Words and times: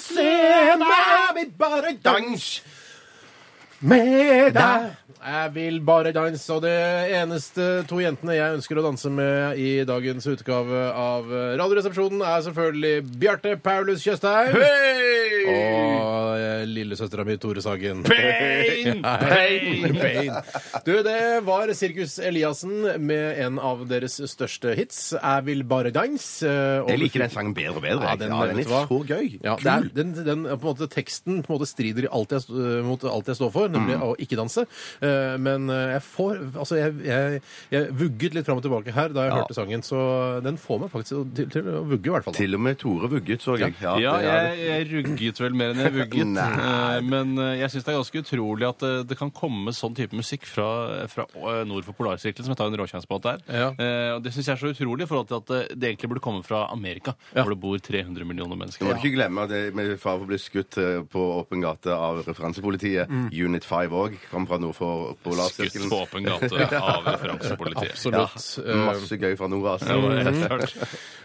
Se 0.00 0.76
meg 0.80 1.34
vi 1.36 1.44
bare 1.58 1.94
dans 2.04 2.62
med 3.80 4.54
deg. 4.56 5.03
Jeg 5.24 5.52
vil 5.54 5.78
bare 5.80 6.10
danse, 6.12 6.52
og 6.52 6.60
det 6.66 6.72
eneste 7.16 7.64
to 7.88 7.96
jentene 8.02 8.34
jeg 8.36 8.58
ønsker 8.58 8.76
å 8.76 8.82
danse 8.84 9.08
med 9.08 9.56
i 9.56 9.70
dagens 9.88 10.26
utgave 10.28 10.82
av 10.92 11.30
Radioresepsjonen, 11.56 12.20
er 12.28 12.42
selvfølgelig 12.44 12.98
Bjarte 13.22 13.54
Paulus 13.64 14.04
Tjøstheim. 14.04 14.52
Og 15.48 16.34
eh, 16.36 16.64
lillesøstera 16.68 17.24
mi 17.24 17.38
Tore 17.40 17.62
Sagen. 17.64 18.02
Pain! 18.04 19.00
Pain! 19.00 19.96
Pain! 19.96 20.28
Du, 20.84 20.92
det 21.06 21.16
var 21.48 21.72
Sirkus 21.76 22.18
Eliassen 22.20 22.84
med 23.08 23.40
en 23.46 23.56
av 23.64 23.86
deres 23.88 24.18
største 24.28 24.74
hits, 24.76 25.14
'Jeg 25.16 25.46
vil 25.48 25.64
bare 25.72 25.88
danse'. 25.94 26.44
eh, 26.44 26.84
Jeg 26.92 27.00
liker 27.00 27.24
den 27.24 27.30
sangen 27.32 27.54
bedre 27.56 27.76
og 27.80 27.86
bedre. 27.88 28.10
Ja, 28.10 28.16
den, 28.20 28.28
Ja, 28.36 28.44
den 28.52 28.58
er 28.60 28.68
så 28.68 29.00
gøy. 29.08 29.38
Ja, 29.42 29.56
Kul. 29.56 29.72
er, 29.72 29.88
den, 29.94 30.12
den, 30.20 30.44
på 30.44 30.68
en 30.68 30.74
måte, 30.74 30.90
teksten 30.92 31.40
på 31.42 31.48
en 31.54 31.58
måte 31.58 31.70
strider 31.72 32.08
alt 32.12 32.36
jeg, 32.36 32.44
mot 32.84 33.00
alt 33.08 33.26
jeg 33.32 33.40
står 33.40 33.50
for, 33.56 33.68
nemlig 33.72 33.96
å 34.04 34.12
ikke 34.20 34.36
danse. 34.36 34.68
Eh, 35.14 35.36
men 35.38 35.68
eh, 35.70 35.94
jeg 35.94 36.02
får 36.08 36.40
Altså, 36.54 36.76
jeg, 36.78 36.94
jeg, 37.06 37.40
jeg 37.74 37.88
vugget 37.98 38.34
litt 38.38 38.46
fram 38.48 38.58
og 38.60 38.64
tilbake 38.66 38.92
her 38.94 39.12
da 39.14 39.24
jeg 39.26 39.32
Ja. 39.34 39.38
hørte 39.40 39.56
sangen, 39.56 39.82
så 39.86 39.98
den 40.44 40.56
får 40.60 40.80
meg 40.84 40.90
faktisk 40.92 41.34
til, 41.36 41.48
til 41.54 41.68
å 41.70 41.82
vugge, 41.88 42.10
i 42.10 42.14
hvert 42.14 42.26
fall. 42.26 42.34
Til 42.36 42.54
og 42.58 42.62
med 42.66 42.78
Tore 42.80 43.08
vugget, 43.12 43.42
så 43.44 43.56
jeg. 43.60 43.74
Ja, 43.82 43.94
det 43.98 44.28
er 44.28 44.48
jeg, 44.54 44.64
jeg 44.68 44.88
rugget 44.92 45.40
vel 45.44 45.56
mer 45.58 45.72
enn 45.74 45.82
jeg 45.84 45.94
vugget. 46.00 46.26
Nei. 46.34 46.48
Eh, 46.64 47.00
Men 47.14 47.34
eh, 47.38 47.54
jeg 47.62 47.72
syns 47.74 47.86
det 47.86 47.92
er 47.94 47.98
ganske 48.00 48.22
utrolig 48.24 48.68
at 48.68 48.82
eh, 48.86 49.00
det 49.08 49.18
kan 49.20 49.30
komme 49.34 49.72
sånn 49.76 49.94
type 49.98 50.16
musikk 50.18 50.46
fra, 50.50 50.68
fra 51.10 51.26
eh, 51.34 51.62
nord 51.68 51.86
for 51.88 51.96
Polarsirkelen, 51.98 52.46
som 52.48 52.54
jeg 52.54 52.60
tar 52.62 52.72
en 52.72 52.78
råkjensbåt 52.82 53.26
der. 53.28 53.44
Ja. 53.48 53.68
Eh, 53.78 54.10
Og 54.16 54.22
det 54.24 54.32
syns 54.34 54.48
jeg 54.50 54.56
er 54.56 54.62
så 54.62 54.72
utrolig 54.74 55.06
i 55.06 55.10
forhold 55.10 55.28
til 55.30 55.40
at 55.42 55.54
eh, 55.58 55.74
det 55.74 55.90
egentlig 55.92 56.12
burde 56.14 56.24
komme 56.24 56.42
fra 56.46 56.64
Amerika, 56.72 57.14
Ja. 57.34 57.42
hvor 57.44 57.54
det 57.54 57.60
bor 57.62 57.78
300 57.78 58.24
millioner 58.24 58.54
Må 58.56 58.62
mennesker. 58.64 58.86
du 58.88 59.00
ikke 59.02 59.14
glemme 59.16 59.46
det 59.50 59.62
med 59.74 59.94
fare 60.00 60.18
for 60.18 60.26
å 60.26 60.30
bli 60.30 60.38
skutt 60.40 60.78
eh, 60.80 61.02
på 61.10 61.22
åpen 61.40 61.60
gate 61.64 61.92
av 61.92 62.22
referansepolitiet. 62.26 63.10
Unit 63.34 63.64
5 63.66 63.92
òg 63.94 64.14
kom 64.30 64.46
fra 64.48 64.58
nord 64.62 64.76
for 64.78 65.03
Skutt 65.12 65.22
Polarsirkelen. 65.26 65.90
på 65.90 66.00
åpen 66.04 66.24
gate 66.28 66.80
av 66.94 67.04
referansepolitiet. 67.12 67.92
Absolutt. 67.92 68.46
Ja, 68.64 68.76
masse 68.88 69.18
gøy 69.20 69.36
fra 69.38 69.48
nord, 69.52 69.66
altså. 69.74 69.98
Mm. 70.00 70.74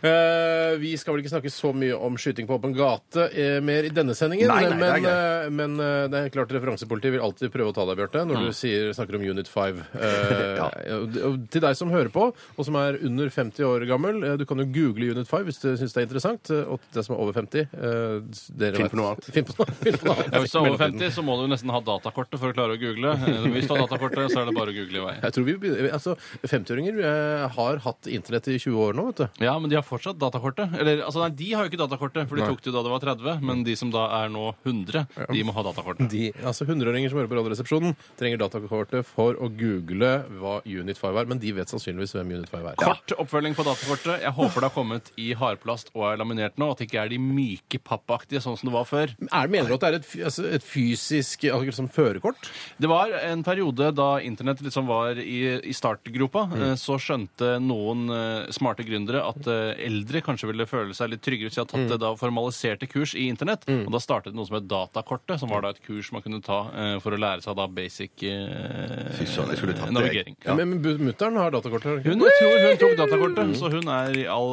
Eh, 0.10 0.78
vi 0.80 0.94
skal 1.00 1.14
vel 1.16 1.24
ikke 1.24 1.32
snakke 1.34 1.52
så 1.52 1.72
mye 1.76 1.96
om 1.98 2.16
skyting 2.20 2.48
på 2.48 2.56
åpen 2.56 2.72
gate 2.78 3.26
uh, 3.34 3.60
mer 3.66 3.88
i 3.88 3.92
denne 3.94 4.16
sendingen. 4.16 4.48
Nei, 4.48 4.62
nei, 4.70 4.78
men, 4.80 5.04
det 5.04 5.14
uh, 5.16 5.50
men 5.60 5.76
eh, 5.84 6.04
det 6.14 6.22
er 6.26 6.32
klart 6.34 6.54
referansepolitiet 6.56 7.16
vil 7.18 7.24
alltid 7.26 7.52
prøve 7.54 7.74
å 7.74 7.76
ta 7.76 7.84
deg, 7.90 7.98
Bjarte, 8.00 8.24
når 8.30 8.46
du 8.48 8.54
sier, 8.56 8.92
snakker 8.96 9.18
om 9.20 9.26
Unit 9.28 9.50
5. 9.52 9.82
Eh, 10.00 10.62
og- 11.00 11.18
og 11.30 11.40
Til 11.52 11.64
deg 11.66 11.76
som 11.78 11.92
hører 11.92 12.12
på, 12.14 12.30
og 12.32 12.66
som 12.68 12.78
er 12.80 13.00
under 13.06 13.30
50 13.34 13.66
år 13.68 13.86
gammel, 13.90 14.22
eh, 14.24 14.38
du 14.40 14.46
kan 14.50 14.62
jo 14.64 14.68
google 14.76 15.12
Unit 15.16 15.28
5 15.30 15.48
hvis 15.50 15.60
du 15.64 15.68
syns 15.80 15.96
det 15.96 16.04
er 16.04 16.08
interessant. 16.08 16.52
eh, 16.56 16.64
Og 16.70 16.80
til 16.88 17.00
deg 17.02 17.08
som 17.10 17.16
er 17.18 17.24
over 17.26 17.36
50 17.36 17.60
eh, 17.60 18.16
dere 18.64 18.80
Finn 18.80 18.92
på 18.94 19.00
noe 19.02 19.12
annet. 19.14 19.30
Finn 19.36 19.48
på 19.50 19.58
noe, 19.60 19.68
på 20.00 20.14
annet. 20.16 20.32
Ja, 20.34 20.42
hvis 20.46 20.54
du 20.56 20.60
er 20.62 20.70
over 20.70 20.80
50, 20.86 21.14
så 21.20 21.26
må 21.28 21.36
du 21.42 21.46
nesten 21.52 21.74
ha 21.76 21.82
datakortet 21.84 22.40
for 22.42 22.54
å 22.54 22.56
klare 22.58 22.78
å 22.78 22.82
google. 22.82 23.16
Eh, 23.30 23.46
Hvis 23.54 23.68
du 23.78 23.84
datakortet, 23.86 24.32
så 24.34 24.42
er 24.42 24.50
det 24.50 24.56
bare 24.58 24.72
å 24.74 24.76
google 24.78 24.98
i 24.98 25.04
vei. 25.06 25.14
Jeg 25.22 25.36
tror 25.36 25.46
vi, 25.48 25.56
begynner- 25.62 25.94
altså, 25.98 26.16
50-åringer 26.48 27.00
eh, 27.04 27.46
har 27.56 27.78
hatt 27.86 28.08
internett 28.10 28.48
i 28.50 28.58
20 28.60 28.80
år 28.88 28.98
nå, 28.98 29.06
vet 29.12 29.22
du. 29.24 29.44
Ja, 29.46 29.54
men 29.60 29.70
de 29.72 29.78
har 29.80 29.86
fortsatt 29.86 30.18
datakortet. 30.22 30.74
Eller, 30.80 31.04
altså, 31.06 31.22
nei, 31.24 31.30
de 31.40 31.52
har 31.54 31.66
jo 31.68 31.72
ikke 31.74 31.82
datakortet, 31.84 32.28
for 32.30 32.40
de 32.40 32.48
tok 32.50 32.62
det 32.64 32.72
jo 32.72 32.76
da 32.78 32.84
det 32.88 32.94
var 32.96 33.04
30. 33.06 33.44
Men 33.50 33.64
de 33.68 33.76
som 33.80 33.92
da 33.94 34.06
er 34.24 34.32
nå 34.34 34.46
100, 34.66 35.06
de 35.34 35.44
må 35.48 35.54
ha 35.56 35.64
datakortet. 35.70 36.10
De, 36.12 36.30
altså 36.44 36.66
100-åringer 36.68 37.12
som 37.14 37.20
hører 37.22 37.32
på 37.32 37.40
Radioresepsjonen, 37.40 37.96
trenger 38.20 38.42
datakortet 38.42 39.06
for 39.08 39.38
å 39.40 39.50
google 39.52 40.12
hva 40.40 40.58
Unit 40.66 40.98
5 41.00 41.20
er. 41.22 41.30
Men 41.30 41.42
de 41.42 41.54
vet 41.58 41.70
sannsynligvis 41.72 42.16
hvem 42.18 42.34
Unit 42.40 42.50
5 42.52 42.68
er. 42.72 42.80
Kort 42.82 43.14
oppfølging 43.20 43.56
på 43.58 43.66
datakortet. 43.68 44.24
Jeg 44.24 44.34
håper 44.38 44.60
det 44.64 44.70
har 44.70 44.76
kommet 44.76 45.12
i 45.20 45.32
hardplast 45.38 45.92
og 45.96 46.08
er 46.12 46.20
laminert 46.22 46.58
nå. 46.62 46.72
At 46.74 46.82
det 46.82 46.90
ikke 46.90 47.04
er 47.06 47.12
de 47.14 47.20
myke 47.22 47.80
pappaktige, 47.86 48.42
sånn 48.44 48.58
som 48.60 48.70
det 48.70 48.76
var 48.76 48.88
før. 48.90 49.14
Er, 49.30 49.52
mener 49.52 49.70
du 49.72 49.76
at 49.78 49.84
det 49.86 49.90
er 49.92 49.98
et, 50.00 50.08
fy- 50.10 50.24
altså, 50.28 50.46
et 50.60 50.66
fysisk 50.66 51.46
altså, 51.50 51.76
som 51.80 51.90
førerkort? 51.92 52.50
Det 52.80 52.90
var 52.92 53.12
en 53.24 53.44
periode 53.50 53.90
da 53.98 54.10
internett 54.22 54.62
liksom 54.64 54.88
var 54.90 55.18
i, 55.20 55.40
i 55.66 55.74
startgropa. 55.76 56.46
eh, 56.60 56.76
Så 56.80 57.00
skjønte 57.02 57.56
noen 57.66 58.06
eh, 58.14 58.52
smarte 58.56 58.86
gründere 58.88 59.24
at 59.26 59.50
eh, 59.50 59.74
eldre 59.90 60.22
kanskje 60.26 60.52
ville 60.52 60.68
føle 60.70 60.94
seg 60.98 61.10
litt 61.16 61.24
tryggere 61.26 61.50
hvis 61.50 61.58
de 61.58 61.64
hadde 61.66 61.74
tatt 61.76 61.90
det 61.96 62.00
da 62.06 62.14
formaliserte 62.20 62.88
kurs 62.92 63.16
i 63.18 63.26
internett. 63.32 63.66
Og 63.70 63.90
da 63.96 64.00
startet 64.04 64.38
noe 64.38 64.46
som 64.48 64.60
het 64.60 64.68
Datakortet, 64.70 65.40
som 65.42 65.50
var 65.50 65.66
da 65.66 65.74
et 65.74 65.82
kurs 65.86 66.12
man 66.14 66.22
kunne 66.26 66.42
ta 66.46 66.60
eh, 66.72 66.96
for 67.04 67.16
å 67.18 67.20
lære 67.20 67.42
seg 67.46 67.58
da 67.58 67.66
basic 67.68 68.16
Fy 68.20 69.26
søren, 69.30 69.50
jeg 69.54 69.60
skulle 69.62 69.76
tatt 69.78 69.90
det, 69.90 69.96
navigering. 69.96 70.36
Ja. 70.46 70.56
Men, 70.58 70.76
men 70.84 71.04
mutter'n 71.10 71.38
har 71.40 71.52
datakortet. 71.54 72.04
hun 72.06 72.24
jeg 72.24 72.36
tror 72.40 72.58
hun 72.66 72.80
tok 72.84 72.96
datakortet, 73.00 73.54
så 73.60 73.72
hun, 73.74 73.90
er 73.94 74.18
i 74.22 74.26
all, 74.30 74.52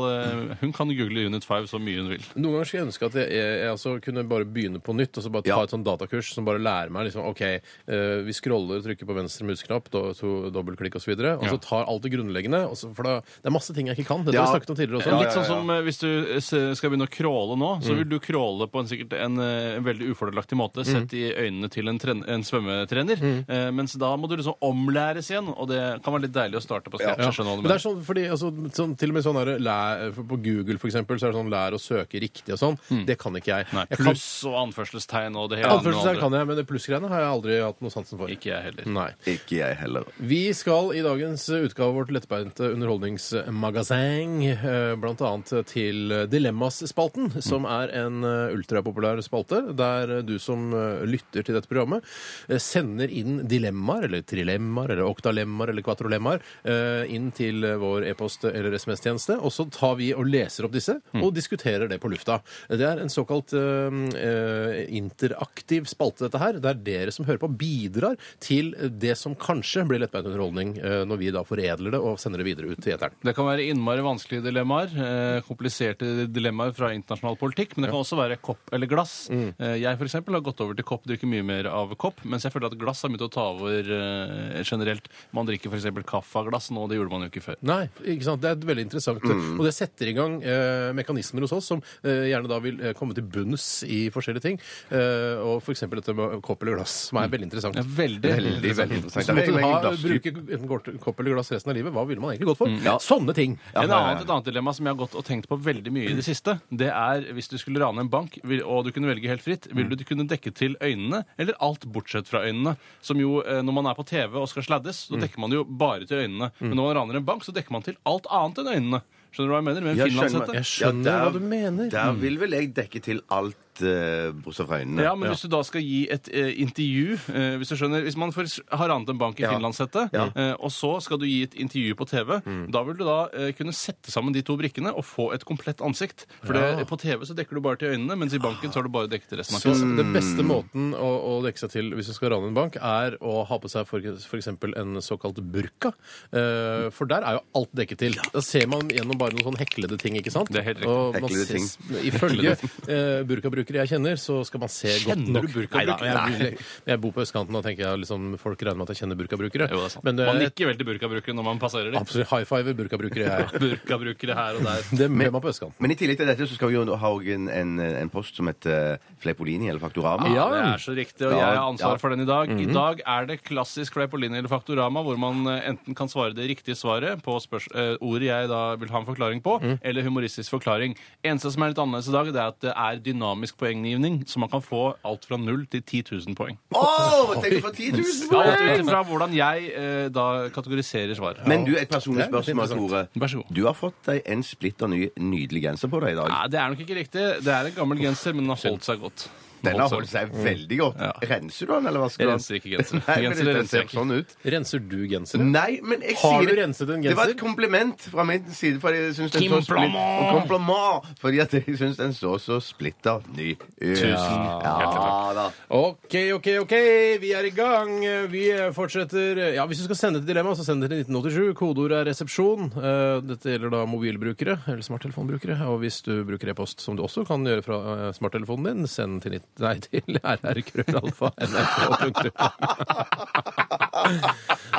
hun 0.62 0.72
kan 0.76 0.90
google 0.96 1.26
Unit 1.28 1.44
5 1.46 1.68
så 1.70 1.80
mye 1.82 2.00
hun 2.00 2.10
vil. 2.14 2.24
Noen 2.36 2.56
ganger 2.56 2.70
skulle 2.70 2.82
jeg 2.84 2.88
ønske 2.90 3.08
at 3.10 3.18
jeg, 3.20 3.30
jeg, 3.36 3.56
jeg 3.62 3.72
altså 3.74 3.94
kunne 4.04 4.24
bare 4.30 4.46
begynne 4.48 4.80
på 4.82 4.94
nytt 4.96 5.18
og 5.20 5.26
så 5.26 5.32
bare 5.34 5.46
ta 5.46 5.52
Ja. 5.56 5.62
et 5.66 5.72
sånn 5.74 5.84
datakurs 5.86 6.32
som 6.36 6.46
bare 6.48 6.60
lærer 6.62 6.92
meg 6.94 7.08
liksom, 7.08 7.26
OK, 7.30 7.42
eh, 7.46 8.16
vi 8.26 8.34
scroller, 8.36 8.82
trykker 8.86 9.08
på 9.10 9.16
venstre 9.18 9.46
musknapp, 9.48 9.90
do, 9.92 10.04
to, 10.16 10.32
dobbeltklikk 10.54 10.96
osv., 10.96 10.96
og, 10.96 11.02
så 11.06 11.12
videre, 11.12 11.32
og 11.38 11.46
så 11.52 11.58
tar 11.62 11.84
alt 11.90 12.02
det 12.06 12.10
grunnleggende. 12.14 12.62
Og 12.70 12.76
så, 12.78 12.88
for 12.96 13.06
da, 13.06 13.18
det 13.42 13.50
er 13.50 13.54
masse 13.54 13.74
ting 13.76 13.90
jeg 13.90 13.98
ikke 13.98 14.08
kan. 14.14 14.24
Det 14.26 14.34
har 14.34 14.38
Ja. 14.40 14.46
vi 14.46 14.54
snakket 14.56 14.70
om 14.72 14.78
tidligere 14.80 14.98
også. 15.02 15.12
Ja, 15.12 15.20
Litt 15.22 15.36
sånn 15.36 15.46
som 15.50 15.70
eh, 15.70 15.82
hvis 15.86 16.00
du 16.02 16.74
skal 16.74 16.90
begynne 16.92 17.06
å 17.06 17.12
crawle 17.12 17.56
nå, 17.60 17.70
så 17.84 17.94
vil 17.98 18.08
du 18.08 18.18
crawle 18.22 18.66
på 18.70 18.80
en, 18.82 18.88
sikkert 18.90 19.12
en, 19.18 19.38
eh, 19.42 19.76
en 19.76 19.84
veldig 19.86 20.10
ufordelaktig 20.14 20.58
måte 20.58 20.84
sett 20.86 21.12
i 21.16 21.24
øynene 21.34 21.70
til 21.72 21.88
en, 21.92 21.98
tren 22.02 22.24
en 22.26 22.42
svømmetrener. 22.46 23.22
Eh, 23.48 23.70
mens 23.76 23.94
da 24.00 24.12
må 24.16 24.28
du 24.30 24.36
liksom 24.38 24.56
omlæres 24.64 25.30
igjen, 25.30 25.48
og 25.54 25.68
det 25.70 25.80
kan 26.04 26.14
være 26.16 26.26
litt 26.26 26.34
deilig 26.36 26.60
å 26.60 26.64
starte 26.64 26.90
på 26.92 26.98
scratch. 27.00 27.18
Ja. 27.22 27.30
jeg 27.30 27.38
skjønner 27.38 27.56
hva 27.56 27.62
du 27.62 27.66
er 27.66 27.70
mener. 27.70 27.84
sånn, 27.86 28.02
fordi, 28.06 28.24
altså, 28.30 28.50
sånn, 28.76 28.96
til 28.98 29.10
og 29.12 29.14
med 29.18 29.24
sånn 29.26 29.40
her, 29.40 29.52
lær, 29.58 30.12
På 30.16 30.36
Google 30.42 30.78
for 30.78 30.88
eksempel, 30.90 31.18
så 31.20 31.28
er 31.28 31.32
det 31.32 31.38
sånn 31.40 31.50
lær 31.52 31.72
å 31.76 31.80
søke 31.80 32.20
riktig 32.20 32.52
og 32.54 32.60
sånn. 32.60 33.06
Det 33.06 33.16
kan 33.18 33.32
ikke 33.38 33.52
jeg. 33.52 33.66
Nei, 33.72 33.84
jeg 33.90 33.98
kan, 33.98 34.16
og 34.50 34.56
anførselstegn 34.66 35.36
og 35.36 35.50
det 35.50 35.58
hele. 35.62 35.72
Anførselstegn 35.78 36.20
kan 36.20 36.32
jeg, 36.38 36.46
men 36.46 36.56
det 36.56 36.66
plussgreiene 36.68 37.08
har 37.08 37.20
jeg 37.24 37.30
aldri 37.32 37.58
hatt 37.62 37.80
noe 37.84 37.90
sansen 37.90 38.18
for. 38.20 38.28
Ikke 38.32 38.50
jeg 38.52 38.62
heller. 38.68 38.75
Nei. 38.86 39.08
Ikke 39.30 39.60
jeg 39.60 39.78
heller. 39.80 40.06
Vi 40.18 40.42
skal 40.56 40.92
i 40.96 41.02
dagens 41.04 41.48
utgave 41.48 41.86
av 41.86 41.98
vårt 42.00 42.12
lettbeinte 42.14 42.70
underholdningsmagasin 42.74 44.36
bl.a. 44.40 44.96
blant 45.00 45.22
annet 45.24 45.52
til 45.70 46.12
Dilemmas-spalten, 46.30 47.30
som 47.44 47.66
er 47.68 47.92
en 47.96 48.24
eh, 48.26 48.54
ultrapopulær 48.56 49.20
spalte, 49.24 49.62
der 49.76 50.20
du 50.26 50.36
som 50.42 50.68
eh, 50.74 51.04
lytter 51.08 51.46
til 51.46 51.56
dette 51.56 51.70
programmet 51.70 52.04
eh, 52.48 52.60
sender 52.62 53.12
inn 53.12 53.42
dilemmaer, 53.48 54.08
eller 54.08 54.24
trilemmaer, 54.26 54.94
eller 54.94 55.06
oktalemmaer, 55.06 55.72
eller 55.72 55.86
quattrolemmaer, 55.86 56.42
eh, 56.66 57.04
inn 57.14 57.30
til 57.36 57.64
vår 57.80 58.08
e-post- 58.10 58.48
eller 58.50 58.74
SMS-tjeneste, 58.78 59.38
og 59.40 59.54
så 59.54 59.68
tar 59.72 59.96
vi 60.00 60.12
og 60.16 60.26
leser 60.28 60.66
opp 60.66 60.74
disse, 60.76 60.98
og 61.16 61.32
diskuterer 61.36 61.88
det 61.90 62.00
på 62.02 62.10
lufta. 62.12 62.40
Det 62.68 62.86
er 62.86 63.02
en 63.02 63.12
såkalt 63.12 63.54
eh, 63.56 64.00
eh, 64.20 64.82
interaktiv 64.98 65.88
spalte, 65.90 66.26
dette 66.26 66.42
her, 66.42 66.60
der 66.62 66.80
dere 66.86 67.14
som 67.14 67.26
hører 67.28 67.42
på, 67.42 67.52
bidrar 67.60 68.18
til 68.42 68.65
det 68.74 69.14
som 69.18 69.34
kanskje 69.38 69.84
blir 69.88 70.02
lettbeint 70.02 70.28
underholdning 70.28 70.74
eh, 70.78 71.02
når 71.08 71.20
vi 71.20 71.32
da 71.34 71.42
foredler 71.46 71.94
det 71.94 72.00
og 72.00 72.20
sender 72.20 72.42
det 72.42 72.48
videre 72.48 72.72
ut 72.72 72.82
til 72.82 72.94
eteren. 72.94 73.16
Det 73.24 73.34
kan 73.36 73.48
være 73.48 73.66
innmari 73.70 74.04
vanskelige 74.04 74.46
dilemmaer, 74.46 74.92
eh, 74.92 75.40
kompliserte 75.46 76.26
dilemmaer 76.32 76.74
fra 76.76 76.92
internasjonal 76.96 77.38
politikk, 77.40 77.76
men 77.76 77.86
det 77.86 77.92
kan 77.92 78.02
også 78.02 78.20
være 78.20 78.38
kopp 78.42 78.72
eller 78.76 78.90
glass. 78.90 79.16
Mm. 79.30 79.48
jeg 79.80 79.98
for 79.98 80.06
eksempel 80.06 80.36
har 80.36 80.44
gått 80.44 80.60
over 80.62 80.76
til 80.76 80.86
kopp, 80.86 81.04
drikker 81.08 81.28
mye 81.30 81.44
mer 81.46 81.68
av 81.70 81.92
kopp, 81.98 82.22
mens 82.24 82.46
jeg 82.46 82.54
føler 82.54 82.70
at 82.70 82.78
glass 82.78 83.02
har 83.04 83.12
begynt 83.12 83.26
å 83.26 83.32
ta 83.32 83.46
over 83.54 83.90
eh, 83.96 84.62
generelt. 84.62 85.10
Man 85.36 85.48
drikker 85.48 85.72
for 85.72 85.80
eksempel 85.80 86.06
kaffe 86.06 86.40
av 86.40 86.50
glass 86.50 86.70
nå, 86.74 86.86
det 86.90 86.98
gjorde 86.98 87.14
man 87.14 87.26
jo 87.26 87.32
ikke 87.32 87.44
før. 87.44 87.60
Nei, 87.66 87.82
ikke 88.04 88.28
sant? 88.28 88.42
det 88.44 88.52
er 88.52 88.68
veldig 88.70 88.86
interessant. 88.88 89.24
Og 89.26 89.64
det 89.66 89.74
setter 89.76 90.10
i 90.10 90.16
gang 90.16 90.38
eh, 90.42 90.92
mekanismer 90.96 91.46
hos 91.46 91.54
oss 91.56 91.70
som 91.72 91.82
eh, 92.02 92.28
gjerne 92.30 92.50
da 92.50 92.60
vil 92.62 92.80
eh, 92.82 92.96
komme 92.98 93.16
til 93.16 93.26
bunns 93.26 93.80
i 93.86 94.06
forskjellige 94.14 94.46
ting. 94.46 94.60
og 94.92 95.56
og 95.56 95.62
f.eks. 95.64 95.84
dette 95.88 96.14
med 96.16 96.40
kopp 96.44 96.62
eller 96.62 96.78
glass, 96.78 96.94
som 97.08 97.20
er 97.20 97.30
veldig 97.32 97.48
interessant. 97.48 97.76
Det 97.76 97.82
er 97.82 97.94
veldig, 97.96 98.32
Veldig, 98.56 98.72
veldig 98.80 98.96
interessant. 99.00 99.26
Så 99.26 99.34
Det 99.34 99.36
måtte 99.36 99.52
du 99.52 99.60
ha, 99.62 99.92
bruke 100.02 100.32
enten 100.56 100.68
kort- 100.68 101.00
kopp 101.00 101.20
eller 101.20 101.34
glass 101.36 101.50
resten 101.52 101.70
av 101.70 101.76
livet. 101.76 101.92
Hva 101.92 102.06
ville 102.08 102.20
man 102.20 102.32
egentlig 102.34 102.48
gått 102.50 102.58
for? 102.58 102.68
Ja. 102.68 102.96
Sånne 102.98 103.34
ting. 103.34 103.58
Ja, 103.74 103.82
En 103.82 103.88
ja. 103.90 104.12
et 104.20 104.26
annet 104.28 104.44
dilemma 104.48 104.74
som 104.74 104.86
jeg 104.86 104.94
har 104.96 105.00
gått 105.06 105.14
og 105.14 105.24
tenkt 105.24 105.48
på 105.48 105.58
veldig 105.60 105.92
mye 105.92 106.10
i 106.10 106.14
det 106.16 106.24
siste, 106.24 106.60
det 106.70 106.88
er 106.90 107.26
hvis 107.36 107.48
du 107.48 107.56
skulle 107.58 107.80
rane 107.80 108.00
en 108.00 108.08
bank 108.08 108.38
vil- 108.44 108.62
og 108.64 108.84
du 108.84 108.92
kunne 108.92 109.06
velge 109.12 109.28
helt 109.28 109.42
fritt, 109.42 109.66
vil 109.72 109.88
du 109.88 110.04
kunne 110.04 110.26
dekke 110.26 110.52
til 110.54 110.76
øynene 110.80 111.24
eller 111.38 111.54
alt 111.60 111.84
bortsett 111.86 112.26
fra 112.26 112.40
øynene? 112.46 112.76
Som 113.02 113.18
jo, 113.20 113.40
eh, 113.42 113.62
når 113.62 113.72
man 113.72 113.86
er 113.86 113.94
på 113.94 114.06
TV 114.06 114.34
og 114.36 114.48
skal 114.48 114.62
sladdes, 114.62 115.06
så 115.10 115.20
dekker 115.20 115.38
man 115.38 115.50
jo 115.50 115.64
bare 115.64 116.06
til 116.06 116.18
øynene. 116.26 116.50
Men 116.60 116.74
når 116.76 116.94
man 116.94 116.96
raner 116.96 117.16
en 117.16 117.24
bank, 117.24 117.42
så 117.44 117.52
dekker 117.52 117.70
man 117.72 117.82
til 117.82 117.96
alt 118.06 118.26
annet 118.30 118.58
enn 118.58 118.72
øynene. 118.74 119.02
Skjønner 119.36 119.48
du 119.48 119.52
hva 119.52 119.58
jeg 119.60 119.64
mener? 119.68 119.80
Med 119.82 119.90
en 119.90 119.96
Jeg 119.98 120.08
skjønner- 120.12 120.30
finlandshette. 120.30 120.54
Jeg 120.54 120.64
skjønner 120.64 121.04
Ja, 121.04 121.18
der- 121.18 121.24
hva 121.26 121.32
du 121.32 121.40
mener. 121.40 121.90
Der 121.90 122.12
vil 122.12 122.38
vel 122.38 122.50
jeg 122.50 122.74
dekke 122.74 123.02
til 123.02 123.20
alt 123.30 123.56
eh, 123.82 124.30
bortsett 124.32 124.66
fra 124.68 124.78
øynene. 124.82 125.02
Ja, 125.02 125.14
men 125.14 125.30
hvis 125.32 125.42
du 125.42 125.48
da 125.52 125.62
skal 125.66 125.82
gi 125.82 126.06
et 126.10 126.28
eh, 126.32 126.52
intervju 126.62 127.18
eh, 127.34 127.56
Hvis 127.60 127.68
du 127.72 127.76
skjønner, 127.76 128.02
hvis 128.06 128.16
man 128.16 128.32
har 128.32 128.88
annet 128.94 129.08
en 129.10 129.18
bank 129.18 129.38
i 129.40 129.42
Ja. 129.44 129.52
finlandshette, 129.54 130.08
Ja. 130.12 130.26
eh, 130.34 130.54
og 130.60 130.70
så 130.70 131.00
skal 131.02 131.18
du 131.18 131.26
gi 131.26 131.42
et 131.42 131.54
intervju 131.54 131.94
på 131.96 132.06
TV, 132.08 132.40
da 132.70 132.82
vil 132.82 132.94
du 132.96 133.04
da 133.04 133.28
eh, 133.32 133.52
kunne 133.52 133.72
sette 133.72 134.10
sammen 134.10 134.32
de 134.32 134.42
to 134.42 134.56
brikkene 134.56 134.92
og 134.94 135.04
få 135.04 135.32
et 135.34 135.44
komplett 135.44 135.80
ansikt. 135.80 136.26
For 136.44 136.52
det, 136.54 136.86
på 136.88 136.98
TV 136.98 137.24
så 137.26 137.34
dekker 137.34 137.54
du 137.54 137.60
bare 137.60 137.76
til 137.76 137.88
øynene, 137.94 138.16
mens 138.16 138.34
i 138.34 138.38
banken 138.38 138.70
så 138.72 138.80
har 138.80 138.82
du 138.88 138.92
bare 138.94 139.08
dekket 139.08 139.38
resten 139.38 139.56
av 139.56 139.60
Så 139.60 139.72
fjeset. 139.74 139.96
den 139.96 140.12
beste 140.12 140.42
måten 140.46 140.92
å, 140.94 141.10
å 141.38 141.42
dekke 141.44 141.58
seg 141.58 141.70
til 141.70 141.90
hvis 141.94 142.06
du 142.06 142.12
skal 142.16 142.30
rane 142.30 142.48
en 142.48 142.54
bank, 142.54 142.76
er 142.76 143.16
å 143.20 143.44
ha 143.46 143.58
på 143.58 143.68
seg 143.70 143.86
f.eks. 143.86 144.46
en 144.76 145.00
såkalt 145.02 145.40
burka. 145.52 145.92
Eh, 146.32 146.90
for 146.90 147.06
der 147.06 147.22
er 147.26 147.38
jo 147.38 147.42
alt 147.60 147.72
dekket 147.76 147.98
til. 147.98 148.14
Da 148.32 148.40
ser 148.44 148.66
man 148.70 148.88
gjennom 148.92 149.18
bare 149.18 149.32
noen 149.36 149.46
sånn 149.52 149.58
heklede 149.60 149.98
ting, 150.00 150.16
ikke 150.18 150.32
sant? 150.34 150.50
Det 150.52 150.60
er 150.62 150.68
helt 150.70 150.78
riktig. 150.82 150.92
Og 150.92 151.14
man 151.20 151.22
Heklede 151.22 151.46
ses- 151.46 151.78
Ifølge 152.06 152.52
eh, 152.92 153.22
burkabrukere 153.66 153.84
jeg 153.84 153.90
kjenner, 153.90 154.16
så 154.20 154.36
skal 154.46 154.60
man 154.62 154.70
se 154.70 154.92
godt 155.04 155.18
nok. 155.18 155.26
Kjenner 155.26 155.46
du 155.46 155.54
burkabrukere? 155.54 156.24
Jeg, 156.36 156.58
jeg 156.86 157.00
bor 157.02 157.12
på 157.16 157.22
østkanten, 157.24 157.56
og 157.58 157.64
tenker 157.64 157.84
jeg 157.84 158.00
liksom, 158.02 158.26
folk 158.40 158.62
regner 158.62 158.78
med 158.78 158.86
at 158.86 158.94
jeg 158.94 159.00
kjenner 159.02 159.18
burkabrukere. 159.18 159.68
Jo, 159.70 159.80
det 159.82 159.88
er 159.88 159.94
sant. 159.96 160.04
Men 160.06 160.16
man 160.20 160.36
er 160.36 160.42
nikker 160.46 160.70
vel 160.70 160.78
til 160.80 160.88
burkabrukere 160.90 161.36
når 161.36 161.46
man 161.48 161.60
passerer 161.62 161.90
dem. 161.90 161.98
absolutt 162.00 162.30
high 162.30 162.46
fiver 162.48 162.76
burkabrukere 162.78 163.26
jeg 163.26 163.32
er. 163.46 163.64
Burkabrukere 163.66 164.36
her 164.38 164.60
og 164.60 164.66
der. 164.66 164.86
Det 164.92 165.08
er 165.08 165.14
man 165.34 165.42
på 165.44 165.50
østkanten. 165.52 165.78
Men 165.82 165.94
i 165.94 165.98
tillegg 165.98 166.20
til 166.20 166.30
dette 166.30 166.48
så 166.48 166.58
skal 166.58 166.72
vi 166.72 166.78
jo 166.78 166.98
ha 167.02 167.12
en, 167.36 167.48
en, 167.52 167.74
en 168.04 168.12
post 168.12 168.38
som 168.38 168.50
heter 168.50 168.98
Fleipolini 169.22 169.70
eller 169.70 169.82
Faktorama. 169.82 170.30
Ja, 170.34 170.46
det 170.52 170.62
er 170.62 170.82
så 170.82 170.94
riktig, 170.96 171.26
og 171.26 171.34
jeg 171.36 171.44
har 171.46 171.62
ansvar 171.64 172.00
for 172.02 172.14
den 172.14 172.24
i 172.24 172.28
dag. 172.28 172.52
I 172.52 172.68
dag 172.70 173.02
er 173.02 173.30
det 173.32 173.40
klassisk 173.46 173.96
Fleipolini 173.96 174.38
eller 174.40 174.52
Faktorama, 174.52 175.02
hvor 175.06 175.18
man 175.20 175.42
eh, 175.50 175.70
enten 175.72 175.96
kan 175.96 176.10
svare 176.12 176.34
det 176.36 176.46
riktige 176.50 176.76
svaret 176.78 177.22
på 177.24 177.36
spørs 177.42 177.66
eh, 177.74 177.94
ordet 178.04 178.28
jeg 178.30 178.50
da 178.50 178.62
vil 178.78 178.90
ha 178.92 179.00
en 179.02 179.08
forklaring 179.08 179.42
på, 179.44 179.56
eller 179.80 180.06
humoristisk 180.06 180.52
forklaring. 180.56 180.94
Eneste 181.26 181.50
som 181.54 181.64
er 181.64 181.72
litt 181.72 181.80
annerledes 181.82 182.10
i 182.10 182.14
dag, 182.14 182.30
det 182.34 182.40
er 182.42 182.52
at 182.52 182.60
det 182.62 182.72
er 182.72 183.00
dynamisk 183.06 183.55
poenggivning, 183.58 184.20
så 184.28 184.40
man 184.42 184.50
kan 184.52 184.62
få 184.64 184.82
alt 185.06 185.24
fra 185.28 185.38
0 185.40 185.66
til 185.72 185.82
10 185.82 186.02
000 186.12 186.36
poeng. 186.38 186.58
Åh, 186.76 187.32
tenk 187.42 187.58
for 187.64 187.72
10 187.76 187.90
000 187.96 188.02
Alt 188.40 188.58
poeng! 188.58 188.82
ut 188.84 188.90
fra 188.90 189.02
hvordan 189.08 189.34
jeg 189.36 189.70
eh, 189.72 190.08
da 190.14 190.26
kategoriserer 190.54 191.14
svaret. 191.18 191.42
Men 191.48 191.64
du, 191.66 191.74
et 191.80 191.88
personlig 191.90 192.26
er 192.26 192.30
spørsmål, 192.32 192.68
Tore. 192.76 193.06
Vær 193.16 193.32
så 193.32 193.42
god. 193.42 193.54
Du 193.56 193.62
har 193.66 193.76
fått 193.78 193.98
deg 194.10 194.22
en 194.36 194.44
splitter 194.46 194.90
ny, 194.92 195.06
nydelig 195.18 195.62
genser 195.68 195.90
på 195.92 196.00
deg 196.04 196.14
i 196.14 196.20
dag. 196.20 196.30
Nei, 196.32 196.44
det 196.52 196.60
er 196.62 196.72
nok 196.74 196.84
ikke 196.86 197.00
riktig. 197.00 197.26
Det 197.46 197.52
er 197.56 197.70
en 197.72 197.76
gammel 197.80 198.00
genser, 198.04 198.36
men 198.36 198.46
den 198.46 198.54
har 198.56 198.62
holdt 198.66 198.86
seg 198.86 199.02
godt. 199.02 199.28
Den 199.62 199.78
har 199.80 199.88
holdt 199.88 200.08
seg 200.10 200.30
veldig 200.32 200.78
godt. 200.78 201.00
Ja. 201.00 201.12
Renser 201.30 201.66
du 201.66 201.72
den, 201.74 201.86
eller 201.86 202.00
vasker 202.04 202.16
skal 202.16 202.26
du 202.26 202.30
den? 202.30 202.36
renser 202.36 202.58
ikke 202.58 202.70
genser. 202.76 203.00
Nei, 203.06 203.16
men 203.16 203.24
Genser 203.26 203.44
den 203.46 203.56
renser 203.56 203.78
jeg 203.80 203.88
ser 203.88 203.96
sånn 203.98 204.12
ut. 204.16 204.34
Renser 204.56 204.82
du 204.90 204.98
genseren? 205.10 205.50
Nei, 205.52 205.80
men 205.82 206.00
jeg 206.06 206.16
Har 206.20 206.36
sier 206.40 206.50
du 206.50 206.60
renset 206.60 206.90
en 206.92 207.02
Det 207.02 207.14
var 207.16 207.24
genser? 207.26 207.34
et 207.36 207.40
kompliment 207.40 208.06
fra 208.12 208.24
min 208.28 208.50
side. 208.52 208.80
Fordi 208.82 208.96
jeg 209.02 209.14
synes 209.18 209.32
den 209.32 209.42
så 209.42 209.54
Kompliment! 209.56 209.96
split- 209.96 210.34
Kompliment! 210.36 211.18
Fordi 211.22 211.40
at 211.40 211.54
jeg 211.56 211.76
syns 211.80 211.96
den 212.00 212.12
så 212.16 212.34
så 212.42 212.60
splitter 212.62 213.22
ny 213.36 213.52
ut. 213.56 213.96
Tusen 213.96 214.44
Ja 214.62 215.32
da. 215.36 215.46
OK, 215.72 216.14
OK, 216.36 216.48
OK. 216.62 216.74
Vi 217.22 217.32
er 217.36 217.48
i 217.48 217.54
gang. 217.56 217.96
Vi 218.30 218.44
fortsetter 218.76 219.54
Ja, 219.56 219.66
Hvis 219.66 219.78
du 219.82 219.84
skal 219.88 219.96
sende 219.98 220.20
et 220.22 220.26
dilemma, 220.28 220.54
så 220.56 220.64
send 220.66 220.82
det 220.84 220.90
til 220.92 221.02
1987. 221.06 221.54
Kodeordet 221.58 222.00
er 222.02 222.08
resepsjon. 222.10 222.70
Eh, 222.76 223.20
Dette 223.26 223.52
gjelder 223.54 223.70
da 223.72 223.84
mobilbrukere 223.88 224.58
eller 224.68 224.82
smarttelefonbrukere. 224.86 225.58
Og 225.70 225.80
hvis 225.82 226.00
du 226.06 226.12
bruker 226.28 226.52
e-post, 226.52 226.80
som 226.84 226.96
du 226.98 227.02
også 227.06 227.26
kan 227.28 227.44
gjøre 227.46 227.64
fra 227.66 227.78
eh, 227.96 228.12
smarttelefonen 228.16 228.70
din, 228.82 228.86
send 228.90 229.22
til, 229.24 229.38
nei, 229.62 229.76
til 229.80 230.18
rrkrøllalfa 230.56 231.28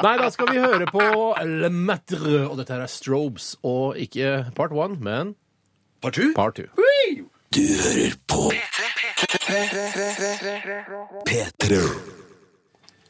Nei, 0.04 0.16
da 0.22 0.28
skal 0.34 0.48
vi 0.52 0.58
høre 0.62 0.86
på 0.92 1.02
Le 1.48 1.70
Matre, 1.74 2.44
og 2.48 2.58
dette 2.60 2.74
her 2.76 2.82
er 2.86 2.92
Strobes. 2.92 3.56
Og 3.66 3.98
ikke 3.98 4.46
part 4.56 4.72
one, 4.76 4.98
men 5.02 5.36
Part 6.02 6.14
two? 6.14 6.34
part 6.36 6.56
two. 6.56 6.66
Du 7.56 7.62
hører 7.64 8.14
på 8.30 8.52
P3 8.54 9.48
P3. 11.28 11.72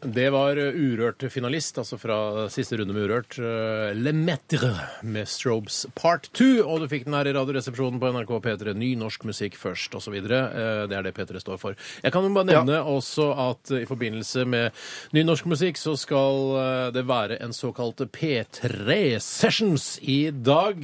Det 0.08 0.30
var 0.32 0.56
uh, 0.56 0.76
Urørt 0.76 1.24
finalist, 1.32 1.76
altså 1.82 1.98
fra 2.00 2.48
siste 2.52 2.78
runde 2.80 2.94
med 2.96 3.10
Urørt. 3.10 3.36
uh, 3.44 3.92
Le 3.92 4.14
Metre 4.16 4.70
med 5.04 5.28
Strobes 5.28 5.82
Part 6.00 6.30
2. 6.38 6.46
Og 6.64 6.80
du 6.80 6.86
fikk 6.88 7.04
den 7.10 7.16
her 7.18 7.28
i 7.28 7.34
Radioresepsjonen 7.36 8.00
på 8.00 8.12
NRK 8.16 8.32
P3. 8.46 8.76
Ny 8.78 8.94
norsk 9.02 9.26
musikk 9.28 9.58
først, 9.60 9.98
osv. 10.00 10.16
Det 10.24 10.96
er 10.96 11.04
det 11.04 11.12
P3 11.18 11.42
står 11.44 11.60
for. 11.60 11.76
Jeg 12.06 12.14
kan 12.16 12.24
jo 12.24 12.32
bare 12.38 12.48
nevne 12.48 12.78
også 12.88 13.26
at 13.50 13.74
i 13.82 13.88
forbindelse 13.90 14.46
med 14.48 14.78
ny 15.18 15.26
norsk 15.28 15.50
musikk 15.52 15.82
så 15.82 15.98
skal 16.00 16.40
uh, 16.56 16.62
det 16.96 17.04
være 17.10 17.42
en 17.44 17.56
såkalt 17.56 18.06
P3 18.16 19.18
Sessions 19.24 19.98
i 20.08 20.30
dag. 20.32 20.80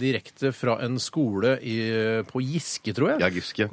Direkte 0.00 0.54
fra 0.56 0.78
en 0.86 0.96
skole 1.02 1.58
i, 1.60 1.76
på 2.24 2.40
Giske, 2.40 2.96
tror 2.96 3.14
jeg. 3.14 3.20
Ja, 3.20 3.28
Giske. 3.36 3.68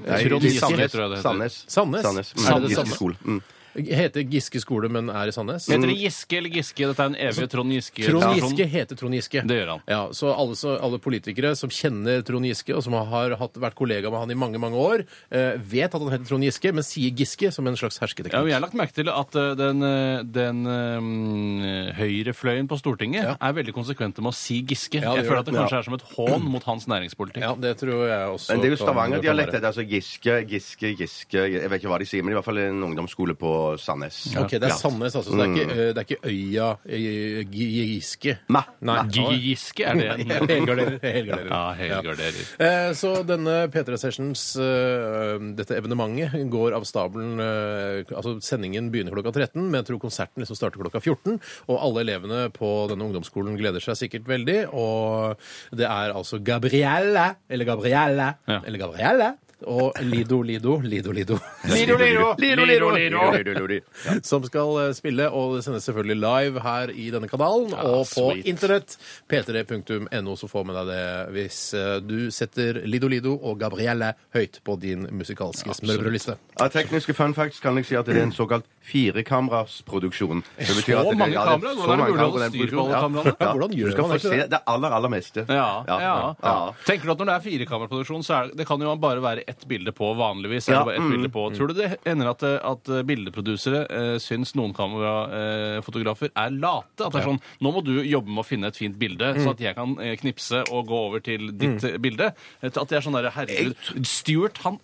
Sandnes. 0.59 0.59
Sandnes. 0.59 0.91
Sandnes. 1.23 1.63
Sandnes. 1.71 2.03
Sandnes. 2.03 2.35
Sandnes. 2.35 2.75
Sandnes? 2.75 2.75
Sandnes. 2.75 3.55
Er 3.55 3.58
Heter 3.85 4.23
Giske 4.29 4.59
skole, 4.61 4.89
men 4.91 5.09
er 5.09 5.27
i 5.27 5.31
Sandnes? 5.35 5.67
Heter 5.71 5.87
det 5.91 5.97
Giske 5.99 6.37
eller 6.37 6.49
Giske? 6.49 6.87
Dette 6.89 6.99
er 7.05 7.11
en 7.13 7.15
evig 7.15 7.49
Trond 7.49 7.71
Giske. 7.71 8.03
Trond 8.09 8.35
Giske 8.35 8.67
heter 8.69 8.95
Trond 8.99 9.13
Giske. 9.15 9.43
Det 9.47 9.57
gjør 9.61 9.71
han. 9.75 9.81
Ja, 9.87 10.01
så 10.13 10.33
alle, 10.35 10.55
så 10.59 10.75
alle 10.81 10.99
politikere 10.99 11.55
som 11.55 11.69
kjenner 11.69 12.21
Trond 12.27 12.45
Giske, 12.45 12.75
og 12.75 12.83
som 12.83 12.93
har 12.93 13.35
hatt, 13.39 13.53
vært 13.59 13.75
kollega 13.79 14.09
med 14.11 14.19
han 14.19 14.31
i 14.31 14.37
mange 14.39 14.59
mange 14.59 14.75
år, 14.77 15.05
eh, 15.31 15.57
vet 15.57 15.93
at 15.93 16.01
han 16.01 16.11
heter 16.11 16.25
Trond 16.29 16.43
Giske, 16.43 16.73
men 16.73 16.83
sier 16.83 17.11
Giske 17.15 17.51
som 17.53 17.67
en 17.67 17.75
slags 17.79 17.99
hersketeknikk. 17.99 18.33
Ja, 18.33 18.41
og 18.41 18.47
jeg 18.51 18.57
har 18.59 18.65
lagt 18.65 18.73
merke 18.77 18.93
til 18.93 19.09
at 19.09 19.35
eh, 19.35 19.55
den, 19.55 19.83
eh, 19.83 20.23
den 20.23 20.65
eh, 20.67 21.93
høyrefløyen 21.97 22.67
på 22.69 22.77
Stortinget 22.79 23.23
Ja. 23.23 23.35
er 23.41 23.53
veldig 23.53 23.73
konsekvente 23.75 24.21
med 24.21 24.33
å 24.33 24.35
si 24.35 24.61
Giske. 24.63 25.01
Ja, 25.01 25.13
det 25.13 25.23
jeg 25.23 25.25
gjør 25.25 25.29
føler 25.29 25.39
at 25.39 25.45
det 25.45 25.53
det. 25.53 25.59
kanskje 25.61 25.77
er 25.79 25.83
som 25.83 25.93
et 25.93 26.05
hån 26.15 26.43
mot 26.49 26.63
hans 26.63 26.87
næringspolitikk. 26.87 27.41
Ja, 27.43 27.55
det 27.55 27.77
tror 27.79 28.07
jeg 28.07 28.27
også. 28.35 28.49
Men 28.53 28.61
det 28.61 28.67
er 28.67 28.75
jo 28.75 28.77
kan- 28.77 28.87
Stavanger-dialekt. 28.89 29.51
være. 29.51 29.51
det 29.51 29.63
er 29.63 29.69
Altså 29.69 29.85
Giske, 29.87 30.47
Giske, 30.49 30.95
Giske 30.97 31.51
Jeg 31.51 31.69
vet 31.69 31.81
ikke 31.81 31.89
hva 31.91 31.99
de 31.99 32.05
sier, 32.05 32.23
men 32.23 32.31
i 32.33 32.35
hvert 32.35 32.45
fall 32.45 32.57
en 32.57 32.81
ungdomsskole 32.83 33.35
på 33.37 33.68
Sandnes. 33.77 34.35
Ok, 34.39 34.51
det 34.57 34.63
er. 34.63 34.75
Sandnes, 34.79 35.15
altså. 35.15 35.29
Så 35.31 35.37
det 35.37 35.45
er 35.45 35.53
ikke, 35.53 35.71
eh, 35.71 35.93
det 35.93 35.97
er 35.97 36.07
ikke 36.07 36.31
øya 36.31 36.69
eh, 36.87 37.43
Gi- 37.53 37.67
Giske. 37.93 38.37
Nei. 38.49 38.63
Nei. 38.81 38.97
Gi- 39.13 39.39
Giske, 39.43 39.85
er 39.85 39.93
det 39.99 40.07
en 40.09 40.29
Helgarderer. 40.49 40.99
helgarderer. 41.03 41.49
Ja, 41.51 41.73
helgarderer. 41.77 42.41
Eh, 42.59 42.93
Så 42.93 43.13
denne 43.27 43.67
P3 43.73 43.97
Sessions, 44.01 44.55
eh, 44.57 45.37
dette 45.59 45.77
evenementet, 45.77 46.33
går 46.49 46.73
av 46.77 46.83
stabelen 46.89 47.39
eh, 47.39 48.15
Altså 48.15 48.37
sendingen 48.41 48.89
begynner 48.91 49.13
klokka 49.13 49.31
13, 49.35 49.61
men 49.69 49.79
jeg 49.81 49.89
tror 49.91 49.99
konserten 50.01 50.41
liksom 50.43 50.55
starter 50.57 50.79
klokka 50.81 50.99
14. 51.03 51.39
Og 51.69 51.77
alle 51.79 52.01
elevene 52.07 52.47
på 52.55 52.87
denne 52.89 53.05
ungdomsskolen 53.09 53.57
gleder 53.59 53.83
seg 53.83 53.97
sikkert 53.99 54.25
veldig. 54.29 54.59
Og 54.73 55.35
det 55.75 55.85
er 55.85 56.13
altså 56.15 56.39
Gabrielle, 56.43 57.35
eller 57.49 57.65
Gabrielle, 57.65 58.33
Ja. 58.47 58.61
eller 58.65 58.77
Gabrielle, 58.79 59.33
og 59.67 59.97
Lido 60.01 60.41
Lido, 60.41 60.79
Lido 60.79 61.11
Lido. 61.11 61.39
Lido, 61.63 61.97
lido, 61.97 62.35
lido, 62.37 62.65
lido, 62.65 62.91
lido. 62.91 63.31
Lido, 63.31 63.65
lido. 63.67 63.85
som 64.23 64.43
skal 64.43 64.87
eh, 64.87 64.93
spille, 64.95 65.29
og 65.29 65.57
det 65.57 65.63
sendes 65.65 65.83
selvfølgelig 65.83 66.17
live 66.21 66.63
her 66.63 66.93
i 66.93 67.09
denne 67.11 67.27
kanalen 67.27 67.73
og 67.73 68.05
på 68.07 68.29
sweet. 68.31 68.47
internett. 68.47 68.97
p3.no, 69.29 70.35
så 70.35 70.47
får 70.47 70.63
med 70.65 70.79
deg 70.79 70.91
det 70.93 71.03
hvis 71.35 71.59
eh, 71.77 71.95
du 72.03 72.31
setter 72.31 72.81
Lido 72.85 73.07
Lido 73.11 73.35
og 73.35 73.59
Gabrielle 73.59 74.13
høyt 74.35 74.61
på 74.63 74.77
din 74.81 75.07
musikalske 75.11 75.75
smørbrødliste. 75.81 76.37
Av 76.59 76.71
tekniske 76.73 77.15
fun 77.17 77.35
facts 77.37 77.59
kan 77.63 77.77
jeg 77.79 77.89
si 77.89 77.99
at 77.99 78.07
det 78.07 78.17
er 78.17 78.27
en 78.29 78.35
såkalt 78.35 78.67
firekamerarsproduksjon. 78.89 80.43
Det 80.57 80.67
Så 80.67 80.73
det- 80.85 81.17
mange 81.17 81.33
er 81.33 81.45
kameraer? 81.45 81.75
så 81.75 81.85
Hvordan 81.85 81.99
er 81.99 82.05
det 82.05 82.13
mulig 82.13 82.29
å 82.29 82.39
den 82.39 82.51
styre 82.51 82.71
på 82.71 82.83
alle 82.85 83.01
kameraene? 83.03 83.35
Ja. 83.39 83.53
Hvordan 83.53 83.71
gjør 83.77 83.97
man 84.01 84.17
det? 84.17 84.49
det 84.49 84.61
aller, 84.65 84.91
aller 84.99 85.09
meste. 85.09 85.45
Ja, 85.47 85.83
ja, 85.87 85.99
ja. 85.99 86.35
ja. 86.43 86.55
Tenker 86.85 87.05
du 87.05 87.11
at 87.11 87.19
når 87.19 87.29
det 87.29 87.35
er 87.35 87.45
firekameraproduksjon, 87.47 88.23
så 88.25 88.35
er 88.35 88.47
det, 88.49 88.57
det 88.59 88.67
kan 88.67 88.81
jo 88.81 88.95
bare 88.99 89.21
være 89.23 89.43
ett 89.47 89.67
bilde 89.67 89.93
på 89.95 90.11
vanligvis? 90.17 90.69
Ja, 90.69 90.79
det 90.79 90.85
bare 90.89 90.99
ett 90.99 91.05
mm, 91.07 91.11
bilde 91.15 91.29
på. 91.33 91.45
Tror 91.55 91.71
du 91.71 91.73
det 91.79 91.99
ender 92.05 92.31
at, 92.33 92.43
at 92.43 92.83
bildeprodusere 93.05 93.85
eh, 93.89 94.17
syns 94.21 94.55
noen 94.57 94.73
kamerafotografer 94.73 96.31
er 96.35 96.51
late? 96.55 97.05
At 97.05 97.13
det 97.13 97.21
er 97.21 97.29
sånn 97.31 97.41
Nå 97.63 97.73
må 97.73 97.83
du 97.85 97.93
jobbe 98.03 98.29
med 98.29 98.43
å 98.43 98.47
finne 98.47 98.69
et 98.71 98.77
fint 98.79 98.97
bilde, 98.99 99.33
så 99.39 99.53
at 99.53 99.63
jeg 99.63 99.75
kan 99.77 99.95
eh, 100.03 100.15
knipse 100.19 100.63
og 100.73 100.87
gå 100.89 100.99
over 101.09 101.23
til 101.23 101.51
ditt 101.59 101.83
eh, 101.87 101.97
bilde. 102.01 102.31
At 102.65 102.79
det 102.89 102.99
er 102.99 103.05
sånn 103.05 103.17
derre 103.17 103.33
Herregud, 103.35 103.75
Stuart, 104.07 104.61
han 104.65 104.79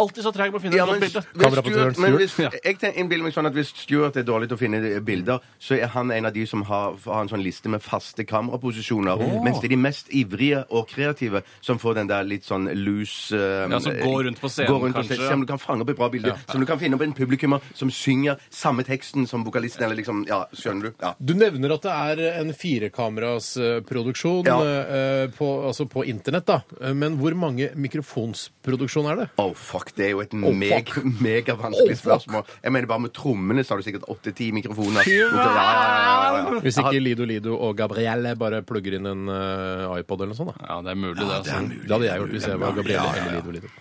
alltid 0.00 0.24
så 0.26 0.32
treg 0.34 0.52
på 0.54 0.58
å 0.58 0.62
finne 0.64 0.78
Ja, 0.78 0.86
et 0.88 1.00
godt 1.00 1.32
bilde. 1.34 1.70
Stuart, 1.70 1.98
men 2.02 2.16
hvis, 2.18 2.34
jeg 2.40 2.62
tenker, 2.64 2.96
innbiller 3.00 3.26
meg 3.28 3.34
sånn 3.36 3.48
at 3.50 3.54
Hvis 3.56 3.70
Stuart 3.84 4.16
er 4.20 4.24
dårlig 4.26 4.48
til 4.50 4.56
å 4.58 4.60
finne 4.60 4.80
bilder, 5.06 5.40
så 5.60 5.76
er 5.78 5.90
han 5.94 6.10
en 6.14 6.26
av 6.30 6.34
de 6.34 6.44
som 6.48 6.62
har, 6.68 6.96
har 7.04 7.22
en 7.24 7.30
sånn 7.30 7.42
liste 7.44 7.68
med 7.72 7.82
faste 7.84 8.24
kameraposisjoner. 8.28 9.20
Mens 9.44 9.60
det 9.60 9.70
er 9.70 9.74
de 9.76 9.80
mest 9.80 10.10
ivrige 10.16 10.64
og 10.70 10.88
kreative 10.90 11.42
som 11.64 11.78
får 11.82 12.00
den 12.00 12.10
der 12.10 12.26
litt 12.28 12.44
sånn 12.48 12.68
loose 12.80 13.36
eh, 13.36 13.68
Ja, 13.70 13.80
som 13.84 13.96
går 14.00 14.24
rundt 14.28 14.40
på 14.42 14.50
scenen, 14.50 14.72
går 14.72 14.84
rundt 14.86 14.98
kanskje. 15.00 15.20
Som 15.28 15.44
du 15.44 15.48
kan 15.50 15.60
fange 15.62 15.84
opp 15.84 15.92
et 15.94 15.98
bra 16.00 16.08
bilde. 16.12 16.34
Som 16.50 16.60
du 16.64 16.66
kan 16.68 16.80
finne 16.80 16.98
opp 16.98 17.04
en 17.06 17.14
publikummer 17.16 17.60
som 17.76 17.90
synger 17.92 18.40
samme 18.50 18.84
teksten 18.88 19.26
som 19.30 19.44
vokalisten. 19.46 19.84
Eller 19.86 20.00
liksom, 20.00 20.24
ja, 20.28 20.42
skjønner 20.56 20.90
du? 20.90 20.92
Ja. 21.02 21.14
Du 21.20 21.34
nevner 21.38 21.76
at 21.76 21.86
det 21.86 21.94
er 21.94 22.40
en 22.40 22.52
firekameras 22.56 23.52
eh, 23.60 23.80
produksjon 23.86 24.46
Ja. 24.48 24.58
eh, 24.64 25.26
på, 25.36 25.48
altså 25.68 25.86
på 25.90 26.04
internett, 26.08 26.46
da. 26.48 26.60
Eh, 26.80 26.94
Men 26.96 27.18
hvor 27.20 27.34
mange 27.38 27.70
mikrofonsproduksjon 27.76 29.08
er 29.12 29.16
det? 29.22 29.28
Oh, 29.40 29.52
fuck. 29.54 29.89
Det 29.96 30.06
er 30.06 30.10
jo 30.14 30.20
et 30.24 30.34
Oh, 30.40 30.54
meg, 30.56 30.88
megavanskelig 31.26 31.96
Oh, 31.96 32.00
spørsmål. 32.02 32.44
Jeg 32.62 32.72
mener 32.72 32.86
Bare 32.90 33.04
med 33.06 33.12
trommene 33.16 33.64
så 33.66 33.74
har 33.74 33.82
du 33.82 33.86
sikkert 33.88 34.06
åtte-ti 34.10 34.50
mikrofoner. 34.56 35.04
Ja, 35.10 35.28
ja, 35.28 35.44
ja, 35.50 35.66
ja, 35.66 36.40
ja. 36.54 36.60
Hvis 36.64 36.78
ikke 36.80 37.02
Lido 37.02 37.26
Lido 37.28 37.56
og 37.58 37.76
Gabrielle 37.78 38.36
bare 38.40 38.62
plugger 38.66 38.96
inn 39.00 39.06
en 39.10 39.28
eh, 39.34 40.00
iPod 40.00 40.22
eller 40.24 40.32
noe 40.34 40.40
sånt, 40.40 40.54
da. 40.54 40.66
Ja, 40.70 40.80
det 40.86 40.94
er 40.94 41.00
mulig, 41.02 41.18
det. 41.20 41.28
Altså. 41.40 41.60
Det 41.74 41.94
hadde 41.96 42.08
jeg 42.10 42.22
gjort 42.24 42.34
hvis 42.38 42.48
jeg 42.52 42.60
var 42.64 42.76
Gabrielle 42.80 43.14
eller 43.24 43.38
Lido 43.40 43.56
Lido. 43.58 43.72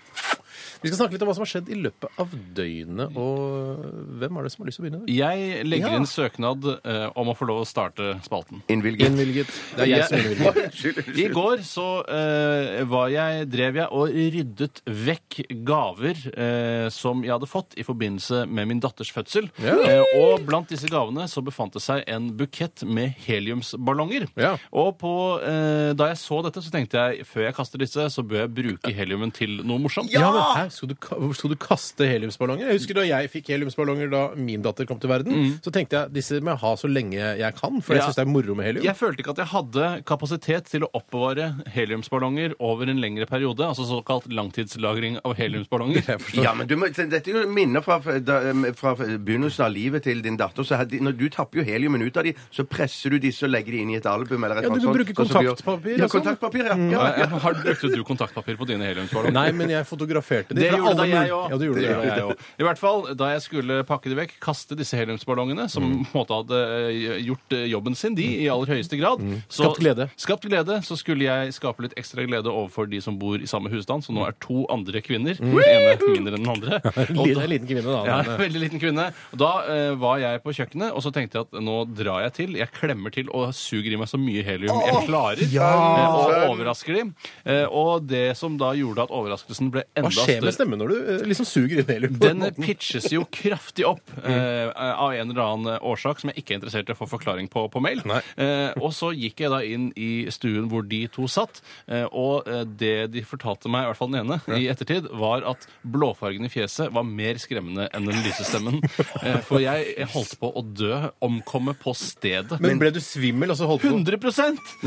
Vi 0.82 0.88
skal 0.90 0.98
snakke 1.02 1.16
litt 1.18 1.24
om 1.26 1.28
hva 1.30 1.36
som 1.36 1.44
har 1.44 1.50
skjedd 1.52 1.70
i 1.74 1.78
løpet 1.84 2.20
av 2.24 2.34
døgnet. 2.56 3.16
Og 3.20 3.82
hvem 4.22 4.38
er 4.40 4.46
det 4.46 4.52
som 4.54 4.64
har 4.64 4.70
lyst 4.70 4.80
til 4.80 4.86
å 4.86 4.88
begynne? 4.88 5.02
Jeg 5.12 5.66
legger 5.68 5.90
Ja. 5.92 5.98
inn 6.00 6.06
søknad 6.08 6.68
eh, 6.86 7.08
om 7.20 7.28
å 7.28 7.36
få 7.36 7.48
lov 7.50 7.62
å 7.64 7.68
starte 7.68 8.14
spalten. 8.24 8.62
Innvilget. 8.72 9.10
Innvilget. 9.10 9.52
Det 9.76 9.84
er 9.84 9.92
jeg 9.92 10.08
som 10.08 10.18
innvilger. 10.24 11.20
I 11.24 11.28
går 11.36 11.64
så 11.68 11.88
eh, 12.08 12.84
var 12.88 13.10
jeg, 13.12 13.50
drev 13.52 13.80
jeg 13.82 13.90
og 13.92 14.16
ryddet 14.38 14.82
vekk 14.88 15.40
gaver 15.68 16.24
eh, 16.32 16.88
som 16.96 17.24
jeg 17.28 17.34
hadde 17.36 17.50
fått 17.52 17.76
i 17.76 17.84
forbindelse 17.88 18.46
med 18.48 18.72
min 18.72 18.80
datters 18.84 19.12
fødsel. 19.12 19.50
Ja. 19.60 19.76
Eh, 19.84 20.16
og 20.22 20.46
blant 20.48 20.72
disse 20.72 20.88
gavene 20.92 21.28
så 21.32 21.44
befant 21.44 21.76
det 21.76 21.84
seg 21.84 22.06
en 22.08 22.32
bukett 22.40 22.86
med 22.88 23.20
heliumsballonger. 23.28 24.30
Ja. 24.40 24.56
Og 24.72 24.96
på, 25.02 25.14
eh, 25.44 25.92
da 26.00 26.08
jeg 26.14 26.22
så 26.24 26.40
dette, 26.46 26.64
så 26.64 26.72
tenkte 26.74 27.04
jeg 27.04 27.26
før 27.28 27.48
jeg 27.50 27.58
kaster 27.60 27.82
disse, 27.84 28.08
så 28.14 28.24
bør 28.24 28.46
jeg 28.46 28.54
bruke 28.56 28.96
heliumen 28.96 29.32
til 29.36 29.60
noe 29.68 29.80
morsomt. 29.84 30.12
Ja, 30.14 30.30
men 30.32 30.42
her, 30.56 30.69
skal, 30.72 30.90
du, 30.94 31.34
skal 31.34 31.50
du 31.52 31.56
kaste 31.56 32.08
heliumsballonger? 32.08 32.68
Jeg 32.70 32.80
husker 32.80 32.94
Da 33.00 33.04
jeg 33.08 33.30
fikk 33.34 33.48
heliumsballonger 33.54 34.10
da 34.12 34.22
min 34.36 34.62
datter 34.62 34.86
kom 34.90 35.00
til 35.00 35.10
verden, 35.10 35.60
så 35.64 35.72
tenkte 35.74 35.98
jeg 36.06 36.14
disse 36.14 36.40
må 36.42 36.54
jeg 36.56 36.62
ha 36.64 36.72
så 36.80 36.88
lenge 36.90 37.18
jeg 37.40 37.56
kan, 37.58 37.82
for 37.82 37.94
jeg 37.96 38.02
Ja. 38.04 38.08
syns 38.10 38.16
det 38.20 38.26
er 38.28 38.32
moro 38.32 38.56
med 38.56 38.66
helium. 38.70 38.84
Jeg 38.86 38.96
følte 38.96 39.20
ikke 39.24 39.32
at 39.36 39.42
jeg 39.44 39.52
hadde 39.54 40.04
kapasitet 40.06 40.66
til 40.70 40.86
å 40.86 40.90
oppbevare 40.94 41.50
heliumsballonger 41.74 42.54
over 42.60 42.90
en 42.90 43.00
lengre 43.02 43.26
periode, 43.30 43.66
altså 43.66 43.86
såkalt 43.88 44.28
langtidslagring 44.32 45.20
av 45.26 45.36
heliumsballonger. 45.40 46.06
Ja, 46.40 46.54
men 46.56 46.68
du 46.70 46.76
må, 46.80 46.88
Dette 46.94 47.30
er 47.32 47.42
jo 47.44 47.50
minner 47.52 47.82
fra, 47.84 47.98
da, 48.24 48.40
fra 48.78 48.94
begynnelsen 49.00 49.66
av 49.66 49.72
livet 49.74 50.04
til 50.06 50.22
din 50.24 50.38
datter. 50.40 50.64
Så 50.68 50.78
hadde, 50.80 51.00
når 51.04 51.16
du 51.20 51.26
tapper 51.34 51.62
jo 51.62 51.66
heliumen 51.68 52.02
ut 52.06 52.18
av 52.20 52.24
dem, 52.28 52.38
så 52.54 52.64
presser 52.70 53.14
du 53.16 53.20
disse 53.24 53.44
og 53.48 53.52
legger 53.54 53.76
dem 53.76 53.88
inn 53.88 53.94
i 53.96 53.98
et 54.00 54.08
album. 54.10 54.44
Eller 54.46 54.60
et 54.62 54.68
Ja, 54.68 54.70
eller 54.70 54.80
du 54.80 54.88
annet 54.88 54.88
sånt, 54.88 55.00
du 55.00 55.14
gjør. 55.14 55.20
kontaktpapir 55.20 55.98
Ja, 55.98 56.06
sånn. 56.08 56.14
kontaktpapir, 56.16 56.66
ja. 56.70 56.76
ja. 56.78 56.90
Ja, 56.90 57.08
jeg- 57.24 57.40
Har 57.40 57.54
Brukte 57.60 57.90
du 57.96 58.04
kontaktpapir 58.04 58.58
på 58.60 58.68
dine 58.68 58.86
heliumsballonger? 58.90 59.34
Nei, 59.34 59.52
men 59.52 59.70
jeg 59.70 59.86
fotograferte 59.88 60.56
Det 60.60 60.70
gjorde 60.76 60.96
da 61.00 61.06
jeg 61.10 61.32
òg. 61.34 61.50
Ja, 61.50 61.58
det 61.58 61.68
gjorde 61.70 61.82
det. 61.82 61.90
gjorde 61.90 62.10
jeg 62.16 62.24
også. 62.30 62.48
I 62.60 62.64
hvert 62.68 62.80
fall 62.82 63.02
da 63.20 63.30
jeg 63.34 63.42
skulle 63.46 63.78
pakke 63.90 64.10
de 64.12 64.16
vekk, 64.20 64.34
kaste 64.44 64.76
disse 64.80 64.98
heliumsballongene, 65.00 65.70
som 65.70 65.84
Mm. 65.90 66.06
på 66.06 66.14
en 66.14 66.20
måte 66.22 66.36
hadde 66.40 66.60
eh, 66.60 67.20
gjort 67.26 67.54
eh, 67.58 67.66
jobben 67.72 67.96
sin, 67.96 68.16
de, 68.16 68.26
i 68.44 68.48
aller 68.52 68.68
høyeste 68.76 68.98
grad. 69.00 69.20
Så- 69.50 69.64
Skapt 69.64 69.80
glede. 69.80 70.10
Skapt 70.18 70.44
glede. 70.50 70.80
Så 70.86 70.98
skulle 71.00 71.24
jeg 71.26 71.54
skape 71.54 71.82
litt 71.88 71.96
ekstra 71.98 72.26
glede 72.28 72.46
overfor 72.52 72.90
de 72.90 73.00
som 73.02 73.18
bor 73.18 73.38
i 73.40 73.46
samme 73.50 73.70
husstand, 73.72 74.04
som 74.04 74.16
nå 74.16 74.28
er 74.28 74.36
to 74.40 74.66
andre 74.70 75.02
kvinner. 75.02 75.36
Den 75.40 75.58
ene 75.60 75.98
mindre 76.14 76.36
enn 76.36 76.44
den 76.44 76.50
andre. 76.50 76.82
Og 77.20 77.34
da- 77.34 77.42
en 77.44 77.50
liten 77.50 77.68
kvinne, 77.68 77.84
da. 77.88 78.04
ja, 78.06 78.38
veldig 78.38 78.60
liten 78.66 78.80
kvinne. 78.80 79.10
Da 79.36 79.52
eh, 79.68 79.96
var 79.96 80.20
jeg 80.20 80.44
på 80.44 80.54
kjøkkenet, 80.54 80.92
og 80.94 81.02
så 81.06 81.12
tenkte 81.14 81.40
jeg 81.40 81.48
at 81.48 81.62
nå 81.64 81.78
drar 81.96 82.22
jeg 82.28 82.34
til. 82.34 82.56
Jeg 82.60 82.70
klemmer 82.76 83.12
til 83.16 83.30
og 83.34 83.54
suger 83.54 83.94
i 83.94 83.96
meg 84.00 84.08
så 84.12 84.20
mye 84.20 84.44
helium 84.46 84.80
jeg 84.86 85.08
klarer. 85.08 85.42
eh, 85.42 86.16
og 86.20 86.50
overrasker 86.54 86.94
de. 87.00 87.04
Eh, 87.46 87.66
og 87.70 88.06
det 88.10 88.36
som 88.38 88.58
da 88.60 88.72
gjorde 88.78 89.04
at 89.08 89.14
overraskelsen 89.16 89.72
ble 89.74 89.84
enda 89.98 90.10
Hva 90.10 90.26
skjer 90.56 90.70
med 90.70 90.82
når 90.82 90.92
du 90.94 90.98
eh, 91.00 91.24
liksom 91.30 91.48
suger 91.48 91.82
inn 91.84 91.90
helium? 91.90 92.18
den 92.20 92.46
pitches 92.60 93.10
jo 93.14 93.26
kraftig 93.32 93.86
opp 93.90 94.14
eh, 94.24 94.70
av 94.74 95.14
en 95.14 95.32
eller 95.34 95.44
annen 95.46 95.80
årsak 95.86 96.22
som 96.22 96.32
jeg 96.32 96.42
ikke 96.44 96.56
er 96.56 96.62
interessert 96.62 96.92
i 96.92 96.96
å 96.96 97.00
få 97.00 97.10
forklaring 97.10 97.50
på 97.52 97.68
på 97.70 97.84
mail. 97.84 98.04
Eh, 98.40 98.72
og 98.80 98.92
så 98.96 99.10
gikk 99.16 99.42
jeg 99.44 99.52
da 99.52 99.60
inn 99.66 99.90
i 100.00 100.30
stuen 100.32 100.68
hvor 100.72 100.86
de 100.88 101.02
to 101.12 101.26
satt, 101.32 101.60
eh, 101.92 102.06
og 102.06 102.48
eh, 102.50 102.62
det 102.80 103.10
de 103.14 103.24
fortalte 103.26 103.72
meg, 103.72 103.84
i 103.84 103.90
hvert 103.90 104.00
fall 104.00 104.12
den 104.14 104.22
ene, 104.22 104.38
i 104.56 104.68
ettertid, 104.72 105.10
var 105.20 105.44
at 105.50 105.66
blåfargen 105.84 106.48
i 106.48 106.52
fjeset 106.52 106.94
var 106.96 107.08
mer 107.08 107.40
skremmende 107.42 107.90
enn 107.96 108.08
den 108.08 108.22
lyse 108.26 108.46
stemmen. 108.48 108.80
Eh, 109.20 109.40
for 109.44 109.60
jeg, 109.60 110.06
holdt 110.14 110.38
på 110.40 110.48
å 110.56 110.62
dø, 110.64 110.94
omkomme 111.26 111.74
på 111.80 111.92
stedet. 111.98 112.60
Men 112.64 112.80
ble 112.80 112.92
du 112.96 113.02
svimmel, 113.04 113.52
Altså 113.52 113.68
holdt 113.68 113.84
på 113.84 113.92
100 113.92 114.20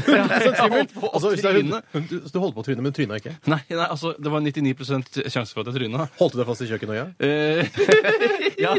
Jeg 0.06 0.70
holdt 0.72 0.94
på 0.94 1.04
å 1.04 1.10
Altså, 1.12 1.32
det 1.34 1.42
tryne. 1.42 1.80
du, 1.92 2.14
du 2.22 2.38
holdt 2.40 2.56
på 2.56 2.62
å 2.62 2.66
tryne, 2.66 2.84
men 2.84 2.94
tryna 2.96 3.18
ikke? 3.20 3.34
Nei, 3.50 3.60
nei, 3.68 3.86
altså, 3.86 4.14
det 4.18 4.32
var 4.32 4.44
99% 4.44 5.20
sjanse 5.32 5.51
for 5.54 5.62
at 5.64 5.70
jeg 5.72 5.78
tryna. 5.82 6.08
Holdt 6.18 6.34
du 6.36 6.40
deg 6.42 6.48
fast 6.50 6.64
i 6.64 6.68
kjøkkenøya? 6.70 7.04
Eh, 7.22 7.62
ja. 8.64 8.72
ja, 8.72 8.74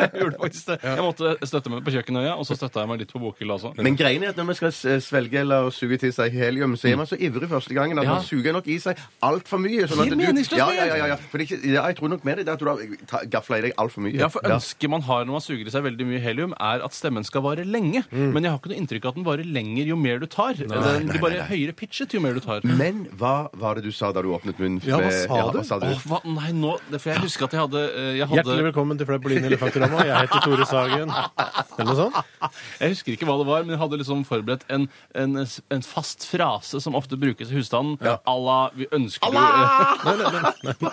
jeg 0.06 0.10
gjorde 0.20 0.38
faktisk 0.40 0.68
det. 0.70 0.76
Jeg 0.84 1.04
måtte 1.04 1.32
støtte 1.48 1.72
meg 1.72 1.82
på 1.86 1.92
kjøkkenøya, 1.94 2.34
og 2.38 2.46
så 2.48 2.56
støtta 2.58 2.82
jeg 2.84 2.90
meg 2.90 3.02
litt 3.02 3.12
på 3.12 3.20
bokhylla 3.22 3.56
også. 3.58 3.72
Men 3.82 3.96
greien 3.98 4.24
er 4.26 4.32
at 4.32 4.38
når 4.40 4.48
man 4.50 4.58
skal 4.58 4.72
svelge 5.04 5.40
eller 5.42 5.68
suge 5.74 5.98
til 6.02 6.12
seg 6.16 6.34
helium, 6.36 6.76
så 6.78 6.90
er 6.90 6.98
man 7.00 7.08
så 7.10 7.18
ivrig 7.18 7.48
første 7.50 7.76
gangen 7.76 7.98
at 8.00 8.06
Ja. 8.06 8.16
man 8.18 8.26
suger 8.26 8.54
nok 8.56 8.68
i 8.70 8.78
seg 8.82 9.00
altfor 9.26 9.60
mye. 9.62 9.86
Sånn 9.90 10.04
at 10.04 10.12
du, 10.12 10.16
meningsløst 10.20 10.60
ja, 10.60 10.68
ja, 10.76 10.86
ja, 10.92 10.98
ja, 11.02 11.08
ja. 11.14 11.18
For 11.30 11.42
det 11.42 11.50
ja, 11.66 11.82
jeg 11.90 11.98
tror 11.98 12.12
nok 12.14 12.24
med 12.26 12.40
det, 12.40 12.46
er 12.48 12.54
at 12.54 12.62
du 12.62 12.68
har 12.70 13.26
gafla 13.32 13.58
i 13.58 13.64
deg 13.66 13.74
altfor 13.82 14.04
mye. 14.06 14.14
Ja, 14.18 14.28
for 14.32 14.46
Ønsket 14.46 14.90
man 14.92 15.02
har 15.06 15.24
når 15.26 15.38
man 15.38 15.44
suger 15.44 15.66
i 15.66 15.72
seg 15.74 15.84
veldig 15.86 16.06
mye 16.08 16.22
helium, 16.22 16.54
er 16.62 16.84
at 16.86 16.94
stemmen 16.96 17.26
skal 17.26 17.42
vare 17.44 17.64
lenge. 17.66 18.04
Men 18.12 18.44
jeg 18.46 18.52
har 18.52 18.60
ikke 18.60 18.70
noe 18.72 18.78
inntrykk 18.80 19.08
av 19.08 19.14
at 19.14 19.18
den 19.18 19.26
varer 19.26 19.48
lenger 19.58 19.90
jo 19.90 19.98
mer 19.98 20.20
du 20.22 20.28
tar. 20.30 20.54
den 20.54 21.10
Du 21.10 21.18
bare 21.22 21.42
høyere 21.50 21.74
pitchet 21.76 22.14
jo 22.14 22.22
mer 22.22 22.36
du 22.38 22.42
tar. 22.44 22.62
Men 22.66 23.06
hva 23.18 23.48
var 23.58 23.80
det 23.80 23.88
du 23.88 23.92
sa 23.92 24.12
da 24.14 24.22
du 24.22 24.30
åpnet 24.30 24.45
munnen? 24.54 24.80
Ja, 24.86 24.96
hva 25.02 25.10
sa 25.10 25.38
du? 25.50 25.58
hva 25.58 25.64
sa 25.66 25.78
du? 25.82 25.86
Åh, 25.90 26.04
hva? 26.06 26.20
Nei, 26.24 26.52
nå, 26.54 26.76
det, 26.90 27.00
for 27.02 27.10
jeg 27.10 27.22
husker 27.24 27.44
at 27.48 27.52
jeg 27.56 27.60
hadde, 27.64 27.82
eh, 27.90 28.10
jeg 28.20 28.28
hadde 28.30 28.38
Hjertelig 28.42 28.64
velkommen 28.68 28.98
til 29.00 29.06
Fleipolini 29.06 29.46
eller 29.50 29.58
Faktorama. 29.58 30.04
Jeg 30.06 30.16
heter 30.22 30.40
Tore 30.46 30.66
Sagen. 30.70 31.10
Eller 31.10 31.90
noe 31.90 31.96
sånt? 31.98 32.16
Jeg 32.80 32.92
husker 32.94 33.12
ikke 33.16 33.26
hva 33.26 33.36
det 33.40 33.46
var, 33.48 33.62
men 33.64 33.74
jeg 33.74 33.80
hadde 33.80 33.98
liksom 34.00 34.22
forberedt 34.28 34.64
en, 34.72 34.86
en, 35.18 35.36
en 35.74 35.82
fast 35.82 36.24
frase 36.28 36.78
som 36.80 36.94
ofte 36.94 37.16
brukes 37.18 37.50
i 37.50 37.56
husstanden. 37.58 37.96
à 38.00 38.34
la 38.38 38.70
'Vi 38.74 38.86
ønsker 38.92 39.30
du 39.32 39.36
Nei, 39.36 40.14
nei, 40.16 40.30
nei, 40.62 40.74
nei. 40.80 40.92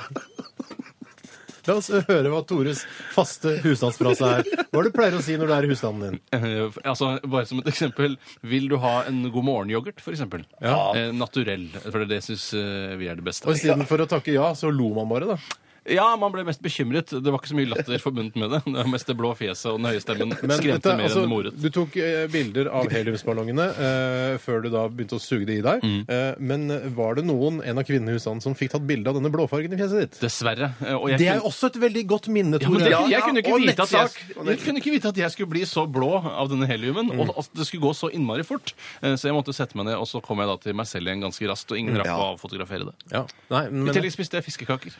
La 1.68 1.78
oss 1.80 1.88
høre 1.94 2.32
hva 2.32 2.42
Tores 2.48 2.82
faste 3.14 3.56
husstandsfrase 3.64 4.30
er. 4.40 4.48
Hva 4.68 4.82
er 4.82 4.88
det 4.88 4.92
du 4.92 4.98
pleier 4.98 5.16
å 5.16 5.22
si 5.24 5.38
når 5.40 5.50
du 5.50 5.56
er 5.56 5.68
i 5.68 5.72
husstanden 5.72 6.18
din? 6.18 6.22
Eh, 6.36 6.80
altså, 6.84 7.14
Bare 7.24 7.48
som 7.48 7.62
et 7.64 7.70
eksempel. 7.72 8.18
Vil 8.44 8.68
du 8.72 8.76
ha 8.84 8.96
en 9.08 9.22
god 9.32 9.48
morgen-yoghurt, 9.48 10.04
f.eks.? 10.04 10.26
Ja. 10.60 10.78
Eh, 11.00 11.12
naturell. 11.16 11.70
For 11.86 12.04
det 12.10 12.20
syns 12.26 12.50
eh, 12.60 12.96
vi 13.00 13.08
er 13.12 13.20
det 13.20 13.28
beste. 13.28 13.48
Og 13.48 13.56
istedenfor 13.56 14.04
å 14.04 14.10
takke 14.12 14.36
ja, 14.36 14.52
så 14.60 14.72
lo 14.74 14.92
man 14.98 15.12
bare, 15.12 15.36
da. 15.36 15.60
Ja, 15.90 16.16
man 16.16 16.32
ble 16.32 16.44
mest 16.48 16.62
bekymret. 16.64 17.10
Det 17.12 17.32
var 17.32 17.40
ikke 17.42 17.50
så 17.52 17.58
mye 17.58 17.68
latter 17.68 17.98
forbundet 18.00 18.36
med 18.40 18.52
det. 18.54 18.62
Det 18.66 18.74
var 18.78 18.88
mest 18.88 19.08
det 19.10 19.16
blå 19.20 19.34
fjeset 19.36 19.68
og 19.74 19.80
den 19.82 19.90
høye 19.92 20.00
stemmen 20.04 20.30
Men 20.32 20.58
skremte 20.58 20.80
dette, 20.80 20.94
mer 20.96 21.04
altså, 21.10 21.20
enn 21.20 21.28
det 21.28 21.32
moret. 21.34 21.58
du 21.60 21.70
tok 21.76 21.98
eh, 22.00 22.28
bilder 22.32 22.70
av 22.72 22.88
heliumsballongene 22.94 23.66
eh, 23.88 24.38
før 24.44 24.64
du 24.64 24.70
da 24.74 24.86
begynte 24.88 25.18
å 25.18 25.22
suge 25.24 25.46
det 25.50 25.58
i 25.60 25.64
deg. 25.66 25.84
Mm. 25.84 26.00
Eh, 26.08 26.40
men 26.40 26.64
var 26.96 27.16
det 27.20 27.26
noen, 27.28 27.60
en 27.68 27.78
av 27.82 27.84
kvinnene 27.88 28.14
i 28.14 28.18
husstanden, 28.18 28.42
som 28.46 28.56
fikk 28.56 28.72
tatt 28.78 28.86
bilde 28.88 29.12
av 29.12 29.18
denne 29.20 29.32
blåfargen 29.34 29.76
i 29.76 29.80
fjeset 29.82 30.06
ditt? 30.06 30.20
Dessverre. 30.24 30.72
Eh, 30.86 30.96
Og 30.96 31.10
jeg 31.12 31.20
Det 31.20 31.28
er 31.28 31.34
kunne- 31.34 31.44
jo 31.44 31.50
også 31.52 31.66
et 31.74 31.80
veldig 31.84 32.06
godt 32.14 32.28
minne, 32.32 32.60
Tore. 32.64 32.90
Ja, 32.90 33.02
jeg, 33.12 33.22
kunne 33.28 33.44
ikke 33.44 33.60
vite 33.60 33.84
at 33.84 33.92
jeg, 33.92 34.10
jeg 34.48 34.60
kunne 34.64 34.80
ikke 34.80 34.94
vite 34.96 35.08
at 35.12 35.18
jeg 35.18 35.32
skulle 35.36 35.50
bli 35.52 35.66
så 35.68 35.84
blå 35.92 36.14
av 36.24 36.50
denne 36.50 36.68
heliumen, 36.70 37.12
Mm. 37.14 37.20
og 37.28 37.38
at 37.44 37.50
det 37.54 37.68
skulle 37.68 37.84
gå 37.84 37.92
så 37.94 38.08
innmari 38.14 38.44
fort. 38.48 38.74
Eh, 39.02 39.16
Så 39.20 39.28
jeg 39.28 39.34
måtte 39.36 39.54
sette 39.54 39.76
meg 39.76 39.86
ned, 39.88 39.96
og 40.00 40.08
så 40.08 40.22
kom 40.24 40.40
jeg 40.40 40.48
da 40.48 40.56
til 40.58 40.74
meg 40.74 40.88
selv 40.88 41.08
igjen 41.12 41.22
ganske 41.28 41.44
raskt, 41.50 41.72
og 41.72 41.78
ingen 41.78 41.98
rakk 41.98 42.06
Ja. 42.08 42.16
å 42.18 42.38
avfotografere 42.38 42.86
det. 42.88 42.96
Ja. 43.12 43.26
Nei, 43.52 43.66
I 43.68 43.94
tillegg 43.94 44.12
spiste 44.16 44.40
jeg 44.40 44.46
fiskekaker. 44.48 44.94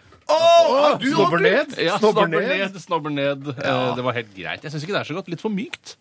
Du 1.02 1.10
snobber 1.14 1.42
ned? 1.44 1.74
Ja, 1.78 1.98
Snobber 2.00 2.28
snobber 2.28 2.42
ned? 2.42 2.72
ned, 2.72 2.80
snobber 2.82 3.10
ned. 3.14 3.48
Eh, 3.58 3.96
Det 3.98 4.04
var 4.06 4.14
helt 4.14 4.32
greit. 4.36 4.64
Jeg 4.64 4.72
syns 4.72 4.84
ikke 4.86 4.96
det 4.96 5.02
er 5.04 5.10
så 5.12 5.18
godt. 5.18 5.28
Litt 5.34 5.42
for 5.44 5.50
mykt. 5.54 5.96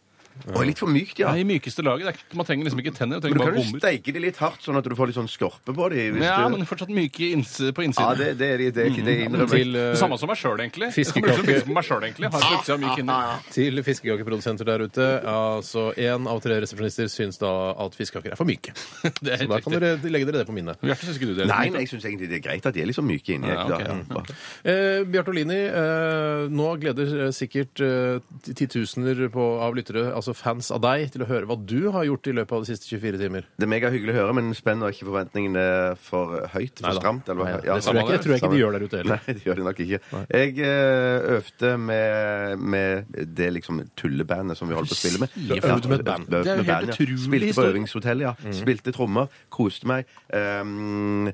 Å, 0.53 0.65
litt 0.67 0.79
for 0.81 0.89
mykt, 0.91 1.19
ja. 1.23 1.31
Ja, 1.33 1.39
I 1.39 1.45
mykeste 1.47 1.85
laget. 1.85 2.05
Det 2.07 2.13
er 2.15 2.17
ikke- 2.19 2.37
Man 2.37 2.47
trenger 2.47 2.65
liksom 2.67 2.81
ikke 2.83 2.95
tenner. 2.97 3.21
Man 3.21 3.23
Men 3.23 3.33
du 3.33 3.39
du 3.39 3.45
kan 3.45 3.73
jo 3.73 3.79
steike 3.79 4.13
de 4.13 4.19
litt 4.21 4.37
hardt, 4.37 4.61
sånn 4.65 4.77
at 4.77 4.85
du 4.85 4.91
får 4.97 5.07
litt 5.13 5.17
sånn 5.17 5.29
skorpe 5.31 5.73
på 5.75 5.89
de. 5.91 6.11
hvis 6.13 6.23
Ja, 6.23 6.49
du... 6.49 6.57
men 6.57 6.67
fortsatt 6.67 6.89
myke 6.91 7.31
inns 7.33 7.59
på 7.59 7.83
ja 7.83 7.87
innsiden. 7.89 8.19
det, 8.19 8.39
det 8.39 8.49
er 8.51 8.59
de. 8.59 8.71
Det 8.73 8.83
er 8.83 8.91
ikke 8.91 9.05
det 9.05 9.15
innrømmer 9.27 9.55
jeg. 9.55 9.63
til, 9.63 9.77
eh, 9.77 9.91
Det 9.93 9.99
samme 10.03 10.19
som 10.19 10.29
meg 10.29 10.37
sjøl, 10.41 10.59
egentlig. 10.59 10.89
fiskekake. 10.93 11.47
Jeg 11.47 11.63
som 11.63 11.75
meg 11.75 11.85
selv, 11.85 12.03
egentlig. 12.03 12.31
Har 12.33 12.41
på 12.41 12.59
utsida 12.59 12.79
myk 12.83 12.99
inni. 12.99 13.53
til 13.53 13.83
fiskekakeprodusenter 13.83 14.65
der 14.65 14.79
ute, 14.89 15.07
altså 15.25 15.95
én 15.97 16.27
av 16.29 16.41
tre 16.43 16.59
resepsjonister 16.61 17.07
syns 17.13 17.39
da 17.39 17.53
at 17.79 17.93
fiskekaker 17.95 18.33
er 18.33 18.37
for 18.37 18.45
myke. 18.45 18.73
Det 19.23 19.33
er 19.33 19.37
Så 19.37 19.47
helt 19.47 19.51
da 19.51 19.61
kan 19.61 19.73
riktig. 19.73 19.81
dere 20.03 20.11
legge 20.11 20.27
dere 20.27 20.39
det 20.43 20.47
på 20.49 20.55
minnet. 20.57 20.81
Bjarte, 20.83 21.05
syns 21.07 21.19
ikke 21.21 21.29
du 21.31 21.35
det? 21.39 21.47
Nei, 21.47 21.69
men 21.71 21.81
jeg 21.85 21.89
syns 21.93 22.05
egentlig 22.09 22.29
det 22.29 22.39
er 22.41 22.49
greit 22.49 22.67
at 22.67 22.75
de 22.75 22.81
er 22.83 22.87
litt 22.87 22.97
så 22.97 23.05
myke 23.05 23.35
inni. 23.37 23.49
Ja, 23.49 23.65
ok. 23.65 23.81
Ja, 23.81 24.01
ja. 24.11 24.23
Eh, 24.65 25.05
Bjartolini, 25.05 25.61
eh, 25.71 26.49
nå 26.51 26.69
gleder 26.81 27.27
eh, 27.29 27.31
sikkert 27.31 27.81
eh, 27.81 28.19
titusener 28.55 29.29
på, 29.33 29.61
av 29.63 29.75
lyttere, 29.77 30.13
altså 30.23 30.35
fans 30.39 30.71
av 30.75 30.81
deg, 30.85 31.09
til 31.13 31.25
å 31.25 31.29
høre 31.29 31.49
hva 31.51 31.57
du 31.59 31.91
har 31.95 32.07
gjort 32.09 32.29
i 32.31 32.35
løpet 32.39 32.55
av 32.57 32.65
de 32.65 32.71
siste 32.73 32.89
24 32.89 33.19
timer. 33.21 33.47
Det 33.59 33.67
er 33.67 33.71
megahyggelig 33.73 34.15
å 34.15 34.19
høre, 34.21 34.37
men 34.39 34.53
spenner 34.57 34.95
ikke 34.95 35.09
forventningene 35.11 35.65
for 36.01 36.47
høyt? 36.55 36.79
For 36.81 36.89
Neida. 36.89 37.01
stramt? 37.01 37.29
Eller? 37.33 37.45
Nei, 37.45 37.59
Ja, 37.67 37.77
det 37.77 37.85
tror 37.85 37.99
jeg 37.99 38.05
ikke, 38.07 38.13
jeg 38.17 38.23
tror 38.25 38.33
jeg 38.35 38.43
ikke 38.43 38.53
de 38.53 38.61
gjør 38.63 38.77
der 38.77 38.87
ute 38.87 39.01
heller. 39.03 39.21
Nei, 39.27 39.35
det 39.37 39.47
gjør 39.47 39.61
det 39.61 39.67
nok 39.69 39.83
ikke. 39.85 40.01
Jeg 40.33 40.59
eh, 40.69 41.29
øvde 41.37 41.73
med, 41.89 42.59
med 42.75 43.19
det 43.37 43.51
liksom 43.59 43.83
tullebandet 43.99 44.59
som 44.59 44.71
vi 44.71 44.79
holder 44.79 44.93
på 44.93 44.99
å 44.99 45.01
spille 45.03 45.23
med. 45.23 45.37
Du 45.37 45.55
øvde 45.59 45.93
med 45.93 45.99
et 45.99 46.07
band. 46.09 46.29
Øvde 46.29 46.43
Det 46.43 46.53
er 46.53 46.63
jo 46.63 46.67
helt 46.67 46.73
band, 46.73 46.93
ja. 46.93 47.19
Spilte 47.27 47.57
på 47.59 47.67
øvingshotell, 47.71 48.25
ja. 48.29 48.35
Mm. 48.43 48.53
Spilte 48.63 48.95
trommer. 48.95 49.41
Koste 49.53 49.89
meg. 49.91 50.07
Um, 50.33 51.31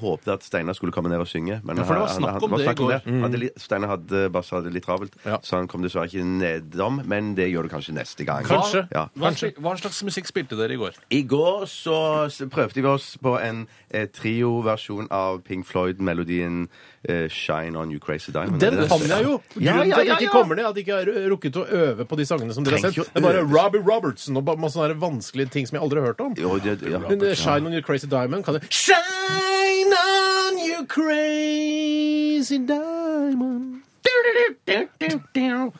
håpte 0.00 0.34
at 0.36 0.44
Steinar 0.46 0.76
skulle 0.78 0.94
komme 0.94 1.10
ned 1.10 1.22
og 1.22 1.28
synge. 1.30 1.60
Men 1.64 1.76
Ja, 1.76 1.84
for 1.84 1.94
det 1.94 2.02
var 2.02 2.08
han- 2.08 2.22
snakk 2.22 2.42
om 2.42 2.56
det 2.56 2.66
i 2.66 2.74
går. 2.74 3.00
Mm. 3.06 3.50
Steinar 3.56 3.88
hadde, 3.96 4.30
hadde 4.32 4.72
litt 4.72 4.84
travelt, 4.86 5.14
Ja. 5.24 5.38
så 5.42 5.56
han 5.56 5.68
kom 5.68 5.82
dessverre 5.82 6.06
ikke 6.06 6.24
nedom. 6.24 7.02
Men 7.06 7.34
det 7.34 7.50
gjør 7.50 7.64
du 7.64 7.68
kanskje 7.68 7.94
neste 7.94 8.15
gang. 8.24 8.44
Kanskje. 8.46 8.86
Ja. 8.94 9.08
Hva, 9.16 9.30
hva 9.60 9.74
slags 9.80 10.02
musikk 10.06 10.26
spilte 10.30 10.56
dere 10.56 10.72
i 10.72 10.76
går? 10.80 10.94
I 11.10 11.22
går 11.22 11.66
så 11.66 12.26
s- 12.30 12.42
prøvde 12.50 12.74
vi 12.80 12.86
oss 12.88 13.16
på 13.22 13.34
en 13.42 13.66
eh, 13.90 14.06
trio-versjon 14.06 15.08
av 15.10 15.42
Pink 15.42 15.66
Floyd-melodien 15.66 16.68
eh, 17.08 17.26
'Shine 17.28 17.76
On 17.76 17.90
You 17.90 17.98
Crazy 17.98 18.32
Diamond'. 18.32 18.58
Den 18.60 18.86
kan 18.88 19.00
jeg 19.00 19.24
jo! 19.24 19.40
Ja, 19.58 19.72
Grunnen 19.72 19.88
ja, 19.88 19.94
til 19.94 20.00
at 20.00 20.06
ja, 20.06 20.12
jeg 20.14 20.22
ikke 20.22 20.30
ja. 20.30 20.30
kommer 20.30 20.54
ned, 20.54 20.64
er 20.64 20.68
at 20.68 20.76
jeg 20.76 20.86
ikke 20.86 20.98
har 21.02 21.30
rukket 21.30 21.56
å 21.56 21.66
øve 21.66 22.04
på 22.06 22.16
de 22.16 22.26
sangene 22.26 22.54
som 22.54 22.64
dere 22.64 22.78
har 22.78 22.86
Trenger 22.86 22.94
sett. 22.94 23.04
ikke 23.04 23.10
å 23.10 23.14
Det 23.14 23.24
er 23.24 23.26
bare 23.28 23.42
øve. 23.42 23.58
Robbie 23.58 23.82
Robertson 23.82 24.36
og 24.36 24.58
masse 24.58 24.78
sånne 24.78 25.00
vanskelige 25.00 25.50
ting 25.50 25.66
som 25.66 25.76
jeg 25.76 25.82
aldri 25.82 25.98
har 26.00 26.06
hørt 26.06 26.20
om. 26.20 26.34
Jo, 26.38 26.58
det, 26.58 26.78
ja. 26.86 26.98
Men 26.98 27.22
eh, 27.22 27.34
Shine 27.34 27.66
on 27.66 27.72
your 27.72 27.82
crazy 27.82 28.06
diamond 28.06 28.44
kan 28.44 28.54
det 28.54 28.62
Shine 28.70 29.96
on 29.96 30.58
you 30.58 30.76
you 30.76 30.84
crazy 30.86 32.58
diamond. 32.58 33.85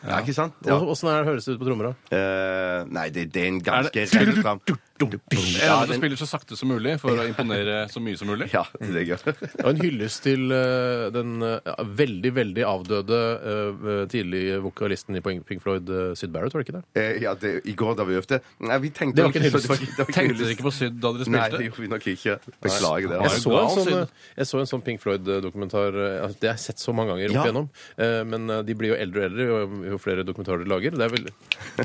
Ja, 0.06 0.18
ikke 0.22 0.34
sant? 0.36 0.54
Ja. 0.66 0.76
Åssen 0.80 1.08
er 1.10 1.22
det 1.22 1.28
høres 1.30 1.46
det 1.48 1.54
ut 1.56 1.60
på 1.62 1.66
trommer, 1.68 1.90
da? 1.90 2.16
Eh, 2.16 2.84
nei, 2.96 3.06
det, 3.14 3.26
det 3.34 3.42
er 3.44 3.48
en 3.52 3.60
ganske 3.64 4.02
Er 4.02 4.06
det- 4.10 4.26
rett 4.30 4.42
fram. 4.44 4.60
Ja, 4.98 5.84
du 5.86 5.92
spiller 5.96 6.16
så 6.16 6.26
sakte 6.28 6.56
som 6.56 6.70
mulig 6.72 6.94
for 7.02 7.12
å 7.18 7.24
imponere 7.28 7.82
så 7.92 8.00
mye 8.02 8.16
som 8.16 8.28
mulig. 8.30 8.48
Ja, 8.54 8.62
det 8.80 9.02
er 9.02 9.08
gøy. 9.10 9.34
Og 9.64 9.68
en 9.72 9.80
hyllest 9.82 10.22
til 10.24 10.50
eh, 10.56 11.06
den 11.14 11.34
eh, 11.44 11.72
veldig, 11.98 12.32
veldig 12.36 12.64
avdøde 12.66 13.18
eh, 13.52 14.00
tidlige 14.12 14.60
vokalisten 14.64 15.18
i 15.18 15.22
Pink 15.26 15.60
Floyd, 15.64 15.90
uh, 15.92 16.14
Syd 16.16 16.32
Barrett, 16.34 16.54
var 16.56 16.62
det 16.62 16.68
ikke 16.68 16.78
det? 16.78 16.84
Eh, 17.02 17.20
ja, 17.26 17.34
det, 17.36 17.52
I 17.68 17.74
går 17.76 17.96
da 17.98 18.06
vi 18.08 18.16
øvde 18.18 18.40
Nei, 18.66 18.78
vi 18.86 18.90
tenkte 18.96 19.16
Det 19.20 19.26
var 19.26 19.34
ikke 19.34 19.42
en 19.42 19.48
hyllest. 19.50 20.06
Tenkte 20.16 20.38
dere 20.40 20.54
ikke 20.56 20.66
på 20.68 20.72
Syd 20.76 20.96
da 21.02 21.12
dere 21.16 21.28
Nei, 21.28 21.42
spilte? 21.44 21.60
det 21.60 21.68
gjorde 21.68 21.84
vi 21.84 21.90
nok 21.92 22.08
ikke. 22.14 22.36
Beklager 22.66 23.12
det. 23.12 23.20
Jeg 23.26 23.42
så, 23.44 23.52
en 23.52 23.56
gal 23.56 23.70
sånn, 23.76 24.16
jeg 24.40 24.50
så 24.52 24.62
en 24.62 24.70
sånn 24.72 24.84
Pink 24.86 25.04
Floyd-dokumentar. 25.04 26.00
eh, 26.06 26.16
altså, 26.24 26.40
Det 26.40 26.50
har 26.50 26.56
jeg 26.56 26.64
sett 26.70 26.82
så 26.86 26.96
mange 26.96 27.12
ganger 27.14 27.34
opp 27.34 27.36
Ja. 27.36 27.44
igjennom. 27.50 27.68
eh, 28.00 28.22
Men 28.32 28.48
eh, 28.50 28.62
de 28.66 28.74
blir 28.78 28.94
jo 28.94 28.98
eldre 29.02 29.22
og 29.22 29.28
eldre 29.30 29.48
jo, 29.50 29.60
jo 29.92 29.98
flere 30.02 30.24
dokumentarer 30.26 30.64
de 30.64 30.70
lager. 30.72 30.96
Det 30.96 31.04
er 31.04 31.14
vel 31.16 31.28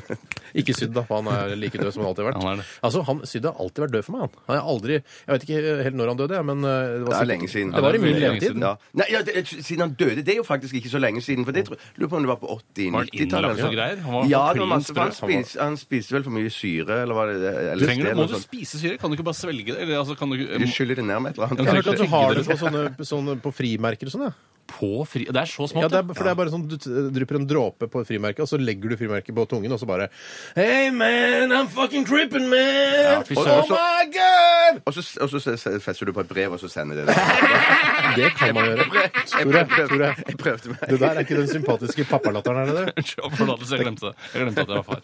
Ikke 0.62 0.74
Syd, 0.76 0.92
da, 0.96 1.04
for 1.08 1.22
han 1.22 1.30
er 1.32 1.56
like 1.60 1.80
død 1.80 1.94
som 1.96 2.04
han 2.04 2.10
alltid 2.12 2.26
har 2.26 2.32
vært. 2.34 2.42
Han 2.44 2.52
er 2.54 2.62
det. 2.62 2.66
Altså, 2.84 3.01
han, 3.08 3.22
sydde 3.28 3.52
har 3.52 3.62
alltid 3.64 3.86
vært 3.86 3.96
død 3.96 4.06
for 4.08 4.16
meg. 4.16 4.22
Han. 4.22 4.46
han 4.48 4.58
er 4.58 4.70
aldri, 4.74 4.98
Jeg 5.02 5.32
vet 5.34 5.46
ikke 5.48 5.62
helt 5.88 5.98
når 6.00 6.12
han 6.12 6.22
døde, 6.22 6.44
men 6.52 6.62
det 6.66 6.72
det 6.72 7.00
Det 7.00 7.08
var 7.12 7.22
er 7.22 7.30
lenge 7.32 7.50
siden. 7.52 7.72
Det 7.76 7.84
var 7.86 7.96
i 7.96 7.98
det 7.98 8.04
min 8.06 8.20
levetid. 8.22 8.62
Ja. 8.62 8.74
Nei, 9.02 9.08
ja, 9.14 9.22
det, 9.28 9.46
siden 9.48 9.86
han 9.86 9.96
døde. 10.00 10.26
Det 10.26 10.36
er 10.36 10.40
jo 10.42 10.48
faktisk 10.48 10.78
ikke 10.80 10.92
så 10.92 11.02
lenge 11.02 11.22
siden. 11.24 11.46
For 11.48 11.56
det 11.56 11.66
tror, 11.70 11.80
lurer 11.98 12.12
på 12.12 12.20
om 12.20 12.28
det 12.28 12.32
var 12.32 12.40
på 12.42 12.52
80-90-tallet. 12.58 13.16
innlagt 13.22 13.64
og 13.66 13.76
greier? 13.76 14.04
Han 14.06 14.30
Ja, 14.32 14.44
det 14.54 14.64
var 14.64 14.72
masse, 14.76 14.96
han, 14.98 15.16
spis, 15.16 15.56
han 15.60 15.78
spiste 15.80 16.18
vel 16.18 16.28
for 16.28 16.36
mye 16.36 16.52
syre, 16.54 17.02
eller 17.06 17.18
var 17.18 17.32
det 17.32 17.40
det? 17.42 17.56
Eller 17.74 17.86
Trenger 17.92 18.12
du, 18.12 18.22
må 18.22 18.28
du 18.30 18.38
spise 18.42 18.82
syre? 18.82 19.00
Kan 19.02 19.12
du 19.12 19.18
ikke 19.18 19.28
bare 19.32 19.40
svelge 19.40 19.74
det? 19.74 19.82
Eller, 19.86 20.02
altså, 20.04 20.18
kan 20.20 20.32
du, 20.32 20.38
Du 20.42 20.68
skyller 20.70 21.02
det 21.02 21.06
ned 21.08 21.20
med 21.24 21.34
et 21.34 21.40
eller 21.40 21.52
annet. 21.52 21.66
Jeg 21.66 21.72
har 21.72 21.82
hørt 21.82 21.94
at 21.94 22.02
du 22.02 22.10
har 22.12 22.34
det 22.36 22.42
det 22.42 22.48
på 22.50 22.60
sånne, 22.62 22.86
sånne 23.14 23.38
på 23.42 23.54
frimerker 23.56 24.10
og 24.10 24.16
sånn, 24.16 24.28
ja. 24.30 24.34
På 24.72 24.90
fri... 25.10 25.26
Det 25.30 25.42
er 25.44 25.50
så 25.52 25.68
smått, 25.70 25.84
Ja, 25.86 25.90
det 25.92 26.00
er, 26.02 26.14
for 26.18 26.28
det 26.28 26.32
er 26.34 26.40
bare 26.40 26.52
sånn 26.54 26.64
Du 26.72 26.78
t- 26.82 27.04
drypper 27.16 27.38
en 27.42 27.48
dråpe 27.50 27.88
på 27.92 28.02
et 28.04 28.10
frimerke, 28.10 28.42
og 28.46 28.50
så 28.52 28.60
legger 28.62 28.94
du 28.94 28.98
frimerket 29.00 29.36
på 29.38 29.46
tungen, 29.52 29.72
og 29.76 29.80
så 29.82 29.88
bare 29.90 30.10
Hey 30.56 30.90
man, 30.96 31.52
I'm 31.56 31.70
fucking 31.72 32.06
tripping, 32.08 32.48
man! 32.52 33.26
fy 33.28 33.36
oh 33.40 33.68
my 33.72 34.08
god! 34.16 34.82
Og 34.88 34.96
så, 34.98 35.06
og 35.24 35.30
så 35.36 35.56
fester 35.84 36.08
du 36.10 36.14
på 36.16 36.24
et 36.26 36.32
brev, 36.32 36.56
og 36.58 36.62
så 36.64 36.70
sender 36.72 37.04
det 37.06 37.16
det. 38.16 38.30
Kan 38.38 38.56
man 38.56 38.70
gjøre. 38.70 38.86
Tore, 39.32 39.64
Tore, 39.92 40.10
Jeg 40.28 40.38
prøvde 40.38 40.74
meg. 40.74 40.84
det 40.90 41.00
der 41.00 41.10
er 41.10 41.20
ikke 41.26 41.38
den 41.40 41.50
sympatiske 41.52 42.06
pappalatteren, 42.10 42.62
er 42.62 42.72
det 42.72 42.76
det? 42.78 42.94
Unnskyld, 43.02 43.36
forlatelse, 43.40 43.76
jeg 43.76 43.86
glemte 43.86 44.06
det. 44.06 44.14
Jeg 44.34 44.46
glemte 44.46 44.62
at 44.62 44.74
jeg 44.74 44.78
var 44.78 44.88
far. 44.88 45.02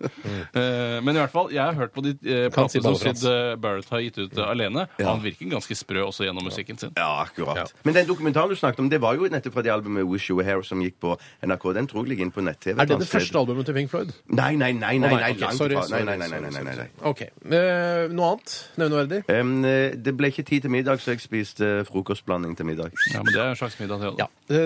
Eh, 0.62 0.98
men 1.04 1.16
i 1.16 1.22
hvert 1.22 1.34
fall, 1.34 1.52
jeg 1.54 1.64
har 1.64 1.78
hørt 1.82 1.94
på 1.96 2.04
de 2.06 2.14
si 2.18 2.38
platene 2.54 2.84
som. 2.84 2.98
Sid 2.98 3.26
eh, 3.32 3.54
Barrett 3.62 3.90
har 3.94 4.04
gitt 4.06 4.20
ut 4.22 4.38
eh, 4.38 4.50
alene. 4.50 4.88
Han 5.02 5.24
virker 5.24 5.52
ganske 5.52 5.78
sprø 5.78 6.06
også 6.08 6.28
gjennom 6.28 6.48
musikken 6.48 6.80
sin. 6.82 6.94
Ja, 6.98 7.10
akkurat. 7.24 7.74
Men 7.88 7.98
den 7.98 8.10
dokumentaren 8.10 8.52
du 8.52 8.60
snakket 8.60 8.84
om, 8.86 8.90
det 8.92 9.02
var 9.04 9.18
jo 9.18 9.30
nettopp 9.32 9.58
fra 9.58 9.66
det 9.66 9.74
albumet 9.74 10.08
Wish 10.08 10.32
You 10.32 10.40
Were 10.40 10.48
Here 10.48 10.64
som 10.66 10.82
gikk 10.84 11.00
på 11.04 11.16
NRK. 11.46 11.70
Den 11.78 11.90
tror 11.92 12.06
jeg 12.06 12.14
ligger 12.14 12.28
inne 12.28 12.36
på 12.36 12.46
nett-TV. 12.46 12.76
Er 12.82 12.90
det 12.90 13.00
det 13.04 13.10
første 13.10 13.40
albumet 13.40 13.68
til 13.70 13.78
Pink 13.78 13.92
Floyd? 13.94 14.14
Nei, 14.28 14.54
nei, 14.56 14.72
nei. 14.74 14.98
nei, 14.98 15.10
nei, 15.10 15.14
nei, 15.22 15.32
ok, 15.36 15.44
langt 15.46 15.60
sorry, 15.60 15.78
fra. 15.78 15.86
Nei, 15.88 16.04
sorry, 16.04 16.06
nei, 16.06 16.18
nei, 16.18 16.40
nei, 16.42 16.52
nei, 16.52 16.64
nei, 16.64 16.76
nei. 16.82 16.88
OK. 17.12 17.24
Eh, 17.28 18.08
noe 18.14 18.32
annet 18.34 18.56
nevneverdig? 18.82 19.22
Em, 19.34 19.54
eh, 19.66 19.98
det 20.08 20.16
ble 20.18 20.32
ikke 20.34 20.46
tid 20.48 20.68
til 20.68 20.74
middag, 20.74 21.02
så 21.04 21.14
jeg 21.14 21.24
spiste 21.24 21.72
frokostblanding 21.90 22.58
til 22.58 22.70
middag. 22.70 22.97
Ja, 23.14 23.22
men 23.24 23.34
Det 23.34 23.42
er 23.42 23.52
en 23.54 23.60
slags 23.60 23.78
middag. 23.80 24.02
Det, 24.02 24.14
Ja. 24.20 24.28
Det 24.50 24.62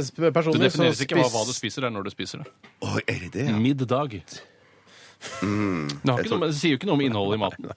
defineres 0.70 1.02
ikke 1.06 1.20
hva, 1.20 1.28
hva 1.34 1.44
du 1.48 1.54
spiser, 1.56 1.84
det 1.84 1.92
er 1.92 1.96
når 1.98 2.08
du 2.08 2.12
spiser 2.14 2.44
det. 2.44 2.52
Å, 2.82 2.96
er 3.06 3.20
det 3.26 3.32
det? 3.36 3.46
Ja? 3.50 3.60
Middag. 3.60 4.08
det, 6.02 6.10
har 6.10 6.24
ikke 6.24 6.34
noe, 6.34 6.50
det 6.50 6.58
sier 6.58 6.74
jo 6.74 6.80
ikke 6.80 6.90
noe 6.90 6.98
om 6.98 7.04
innholdet 7.06 7.38
i 7.38 7.42
maten. 7.44 7.74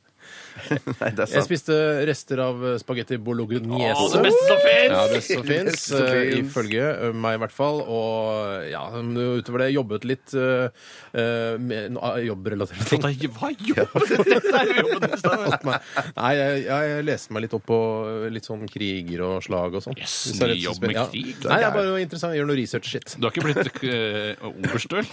Nei, 1.00 1.08
det 1.16 1.24
er 1.24 1.32
Jeg 1.34 1.44
spiste 1.48 1.76
rester 2.08 2.40
av 2.44 2.60
eh, 2.68 2.76
spagetti 2.80 3.16
bolognese. 3.18 3.94
Å, 3.98 4.08
det 4.12 4.20
beste 4.26 4.44
som 4.48 4.60
finnes! 4.62 4.92
Ja, 4.94 5.02
det 5.10 5.20
som 5.26 5.42
fins, 5.48 5.70
Det 5.72 5.80
som 5.82 6.06
finnes. 6.08 6.38
ifølge 6.44 6.84
eh, 7.08 7.14
meg 7.24 7.38
i 7.38 7.40
hvert 7.42 7.54
fall. 7.56 7.80
Og 7.82 8.68
ja, 8.70 8.82
utover 8.94 9.64
det 9.64 9.68
jobbet 9.74 10.06
litt 10.08 10.34
eh, 10.38 10.68
eh, 11.14 11.56
med 11.58 11.94
no- 11.96 12.12
jobbrelaterte 12.22 12.86
ting. 12.94 13.04
Hva 13.34 13.50
jobber 13.54 14.08
med? 14.14 14.42
Er 14.64 14.70
jo 14.70 14.86
jobben 14.94 15.10
din, 15.10 15.78
Nei, 16.20 16.32
jeg, 16.38 16.60
jeg 16.68 17.06
leste 17.10 17.34
meg 17.34 17.46
litt 17.48 17.56
opp 17.58 17.66
på 17.68 17.80
eh, 18.12 18.28
litt 18.34 18.46
sånn 18.48 18.64
kriger 18.70 19.24
og 19.26 19.40
slag 19.46 19.74
og 19.80 19.84
sånn. 19.88 19.98
Yes, 19.98 20.18
Hvis 20.30 20.40
er 20.40 20.52
ny 20.52 20.52
rett 20.54 20.60
og 20.60 20.68
jobb 20.68 20.78
slett- 20.78 20.86
med 20.92 21.00
ja. 21.00 21.06
krig. 21.10 21.32
Nei, 21.48 21.58
jeg 21.64 21.68
er 21.70 21.74
bare 21.80 22.02
interessant. 22.04 22.34
Jeg 22.36 22.42
gjør 22.44 22.50
noe 22.52 22.60
research-shit. 22.62 23.16
Du 23.18 23.26
har 23.26 23.34
ikke 23.34 23.48
blitt 23.50 23.82
uh, 23.90 24.50
oberstøl? 24.54 25.10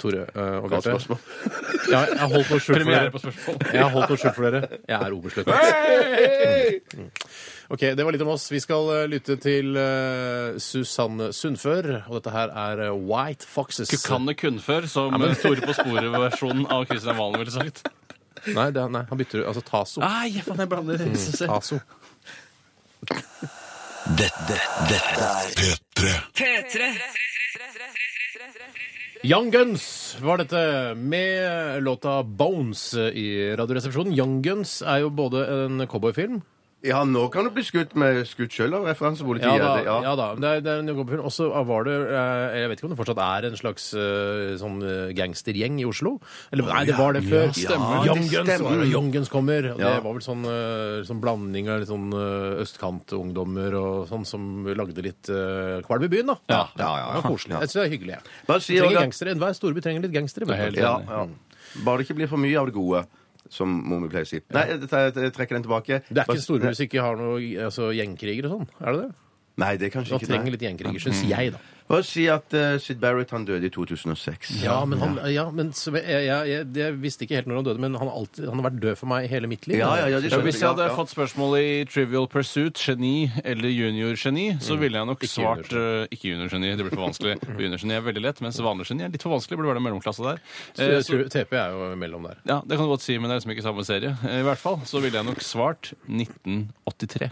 Tore 0.00 0.24
eh, 0.26 0.56
og 0.58 0.68
Bjarte. 0.72 0.90
spørsmål. 0.90 1.18
Ja, 1.92 1.98
jeg 2.08 2.18
har 2.18 2.30
holdt 2.32 2.48
noe 2.50 2.60
skjult 2.60 2.64
for 2.64 2.78
Premiere 2.80 3.08
dere. 3.10 3.20
spørsmål. 3.20 3.56
Jeg 3.74 3.82
har 3.84 3.90
holdt 3.92 4.08
noe 4.14 4.20
skjult 4.22 4.36
for 4.38 4.46
dere. 4.48 4.60
Jeg 4.88 4.96
er 4.96 5.16
oberstløytnant. 5.18 6.94
Mm. 6.94 7.10
OK, 7.74 7.80
det 7.96 8.04
var 8.04 8.12
litt 8.16 8.24
om 8.24 8.30
oss. 8.34 8.46
Vi 8.52 8.60
skal 8.60 8.90
eh, 8.94 9.04
lytte 9.12 9.36
til 9.40 9.76
eh, 9.80 10.56
Susanne 10.60 11.30
Sundfør, 11.36 11.88
og 12.08 12.18
dette 12.18 12.32
her 12.34 12.52
er 12.64 12.82
eh, 12.88 12.96
White 13.08 13.46
Foxes. 13.48 13.92
Kukanne 13.92 14.34
kunnfør, 14.36 14.88
som 14.90 15.14
ja, 15.20 15.30
Store 15.38 15.64
på 15.64 15.76
sporet-versjonen 15.78 16.66
av 16.72 16.84
Christian 16.90 17.16
Valen 17.20 17.40
ville 17.44 17.54
sagt. 17.54 17.84
Nei, 18.52 18.68
det, 18.76 18.82
nei, 18.92 19.04
han 19.08 19.20
bytter 19.20 19.40
ut. 19.44 19.46
Altså 19.52 19.62
Taso. 19.64 20.02
Nei, 20.04 20.34
faen, 20.44 20.60
jeg 20.64 20.72
blander. 20.72 21.04
Taso. 21.48 21.80
Dette, 24.18 24.56
dette 24.90 25.28
er 25.28 25.46
P3. 26.36 26.90
Young 29.24 29.50
Guns 29.50 30.16
var 30.20 30.36
dette 30.36 30.94
med 31.00 31.82
låta 31.82 32.22
Bones 32.22 32.94
i 32.94 33.56
Radioresepsjonen. 33.56 34.12
Young 34.12 34.42
Guns 34.44 34.82
er 34.84 34.98
jo 35.00 35.08
både 35.08 35.46
en 35.48 35.86
cowboyfilm 35.88 36.42
Ja, 36.84 36.98
nå 37.08 37.22
kan 37.32 37.46
du 37.46 37.50
bli 37.54 37.62
skutt 37.64 37.94
med 37.96 38.18
skutt 38.28 38.52
sjøl 38.52 38.74
av 38.76 38.84
referansepolitiet. 38.84 39.48
Ja 39.48 39.58
da. 39.62 39.76
det- 39.78 39.84
ja. 39.86 39.94
Ja 40.04 40.14
da. 40.20 40.26
Det 40.36 40.44
er, 40.50 40.60
det 40.60 40.70
er 40.74 40.78
en 40.82 40.88
cowboyfilm. 40.92 41.24
Og 41.24 41.32
så 41.32 41.46
var 41.64 41.84
det 41.88 41.94
eh, 42.12 42.56
Jeg 42.60 42.68
vet 42.68 42.78
ikke 42.82 42.84
om 42.90 42.92
det 42.92 42.98
fortsatt 42.98 43.20
er 43.24 43.46
en 43.48 43.56
slags 43.56 43.86
eh, 43.96 44.52
sånn 44.60 44.76
eh, 44.84 45.12
gangstergjeng 45.16 45.78
i 45.80 45.86
Oslo? 45.88 46.18
Eller 46.52 46.68
nei, 46.68 46.82
det 46.90 46.98
var 46.98 47.16
det 47.16 47.22
før. 47.24 47.46
Ja, 47.48 47.56
stemmer. 47.56 48.04
Young 48.04 48.20
det 48.20 48.30
Guns 48.34 48.50
stemmer. 48.52 48.68
var 48.68 48.82
det. 48.84 48.90
Young 48.92 49.08
Guns 49.16 49.32
kommer. 49.32 49.70
Og 49.72 49.80
Ja. 49.80 49.94
Det 49.96 50.04
var 50.04 50.12
vel 50.18 50.26
sånn, 50.28 50.44
eh, 50.44 51.00
sånn 51.08 51.20
blanding 51.24 51.68
av 51.72 51.80
litt 51.80 51.88
sånn 51.88 52.12
eh, 52.12 52.60
østkantungdommer 52.66 53.74
og 53.80 54.06
sånn 54.12 54.26
som 54.28 54.46
lagde 54.76 55.02
litt 55.04 55.28
uh, 55.32 55.80
kvalm 55.88 56.04
i 56.04 56.08
byen, 56.12 56.26
da. 56.34 56.36
Ja, 56.52 56.60
ja, 56.78 56.90
ja, 57.00 57.08
Det 57.14 57.22
var 57.22 57.30
koselig. 57.32 57.56
Jeg 57.60 57.68
synes 57.70 57.80
det 57.80 57.84
er 57.86 57.92
hyggelig. 57.96 58.14
jeg. 58.18 58.22
Bare 58.46 58.60
si 58.60 58.76
Trenger 58.76 58.90
også- 58.92 59.02
gangstere. 59.04 59.34
Enhver 59.34 59.54
storby 59.56 59.80
trenger 59.84 60.02
litt 60.04 60.12
gangstere. 60.12 60.46
vet 60.46 60.58
er 60.60 60.70
du. 60.70 60.80
ja, 60.80 60.98
ja. 61.08 61.26
Bare 61.84 61.98
det 61.98 62.06
ikke 62.08 62.16
blir 62.20 62.28
for 62.28 62.36
mye 62.38 62.56
av 62.60 62.66
det 62.68 62.74
gode, 62.76 63.06
som 63.52 63.70
mor 63.88 64.00
mi 64.02 64.08
pleier 64.12 64.26
å 64.26 64.30
si. 64.30 64.40
Nei, 64.54 64.64
jeg, 64.72 65.32
trekker 65.36 65.58
den 65.58 65.66
tilbake. 65.66 66.00
Det 66.08 66.24
er 66.24 66.30
ikke 66.30 66.70
hvis 66.70 66.84
ikke 66.86 67.04
har 67.04 67.20
noe 67.20 67.38
altså, 67.68 67.90
gjengkriger 67.96 68.48
og 68.48 68.56
sånn. 68.56 68.72
Er 68.80 68.96
det 68.96 69.04
det? 69.04 69.12
Nei, 69.56 69.76
det 69.78 69.86
er 69.86 69.94
kanskje 69.94 70.16
Man 70.16 70.20
ikke 70.20 70.32
trenger 70.32 70.50
det. 70.50 70.52
litt 70.58 70.66
gjengkriger, 70.66 71.00
syns 71.06 71.22
jeg, 71.30 71.52
da. 71.54 71.62
Bare 71.84 72.00
si 72.08 72.22
at 72.32 72.54
uh, 72.56 72.78
Sid 72.80 72.96
Barrett 72.96 73.28
han 73.34 73.42
døde 73.44 73.68
i 73.68 73.70
2006. 73.70 74.54
Ja, 74.64 74.78
men, 74.88 74.98
han, 75.02 75.18
ja, 75.28 75.42
men 75.52 75.68
så, 75.76 75.92
jeg, 75.98 76.22
jeg, 76.24 76.48
jeg, 76.48 76.68
jeg 76.80 76.94
visste 77.02 77.26
ikke 77.26 77.36
helt 77.36 77.50
når 77.50 77.58
han 77.60 77.66
døde, 77.66 77.82
men 77.84 77.92
han 78.00 78.08
har, 78.08 78.16
alltid, 78.22 78.46
han 78.48 78.56
har 78.62 78.66
vært 78.70 78.78
død 78.80 78.96
for 79.02 79.10
meg 79.12 79.26
hele 79.28 79.50
mitt 79.52 79.68
liv. 79.68 79.76
Ja, 79.82 79.90
ja, 80.00 80.06
ja, 80.14 80.20
det 80.24 80.30
Ja, 80.30 80.38
skjønner 80.38 80.48
hvis 80.48 80.62
jeg 80.62 80.70
hadde 80.70 80.86
Ja, 80.86 80.94
ja. 80.94 80.96
fått 80.96 81.12
spørsmålet 81.12 81.60
i 81.68 81.74
Trivial 81.92 82.26
Pursuit, 82.32 82.80
geni 82.80 83.12
eller 83.44 83.68
juniorgeni, 83.68 84.46
så 84.64 84.78
ville 84.80 84.96
jeg 85.02 85.10
nok 85.12 85.20
Ikke 85.28 85.32
svart 85.34 85.76
eh, 85.76 86.08
Ikke 86.16 86.32
junior-geni, 86.32 86.72
det 86.80 86.88
blir 86.88 86.96
for 86.96 87.04
vanskelig. 87.04 87.36
Juniorgeni 87.66 87.98
er 88.00 88.08
veldig 88.08 88.24
lett, 88.30 88.40
mens 88.48 88.62
vanlig 88.64 88.88
geni 88.88 89.04
er 89.04 89.12
litt 89.12 89.28
for 89.28 89.36
vanskelig. 89.36 89.60
Burde 89.60 89.74
være 89.74 89.82
den 89.82 89.88
mellomklasse 89.90 90.24
der. 90.24 90.40
Så 90.72 90.80
Eh, 90.88 90.94
jeg 90.96 91.04
så, 91.04 91.12
tror 91.12 91.28
TP 91.36 91.56
er 91.60 91.76
jo 91.76 91.92
mellom 92.00 92.24
der. 92.32 92.40
ja, 92.48 92.62
Det 92.64 92.80
kan 92.80 92.88
du 92.88 92.94
godt 92.96 93.04
si, 93.04 93.18
men 93.20 93.28
det 93.28 93.36
er 93.36 93.44
liksom 93.44 93.54
ikke 93.58 93.68
samme 93.68 93.84
serie. 93.84 94.16
Eh, 94.24 94.40
I 94.40 94.48
hvert 94.48 94.64
fall 94.64 94.80
så 94.88 95.04
ville 95.04 95.20
jeg 95.20 95.28
nok 95.28 95.44
svart 95.44 95.92
1983. 96.08 97.28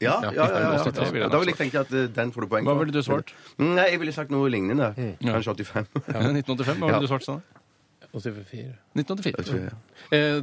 Ja, 0.00 0.18
ja, 0.22 0.30
ja, 0.36 0.46
ja, 0.52 0.72
ja. 1.16 1.28
Da 1.32 1.38
vil 1.40 1.48
jeg 1.48 1.56
tenke 1.56 1.80
at 1.80 1.92
eh, 1.96 2.08
den 2.12 2.32
får 2.32 2.44
du 2.44 2.48
poeng 2.52 2.66
Hva 2.68 2.74
for. 2.74 2.84
ville 2.84 2.92
du 2.92 3.00
svart? 3.04 3.32
Nei, 3.56 3.86
jeg 3.94 4.00
ville 4.02 4.12
sagt 4.12 4.34
noe 4.34 4.50
lignende. 4.52 4.90
Mm. 4.92 5.14
Kanskje 5.24 5.54
85. 5.56 5.88
1985? 6.12 6.76
Hva 6.82 6.90
ville 6.90 7.06
du 7.06 7.08
svart, 7.08 7.24
Steinar? 7.24 7.44
84. 8.16 8.72
1984. 8.96 9.58
ja. 9.66 9.76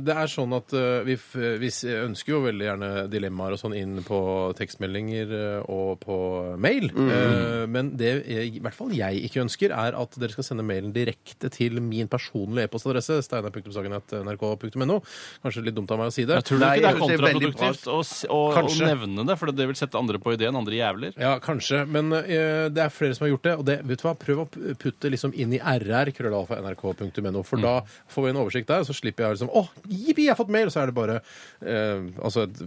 Det 0.03 0.13
er 0.13 0.29
sånn 0.29 0.53
at 0.55 0.73
eh, 0.77 1.01
vi, 1.07 1.15
vi 1.61 1.69
ønsker 1.93 2.35
jo 2.35 2.41
veldig 2.45 2.65
gjerne 2.67 2.89
dilemmaer 3.11 3.55
og 3.55 3.61
sånn 3.61 3.75
inn 3.77 3.99
på 4.05 4.19
tekstmeldinger 4.57 5.33
eh, 5.37 5.71
og 5.71 5.97
på 6.03 6.17
mail. 6.61 6.89
Mm. 6.93 7.71
Men 7.73 7.91
det 7.97 8.11
i 8.27 8.61
hvert 8.61 8.77
fall 8.77 8.93
jeg 8.95 9.23
ikke 9.27 9.43
ønsker, 9.43 9.73
er 9.73 9.97
at 9.97 10.17
dere 10.19 10.35
skal 10.35 10.47
sende 10.47 10.65
mailen 10.67 10.93
direkte 10.95 11.49
til 11.53 11.79
min 11.83 12.09
personlige 12.11 12.67
e-postadresse, 12.69 13.19
steinar.sagen.nrk.no. 13.25 14.99
Kanskje 15.43 15.65
litt 15.65 15.77
dumt 15.77 15.93
av 15.93 16.01
meg 16.01 16.11
å 16.11 16.15
si 16.15 16.27
det. 16.27 16.39
Jeg 16.41 16.49
tror 16.51 16.63
Nei, 16.63 16.73
ikke 16.77 16.85
det 16.85 16.91
er 16.91 17.01
kontraproduktivt 17.01 17.89
å, 17.89 17.99
å, 18.35 18.41
å 18.61 18.75
nevne 18.83 19.27
det, 19.29 19.37
for 19.39 19.53
det 19.53 19.69
vil 19.69 19.79
sette 19.79 19.99
andre 19.99 20.21
på 20.23 20.35
ideen, 20.35 20.57
andre 20.59 20.77
jævler. 20.77 21.17
Ja, 21.19 21.35
kanskje. 21.43 21.83
Men 21.89 22.13
eh, 22.19 22.69
det 22.73 22.85
er 22.85 22.93
flere 22.93 23.17
som 23.17 23.27
har 23.27 23.33
gjort 23.33 23.47
det. 23.47 23.55
Og 23.59 23.67
det, 23.69 23.79
vet 23.89 24.03
du 24.03 24.07
hva, 24.07 24.15
prøv 24.19 24.43
å 24.45 24.47
putte 24.79 25.11
liksom 25.13 25.35
inn 25.39 25.55
i 25.57 25.61
rr, 25.61 26.13
krøllalfa, 26.15 26.59
nrk.no. 26.63 27.43
For 27.63 27.69
da 27.69 28.13
får 28.13 28.27
vi 28.27 28.33
en 28.33 28.41
oversikt 28.43 28.67
der, 28.69 28.83
og 28.83 28.89
så 28.91 28.95
slipper 28.97 29.23
jeg 29.29 29.37
liksom 29.37 29.51
Å, 29.55 29.63
jippi, 29.87 30.25
jeg 30.27 30.33
har 30.35 30.39
fått 30.39 30.51
mail! 30.53 30.67
Og 30.67 30.75
så 30.75 30.83
er 30.83 30.91
det 30.91 30.95
bare 30.97 31.15
eh, 31.63 32.03
altså 32.23 32.43
et, 32.47 32.61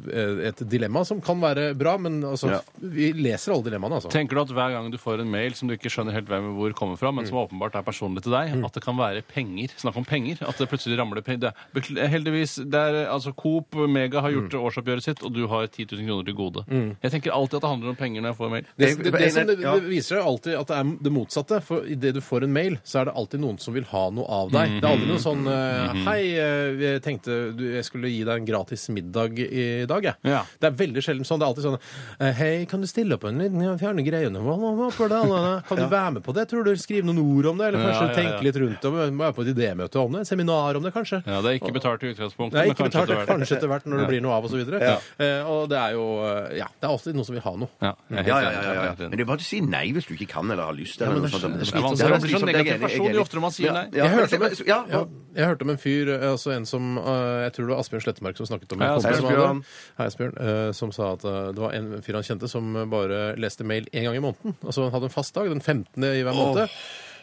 et 0.51 0.63
dilemma 0.71 1.03
som 1.07 1.21
kan 1.25 1.41
være 1.43 1.69
bra, 1.79 1.97
men 2.01 2.21
altså, 2.25 2.51
Ja. 2.57 2.61
vi 2.81 3.11
leser 3.17 3.53
alle 3.55 3.67
dilemmaene, 3.69 3.99
altså. 4.01 4.11
Tenker 4.13 4.39
du 4.39 4.43
at 4.43 4.53
hver 4.57 4.73
gang 4.77 4.91
du 4.93 4.99
får 5.01 5.21
en 5.25 5.31
mail 5.31 5.55
som 5.59 5.69
du 5.69 5.75
ikke 5.77 5.91
skjønner 5.93 6.17
helt 6.17 6.29
hvem 6.31 6.51
hvor 6.57 6.73
kommer 6.79 6.97
fra, 7.01 7.13
men 7.13 7.27
som 7.29 7.39
åpenbart 7.43 7.77
er 7.79 7.85
personlig 7.87 8.23
til 8.25 8.33
deg, 8.35 8.55
at 8.65 8.73
det 8.77 8.83
kan 8.85 8.97
være 8.99 9.23
penger? 9.29 9.75
Snakk 9.81 9.97
om 10.01 10.05
penger. 10.09 10.41
At 10.47 10.59
det 10.61 10.69
plutselig 10.71 10.99
ramler 10.99 11.23
penger. 11.27 11.53
Det 11.75 12.09
heldigvis, 12.11 12.57
det 12.67 12.81
er 12.81 13.01
altså 13.13 13.33
Coop 13.37 13.75
Mega 13.91 14.21
har 14.25 14.33
gjort 14.35 14.55
årsoppgjøret 14.59 15.05
sitt, 15.05 15.23
og 15.27 15.33
du 15.37 15.47
har 15.51 15.67
10 15.67 15.87
000 15.93 16.07
kroner 16.07 16.25
til 16.31 16.37
gode. 16.39 16.65
Jeg 17.03 17.13
tenker 17.13 17.35
alltid 17.35 17.59
at 17.59 17.67
det 17.67 17.71
handler 17.75 17.93
om 17.93 17.99
penger 17.99 18.23
når 18.25 18.33
jeg 18.33 18.39
får 18.41 18.51
mail. 18.55 18.67
Det, 18.77 18.91
det, 19.03 19.13
det, 19.17 19.33
som 19.35 19.47
det, 19.51 19.57
det 19.61 19.75
viser 19.91 20.17
seg 20.17 20.27
alltid 20.31 20.57
at 20.61 20.71
det 20.73 20.77
er 20.81 20.93
det 21.07 21.13
motsatte. 21.13 21.61
For 21.67 21.87
idet 21.91 22.15
du 22.17 22.21
får 22.25 22.47
en 22.47 22.53
mail, 22.55 22.79
så 22.87 23.01
er 23.03 23.11
det 23.11 23.17
alltid 23.19 23.43
noen 23.43 23.59
som 23.63 23.75
vil 23.77 23.85
ha 23.91 24.05
noe 24.15 24.27
av 24.41 24.53
deg. 24.55 24.76
Det 24.77 24.85
er 24.85 24.91
aldri 24.93 25.09
noe 25.09 25.21
sånn 25.23 25.47
eh, 25.51 26.01
Hei, 26.07 26.21
eh, 26.37 26.77
jeg 26.83 27.03
tenkte 27.05 27.37
du, 27.57 27.63
jeg 27.77 27.85
skulle 27.87 28.11
gi 28.13 28.23
deg 28.27 28.43
en 28.43 28.49
gratis 28.49 28.87
middag 28.93 29.39
i 29.41 29.85
dag, 29.89 30.05
jeg. 30.11 30.17
Ja. 30.29 30.43
Det 30.61 30.69
er 30.71 30.77
veldig 30.79 31.03
sjelden 31.05 31.27
sånn. 31.29 31.41
Det 31.41 31.47
er 31.47 31.53
alltid 31.55 31.67
sånn 31.67 31.79
eh, 31.79 32.33
Hei, 32.41 32.51
kan 32.71 32.83
du 32.85 32.89
stille 32.91 33.17
opp 33.17 33.25
en 33.29 33.41
liten 33.41 33.79
fjerne 33.81 34.05
greiene? 34.07 34.43
Hva, 34.45 34.57
hva, 34.61 34.73
hva 34.79 34.89
for 34.95 35.09
det, 35.13 35.21
Anne? 35.27 35.55
Kan 35.69 35.81
du 35.81 35.87
være 35.97 36.13
med 36.19 36.25
på 36.27 36.35
det? 36.37 36.47
Tror 36.51 36.67
du 36.67 36.73
Skrive 36.77 37.07
noen 37.09 37.21
ord 37.23 37.51
om 37.53 37.59
det? 37.63 37.71
Eller 37.73 37.85
kanskje 37.87 37.97
Ja, 37.97 38.07
ja, 38.07 38.13
ja. 38.13 38.19
tenke 38.21 38.47
litt 38.47 38.59
rundt 38.63 38.85
det? 38.85 38.93
Være 39.17 39.33
på 39.37 39.47
et 39.47 39.53
idémøte 39.55 40.01
om 40.03 40.13
det? 40.19 40.25
Et 40.27 40.31
seminar 40.33 40.77
om 40.81 40.85
det, 40.85 40.93
kanskje? 40.95 41.23
Ja, 41.27 41.41
Det 41.43 41.53
er 41.55 41.59
ikke 41.61 41.73
betalt 41.77 42.05
i 42.05 42.13
utgangspunktet. 42.13 42.57
Det 42.57 42.61
er 42.61 42.69
men 42.69 42.75
ikke 42.77 42.85
kanskje 42.85 43.01
betalt, 43.01 43.11
etter 43.11 43.23
hvert. 43.23 43.33
kanskje 43.33 43.57
etter 43.57 43.73
hvert 43.73 43.87
når 43.91 44.03
det 44.05 44.09
blir 44.13 44.23
noe 44.27 44.37
av, 44.37 44.47
osv. 44.47 44.63
Ja. 44.77 44.97
Eh, 45.23 45.51
og 45.51 45.67
det 45.73 45.79
er 45.81 45.97
jo 45.97 46.05
eh, 46.27 46.59
Ja, 46.61 46.69
det 46.77 46.87
er 46.87 46.93
alltid 46.93 47.17
noen 47.17 47.27
som 47.29 47.37
vil 47.39 47.45
ha 47.47 47.53
noe. 47.65 47.71
Ja, 47.83 47.93
jeg 48.11 48.17
er 48.17 48.23
helt 48.23 48.29
Ja, 48.29 48.37
ja, 48.37 48.51
enig, 48.51 48.57
ja, 48.57 48.61
ja, 48.61 48.67
jeg 48.67 48.77
er 48.77 48.77
ja. 48.77 48.91
helt 48.93 49.01
enig. 49.07 49.11
Men 49.11 49.17
det 49.21 49.25
er 49.27 49.31
bare 49.33 49.43
å 49.43 49.49
si 49.49 49.61
nei 49.65 49.85
hvis 49.97 50.09
du 50.09 50.15
ikke 50.17 50.29
kan 50.37 50.51
eller 50.53 50.65
har 50.69 50.77
lyst. 50.77 51.01
Eller 51.01 51.17
noe 51.17 51.25
det 51.27 51.33
er 51.33 51.41
sånt. 51.41 51.57
det 51.57 51.67
er 51.67 51.73
Det 51.73 51.77
er 51.77 51.87
vanskelig 51.87 52.17
å 52.17 52.23
bli 52.27 52.35
sånn 52.37 52.53
er 52.53 52.59
negativ 52.61 52.85
person 52.87 53.17
jo 53.17 53.25
oftere 53.25 53.43
man 53.47 53.55
sier 53.57 53.73
nei. 53.77 53.85
Ja, 53.97 54.07
Jeg 54.07 54.15
hørte 54.17 54.41
om- 54.41 54.66
ja, 54.67 54.85
Ja, 54.91 55.05
jeg 55.37 55.47
hørte 55.47 55.63
om 55.63 55.71
en 55.71 55.79
fyr, 55.79 56.09
eh, 56.17 56.25
altså 56.33 56.51
en 56.57 56.67
som 56.67 56.99
eh, 56.99 57.45
Jeg 57.47 57.53
tror 57.55 57.67
det 57.67 57.75
var 57.75 57.81
Asbjørn 57.85 58.03
Slettemark 58.05 58.37
som 58.41 58.47
snakket 58.51 58.73
om 58.73 58.83
en 58.83 58.89
Hei, 58.89 58.95
kompis 58.97 59.17
som 59.21 59.27
Asbjørn. 59.27 59.47
hadde- 59.47 59.97
Hei, 59.99 60.07
Asbjørn. 60.07 60.37
eh, 60.41 60.73
Som 60.73 60.93
sa 60.93 61.13
at 61.13 61.25
eh, 61.25 61.53
det 61.53 61.63
var 61.63 61.73
en 61.79 62.03
fyr 62.03 62.15
han 62.19 62.23
kjente 62.27 62.49
som 62.49 62.73
bare 62.91 63.37
leste 63.37 63.65
mail 63.65 63.87
én 63.93 64.05
gang 64.09 64.17
i 64.17 64.25
måneden. 64.25 64.57
Altså 64.65 64.83
han 64.85 64.93
hadde 64.93 65.05
en 65.11 65.15
fast 65.17 65.35
dag, 65.35 65.49
den 65.49 65.61
15. 65.61 66.03
i 66.05 66.23
hver 66.23 66.35
måned. 66.35 66.69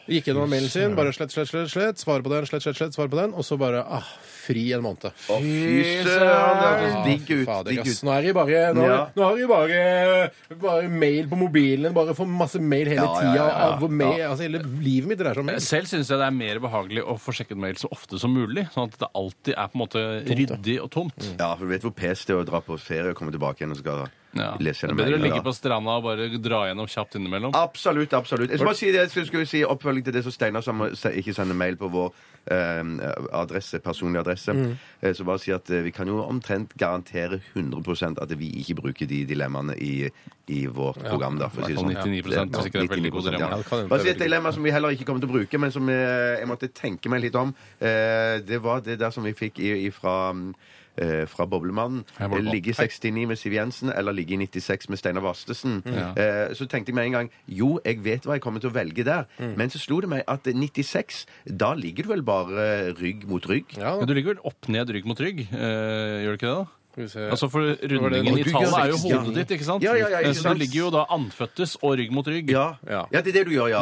Gikk 0.04 0.26
gjennom 0.28 0.50
mailen 0.52 0.68
sin, 0.68 0.96
bare 0.98 1.14
slett, 1.16 1.32
slett, 1.32 1.48
slett, 1.48 1.70
slett, 1.72 1.98
svare 2.02 2.20
på 2.26 2.32
den, 2.34 2.44
slett, 2.50 2.64
slett, 2.66 2.76
slett, 2.76 2.92
svare 2.96 3.08
på 3.08 3.16
den, 3.16 3.32
og 3.40 3.46
så 3.48 3.56
bare 3.58 3.86
ah, 3.88 4.04
fri 4.44 4.66
en 4.76 4.82
måned. 4.84 5.06
Å, 5.32 5.38
fy 5.40 6.04
søren, 6.04 6.98
digg 7.06 7.30
ut. 7.32 7.46
Fader, 7.48 7.70
Digg 7.72 7.80
ass. 7.86 8.02
ut. 8.02 8.08
Nå 8.10 8.12
er 8.18 8.26
det 8.28 8.34
bare, 8.36 8.64
nå, 8.76 8.84
Ja. 8.90 8.98
nå 9.16 9.24
har 9.30 9.38
de 9.40 9.48
bare, 9.48 10.32
bare 10.60 10.90
mail 10.92 11.30
på 11.32 11.40
mobilen. 11.40 11.94
Bare 11.96 12.16
får 12.18 12.28
masse 12.28 12.60
mail 12.60 12.92
hele 12.92 13.00
Ja, 13.00 13.14
ja, 13.14 13.20
tida. 13.22 13.36
ja, 13.36 13.48
ja. 13.48 13.70
av 13.78 13.92
mail, 13.92 14.22
altså, 14.28 14.44
hele 14.44 14.60
livet 14.84 15.08
mitt 15.14 15.20
dreier 15.24 15.34
seg 15.40 15.46
om 15.46 15.50
mail. 15.54 15.62
Selv 15.64 15.88
syns 15.88 16.12
jeg 16.12 16.20
det 16.20 16.28
er 16.28 16.36
mer 16.36 16.60
behagelig 16.60 17.06
å 17.08 17.16
få 17.20 17.32
sjekket 17.40 17.58
mail 17.64 17.76
så 17.80 17.88
ofte 17.96 18.20
som 18.20 18.34
mulig. 18.36 18.68
Sånn 18.76 18.92
at 18.92 19.00
det 19.00 19.08
alltid 19.16 19.54
er 19.56 19.72
på 19.72 19.80
en 19.80 19.84
måte 19.86 20.04
ryddig 20.28 20.82
og 20.84 20.92
tomt. 20.92 21.32
Ja, 21.40 21.54
for 21.56 21.64
du 21.64 21.72
vet 21.72 21.82
hvor 21.88 21.96
pes 21.96 22.26
det 22.28 22.36
er 22.36 22.44
å 22.44 22.46
dra 22.52 22.60
på 22.60 22.76
ferie 22.78 23.16
og 23.16 23.16
komme 23.16 23.32
tilbake 23.32 23.64
igjen 23.64 23.72
og 23.72 23.80
skal 23.80 24.04
Ja. 24.36 24.56
Det 24.58 24.74
er 24.84 24.94
bedre 24.98 25.18
å 25.20 25.22
ligge 25.22 25.44
på 25.46 25.54
stranda 25.54 25.98
og 26.00 26.04
bare 26.04 26.30
dra 26.42 26.64
gjennom 26.68 26.88
kjapt 26.90 27.16
innimellom. 27.20 27.52
Absolutt. 27.54 28.14
absolutt. 28.14 28.50
Jeg 28.50 28.58
skal 28.60 28.66
bare 28.72 28.80
si 28.80 28.92
det, 28.92 29.04
jeg 29.14 29.28
skulle 29.28 29.46
si 29.46 29.64
oppfølging 29.64 30.04
til 30.06 30.14
det 30.14 30.24
som 30.24 30.32
Steinar 30.34 30.62
sa 30.66 30.72
om 30.72 30.82
å 30.82 30.96
se- 30.98 31.14
ikke 31.14 31.34
sende 31.38 31.54
mail 31.54 31.76
på 31.78 31.90
vår 31.94 32.12
eh, 32.50 32.84
adresse, 33.32 33.80
personlig 33.80 34.20
adresse. 34.20 34.56
Eh, 35.02 35.14
så 35.14 35.24
bare 35.24 35.40
si 35.40 35.52
at 35.54 35.70
eh, 35.70 35.84
vi 35.86 35.92
kan 35.92 36.08
jo 36.08 36.24
omtrent 36.26 36.74
garantere 36.78 37.40
100% 37.56 38.18
at 38.22 38.34
vi 38.40 38.50
ikke 38.64 38.76
bruker 38.82 39.06
de 39.08 39.24
dilemmaene 39.30 39.76
i, 39.78 40.10
i 40.50 40.66
vårt 40.68 41.00
program. 41.06 41.38
da, 41.38 41.48
for 41.54 41.62
å 41.62 41.66
si 41.70 41.74
det 41.74 41.80
sånn. 41.80 41.94
99%, 41.94 42.34
Ja, 42.34 42.46
hvis 42.46 42.70
ikke 42.72 42.80
det 42.82 42.90
er 42.90 42.96
veldig 42.96 43.12
99%, 43.12 43.16
gode 43.18 43.32
dilemmaer. 43.32 43.50
Ja, 43.54 43.58
det 43.58 43.70
kan 43.70 43.78
hende 43.84 43.90
Bare 43.94 44.00
det 44.00 44.04
si 44.04 44.10
er 44.10 44.14
et 44.14 44.20
veldig 44.20 44.30
dilemma 44.32 44.54
som 44.58 44.64
vi 44.64 44.72
heller 44.72 44.90
ikke 44.98 45.06
kommer 45.06 45.22
til 45.24 45.30
å 45.30 45.38
bruke, 45.38 45.60
men 45.62 45.72
som 45.72 45.90
eh, 45.90 46.40
jeg 46.42 46.48
måtte 46.50 46.72
tenke 46.74 47.10
meg 47.14 47.22
litt 47.28 47.36
om. 47.40 47.54
Eh, 47.80 48.40
Det 48.44 48.60
var 48.64 48.82
det 48.82 48.98
der 49.00 49.12
som 49.12 49.24
vi 49.24 49.34
fikk 49.34 49.60
i- 49.60 49.90
fra 49.94 50.34
eh, 50.98 51.26
fra 51.26 51.46
Boblemannen. 51.50 52.04
ligger 52.20 52.52
Ligge 52.54 52.70
i 52.70 52.74
69 52.74 53.28
med 53.28 53.38
Siv 53.40 53.54
Jensen 53.54 53.90
eller 53.94 54.14
ligge 54.14 54.34
i 54.36 54.38
96 54.46 54.90
med 54.90 54.98
Steinar 55.00 55.22
Vastesen. 55.26 55.82
Ja. 55.86 56.12
Eh, 56.16 56.54
Så 56.54 56.68
tenkte 56.68 56.90
jeg 56.92 56.96
med 56.96 57.06
en 57.06 57.12
gang 57.18 57.30
jo, 57.48 57.80
jeg 57.86 58.04
vet 58.04 58.24
hva 58.26 58.34
jeg 58.38 58.42
kommer 58.42 58.60
til 58.62 58.70
å 58.70 58.74
velge 58.74 59.04
der. 59.04 59.26
Men 59.40 59.70
så 59.70 59.80
slo 59.82 60.02
det 60.02 60.10
meg 60.10 60.24
at 60.28 60.44
96, 60.44 61.26
da 61.48 61.74
ligger 61.74 62.04
du 62.04 62.10
vel 62.10 62.22
bare 62.24 62.94
rygg 63.00 63.28
mot 63.28 63.44
rygg? 63.46 63.78
Ja, 63.78 63.98
Men 64.00 64.08
du 64.08 64.14
ligger 64.14 64.36
vel 64.36 64.44
opp 64.46 64.68
ned 64.70 64.90
rygg 64.90 65.06
mot 65.06 65.20
rygg? 65.20 65.48
Eh, 65.52 66.24
gjør 66.24 66.32
du 66.34 66.38
ikke 66.38 66.48
det, 66.48 66.56
da? 66.62 66.66
Skal 66.94 67.04
vi 67.04 67.10
se. 67.10 67.22
Altså 67.34 67.48
for 67.50 67.62
Rundingen 67.90 68.38
i 68.38 68.44
tallet 68.54 68.76
er 68.78 68.92
jo 68.92 68.98
hodet 69.02 69.34
ditt, 69.40 69.54
ikke 69.58 69.66
sant? 69.66 69.82
Ja, 69.82 69.96
ja, 69.98 70.10
ja, 70.14 70.20
ikke 70.22 70.36
sant? 70.38 70.46
Så 70.46 70.54
du 70.54 70.60
ligger 70.62 70.78
jo 70.84 70.90
da 70.94 71.06
andføttes 71.10 71.78
og 71.82 71.96
rygg 71.98 72.12
mot 72.14 72.28
rygg. 72.30 72.52
Ja. 72.54 72.76
Ja. 72.86 73.00
ja, 73.12 73.22
det 73.26 73.34
er 73.34 73.40
det 73.40 73.46
du 73.50 73.56
gjør, 73.56 73.72
ja. 73.74 73.82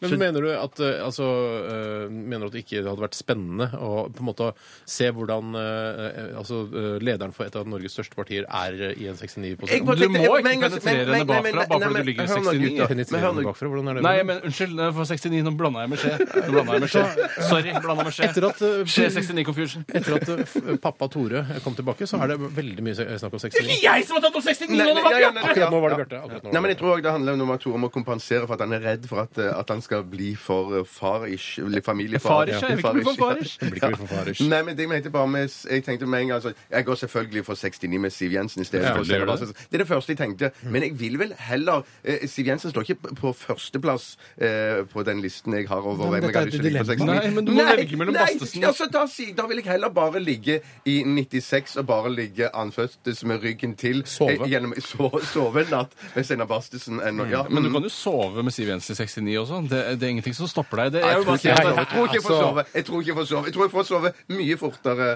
Men 0.00 0.10
Så- 0.10 0.18
mener 0.20 0.40
du 0.44 0.50
at 0.52 0.80
eh, 0.80 0.98
altså, 1.04 1.24
eh, 1.24 2.08
mener 2.12 2.40
du 2.40 2.46
at 2.46 2.52
det 2.52 2.64
ikke 2.66 2.82
hadde 2.84 3.00
vært 3.00 3.14
spennende 3.16 3.70
å 3.80 4.06
på 4.12 4.20
en 4.20 4.26
måte 4.28 4.50
se 4.84 5.08
hvordan 5.10 5.54
eh, 5.56 6.36
altså, 6.36 6.58
eh, 6.68 6.98
lederen 7.00 7.32
for 7.32 7.46
et 7.48 7.56
av 7.56 7.64
Norges 7.66 7.94
største 7.96 8.14
partier 8.18 8.44
er 8.44 8.76
eh, 8.90 8.94
i 9.00 9.06
en 9.08 9.16
69-posisjon? 9.16 9.86
Bare 9.88 9.96
Du 9.96 10.08
må 10.12 10.20
ikke 10.20 10.42
med 10.44 10.52
en 10.52 10.60
gang- 10.60 10.70
penetrere 10.76 11.06
men- 11.06 11.16
henne 11.16 11.26
men- 11.26 11.42
men- 11.42 11.54
bakfra, 11.54 11.68
bare 11.68 11.80
fordi 11.80 11.94
men- 11.94 12.02
du 12.02 12.08
ligger 12.10 12.22
i 12.22 12.26
hør 12.26 12.36
nå, 12.36 12.52
69. 12.52 12.76
gutter. 12.76 13.12
Men 13.16 13.22
hør 13.24 13.44
bakfra? 13.48 13.68
Hvordan 13.72 13.88
er 13.88 13.94
det? 13.94 14.02
Nei, 14.02 14.22
men 14.22 14.40
unnskyld, 14.44 14.76
for 14.94 15.04
69, 15.04 15.42
nå 15.46 15.56
blanda 15.56 15.80
jeg 15.80 15.88
med 15.90 15.98
skje. 15.98 16.12
Nå 16.18 16.50
blanda 16.52 16.72
jeg 16.76 16.80
med 16.84 16.90
skje. 16.92 17.04
Sorry, 17.50 17.72
blanda 17.80 18.04
med 18.04 18.12
skje. 18.12 18.24
Etter 18.28 18.48
at, 18.50 18.60
eh, 18.62 18.84
Skje 18.84 19.08
69 19.16 19.44
confusion. 19.48 19.84
Etter 19.88 20.16
at 20.20 20.28
eh, 20.28 20.44
f- 20.44 20.80
pappa 20.80 21.08
Tore 21.08 21.40
kom 21.64 21.74
tilbake, 21.74 22.04
så 22.06 22.20
er 22.22 22.34
det 22.34 22.38
veldig 22.52 22.82
mye 22.84 22.94
snakk 23.16 23.32
om 23.32 23.40
69. 23.40 23.80
Jeg 23.82 24.04
som 24.06 24.20
har 24.20 24.22
tatt 24.28 24.36
opp 24.36 24.44
69 24.44 24.76
Nei, 24.76 24.76
nå! 24.76 24.92
nei, 24.92 24.94
det 24.94 25.04
var 25.04 25.12
ja, 25.12 25.18
ja, 25.18 25.30
Bjarte! 25.32 25.40
nei, 25.40 25.50
Akkurat 25.56 25.72
nå 25.72 25.80
var 25.80 25.88
det 25.88 25.98
Bjarte. 26.04 26.20
akkurat 26.20 26.42
nå 26.42 26.50
var 26.50 26.52
Nei, 26.52 26.60
men 26.60 26.68
det 26.68 26.74
jeg 26.76 26.80
tror 26.84 26.92
også 26.96 27.02
det 27.08 27.12
handler 27.16 27.32
om 27.46 27.50
at 27.56 27.60
Tore 27.64 27.78
må 27.80 27.88
kompensere 27.96 28.44
for 28.46 28.54
at 28.54 28.60
han 28.66 28.72
er 28.76 28.80
redd 28.84 29.06
for 29.08 29.20
at, 29.24 29.38
eh, 29.38 29.52
at 29.58 29.68
han 29.72 29.80
skal 29.86 30.04
bli 30.10 30.34
for 30.38 30.76
eh, 30.80 30.84
farish, 30.86 31.60
eller 31.62 31.82
familiefar. 31.86 32.44
Farish, 32.46 32.62
jeg 32.62 32.76
vil 32.76 32.84
ikke 32.84 32.92
bli 32.98 33.04
for 33.08 33.20
farish. 33.22 33.56
Det 33.60 33.70
blir 33.72 33.82
ikke 33.82 34.00
for 34.02 34.12
farish. 34.12 34.44
Nei, 34.50 34.62
men 34.66 34.78
det 34.78 34.88
mente 34.90 35.12
bare 35.14 35.30
med, 35.30 35.56
jeg 35.70 35.84
tenkte 35.86 36.06
med 36.06 36.20
en 36.26 36.32
gang 36.32 36.36
altså, 36.40 36.52
Jeg 36.70 36.84
går 36.84 36.94
selvfølgelig 37.02 37.44
for 37.46 37.54
69 37.54 38.00
med 38.00 38.10
Siv 38.10 38.32
Jensen 38.36 38.62
i 38.62 38.68
stedet. 38.68 38.84
Ja, 38.86 38.96
for 38.96 39.04
det 39.04 39.20
det. 39.26 39.56
Det 39.70 39.78
er 39.80 39.84
det 39.84 39.88
første 39.88 40.12
jeg 40.12 40.18
tenkte. 40.18 40.50
Men 40.62 40.82
jeg 40.82 41.00
vil 41.00 41.18
vel 41.18 41.34
heller 41.38 41.82
eh, 42.04 42.28
Siv 42.28 42.46
Jensen 42.46 42.70
står 42.70 42.86
ikke 42.86 43.14
på 43.20 43.32
førsteplass 43.32 44.16
eh, 44.38 44.84
på 44.92 45.02
den 45.06 45.20
listen 45.24 45.54
jeg 45.56 45.68
har 45.68 45.80
over 45.86 46.10
hvem 46.10 46.28
jeg 46.28 46.34
har 46.34 46.48
lyst 46.50 46.56
til 46.58 46.64
å 46.64 46.68
ligge 46.68 46.84
på 46.84 46.92
69. 46.92 47.06
Nei, 47.06 47.30
men 47.34 47.46
du 47.46 47.52
må 47.52 47.62
Nei, 47.62 47.76
velge 47.76 48.00
mellom 48.00 48.16
nei, 48.16 48.26
Bastesen 48.26 48.64
og- 48.64 48.68
altså, 48.72 48.88
da, 48.92 49.04
da 49.42 49.46
vil 49.50 49.62
jeg 49.62 49.70
heller 49.72 49.92
bare 49.94 50.20
ligge 50.22 50.60
i 50.84 50.96
96 51.04 51.76
og 51.80 51.86
bare 51.86 52.12
ligge 52.12 52.50
anføttes 52.54 53.24
med 53.24 53.42
ryggen 53.44 53.76
til. 53.78 54.02
Sove. 54.06 54.36
eh, 54.38 54.50
Gjennom, 54.50 54.74
so, 54.90 55.10
sove 55.32 55.64
en 55.64 55.72
natt 55.72 55.96
med 56.14 56.26
Steinar 56.26 56.50
Bastesen. 56.50 57.00
Ja, 57.30 57.44
Men 57.48 57.62
du 57.62 57.68
mm. 57.68 57.72
kan 57.78 57.88
jo 57.88 57.92
sove 57.92 58.42
med 58.46 58.54
Siv 58.54 58.68
Jensen 58.70 58.96
i 58.96 59.06
69 59.06 59.36
også. 59.42 59.62
Det, 59.70 59.75
det 59.96 60.06
er 60.06 60.12
ingenting 60.14 60.36
som 60.36 60.48
stopper 60.50 60.84
deg. 60.84 60.92
Det, 60.96 61.02
jeg 61.04 61.10
Jeg 61.10 61.18
vil 61.22 61.26
bare 61.30 61.42
si 61.42 61.48
at 61.48 61.64
jeg 61.66 61.88
tror 61.92 62.04
ikke 62.06 62.18
jeg 62.18 62.26
får 62.28 62.40
sove. 62.42 62.64
Jeg 62.74 62.84
tror 62.88 63.00
ikke 63.00 63.10
jeg 63.12 63.18
får 63.20 63.28
sove. 63.32 63.44
Jeg 63.50 63.54
tror 63.56 63.66
jeg 63.68 63.74
får 63.76 63.88
sove 63.90 64.12
mye 64.36 64.56
fortere 64.60 65.08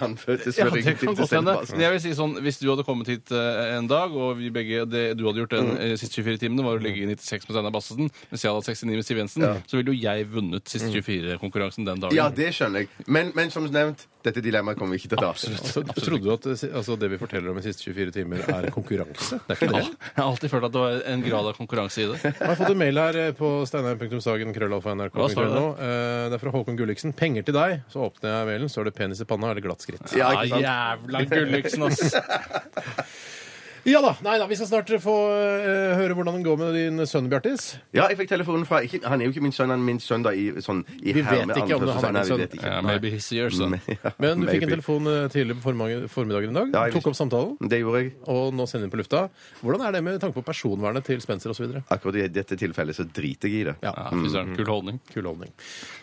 han 0.00 0.16
føltes 0.16 0.56
Ja, 0.58 0.64
veldig 0.68 0.80
det 0.80 0.84
kan 0.84 0.96
til 0.98 1.08
til 1.08 1.20
godt 1.22 1.34
hende. 1.36 1.54
Men 1.72 1.84
jeg 1.84 1.92
vil 1.94 2.00
si 2.04 2.12
sånn, 2.16 2.34
Hvis 2.44 2.58
du 2.62 2.66
hadde 2.70 2.84
kommet 2.86 3.10
hit 3.12 3.32
eh, 3.36 3.76
en 3.76 3.88
dag, 3.90 4.14
og 4.16 4.36
vi 4.40 4.50
begge, 4.54 4.84
det 4.88 5.04
du 5.18 5.26
hadde 5.28 5.42
gjort 5.44 5.54
den 5.56 5.72
eh, 5.76 5.94
siste 6.00 6.22
24 6.22 6.40
timene, 6.46 6.64
var 6.66 6.78
å 6.80 6.82
ligge 6.82 7.04
i 7.04 7.08
96 7.10 7.48
med 7.48 7.56
Steinar 7.56 7.74
Bassesen, 7.74 8.10
mens 8.30 8.44
jeg 8.44 8.50
hadde 8.52 8.62
hatt 8.64 8.70
69 8.72 8.96
med 8.96 9.08
Siv 9.08 9.22
Jensen, 9.22 9.48
så 9.68 9.80
ville 9.80 9.92
jo 9.94 10.00
jeg 10.02 10.28
vunnet 10.32 10.68
siste 10.72 10.88
24-konkurransen 10.94 11.84
den 11.88 12.00
dagen. 12.04 12.16
Ja, 12.16 12.30
det 12.32 12.52
skjønner 12.56 12.86
jeg. 12.86 12.92
Men, 13.06 13.32
men 13.36 13.52
som 13.52 13.66
nevnt, 13.68 14.06
dette 14.24 14.42
dilemmaet 14.42 14.76
kommer 14.80 14.96
vi 14.96 15.02
ikke 15.02 15.12
til 15.12 15.20
å 15.20 15.28
ta. 15.28 15.32
Så, 15.38 15.82
trodde 16.02 16.24
du 16.24 16.32
at 16.34 16.46
det, 16.48 16.56
altså, 16.74 16.96
det 16.98 17.08
vi 17.12 17.18
forteller 17.20 17.52
om 17.52 17.58
de 17.60 17.62
siste 17.68 17.86
24 17.86 18.14
timer, 18.16 18.42
er 18.50 18.66
en 18.68 18.74
konkurranse? 18.74 19.38
Det 19.46 19.54
er 19.54 19.60
ikke 19.60 19.68
Ja, 19.78 19.84
jeg 19.84 20.16
har 20.18 20.26
alltid 20.26 20.50
følt 20.52 20.66
at 20.68 20.74
det 20.74 20.82
var 20.82 20.98
en 21.12 21.22
grad 21.24 21.50
av 21.52 21.58
konkurranse 21.60 22.02
i 22.02 22.08
det. 22.10 22.18
Jeg 22.26 22.34
har 22.50 22.58
fått 22.58 22.72
en 22.74 22.80
mail 22.80 22.98
her 22.98 23.18
eh, 23.22 23.30
på 23.38 23.50
steinar.sagen 23.70 24.54
krøllalfa.nrk. 24.56 25.14
Hva 25.14 25.28
står 25.32 25.52
det? 25.52 25.62
Eh, 25.86 26.24
Det 26.32 26.38
er 26.38 26.42
fra 26.42 26.54
Håkon 26.56 26.78
Gulliksen. 26.80 27.14
Penger 27.16 27.46
til 27.46 27.56
deg. 27.56 27.78
Så 27.92 28.02
åpner 28.08 28.34
jeg 28.34 28.50
mailen, 28.50 28.72
så 28.72 28.82
er 28.82 28.90
det 28.90 28.94
penis 28.98 29.22
i 29.22 29.28
panna 29.28 29.52
eller 29.58 29.66
glatt 29.68 29.84
skritt. 29.84 30.14
Ja, 30.14 30.30
Ja, 30.32 30.44
ikke 30.46 30.54
sant? 30.54 30.64
jævla 30.68 31.24
Gulliksen, 31.34 31.82
ass! 31.90 32.02
Ja 33.86 34.00
da. 34.02 34.14
Nei 34.24 34.38
da, 34.40 34.46
vi 34.50 34.56
skal 34.58 34.66
snart 34.70 34.90
få 35.02 35.14
eh, 35.36 35.94
høre 35.98 36.14
hvordan 36.18 36.38
det 36.38 36.44
går 36.46 36.58
med 36.60 36.74
din 36.76 37.02
sønn, 37.06 37.28
Bjartis. 37.30 37.68
Ja, 37.94 38.08
jeg 38.10 38.18
fikk 38.18 38.30
telefonen 38.32 38.66
fra 38.68 38.80
ikke, 38.84 39.00
Han 39.06 39.20
er 39.20 39.28
jo 39.28 39.32
ikke 39.34 39.42
min 39.44 39.52
sønn, 39.54 39.70
han 39.70 39.78
er 39.80 39.86
min 39.86 40.00
sønn 40.02 40.24
da 40.26 40.32
i 40.34 40.48
sånn 40.64 40.82
i 41.02 41.12
Vi 41.12 41.20
vet 41.22 41.28
herme- 41.30 41.56
ikke 41.56 41.76
om 41.78 41.86
det- 41.86 41.94
han 41.94 42.04
er 42.04 42.12
Nei, 42.12 42.22
din 42.22 42.22
vi 42.22 42.28
sønn. 42.28 42.38
vet 42.42 42.54
ikke. 42.58 42.66
Ja, 42.72 42.80
maybe 42.82 43.10
he's 43.14 43.28
your 43.32 43.50
son. 43.50 43.70
Men, 43.70 43.80
ja, 44.04 44.10
Men 44.18 44.40
du 44.40 44.46
fikk 44.50 44.62
en 44.66 44.74
telefon 44.74 45.06
eh, 45.06 45.28
tidligere 45.28 45.58
på 45.60 45.66
formiddagen, 45.68 46.08
formiddagen 46.08 46.50
i 46.50 46.58
dag. 46.60 46.72
Ja, 46.74 46.84
jeg 46.88 46.92
tok 46.98 47.06
opp 47.12 47.16
samtalen. 47.18 47.56
Det 47.68 47.80
gjorde 47.82 48.02
jeg. 48.02 48.12
Og 48.26 48.52
nå 48.54 48.66
sender 48.68 48.88
den 48.88 48.92
på 48.96 49.00
lufta. 49.02 49.22
Hvordan 49.62 49.86
er 49.88 49.92
det 49.92 50.02
med 50.04 50.20
tanke 50.20 50.34
på 50.40 50.44
personvernet 50.48 51.04
til 51.04 51.20
Spencer 51.20 51.50
osv.? 51.54 51.78
Akkurat 51.90 52.16
i 52.16 52.28
dette 52.28 52.56
tilfellet 52.58 52.94
så 52.98 53.04
driter 53.06 53.48
jeg 53.48 53.60
i 53.60 53.64
det. 53.70 53.76
Ja. 53.82 53.92
Ja, 53.98 54.08
fy 54.12 54.28
søren, 54.32 54.54
kul 54.56 54.66
holdning. 54.68 55.00
Kul 55.12 55.24
holdning. 55.26 55.50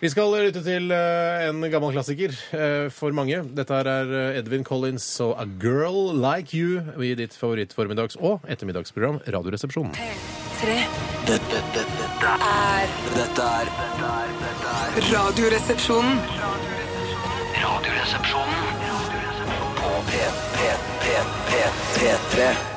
Vi 0.01 0.09
skal 0.09 0.31
lytte 0.35 0.63
til 0.65 0.91
eh, 0.91 1.47
en 1.49 1.61
gammel 1.71 1.93
klassiker 1.95 2.33
eh, 2.55 2.89
for 2.93 3.11
mange. 3.15 3.41
Dette 3.55 3.73
her 3.77 3.87
er 3.87 4.15
eh, 4.33 4.39
Edvin 4.41 4.63
Collins 4.67 5.05
og 5.23 5.35
A 5.39 5.45
Girl 5.61 6.11
Like 6.17 6.53
You 6.57 6.81
i 7.03 7.13
ditt 7.17 7.35
favorittformiddags- 7.73 8.17
og 8.19 8.41
ettermiddagsprogram 8.47 9.19
Radioresepsjonen. 9.27 9.91
P3 9.91 10.65
Dette, 11.25 11.39
dette, 11.49 11.85
dette 11.99 12.31
er 12.45 12.87
Dette 13.15 13.41
er 13.41 13.65
dette 13.65 14.05
er- 14.05 14.33
dette 14.43 14.67
er 14.67 15.17
Radioresepsjonen. 15.17 16.19
Radioresepsjonen 17.55 18.55
på 19.75 19.89
P, 20.07 20.13
P, 20.55 20.59
P, 21.01 21.05
P, 21.47 21.51
P3. 21.95 22.74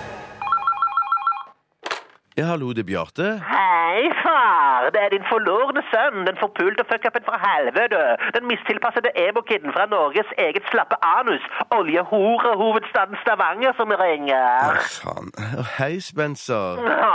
Ja, 2.38 2.44
hallo, 2.52 2.68
det 2.72 2.84
er 2.84 2.88
Bjarte. 2.92 3.26
Hei. 3.54 4.02
Far! 4.22 4.90
Det 4.94 5.00
er 5.04 5.10
din 5.14 5.24
forlorne 5.32 5.82
sønn, 5.92 6.18
den 6.28 6.36
forpulte 6.42 6.84
fuckupen 6.90 7.24
fra 7.28 7.38
helvete. 7.42 8.00
Den 8.36 8.44
mistilpassede 8.50 9.10
emo-kiden 9.24 9.72
fra 9.76 9.86
Norges 9.94 10.30
eget 10.44 10.64
slappe 10.70 10.96
anus, 11.16 11.44
oljehorehovedstaden 11.78 13.16
Stavanger, 13.22 13.72
som 13.80 13.90
ringer. 14.02 14.68
Å, 14.68 14.84
Faen. 15.00 15.32
Hei, 15.78 15.94
Spencer. 16.04 16.78
Å, 16.78 17.14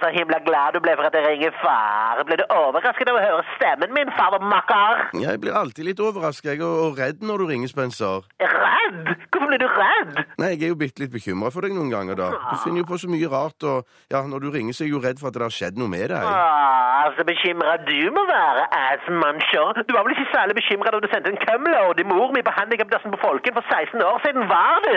så 0.00 0.12
himla 0.16 0.38
glad 0.46 0.78
du 0.78 0.80
ble 0.86 0.94
for 0.96 1.10
at 1.10 1.18
jeg 1.18 1.26
ringer, 1.26 1.52
far. 1.60 2.22
Ble 2.28 2.38
du 2.40 2.44
overrasket 2.48 3.10
av 3.12 3.18
å 3.18 3.24
høre 3.26 3.44
stemmen 3.56 3.92
min, 3.98 4.12
farmakker? 4.16 5.04
Jeg 5.26 5.42
blir 5.42 5.58
alltid 5.58 5.90
litt 5.90 6.00
overrasket 6.00 6.62
og 6.64 6.80
og 6.86 6.98
redd 6.98 7.20
når 7.24 7.42
du 7.42 7.50
ringer, 7.52 7.68
Spencer. 7.70 8.24
Redd? 8.40 9.12
Hvorfor 9.32 9.48
blir 9.50 9.60
du 9.60 9.68
redd? 9.68 10.16
Nei, 10.40 10.52
jeg 10.54 10.68
er 10.68 10.72
jo 10.72 10.78
bitte 10.80 11.02
litt 11.02 11.12
bekymra 11.12 11.50
for 11.52 11.66
deg 11.66 11.74
noen 11.76 11.90
ganger, 11.92 12.16
da. 12.18 12.30
Du 12.52 12.56
finner 12.64 12.82
jo 12.82 12.88
på 12.88 12.98
så 13.02 13.10
mye 13.10 13.28
rart, 13.32 13.66
og 13.66 13.84
ja, 14.12 14.22
når 14.28 14.38
du 14.46 14.48
ringer, 14.54 14.61
så 14.70 14.84
er 14.84 14.86
jeg 14.86 14.94
jo 14.94 15.02
redd 15.02 15.18
for 15.18 15.32
at 15.32 15.34
det 15.34 15.42
har 15.42 15.54
skjedd 15.56 15.80
noe 15.82 15.90
med 15.90 16.06
deg. 16.12 16.22
Ah, 16.22 16.91
så 17.16 17.22
bekymra 17.32 17.72
du 17.90 18.00
må 18.16 18.22
være, 18.36 18.62
assmuncher. 18.86 19.68
Du 19.88 19.92
var 19.96 20.02
vel 20.04 20.14
ikke 20.16 20.32
særlig 20.36 20.54
bekymra 20.60 20.92
da 20.94 20.98
du 21.04 21.08
sendte 21.12 21.28
en 21.34 21.42
cumload 21.46 21.96
i 22.02 22.06
mor 22.12 22.28
mi 22.34 22.40
på 22.48 22.52
handikapdassen 22.58 23.10
på 23.14 23.20
Folken 23.24 23.54
for 23.58 23.64
16 23.74 24.02
år 24.10 24.16
siden, 24.24 24.42
var 24.56 24.76
du? 24.86 24.96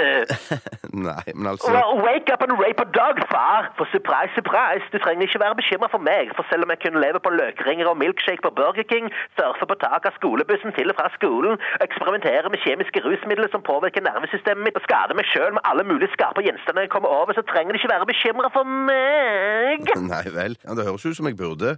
Nei, 1.10 1.26
men 1.38 1.46
altså 1.52 1.72
Well, 1.76 1.94
wake 2.08 2.28
up 2.34 2.42
and 2.46 2.56
rape 2.64 2.82
a 2.86 2.88
dog, 3.00 3.16
far. 3.34 3.60
For 3.78 3.86
surprise, 3.96 4.32
surprise, 4.40 4.86
du 4.94 4.98
trenger 5.04 5.24
ikke 5.28 5.44
være 5.46 5.60
bekymra 5.62 5.88
for 5.96 6.02
meg. 6.10 6.26
For 6.38 6.44
selv 6.50 6.62
om 6.66 6.70
jeg 6.74 6.80
kunne 6.84 7.04
leve 7.06 7.20
på 7.26 7.32
løkringer 7.40 7.86
og 7.92 7.98
milkshake 8.04 8.44
på 8.48 8.52
Burger 8.60 8.88
King, 8.92 9.06
surfe 9.38 9.66
på 9.72 9.76
taket 9.86 10.10
av 10.12 10.16
skolebussen 10.20 10.72
til 10.78 10.92
og 10.92 10.98
fra 11.00 11.10
skolen, 11.18 11.54
eksperimentere 11.88 12.48
med 12.54 12.64
kjemiske 12.66 13.00
rusmidler 13.08 13.50
som 13.54 13.66
påvirker 13.72 14.06
nervesystemet 14.10 14.64
mitt, 14.68 14.80
og 14.80 14.86
skader 14.88 15.18
meg 15.20 15.28
sjøl 15.34 15.52
med 15.58 15.64
alle 15.70 15.84
mulige 15.90 16.14
skarpe 16.16 16.46
gjenstander 16.48 16.86
jeg 16.86 16.94
kommer 16.96 17.12
over, 17.20 17.32
så 17.38 17.44
trenger 17.52 17.72
du 17.74 17.82
ikke 17.82 17.94
være 17.96 18.10
bekymra 18.14 18.52
for 18.58 18.66
meg. 18.90 19.90
Nei 20.14 20.26
vel. 20.40 20.58
Ja, 20.66 20.78
det 20.78 20.88
høres 20.88 21.06
ut 21.08 21.18
som 21.20 21.30
jeg 21.30 21.38
burde. 21.40 21.78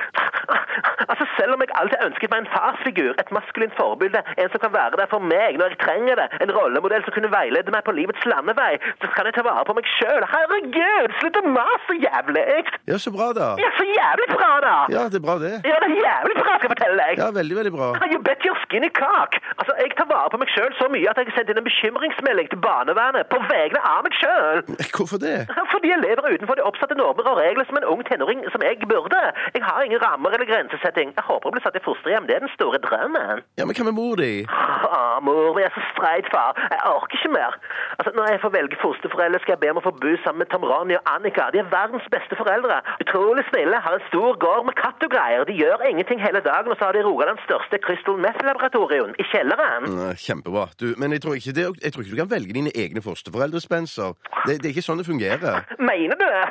Altså, 1.11 1.25
Selv 1.37 1.53
om 1.55 1.61
jeg 1.63 1.71
alltid 1.79 1.97
har 1.99 2.07
ønsket 2.09 2.31
meg 2.31 2.39
en 2.43 2.49
farsfigur, 2.55 3.11
et 3.21 3.31
maskulint 3.35 3.73
forbilde, 3.77 4.21
en 4.41 4.49
som 4.53 4.61
kan 4.63 4.73
være 4.73 4.99
der 4.99 5.09
for 5.11 5.23
meg 5.31 5.57
når 5.59 5.73
jeg 5.73 5.79
trenger 5.83 6.19
det, 6.21 6.27
en 6.43 6.51
rollemodell 6.57 7.03
som 7.05 7.13
kunne 7.15 7.31
veilede 7.33 7.73
meg 7.73 7.83
på 7.87 7.93
livets 7.97 8.23
landevei, 8.31 8.73
så 9.01 9.09
kan 9.15 9.27
jeg 9.27 9.35
ta 9.37 9.43
vare 9.47 9.65
på 9.67 9.75
meg 9.77 9.89
sjøl. 9.97 10.23
Herregud, 10.33 11.15
slutt 11.19 11.39
å 11.41 11.43
mase 11.57 11.81
så 11.87 11.97
jævlig! 11.97 12.45
Ja, 12.91 12.97
så 13.01 13.11
bra, 13.15 13.27
da. 13.37 13.47
Ja, 13.61 13.69
så 13.77 13.85
jævlig 13.87 14.27
bra, 14.35 14.51
da! 14.65 14.75
Ja, 14.95 15.03
det 15.11 15.19
er 15.21 15.25
bra, 15.27 15.35
det. 15.41 15.53
Ja, 15.67 15.77
det 15.83 15.89
er 15.89 15.95
jævlig 16.05 16.35
bra, 16.39 16.51
skal 16.57 16.67
jeg 16.67 16.73
fortelle 16.75 16.97
deg! 17.01 17.21
Ja, 17.23 17.29
veldig, 17.39 17.57
veldig 17.59 17.73
bra. 17.75 17.89
You 18.13 18.19
bet 18.27 18.45
your 18.47 18.57
skinny 18.65 18.89
cock! 19.01 19.37
Altså, 19.57 19.75
Jeg 19.81 19.93
tar 19.97 20.07
vare 20.11 20.29
på 20.33 20.39
meg 20.41 20.51
sjøl 20.53 20.71
så 20.79 20.87
mye 20.93 21.09
at 21.11 21.19
jeg 21.19 21.29
har 21.29 21.37
sendt 21.39 21.51
inn 21.53 21.61
en 21.61 21.67
bekymringsmelding 21.67 22.51
til 22.53 22.61
barnevernet 22.63 23.29
på 23.33 23.39
vegne 23.51 23.81
av 23.93 24.03
meg 24.07 24.15
sjøl. 24.21 24.63
Hvorfor 24.95 25.21
det? 25.25 25.35
Fordi 25.73 25.91
jeg 25.93 26.01
lever 26.05 26.37
utenfor 26.37 26.59
de 26.59 26.65
oppsatte 26.69 26.97
normer 26.99 27.27
og 27.31 27.39
regler 27.41 27.67
som 27.69 27.79
en 27.81 27.87
ung 27.93 28.03
tenåring 28.07 28.43
som 28.53 28.63
jeg 28.65 28.79
burde. 28.87 29.21
Jeg 29.55 29.63
har 29.65 29.81
ingen 29.87 30.01
rammer 30.03 30.33
eller 30.41 30.49
grensesetting. 30.49 31.13
Jeg 31.13 31.25
håper 31.27 31.49
å 31.49 31.53
bli 31.53 31.61
satt 31.61 31.77
i 31.77 31.83
fosterhjem. 31.85 32.25
Det 32.27 32.35
er 32.35 32.43
den 32.43 32.53
store 32.55 32.79
drømmen. 32.81 33.43
Ja, 33.59 33.65
men 33.67 33.77
hva 33.77 33.85
med 33.85 33.95
mor 33.97 34.17
di? 34.17 34.45
Ah, 34.49 35.19
mor 35.23 35.53
mi 35.55 35.63
er 35.65 35.73
så 35.75 35.83
streit, 35.91 36.27
far. 36.33 36.57
Jeg 36.71 36.81
orker 36.89 37.17
ikke 37.19 37.33
mer. 37.35 37.57
Altså, 37.99 38.11
Når 38.17 38.31
jeg 38.31 38.41
får 38.43 38.53
velge 38.57 38.79
fosterforeldre, 38.81 39.41
skal 39.43 39.53
jeg 39.55 39.61
be 39.61 39.71
om 39.73 39.81
å 39.81 39.85
få 39.85 39.93
bo 40.01 40.15
sammen 40.23 40.43
med 40.43 40.49
Tom 40.53 40.65
Ronny 40.65 40.97
og 40.97 41.05
Annika. 41.13 41.49
De 41.53 41.61
er 41.61 41.69
verdens 41.69 42.07
beste 42.13 42.37
foreldre. 42.39 42.81
Utrolig 43.05 43.45
snille, 43.51 43.77
har 43.85 43.97
en 43.99 44.07
stor 44.09 44.39
gård 44.41 44.65
med 44.69 44.77
katt 44.81 45.05
og 45.05 45.13
greier. 45.13 45.45
De 45.45 45.55
gjør 45.59 45.85
ingenting 45.91 46.21
hele 46.23 46.41
dagen, 46.41 46.73
og 46.73 46.79
så 46.79 46.89
har 46.89 46.97
de 46.97 47.05
Rogalands 47.05 47.45
største 47.45 47.79
Crystal 47.85 48.17
Meth-laboratorium 48.25 49.13
i 49.21 49.27
kjelleren. 49.31 49.87
Kjempebra. 50.17 50.67
Du, 50.81 50.91
men 50.97 51.13
jeg 51.15 51.21
tror, 51.25 51.37
ikke 51.37 51.55
det, 51.57 51.69
jeg 51.85 51.93
tror 51.93 52.05
ikke 52.05 52.17
du 52.17 52.21
kan 52.23 52.33
velge 52.33 52.57
dine 52.57 52.73
egne 52.75 53.05
fosterforeldre, 53.05 53.61
Spencer. 53.61 54.17
Det, 54.47 54.59
det 54.61 54.71
er 54.71 54.75
ikke 54.75 54.87
sånn 54.89 55.01
det 55.01 55.09
fungerer. 55.09 55.65
Mener 55.79 56.17
du? 56.17 56.27
Det 56.31 56.43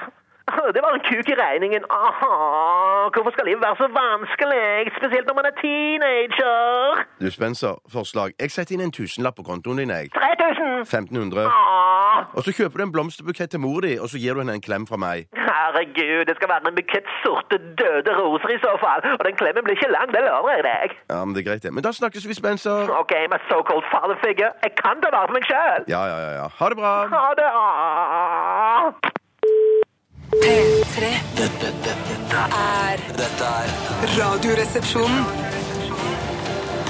var 0.85 0.93
en 0.95 1.05
kuk 1.11 1.29
i 1.33 1.37
regningen. 1.45 1.83
Aha, 1.91 2.33
hvorfor 3.15 3.31
skal 3.35 3.45
livet 3.49 3.63
være 3.67 3.77
så 3.83 3.89
vanskelig? 4.03 4.93
Spesielt 4.99 5.27
når 5.29 5.37
man 5.41 5.47
er 5.51 5.55
teenager. 5.63 7.05
Du, 7.21 7.31
Spencer, 7.31 7.75
forslag. 7.97 8.31
Jeg 8.41 8.51
setter 8.51 8.75
inn 8.75 8.85
en 8.87 8.93
tusenlapp 8.99 9.37
på 9.41 9.43
kontoen 9.51 9.79
din, 9.83 9.91
jeg. 9.91 10.11
3000! 10.17 10.71
1500. 10.81 11.47
Ah, 11.47 12.25
Og 12.37 12.43
så 12.45 12.53
kjøper 12.57 12.77
du 12.79 12.83
en 12.87 12.93
blomsterbukett 12.97 13.51
til 13.51 13.61
mor 13.61 13.81
di, 13.87 13.93
og 14.03 14.09
så 14.13 14.19
gir 14.23 14.35
du 14.35 14.41
henne 14.43 14.55
en 14.59 14.65
klem 14.69 14.87
fra 14.91 14.97
meg. 14.97 15.27
herregud, 15.51 16.25
det 16.29 16.35
skal 16.39 16.49
være 16.53 16.69
en 16.73 16.79
bukett 16.81 17.07
sorte, 17.25 17.57
døde 17.81 18.13
roser 18.21 18.51
i 18.57 18.59
så 18.65 18.73
fall. 18.85 19.01
Og 19.19 19.25
den 19.29 19.37
klemmen 19.41 19.65
blir 19.65 19.77
ikke 19.79 19.93
lang, 19.93 20.09
det 20.15 20.23
lover 20.27 20.51
jeg 20.57 20.65
deg. 20.71 20.97
Ja, 21.13 21.21
men 21.25 21.35
det 21.35 21.45
er 21.45 21.49
greit, 21.51 21.63
det. 21.63 21.73
Men 21.75 21.85
da 21.87 21.93
snakkes 21.93 22.29
vi, 22.29 22.35
Spencer. 22.41 22.91
Ok, 23.03 23.13
my 23.35 23.39
so-called 23.51 23.87
father 23.93 24.19
figure. 24.25 24.53
Jeg 24.65 24.73
kan 24.83 25.03
ta 25.05 25.13
vare 25.17 25.31
på 25.31 25.39
meg 25.39 25.47
sjøl. 25.51 25.89
Ja, 25.95 26.03
ja, 26.13 26.19
ja. 26.27 26.31
ja. 26.41 26.47
Ha 26.59 26.69
det 26.73 26.79
bra. 26.83 26.93
Ha 27.15 27.25
det. 27.41 27.51
Ah. 27.63 29.11
P3 30.31 31.01
Dette, 31.35 31.59
dette, 31.61 31.95
dette, 32.07 32.43
er 32.55 33.01
dette 33.17 33.45
er 33.45 33.69
Radioresepsjonen. 34.19 35.25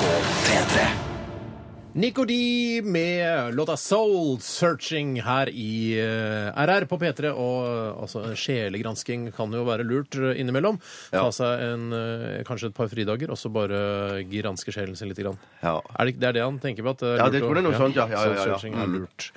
på 0.00 0.10
P3. 0.44 1.09
Nico 2.00 2.24
D 2.24 2.80
med 2.84 3.54
låta 3.54 3.76
Soul 3.76 4.38
Searching 4.40 5.18
her 5.20 5.50
i 5.52 5.98
eh, 6.00 6.48
RR 6.64 6.86
på 6.88 6.96
P3. 6.96 7.28
Og 7.34 7.66
eh, 7.66 7.98
altså, 8.00 8.22
sjelegransking 8.40 9.26
kan 9.36 9.52
jo 9.52 9.66
være 9.66 9.84
lurt 9.84 10.16
eh, 10.16 10.38
innimellom. 10.40 10.78
Ta 11.12 11.26
seg 11.34 11.64
en, 11.66 11.84
eh, 11.92 12.38
kanskje 12.48 12.70
et 12.70 12.76
par 12.78 12.88
fridager, 12.88 13.28
og 13.34 13.36
så 13.36 13.50
bare 13.52 14.22
granske 14.30 14.72
sjelen 14.72 14.96
sin 14.96 15.10
litt. 15.12 15.20
Grann. 15.20 15.36
Ja. 15.60 15.74
Er 16.00 16.08
det, 16.08 16.14
det 16.22 16.30
er 16.30 16.38
det 16.38 16.46
han 16.46 16.56
tenker 16.62 16.86
på? 16.88 16.94
At 16.96 17.02
det 17.04 17.10
er 17.10 17.18
Ja, 17.20 17.26
lurt 17.26 17.34
det 17.36 17.42
tror 17.44 17.52
jeg 17.58 17.60
er 17.60 17.68
noe 17.68 17.80
sånt, 17.82 17.98
ja. 18.00 18.06
Ja, 18.08 18.16
ja, 18.16 18.22
ja, 18.22 18.30
ja. 18.30 18.38
Soul 18.38 18.48
searching 18.54 18.78
er 18.80 18.86
Mm. 18.88 18.94
lurt. 19.02 19.28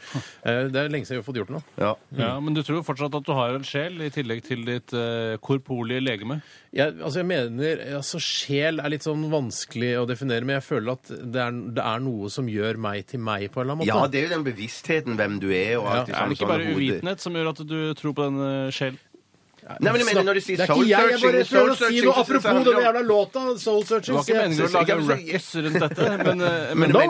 Eh, 0.45 0.63
Det 0.71 0.79
er 0.85 0.93
lenge 0.93 1.09
siden 1.09 1.17
vi 1.19 1.23
har 1.25 1.27
fått 1.27 1.41
gjort 1.41 1.51
noe. 1.57 1.63
ja. 1.83 1.91
Ja, 2.15 2.39
Men 2.39 2.53
du 2.53 2.63
tror 2.63 2.79
fortsatt 2.87 3.13
at 3.19 3.25
du 3.27 3.33
har 3.35 3.57
en 3.57 3.67
sjel 3.67 3.99
i 4.07 4.09
tillegg 4.09 4.43
til 4.47 4.63
ditt 4.63 4.93
uh, 4.95 5.35
korporlige 5.43 5.99
legeme? 5.99 6.39
Jeg, 6.73 6.95
altså 7.03 7.19
jeg 7.19 7.27
mener, 7.27 7.83
altså 7.99 8.17
Sjel 8.23 8.79
er 8.79 8.89
litt 8.89 9.03
sånn 9.05 9.27
vanskelig 9.29 9.91
å 9.99 10.07
definere, 10.09 10.41
men 10.47 10.55
jeg 10.61 10.65
føler 10.65 10.95
at 10.95 11.11
det 11.11 11.41
er, 11.43 11.51
det 11.75 11.83
er 11.85 11.99
noe 12.01 12.31
som 12.33 12.47
gjør 12.53 12.79
meg 12.85 13.07
til 13.09 13.21
meg, 13.23 13.47
på 13.51 13.61
en 13.61 13.65
eller 13.65 13.77
annen 13.77 13.83
måte. 13.83 13.93
ja, 13.93 14.11
det 14.13 14.19
er 14.21 14.27
jo 14.27 14.33
den 14.35 14.45
bevisstheten 14.47 15.17
hvem 15.19 15.39
du 15.43 15.49
er. 15.51 15.77
og 15.79 15.89
alt 15.89 15.97
Ja, 15.97 16.03
det 16.05 16.13
Er 16.13 16.19
sånn, 16.21 16.33
det 16.33 16.39
ikke 16.39 16.51
bare 16.53 16.75
uvitenhet 16.77 17.25
som 17.25 17.39
gjør 17.39 17.51
at 17.53 17.63
du 17.73 17.77
tror 17.99 18.15
på 18.17 18.29
den 18.29 18.39
uh, 18.43 18.71
sjel? 18.75 18.99
Nei, 19.63 19.91
men 19.93 20.01
jeg 20.01 20.07
mener 20.09 20.25
når 20.27 20.39
de 20.39 20.43
sier 20.43 20.59
det 20.59 20.65
er 20.65 20.71
soul 20.73 20.83
ikke 20.83 20.89
jeg, 20.91 21.11
jeg 21.13 21.21
bare 21.23 21.43
prøver 21.49 21.73
å 21.73 21.77
si 21.79 22.01
noe 22.03 22.15
apropos 22.23 22.63
denne 22.67 22.83
jævla 22.83 23.03
låta, 23.07 23.43
Soul 23.63 23.83
Searching. 23.87 24.13
Det 24.13 24.17
var 24.17 24.27
ikke 24.27 24.41
meningen 24.43 24.65
å 24.65 24.71
lage 24.73 24.97
en 24.97 25.05
ruckus 25.13 25.47
rundt 25.63 25.79
dette, 25.85 26.09
men, 26.23 26.43
Men 26.83 26.83
men 26.83 26.91
No 26.93 27.01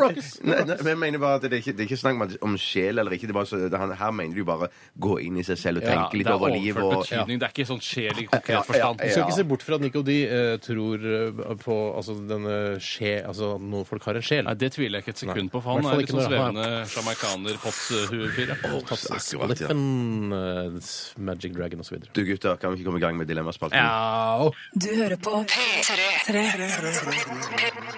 men 0.83 0.91
jeg 0.93 0.99
mener 1.01 1.21
bare 1.23 1.39
at 1.39 1.45
det 1.47 1.53
er 1.57 1.61
ikke, 1.63 1.73
det 1.77 1.83
er 1.85 1.89
ikke 1.89 1.99
snakk 1.99 2.21
om- 2.21 2.37
om 2.49 2.57
sjel 2.59 2.99
eller 3.01 3.15
ikke. 3.15 3.27
Det 3.29 3.33
er 3.33 3.37
bare 3.39 3.49
så, 3.49 3.59
det, 3.71 3.79
her 3.99 4.11
mener 4.15 4.35
du 4.35 4.43
bare 4.47 4.69
gå 4.99 5.17
inn 5.25 5.37
i 5.41 5.45
seg 5.47 5.57
selv 5.59 5.81
og 5.81 5.87
ja, 5.87 5.93
tenke 5.95 6.19
litt 6.21 6.29
er 6.29 6.37
over 6.37 6.53
livet. 6.53 6.81
Og, 6.83 6.93
betydning. 7.03 7.39
Det 7.41 7.47
er 7.47 7.53
ikke 7.55 7.67
sånn 7.69 7.81
sjel 7.83 8.21
i 8.23 8.27
konkret 8.29 8.55
ja, 8.55 8.61
forstand. 8.67 9.01
Du 9.01 9.09
skal 9.09 9.25
ikke 9.25 9.37
se 9.39 9.47
bort 9.53 9.65
fra 9.65 9.79
at 9.79 9.85
Nico 9.85 10.03
Di 10.05 10.17
eh, 10.27 10.57
tror 10.63 11.07
eh, 11.09 11.41
på 11.63 11.77
altså, 11.97 12.15
denne 12.29 12.57
sjel 12.83 13.23
Altså 13.29 13.53
at 13.57 13.65
noen 13.73 13.87
folk 13.87 14.05
har 14.09 14.19
en 14.19 14.25
sjel. 14.25 14.45
Nei, 14.47 14.55
Det 14.59 14.71
tviler 14.75 14.99
jeg 14.99 15.05
ikke 15.07 15.15
et 15.15 15.23
sekund 15.23 15.51
på, 15.53 15.61
for 15.63 15.79
han 15.79 15.89
er 15.89 16.01
litt 16.03 16.13
sånn 16.13 16.25
svevende 16.27 16.67
sjamaikaner, 16.93 17.59
potshuefyr. 17.63 18.53
Tatt 18.53 19.07
akkurat, 19.17 19.57
ja. 19.57 19.69
Spliffen, 19.69 20.33
eh, 20.37 20.91
Magic 21.31 21.55
Dragon 21.57 21.83
osv. 21.83 21.99
du 22.13 22.23
gutter, 22.43 22.57
kan 22.59 22.69
vi 22.71 22.75
ikke 22.77 22.85
komme 22.87 22.99
i 22.99 23.01
gang 23.03 23.17
med 23.17 23.25
dilemmaspalten? 23.27 23.77
Ja, 23.79 24.49
Du 24.75 24.87
hører 24.95 25.15
på 25.15 25.43
P3. 25.47 25.99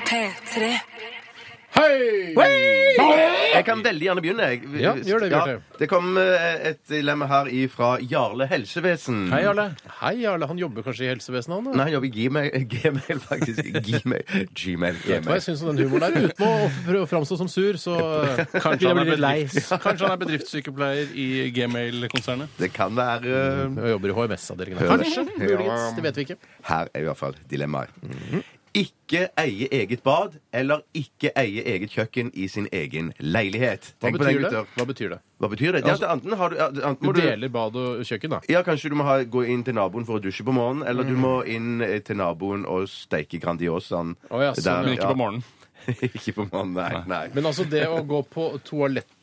P3. 0.10 0.79
Hei! 1.76 2.34
Jeg 3.56 3.64
kan 3.68 3.82
veldig 3.84 4.06
gjerne 4.08 4.22
begynne. 4.24 4.46
Jeg. 4.52 4.62
Ja, 4.84 4.92
gjør 5.00 5.22
det, 5.24 5.28
Bjarte. 5.32 5.54
det 5.80 5.88
kom 5.90 6.18
eh, 6.20 6.46
et 6.72 6.82
dilemma 6.92 7.28
her 7.30 7.48
fra 7.72 7.94
Jarle 8.04 8.48
helsevesen. 8.52 9.22
Hei, 9.32 9.40
Jarle. 9.46 9.66
Hei, 10.02 10.12
Jarle. 10.26 10.50
Han 10.50 10.60
jobber 10.60 10.84
kanskje 10.86 11.06
i 11.08 11.10
helsevesenet, 11.14 11.56
han? 11.56 11.70
da? 11.70 11.76
Nei, 11.80 11.86
han 11.88 11.94
jobber 11.96 12.10
i 12.10 12.14
Gmail, 12.16 12.50
Gmail 12.74 13.22
faktisk. 13.24 13.62
Gmail. 13.88 14.26
Gmail. 14.52 15.00
Vet 15.00 15.08
du 15.08 15.12
hva 15.14 15.22
Gmail. 15.22 15.32
jeg 15.38 15.46
syns 15.48 15.64
om 15.64 15.72
den 15.72 15.88
humoren 15.88 16.18
der? 16.18 16.28
Uten 16.34 16.48
å 16.48 16.52
prøve 16.90 17.04
å 17.06 17.10
framstå 17.14 17.40
som 17.44 17.52
sur, 17.52 17.80
så 17.82 17.96
eh, 18.02 18.44
Kanskje 18.58 18.92
han, 18.92 19.02
er 19.06 19.12
bedrift, 19.14 19.72
kanskje 19.88 20.04
han 20.10 20.16
er 20.18 20.22
bedriftssykepleier 20.26 21.16
i 21.16 21.30
Gmail-konsernet? 21.56 22.60
Det 22.60 22.72
kan 22.76 22.96
være 22.98 23.32
Jeg 23.32 23.96
jobber 23.96 24.12
i 24.12 24.18
HMS-avdelingen. 24.20 24.84
Kanskje. 24.92 25.26
Muligens. 25.40 25.88
Det 25.96 26.06
vet 26.10 26.20
vi 26.22 26.28
ikke. 26.30 26.40
Her 26.72 26.92
er 26.92 27.06
i 27.06 27.10
hvert 27.10 27.24
fall 27.24 27.40
dilemmaet. 27.52 28.04
Ikke 28.76 29.30
eie 29.40 29.68
eget 29.72 30.02
bad 30.04 30.34
eller 30.52 30.82
ikke 30.98 31.30
eie 31.40 31.62
eget 31.64 31.94
kjøkken 31.94 32.32
i 32.36 32.48
sin 32.52 32.66
egen 32.76 33.14
leilighet. 33.24 33.94
Hva 34.02 34.10
Tenk 34.10 34.18
på 34.18 34.24
den, 34.26 34.28
betyr 34.28 34.42
det? 34.42 34.50
gutter. 34.52 34.66
Hva 34.76 34.86
betyr 34.90 35.10
det? 35.14 35.20
Hva 35.40 35.50
betyr 35.54 35.72
det? 35.78 35.82
det 35.86 35.92
er 35.94 36.00
at 36.02 36.18
enten 36.18 36.36
har 36.40 36.50
du, 36.50 36.58
enten 36.60 36.98
Du 37.02 37.08
må 37.08 37.14
du 37.16 37.22
deler 37.22 37.50
bad 37.56 37.76
og 37.80 38.04
kjøkken, 38.10 38.30
da. 38.36 38.40
ja, 38.52 38.64
Kanskje 38.68 38.90
du 38.92 38.96
må 39.00 39.04
ha, 39.08 39.18
gå 39.24 39.46
inn 39.48 39.64
til 39.64 39.78
naboen 39.78 40.06
for 40.08 40.20
å 40.20 40.24
dusje 40.24 40.44
på 40.48 40.52
morgenen, 40.56 40.84
eller 40.88 41.04
Mm. 41.06 41.10
du 41.10 41.16
må 41.22 41.34
inn 41.48 41.82
eh, 41.82 42.00
til 42.04 42.18
naboen 42.20 42.66
og 42.66 42.90
steike 42.92 43.40
Grandiosaen. 43.40 44.16
Å 44.32 44.42
ja, 44.44 44.54
sånn, 44.60 44.86
Men 44.86 44.94
ikke 44.98 45.12
på 45.14 45.20
morgenen. 45.24 45.44
ikke 46.02 46.34
på 46.36 46.48
morgenen, 46.52 46.74
nei. 46.76 47.04
nei. 47.08 47.26
Men 47.36 47.46
altså 47.46 47.64
det 47.70 47.86
å 47.88 48.02
gå 48.08 48.24
på 48.28 48.50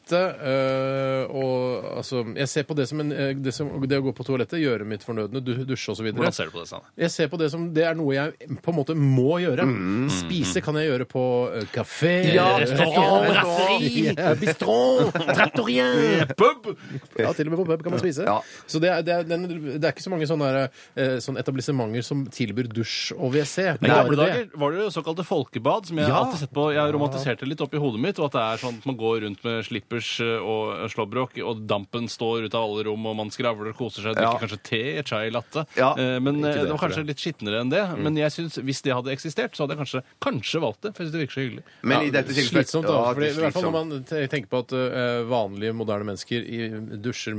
toalettet 0.03 0.43
øh, 0.43 1.35
og 1.35 1.97
altså 1.99 2.25
Jeg 2.37 2.49
ser 2.49 2.63
på 2.63 2.75
det 2.75 2.89
som, 2.89 3.01
en, 3.01 3.13
eh, 3.13 3.35
det, 3.37 3.53
som 3.55 3.69
det 3.87 3.99
å 3.99 4.03
gå 4.03 4.13
på 4.13 4.25
toalettet, 4.27 4.61
gjøre 4.61 4.85
mitt 4.89 5.03
fornødne, 5.05 5.41
du, 5.41 5.53
dusje 5.65 5.93
osv. 5.93 6.09
Hvordan 6.13 6.33
ser 6.35 6.47
du 6.47 6.53
på 6.55 6.61
det? 6.63 6.69
Sanne? 6.69 6.85
Jeg 6.99 7.11
ser 7.11 7.29
på 7.29 7.39
det 7.41 7.51
som 7.53 7.69
det 7.75 7.85
er 7.87 7.95
noe 7.99 8.15
jeg 8.15 8.59
på 8.63 8.73
en 8.73 8.77
måte 8.77 8.95
må 8.99 9.39
gjøre. 9.43 9.65
Mm. 9.67 10.09
Spise 10.13 10.63
kan 10.65 10.77
jeg 10.81 10.91
gjøre 10.91 11.07
på 11.11 11.25
uh, 11.53 11.63
kafé, 11.73 12.13
Ja, 12.35 12.59
restaurant, 12.61 13.29
brasseri, 13.29 14.09
ja, 14.11 14.35
bistro, 14.43 15.11
trattorien. 15.13 16.33
Pub! 16.39 16.73
Ja, 17.19 17.33
til 17.37 17.49
og 17.49 17.55
med 17.55 17.63
på 17.63 17.69
pub 17.71 17.85
kan 17.87 17.95
man 17.97 18.03
spise. 18.03 18.27
Ja. 18.27 18.39
Så 18.67 18.81
det 18.83 18.91
er, 18.93 19.05
det, 19.07 19.17
er, 19.17 19.29
den, 19.29 19.47
det 19.79 19.83
er 19.83 19.95
ikke 19.95 20.05
så 20.05 20.13
mange 20.13 20.29
sånne, 20.31 20.53
eh, 20.97 21.17
sånne 21.23 21.43
etablissementer 21.43 22.07
som 22.07 22.25
tilbyr 22.33 22.71
dusj 22.73 23.15
og 23.17 23.35
WC. 23.37 23.57
I 23.79 23.93
gamle 23.93 24.19
dager 24.19 24.49
var 24.59 24.75
det 24.75 24.85
jo 24.87 24.91
såkalte 24.95 25.27
folkebad, 25.27 25.89
som 25.91 26.01
jeg 26.03 26.11
Ja. 26.13 26.19
alltid 26.23 26.45
sett 26.45 26.55
på. 26.55 26.69
Jeg 26.75 26.95
romantiserte 26.95 27.49
litt 27.49 27.61
opp 27.65 27.75
i 27.75 27.81
hodet 27.83 28.01
mitt, 28.03 28.19
og 28.21 28.31
at 28.31 28.37
det 28.39 28.43
er 28.45 28.63
sånn 28.67 28.81
at 28.81 28.89
man 28.89 28.99
går 28.99 29.23
rundt 29.27 29.45
med 29.47 29.63
slippers 29.67 29.92
eh, 29.99 30.41
og 30.41 30.89
slåbrok, 30.93 31.37
og 31.45 31.61
dampen 31.69 32.09
står 32.09 32.47
ut 32.49 32.55
av 32.55 32.65
alle 32.65 32.85
rom, 32.89 33.07
og 33.07 33.17
man 33.17 33.31
skravler 33.35 33.73
og 33.73 33.77
koser 33.77 34.03
seg, 34.07 34.17
drikker 34.17 34.33
Ja. 34.33 34.41
kanskje 34.41 34.61
te, 34.63 34.83
chai 35.05 35.31
latte. 35.31 35.67
Ja. 35.77 35.93
Eh, 35.99 36.19
Men 36.21 36.41
eh, 36.45 36.55
det, 36.55 36.63
det 36.67 36.71
var 36.73 36.79
kanskje 36.87 37.05
litt 37.07 37.19
skitnere 37.21 37.61
enn 37.61 37.71
det. 37.73 37.83
Men 37.99 38.17
jeg 38.17 38.33
synes, 38.33 38.57
hvis 38.63 38.83
det 38.83 38.95
hadde 38.95 39.13
eksistert, 39.13 39.57
så 39.57 39.65
hadde 39.67 39.77
jeg 39.77 39.83
kanskje, 39.85 40.03
kanskje 40.23 40.61
valgt 40.63 40.83
det, 40.83 40.95
for 40.97 41.03
jeg 41.03 41.11
synes 41.11 41.17
det 41.19 41.23
virker 41.27 41.37
så 41.37 41.45
hyggelig. 41.47 41.65
Men 41.83 42.07
i 42.07 42.11
dette 42.15 42.33
tilfellet 42.33 42.69
Slitsomt, 42.69 42.87
da. 42.89 42.97
Ja, 43.03 43.13
fordi, 43.15 43.29
I 43.29 43.41
hvert 43.43 43.53
fall 43.59 43.69
når 43.69 43.77
man 43.77 44.05
tenker 44.09 44.49
på 44.53 44.61
at 44.63 44.73
uh, 44.73 45.23
vanlige, 45.29 45.73
moderne 45.77 46.07
mennesker 46.09 46.43
i, 46.47 46.61
dusjer 47.03 47.37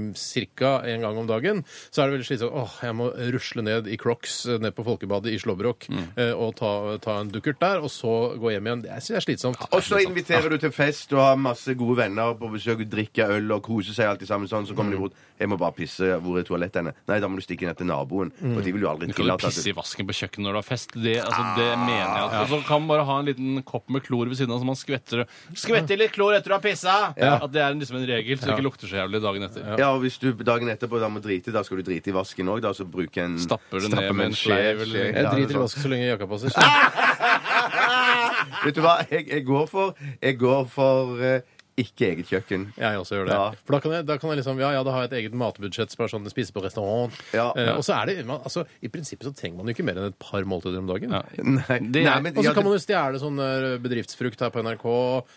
ca. 0.57 0.71
en 0.85 1.01
gang 1.01 1.17
om 1.17 1.27
dagen, 1.27 1.63
så 1.89 2.01
er 2.03 2.09
det 2.09 2.17
veldig 2.17 2.27
slitsomt. 2.27 2.53
Åh, 2.53 2.75
jeg 2.83 2.95
må 2.97 3.09
rusle 3.33 3.63
ned 3.65 3.87
i 3.87 3.97
Crocs 3.97 4.45
eh, 4.49 4.59
ned 4.61 4.73
på 4.75 4.83
Folkebadet 4.85 5.31
i 5.33 5.39
Slåbrok 5.41 5.87
eh, 5.91 6.31
og 6.33 6.55
ta, 6.59 6.71
ta 7.03 7.19
en 7.21 7.31
dukkert 7.33 7.59
der, 7.61 7.81
og 7.83 7.91
så 7.93 8.33
gå 8.39 8.51
hjem 8.53 8.67
igjen. 8.69 8.83
Det 8.85 8.97
synes 8.99 9.09
jeg 9.13 9.19
er 9.21 9.25
slitsomt. 9.27 9.63
Og 9.71 9.83
så 9.85 10.01
inviterer 10.03 10.49
du 10.51 10.57
til 10.61 10.73
fest 10.75 11.13
og 11.15 11.21
har 11.23 11.39
masse 11.39 11.73
gode 11.79 11.97
venner 12.01 12.33
på 12.43 12.49
besøk, 12.53 12.83
drikker 12.91 13.31
øl 13.37 13.51
og 13.55 13.61
koser 13.65 13.93
seg 13.95 14.05
alltid 14.11 14.27
sammen 14.29 14.47
sånn. 14.51 14.67
Så 14.67 14.75
kommer 14.75 14.91
de 14.91 14.97
bort. 14.99 15.13
'Jeg 15.39 15.49
må 15.49 15.57
bare 15.59 15.71
pisse. 15.75 16.03
Hvor 16.21 16.37
er 16.39 16.43
toalettet 16.47 16.75
henne?' 16.83 16.93
Nei, 17.07 17.19
da 17.19 17.27
må 17.27 17.35
du 17.39 17.43
stikke 17.43 17.65
ned 17.67 17.77
til 17.79 17.87
naboen. 17.87 18.31
For 18.39 18.61
de 18.61 18.71
vil 18.71 18.81
jo 18.83 18.89
aldri 18.91 19.07
Du 19.07 19.13
kan 19.13 19.25
jo 19.25 19.37
tillate 19.37 19.47
pisse 19.49 19.69
i 19.71 19.73
vasken 19.73 20.05
på 20.07 20.13
kjøkkenet 20.13 20.43
når 20.45 20.51
du 20.53 20.59
har 20.61 20.67
fest. 20.67 20.89
Det, 20.93 21.17
altså, 21.23 21.43
det 21.57 21.69
mener 21.79 22.13
jeg. 22.13 22.23
at- 22.23 22.41
Og 22.43 22.47
så 22.53 22.57
kan 22.67 22.81
man 22.81 22.87
bare 22.93 23.05
ha 23.05 23.19
en 23.19 23.25
liten 23.25 23.63
kopp 23.63 23.89
med 23.89 24.03
klor 24.03 24.25
ved 24.27 24.35
siden 24.37 24.51
av, 24.53 24.59
så 24.61 24.65
man 24.65 24.75
skvetter 24.75 25.25
Skvetter 25.55 25.97
litt 25.97 26.11
klor 26.13 26.33
etter 26.35 26.49
du 26.51 26.53
har 26.53 26.61
pissa! 26.61 27.13
At 27.17 27.51
det 27.51 27.61
er 27.61 27.73
liksom 27.73 27.97
en 27.97 28.05
regel, 28.07 28.37
så 28.37 28.45
det 28.45 28.53
ikke 28.59 28.63
lukter 28.69 28.87
så 28.87 28.95
jævlig 29.01 29.21
dagen 29.21 29.43
etter. 29.43 29.77
Ja, 29.79 29.89
og 29.95 30.01
hvis 30.01 30.17
du 30.19 30.31
dagen 30.33 30.67
etterpå 30.69 30.99
da 30.99 31.07
må 31.09 31.19
drite, 31.21 31.51
da 31.51 31.63
skal 31.63 31.77
du 31.77 31.83
drite 31.83 32.07
i 32.09 32.13
vasken 32.13 32.45
òg, 32.47 32.61
da. 32.61 32.69
Så 32.73 32.85
bruke 32.85 33.17
en 33.23 33.37
Stapper 33.39 33.79
det 33.79 33.89
ned 33.93 34.13
med 34.15 34.25
en 34.27 34.33
sleiv, 34.33 34.81
eller- 34.81 35.11
Jeg 35.13 35.23
Ja, 35.23 35.29
driter 35.31 35.49
i 35.49 35.53
sånn. 35.53 35.61
vasken 35.63 35.81
så 35.83 35.89
lenge 35.89 36.05
jakka 36.17 36.27
passer. 36.27 36.49
Vet 38.63 38.75
du 38.75 38.81
hva 38.81 39.05
jeg, 39.09 39.27
jeg 39.27 39.45
går 39.45 39.67
for? 39.67 39.93
Jeg 40.21 40.37
går 40.39 40.67
for 40.71 41.17
eh, 41.23 41.41
ikke 41.77 42.05
eget 42.11 42.27
kjøkken. 42.29 42.67
Jeg 42.77 42.99
også 43.01 43.15
gjør 43.17 43.25
det. 43.29 43.33
Ja. 43.37 43.45
For 43.65 43.73
da 43.75 43.79
kan, 43.81 43.91
jeg, 43.97 44.05
da 44.05 44.17
kan 44.21 44.29
jeg 44.29 44.37
liksom 44.43 44.59
Ja, 44.61 44.69
ja, 44.75 44.83
da 44.85 44.91
har 44.93 45.05
jeg 45.05 45.11
et 45.11 45.15
eget 45.23 45.33
matbudsjett. 45.37 45.95
Bare 45.97 46.11
sånn 46.11 46.27
spise 46.29 46.53
på 46.53 46.61
restaurant. 46.63 47.13
Ja. 47.33 47.47
Eh, 47.57 47.71
og 47.73 47.81
så 47.85 47.95
er 47.97 48.11
det 48.11 48.25
man, 48.29 48.41
altså, 48.45 48.65
I 48.83 48.91
prinsippet 48.93 49.25
så 49.25 49.33
trenger 49.33 49.57
man 49.57 49.71
jo 49.71 49.73
ikke 49.73 49.85
mer 49.87 49.97
enn 49.97 50.11
et 50.11 50.19
par 50.21 50.45
måltider 50.45 50.77
om 50.83 50.87
dagen. 50.91 51.09
Ja. 51.09 51.23
Nei, 51.41 51.79
Det 51.89 52.03
er- 52.03 52.09
nei, 52.11 52.19
men, 52.21 52.37
Og 52.37 52.43
så 52.43 52.49
ja, 52.49 52.53
kan 52.53 52.63
man 52.63 52.73
jo 52.77 52.81
stjele 52.83 53.19
sånn 53.21 53.39
eh, 53.41 53.77
bedriftsfrukt 53.81 54.39
her 54.45 54.51
på 54.53 54.61
NRK. 54.63 54.85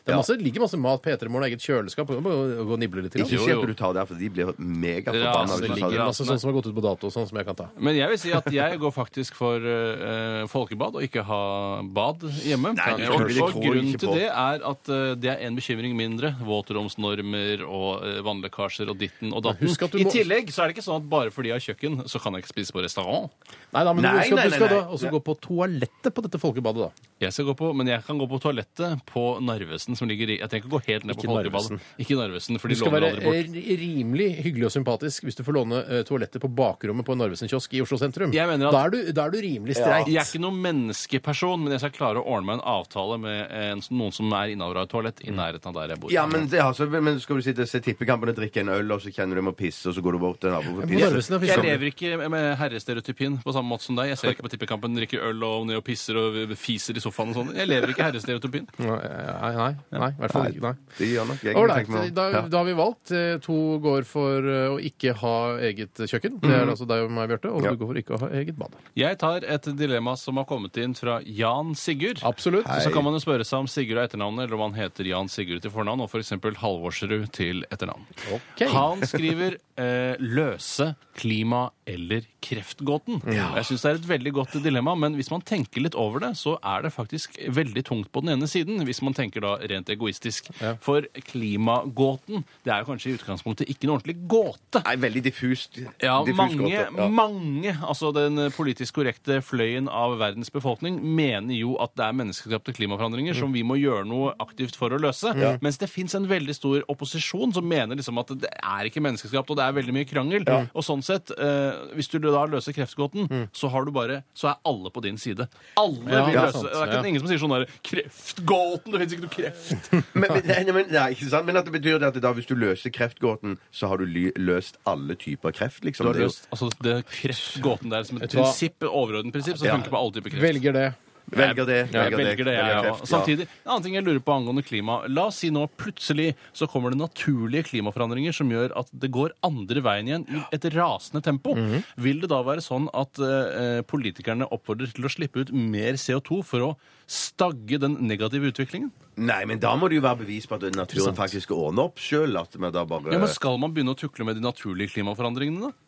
Det 0.04 0.12
er 0.12 0.16
Ja. 0.16 0.20
masse, 0.20 0.36
ligger 0.36 0.60
masse 0.66 0.76
mat. 0.76 1.02
P3 1.02 1.28
Morgen 1.28 1.42
har 1.46 1.50
eget 1.50 1.64
kjøleskap. 1.64 2.08
Man 2.10 2.22
må 2.22 2.34
gå 2.66 2.72
og 2.72 2.78
nible 2.80 3.02
litt. 3.02 3.12
til. 3.12 3.22
Ikke 3.24 3.56
at 3.62 3.66
du 3.66 3.74
tar 3.74 3.92
der, 3.94 4.04
for 4.04 4.14
de 4.14 4.28
blir 4.28 4.52
megaforbanna. 4.58 5.24
Ja, 5.24 5.32
altså, 5.40 5.60
Det 5.60 5.70
ligger 5.70 5.90
det. 5.90 6.06
masse 6.10 6.24
sånn 6.26 6.38
som 6.40 6.52
har 6.52 6.60
gått 6.60 6.68
ut 6.68 6.74
på 6.76 6.82
dato, 6.84 7.08
sånn 7.08 7.28
som 7.28 7.36
jeg 7.38 7.46
kan 7.46 7.54
ta. 7.54 7.68
Men 7.78 7.94
jeg 7.96 8.08
vil 8.08 8.18
si 8.18 8.32
at 8.32 8.44
jeg 8.52 8.78
går 8.78 8.92
faktisk 8.92 9.34
for 9.34 9.56
uh, 9.56 10.46
folkebad 10.46 10.96
og 10.96 11.02
ikke 11.02 11.24
ha 11.24 11.82
bad 11.82 12.20
hjemme. 12.44 12.74
Nei, 12.76 12.92
og, 12.92 13.28
det 13.28 13.40
og 13.40 13.52
grunnen 13.56 13.98
til 13.98 14.12
det 14.14 14.28
er 14.28 14.60
at 14.64 14.88
uh, 14.92 15.14
det 15.14 15.30
er 15.32 15.46
en 15.46 15.56
bekymring 15.56 15.94
mindre. 15.96 16.25
Våtromsnormer 16.46 17.62
og 17.66 18.02
uh, 18.04 18.20
vannlekkasjer 18.26 18.90
og 18.92 18.98
ditten 19.00 19.32
og 19.32 19.42
datten. 19.46 19.66
husk 19.68 19.82
at 19.86 19.92
du 19.92 19.98
I 19.98 20.04
må- 20.04 20.12
tillegg 20.12 20.50
så 20.52 20.62
er 20.64 20.68
det 20.72 20.76
ikke 20.76 20.86
sånn 20.86 21.00
at 21.02 21.08
bare 21.10 21.30
fordi 21.34 21.50
jeg 21.52 21.58
har 21.60 21.66
kjøkken, 21.74 21.98
så 22.08 22.20
kan 22.22 22.32
jeg 22.36 22.44
ikke 22.44 22.52
spise 22.54 22.72
på 22.76 22.82
restaurant. 22.84 23.30
Nei 23.72 23.84
da, 23.84 23.92
men 23.92 24.02
Nei, 24.02 24.12
du 24.12 24.26
skal, 24.26 24.36
nei, 24.36 24.44
du 24.48 24.50
skal 24.56 24.66
nei, 24.66 24.74
da 24.74 24.80
nei. 24.82 24.94
også 24.96 25.10
gå 25.12 25.20
på 25.26 25.34
toalettet 25.40 26.14
på 26.16 26.22
dette 26.26 26.38
folkebadet, 26.42 26.86
da. 26.88 27.10
Jeg 27.26 27.32
skal 27.32 27.46
gå 27.48 27.54
på, 27.56 27.72
Men 27.76 27.86
jeg 27.88 28.02
kan 28.04 28.18
gå 28.20 28.26
på 28.28 28.38
toalettet 28.42 29.00
på 29.08 29.22
Narvesen, 29.40 29.96
som 29.96 30.08
ligger 30.08 30.28
i 30.28 30.38
Jeg 30.38 30.48
trenger 30.52 30.66
ikke 30.66 30.74
gå 30.76 30.80
helt 30.86 31.04
ned 31.08 31.16
på 31.16 31.24
Ikke 31.24 31.32
folkebadet. 31.32 31.70
Narvesen. 31.72 31.80
Ikke 32.04 32.16
Narvesen, 32.20 32.58
for 32.60 32.68
Du 32.68 32.74
de 32.74 32.78
skal 32.78 32.92
låner 32.92 33.00
være 33.00 33.10
aldri 33.16 33.24
bort. 33.24 33.56
eh, 33.56 33.76
rimelig 33.80 34.28
hyggelig 34.44 34.66
og 34.68 34.72
sympatisk 34.76 35.24
hvis 35.24 35.36
du 35.38 35.42
får 35.46 35.54
låne 35.56 35.78
eh, 35.88 36.02
toalettet 36.04 36.40
på 36.44 36.50
bakrommet 36.52 37.06
på 37.08 37.12
en 37.16 37.18
Narvesen-kiosk 37.24 37.72
i 37.72 37.80
Oslo 37.80 37.96
sentrum. 37.96 38.32
Jeg 38.36 38.46
mener 38.48 38.66
at- 38.68 38.72
da, 38.76 38.84
er 38.84 38.90
du, 38.90 39.12
da 39.12 39.24
er 39.24 39.30
du 39.30 39.38
rimelig 39.40 39.76
streit. 39.80 40.06
Jeg 40.12 40.20
er 40.20 40.28
ikke 40.28 40.42
noen 40.44 40.60
menneskeperson, 40.60 41.62
men 41.64 41.72
jeg 41.72 41.80
skal 41.80 41.94
klare 41.96 42.20
å 42.20 42.26
ordne 42.28 42.46
meg 42.50 42.58
en 42.60 42.64
avtale 42.76 43.18
med 43.18 43.50
en, 43.50 43.80
noen 43.90 44.12
som 44.12 44.32
er 44.36 44.52
innehaver 44.52 44.76
av 44.76 44.86
et 44.86 44.92
toalett 44.92 45.20
i 45.24 45.32
nærheten 45.32 45.66
av 45.72 45.74
der 45.80 45.94
jeg 45.94 46.00
bor. 46.00 46.10
Ja, 46.16 46.24
men, 46.30 46.46
det, 46.48 46.60
altså, 46.64 46.86
men 46.88 47.18
skal 47.20 47.36
du 47.40 47.44
sitte 47.44 47.64
og 47.66 47.68
se 47.70 47.80
tippekampen 47.84 48.30
og 48.32 48.36
drikke 48.38 48.62
en 48.64 48.70
øl, 48.72 48.90
og 48.96 49.02
så 49.04 49.12
kjenner 49.12 49.36
du 49.38 49.42
må 49.46 49.52
pisse, 49.56 49.84
og 49.90 49.94
så 49.96 50.02
går 50.04 50.16
du 50.16 50.20
bort 50.22 50.40
til 50.42 50.50
naboen 50.54 50.78
for 50.78 50.86
å 50.86 50.88
pisse? 50.88 51.46
Jeg 51.50 51.62
lever 51.66 51.90
ikke 51.92 52.28
med 52.32 52.46
herrestereotypien 52.60 53.38
på 53.44 53.54
samme 53.54 53.68
måte 53.74 53.84
som 53.86 53.98
deg. 53.98 54.10
Jeg 54.14 54.18
ser 54.20 54.32
ikke 54.34 54.46
på 54.46 54.52
tippekampen, 54.54 54.96
drikker 54.96 55.22
øl 55.28 55.44
og 55.46 55.66
ned 55.68 55.76
og 55.80 55.84
pisser 55.86 56.16
og 56.20 56.38
fiser 56.58 56.96
i 56.96 57.02
sofaen 57.04 57.34
og 57.34 57.38
sånn. 57.40 57.52
Jeg 57.58 57.68
lever 57.70 57.92
ikke 57.92 58.06
herrestereotypien. 58.08 58.66
Nei, 58.80 58.96
nei, 58.96 59.52
nei, 59.56 60.00
nei, 60.00 60.10
i 60.14 60.20
hvert 60.22 60.34
fall 60.36 60.48
ikke. 60.50 60.62
Nei. 60.66 60.74
Det 60.98 61.10
gjør 61.12 61.28
nok 61.32 61.44
jeg. 61.46 61.56
Ålreit, 61.62 62.14
da, 62.16 62.26
Ja. 62.36 62.40
da 62.48 62.58
har 62.62 62.68
vi 62.70 62.76
valgt. 62.80 63.12
Eh, 63.12 63.38
To 63.46 63.56
går 63.82 64.06
for 64.08 64.38
eh, 64.48 64.72
å 64.72 64.78
ikke 64.80 65.12
ha 65.20 65.34
eget 65.60 66.00
kjøkken. 66.08 66.40
Det 66.40 66.50
er 66.56 66.66
altså 66.72 66.86
deg 66.88 67.04
og 67.04 67.10
meg, 67.12 67.28
Bjarte. 67.30 67.52
Og 67.52 67.62
Ja. 67.64 67.70
du 67.70 67.76
går 67.82 67.92
for 67.92 68.00
ikke 68.00 68.16
å 68.16 68.20
ha 68.24 68.28
eget 68.40 68.56
bad. 68.58 68.72
Jeg 68.96 69.18
tar 69.18 69.44
et 69.44 69.62
dilemma 69.76 70.16
som 70.16 70.36
har 70.40 70.44
kommet 70.48 70.76
inn 70.80 70.94
fra 70.94 71.20
Jan 71.24 71.74
Sigurd. 71.74 72.22
Absolutt. 72.24 72.64
Så 72.82 72.90
kan 72.92 73.04
man 73.04 73.12
jo 73.12 73.20
spørre 73.20 73.44
seg 73.44 73.58
om 73.60 73.66
Sigurd 73.66 73.98
er 74.00 74.08
etternavnet, 74.08 74.44
eller 74.48 74.54
om 74.56 74.72
han 74.72 74.80
heter 74.80 75.04
Jan 75.04 75.28
Sigurd 75.28 75.62
til 75.62 75.70
fornavn, 75.70 76.05
og 76.06 76.12
f.eks. 76.12 76.32
Halvorsrud 76.62 77.28
til 77.36 77.64
etternavn. 77.68 78.06
Okay. 78.38 78.70
Han 78.72 79.02
skriver 79.06 79.58
eh, 79.76 80.14
'løse 80.22 80.94
klima- 81.16 81.70
eller 81.86 82.24
kreftgåten'. 82.42 83.20
Jeg 83.30 83.66
syns 83.68 83.82
det 83.84 83.90
er 83.90 83.98
et 84.00 84.08
veldig 84.08 84.32
godt 84.40 84.56
dilemma, 84.62 84.94
men 84.98 85.14
hvis 85.18 85.30
man 85.30 85.42
tenker 85.46 85.82
litt 85.84 85.94
over 85.98 86.22
det, 86.22 86.32
så 86.38 86.56
er 86.62 86.82
det 86.86 86.92
faktisk 86.94 87.36
veldig 87.48 87.84
tungt 87.86 88.10
på 88.12 88.22
den 88.24 88.34
ene 88.36 88.48
siden, 88.50 88.80
hvis 88.86 89.02
man 89.02 89.14
tenker 89.14 89.44
da 89.44 89.54
rent 89.70 89.90
egoistisk. 89.92 90.50
For 90.82 91.06
klimagåten, 91.28 92.44
det 92.66 92.72
er 92.74 92.82
jo 92.82 92.90
kanskje 92.90 93.12
i 93.12 93.16
utgangspunktet 93.18 93.70
ikke 93.72 93.88
noe 93.88 93.98
ordentlig 94.00 94.16
gåte. 94.30 94.82
Nei, 94.86 94.96
veldig 95.06 95.22
diffust. 95.26 95.80
Ja, 96.02 96.18
diffus 96.26 96.38
mange. 96.38 96.70
Ja. 96.74 97.08
mange, 97.08 97.76
altså 97.86 98.12
den 98.14 98.48
politisk 98.56 98.98
korrekte 99.00 99.40
fløyen 99.44 99.88
av 99.90 100.16
verdens 100.20 100.50
befolkning 100.54 100.98
mener 101.02 101.54
jo 101.56 101.76
at 101.82 101.94
det 101.98 102.06
er 102.08 102.16
menneskeskapte 102.18 102.74
klimaforandringer 102.76 103.36
som 103.38 103.54
vi 103.54 103.62
må 103.66 103.78
gjøre 103.80 104.04
noe 104.08 104.34
aktivt 104.42 104.76
for 104.78 104.92
å 104.94 105.00
løse. 105.00 105.32
Mens 105.64 105.78
det 105.80 105.88
fins 105.96 106.14
en 106.18 106.26
veldig 106.28 106.54
stor 106.56 106.84
opposisjon 106.92 107.54
som 107.56 107.66
mener 107.66 107.96
liksom 107.98 108.20
at 108.22 108.30
det 108.44 108.50
er 108.60 108.88
ikke 108.90 109.02
menneskeskapt, 109.04 109.50
og 109.52 109.58
det 109.58 109.64
er 109.66 109.76
veldig 109.80 109.94
mye 109.96 110.08
krangel. 110.08 110.44
Og 110.76 110.84
sånn 110.86 111.02
sett, 111.06 111.32
eh, 111.34 111.80
hvis 111.96 112.10
du 112.12 112.18
da 112.22 112.44
løser 112.52 112.76
kreftgåten, 112.76 113.48
så 113.56 113.70
har 113.72 113.84
du 113.88 113.92
bare 113.96 114.22
Så 114.36 114.48
er 114.50 114.56
alle 114.68 114.90
på 114.92 115.02
din 115.04 115.16
side. 115.18 115.48
Alle 115.80 116.12
Ja, 116.12 116.24
vil 116.26 116.34
løse 116.36 116.62
Det 116.66 116.72
er 116.76 116.86
ikke 116.86 117.00
ja. 117.00 117.08
ingen 117.08 117.20
som 117.24 117.28
sier 117.30 117.40
sånn 117.42 117.54
der 117.56 117.66
'Kreftgåten! 117.86 118.92
Det 118.92 119.00
fins 119.00 119.14
ikke 119.16 119.24
noe 119.26 119.34
kreft'. 119.36 119.90
Men, 120.16 120.30
men, 120.32 120.42
nei, 120.46 120.72
men, 120.72 120.86
nei, 120.92 121.06
ikke 121.14 121.28
sant? 121.30 121.46
men 121.46 121.56
at 121.60 121.66
det 121.68 121.72
betyr 121.76 121.98
det 122.00 122.08
at 122.12 122.20
da, 122.22 122.32
hvis 122.36 122.48
du 122.48 122.54
løser 122.58 122.90
kreftgåten, 122.94 123.56
så 123.72 123.88
har 123.90 123.98
du 124.02 124.06
løst 124.36 124.78
alle 124.86 125.16
typer 125.16 125.52
kreft, 125.56 125.84
liksom. 125.84 126.06
Du 126.06 126.12
har 126.12 126.26
løst 126.26 126.48
altså, 126.52 126.70
det 126.82 126.96
kreftgåten 127.10 127.90
der 127.92 128.06
som 128.08 128.20
et 128.20 128.30
prinsipp, 128.32 128.82
overordnet 128.86 129.32
prinsipp, 129.36 129.58
som 129.60 129.66
Ja. 129.68 129.76
funker 129.76 129.90
på 129.92 130.00
alle 130.00 130.12
typer 130.16 130.30
kreft. 130.34 130.42
Velger 130.46 130.72
det. 130.76 130.86
Velger 131.32 131.66
det. 131.66 131.78
Velger, 131.90 132.04
jeg 132.04 132.18
velger 132.20 132.46
det, 132.46 132.54
jeg 132.54 132.66
kreft, 132.66 132.86
òg. 132.86 133.00
ja. 133.00 133.10
Samtidig, 133.10 133.46
en 133.64 133.70
annen 133.72 133.82
ting 133.86 133.96
jeg 133.98 134.06
lurer 134.06 134.22
på 134.22 134.34
angående 134.36 134.62
klima. 134.66 134.98
La 135.10 135.24
oss 135.30 135.40
si 135.42 135.50
nå 135.50 135.64
plutselig 135.80 136.28
så 136.54 136.68
kommer 136.70 136.94
det 136.94 137.00
naturlige 137.00 137.66
klimaforandringer 137.72 138.36
som 138.36 138.50
gjør 138.52 138.74
at 138.78 138.92
det 138.92 139.10
går 139.14 139.34
andre 139.46 139.82
veien 139.82 140.10
igjen 140.10 140.26
i 140.30 140.42
et 140.54 140.68
rasende 140.76 141.22
tempo. 141.26 141.56
Mhm. 141.58 141.82
Vil 142.06 142.20
det 142.22 142.30
da 142.30 142.42
være 142.46 142.62
sånn 142.62 142.86
at 142.94 143.18
eh, 143.18 143.80
politikerne 143.90 144.46
oppfordrer 144.54 144.92
til 144.94 145.08
å 145.08 145.12
slippe 145.12 145.42
ut 145.42 145.50
mer 145.52 145.98
CO2 145.98 146.42
for 146.46 146.68
å 146.68 146.70
stagge 147.06 147.78
den 147.82 147.98
negative 148.06 148.52
utviklingen? 148.52 148.92
Nei, 149.16 149.44
men 149.48 149.58
da 149.62 149.72
må 149.78 149.88
det 149.88 149.96
jo 149.98 150.04
være 150.04 150.22
bevis 150.24 150.46
på 150.46 150.58
at 150.58 150.66
naturen 150.76 151.16
faktisk 151.16 151.54
ordner 151.56 151.88
opp 151.88 151.98
sjøl. 152.02 152.36
Ja, 152.36 153.18
men 153.18 153.28
Skal 153.32 153.58
man 153.58 153.72
begynne 153.72 153.94
å 153.94 153.98
tukle 153.98 154.26
med 154.28 154.36
de 154.36 154.44
naturlige 154.44 154.92
klimaforandringene, 154.94 155.70
da? 155.70 155.85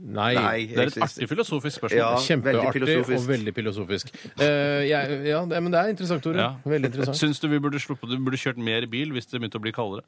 Nei. 0.00 0.34
Nei, 0.34 0.66
Det 0.70 0.78
er 0.78 0.90
et 0.90 0.98
artig 1.06 1.28
filosofisk 1.30 1.76
spørsmål. 1.80 1.98
Ja. 1.98 2.16
Kjempeartig 2.18 2.72
filosofisk. 2.78 3.20
og 3.20 3.28
veldig 3.28 3.54
filosofisk. 3.54 4.10
Uh, 4.40 4.44
jeg, 4.88 5.20
ja, 5.30 5.40
det, 5.50 5.62
men 5.62 5.72
det 5.72 5.80
er 5.80 5.94
interessant, 5.94 6.22
Tore. 6.22 6.40
Ja. 6.40 6.50
Veldig 6.64 6.90
interessant. 6.90 7.20
Syns 7.20 7.40
du 7.40 7.48
vi 7.48 7.60
burde 7.62 7.80
sluppet 7.82 8.10
Du 8.10 8.18
burde 8.18 8.40
kjørt 8.40 8.58
mer 8.58 8.86
bil 8.90 9.14
hvis 9.14 9.30
det 9.30 9.40
begynte 9.40 9.60
å 9.60 9.64
bli 9.64 9.74
kaldere? 9.74 10.04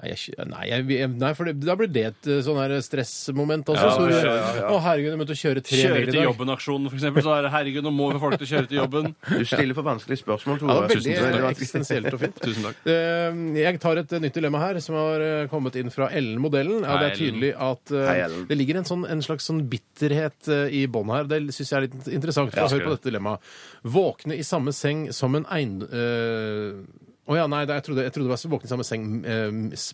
Nei, 0.00 0.14
jeg, 0.14 0.32
nei, 0.48 0.62
jeg, 0.70 1.08
nei 1.20 1.30
for 1.36 1.44
det, 1.50 1.52
da 1.60 1.74
blir 1.76 1.88
det 1.92 2.02
et 2.08 2.28
eh, 2.32 2.38
sånn 2.46 2.56
her 2.56 2.72
stressmoment 2.80 3.68
også. 3.68 3.82
Ja, 3.84 3.90
så, 3.92 4.04
ja, 4.08 4.20
ja, 4.24 4.52
ja. 4.56 4.68
Å, 4.72 4.78
herregud, 4.86 5.10
jeg 5.12 5.20
måtte 5.20 5.36
kjøre 5.36 5.62
tre 5.66 5.80
Kjøre 5.80 6.06
til 6.08 6.22
jobben-aksjonen, 6.24 6.88
for 6.88 6.96
eksempel. 6.96 7.24
Så 7.26 7.34
er 7.36 7.44
det 7.44 7.50
herregud, 7.52 7.84
nå 7.84 7.92
må 7.92 8.06
vi 8.08 8.16
få 8.16 8.22
folk 8.24 8.38
til 8.40 8.48
å 8.48 8.50
kjøre 8.54 8.70
til 8.70 8.78
jobben. 8.80 9.10
Du 9.40 9.44
stiller 9.50 9.76
for 9.76 9.86
vanskelige 9.90 10.22
spørsmål, 10.22 10.56
Ja, 10.56 10.66
det 10.70 10.78
var 10.78 10.88
veldig 10.94 11.04
Tusen 11.10 11.26
takk. 11.26 11.36
eh, 11.42 11.48
eksistensielt 11.50 12.08
og 12.16 12.22
fint. 12.24 12.40
Tusen 12.46 12.68
takk. 12.70 12.80
Eh, 12.94 13.42
Jeg 13.60 13.82
tar 13.84 14.00
et 14.02 14.16
nytt 14.24 14.38
dilemma 14.40 14.62
her, 14.64 14.80
som 14.84 14.96
har 14.96 15.26
eh, 15.26 15.44
kommet 15.52 15.76
inn 15.82 15.92
fra 15.92 16.08
Ellen-modellen. 16.16 16.80
Ja, 16.86 16.96
det 17.02 17.10
er 17.12 17.18
tydelig 17.20 17.52
at 17.60 17.92
uh, 17.92 18.06
Hei, 18.08 18.16
det 18.48 18.56
ligger 18.60 18.80
en, 18.80 18.88
sånn, 18.88 19.04
en 19.10 19.20
slags 19.26 19.50
sånn 19.50 19.60
bitterhet 19.70 20.48
eh, 20.48 20.64
i 20.80 20.86
bånn 20.90 21.12
her. 21.12 21.28
Det 21.30 21.42
syns 21.52 21.74
jeg 21.74 21.76
er 21.82 21.86
litt 21.90 22.08
interessant. 22.08 22.54
For 22.56 22.64
Ja, 22.64 22.70
Hør 22.72 22.86
på 22.88 22.96
dette 22.96 23.10
dilemmaet. 23.10 23.52
Våkne 23.84 24.36
i 24.40 24.44
samme 24.46 24.72
seng 24.76 25.08
som 25.16 25.36
en 25.36 25.46
ein... 25.52 25.78
eh, 25.92 27.08
Å 27.30 27.36
ja, 27.38 27.46
nei, 27.46 27.62
jeg, 27.68 27.84
trodde, 27.86 28.02
jeg 28.02 28.12
trodde 28.16 28.26
det 28.26 28.34
var 28.34 28.50
våkne 28.56 28.66
i 28.66 28.72
samme 28.72 28.86
seng 28.88 29.04
eh, 29.22 29.50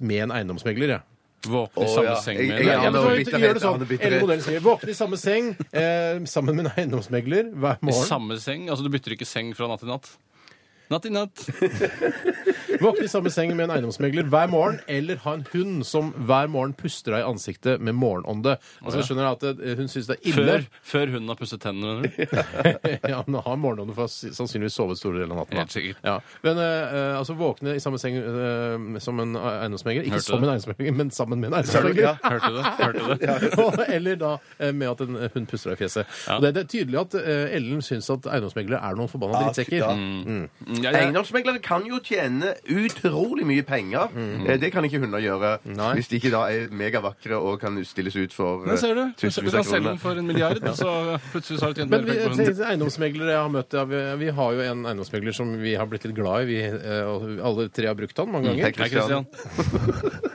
med 0.08 0.22
en 0.26 0.32
eiendomsmegler. 0.38 0.94
Ja. 0.96 1.02
Våkne 1.46 1.84
i 1.84 1.86
Å, 1.86 1.92
samme 1.92 2.08
ja. 2.08 2.14
seng 2.24 2.38
med 2.40 2.46
jeg- 2.48 2.68
eiendomsmegler. 2.72 2.72
Ja, 2.72 2.90
men 2.90 2.96
så 2.96 3.02
var 3.04 3.42
gjør 3.44 3.58
det 3.58 3.62
sånn. 3.66 3.82
er. 3.86 4.06
Eller 4.08 4.22
modellen 4.24 4.46
sier 4.46 4.62
våkne 4.64 4.88
i 4.94 4.96
samme 4.96 5.18
seng 5.20 5.50
eh, 5.70 6.24
sammen 6.32 6.56
med 6.56 6.66
en 6.66 6.72
eiendomsmegler 6.80 7.50
hver 7.52 7.76
I 7.82 7.86
morgen. 7.90 8.08
samme 8.08 8.38
seng? 8.40 8.70
Altså 8.72 8.82
du 8.86 8.90
bytter 8.96 9.12
ikke 9.18 9.28
seng 9.28 9.52
fra 9.54 9.68
natt 9.68 9.84
til 9.84 9.92
natt? 9.92 10.08
Natt 10.90 11.06
i 11.08 11.10
natt. 11.10 11.40
Våkne 12.80 13.04
i 13.06 13.08
samme 13.10 13.30
seng 13.32 13.50
med 13.56 13.66
en 13.66 13.72
eiendomsmegler 13.76 14.26
hver 14.30 14.50
morgen, 14.52 14.76
eller 14.90 15.18
ha 15.24 15.32
en 15.38 15.44
hund 15.52 15.80
som 15.88 16.12
hver 16.28 16.46
morgen 16.52 16.74
puster 16.78 17.14
deg 17.16 17.24
i 17.24 17.26
ansiktet 17.30 17.80
med 17.82 17.96
morgenånde. 17.98 18.56
Altså, 18.84 19.00
jeg 19.00 19.08
skjønner 19.08 19.30
at 19.32 19.46
eh, 19.48 19.72
hun 19.78 19.88
syns 19.90 20.06
det 20.10 20.18
er 20.18 20.28
ille. 20.30 20.44
Før, 20.60 20.66
før 20.92 21.12
hunden 21.16 21.32
har 21.32 21.38
pusset 21.40 21.62
tennene. 21.64 21.96
mener 22.04 22.12
du? 22.12 23.08
ja, 23.12 23.22
hun 23.26 23.38
har 23.42 23.58
morgenånde 23.62 23.96
for 23.96 24.06
å 24.06 24.10
s- 24.12 24.36
sannsynligvis 24.36 24.76
sovet 24.78 25.00
store 25.00 25.22
deler 25.22 25.34
av 25.34 25.40
natten. 25.42 25.56
da. 25.56 25.64
Helt 25.64 25.74
sikkert. 25.74 26.02
Ja. 26.06 26.16
Men 26.46 26.60
eh, 26.62 27.16
altså 27.18 27.36
våkne 27.40 27.74
i 27.78 27.82
samme 27.82 27.98
seng 28.02 28.18
eh, 28.20 29.00
som 29.02 29.24
en 29.24 29.34
eiendomsmegler. 29.40 30.06
Ikke 30.06 30.20
Hørte 30.20 30.28
som 30.28 30.44
det. 30.44 30.50
en 30.50 30.54
eiendomsmegler, 30.54 30.96
men 31.00 31.10
sammen 31.16 31.42
med 31.42 31.50
en 31.50 31.56
Ja. 31.56 31.64
eiendomsmegler. 31.64 32.20
Hørte 32.22 32.52
du 32.52 32.60
det? 32.60 32.66
Hørte 32.84 33.50
du 33.56 33.80
det? 33.82 33.88
Eller 33.96 34.20
da 34.22 34.32
eh, 34.60 34.70
med 34.76 34.92
at 34.92 35.02
en 35.06 35.18
hund 35.34 35.50
puster 35.50 35.72
deg 35.72 35.80
i 35.80 35.84
fjeset. 35.86 36.14
Og 36.36 36.44
det, 36.46 36.54
det 36.60 36.66
er 36.66 36.70
tydelig 36.76 37.02
at 37.06 37.18
eh, 37.24 37.56
Ellen 37.58 37.82
syns 37.82 38.12
at 38.12 38.28
eiendomsmeglere 38.30 38.82
er 38.84 39.00
noen 39.00 39.10
forbanna 39.10 39.46
drittsekker. 39.48 39.80
Ja. 39.82 39.90
Mm, 40.76 40.82
Ja, 40.84 40.90
Eiendomsmeglere 41.00 41.60
kan 41.62 41.84
jo 41.88 41.98
tjene 42.04 42.54
utrolig 42.68 43.44
mye 43.48 43.62
penger. 43.66 44.08
Eh, 44.46 44.56
Det 44.60 44.70
kan 44.72 44.84
ikke 44.84 45.00
hunder 45.00 45.18
gjøre 45.22 45.58
Nei. 45.64 45.94
hvis 45.96 46.08
de 46.08 46.16
ikke 46.20 46.30
da 46.34 46.42
er 46.52 46.68
megavakre 46.70 47.38
og 47.40 47.60
kan 47.60 47.78
stilles 47.84 48.16
ut 48.16 48.32
for 48.32 48.64
Der 48.66 48.76
ser 48.76 48.94
du. 48.94 49.00
eh, 49.00 49.12
Du 49.16 49.26
tusenvis 49.28 49.52
kan 49.52 49.60
av 49.60 49.64
selge 49.66 49.72
den 49.72 49.98
kroner. 49.98 49.98
for 50.00 50.10
en 50.18 50.26
milliard, 50.26 50.62
og 50.62 50.74
så 50.82 51.18
plutselig 51.32 51.58
så 51.58 51.66
har 51.66 51.72
du 51.72 51.80
tjent 51.80 51.90
Men 51.90 52.04
mer 52.04 52.12
vi, 52.12 52.18
penger 52.18 52.28
på 52.28 52.36
hunden. 52.44 52.64
eiendomsmeglere 52.70 53.30
jeg 53.30 53.40
har 53.42 53.48
møtt, 53.56 53.72
ja, 53.72 53.84
vi, 53.84 54.02
vi 54.24 54.30
har 54.40 54.52
jo 54.52 54.60
en 54.60 54.84
eiendomsmegler 54.86 55.34
som 55.34 55.56
vi 55.62 55.74
har 55.74 55.86
blitt 55.86 56.04
litt 56.04 56.14
glad 56.16 56.42
i. 56.42 56.46
Vi, 56.46 56.60
eh, 56.62 57.04
og 57.06 57.40
alle 57.40 57.68
tre 57.68 57.86
har 57.86 57.94
brukt 57.94 58.16
han 58.16 58.30
mange 58.32 58.48
Hei, 58.54 58.70
ganger. 58.70 58.82
Hei, 58.82 58.88
Christian. 58.90 59.26
Christian. 59.26 60.32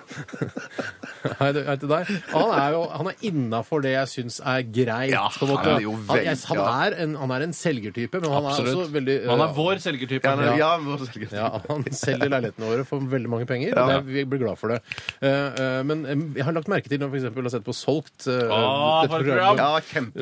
Hei, 1.41 1.51
du- 1.53 1.61
hei 1.67 1.76
til 1.82 1.89
deg. 1.91 2.09
Han 2.32 2.51
er 2.57 2.72
jo 2.76 2.82
han 2.91 3.07
er 3.11 3.24
innafor 3.30 3.82
det 3.86 3.91
jeg 3.93 4.09
syns 4.11 4.39
er 4.41 4.63
greit. 4.65 5.11
Ja, 5.13 5.28
på 5.30 5.45
en 5.45 5.51
måte. 5.53 5.65
han 5.67 5.78
er 5.78 5.86
jo 5.86 5.91
han, 5.95 6.05
vel- 6.09 6.26
jeg, 6.26 6.39
han, 6.49 6.57
ja. 6.61 6.67
er 6.88 6.95
en, 7.05 7.15
han 7.22 7.34
er 7.36 7.45
en 7.45 7.53
selgertype, 7.57 8.22
men 8.24 8.32
han 8.34 8.47
er 8.47 8.49
Absolutt. 8.55 8.80
også 8.82 8.95
veldig 8.95 9.15
eh, 9.22 9.30
Han 9.30 9.43
er 9.45 9.53
vår 9.57 9.82
selgertype. 9.86 10.24
Ja, 10.32 10.47
Ja. 10.51 10.55
ja, 10.61 10.72
vår 10.86 11.05
skal 11.09 11.28
Ja, 11.38 11.49
Han 11.69 11.86
selger 11.93 12.32
leilighetene 12.34 12.69
våre 12.72 12.86
for 12.89 13.05
veldig 13.13 13.30
mange 13.36 13.47
penger. 13.49 13.78
og 13.78 13.91
det 13.91 13.97
er, 13.99 14.07
vi 14.07 14.24
blir 14.34 14.41
glad 14.45 14.57
for 14.61 14.74
det. 14.74 14.80
Eh, 15.22 15.30
eh, 15.30 15.84
men 15.88 16.05
eh, 16.05 16.26
jeg 16.39 16.47
har 16.47 16.57
lagt 16.57 16.72
merke 16.72 16.89
til 16.89 16.97
når 17.01 17.09
jeg 17.09 17.13
for 17.13 17.22
eksempel 17.22 17.49
har 17.49 17.55
sett 17.55 17.67
på 17.69 17.76
Solgt 17.78 18.28
eh, 18.32 18.41
Åh, 18.49 19.05
for 19.07 19.19
et 19.22 19.30
program. 19.30 19.61
Ja, 19.61 19.69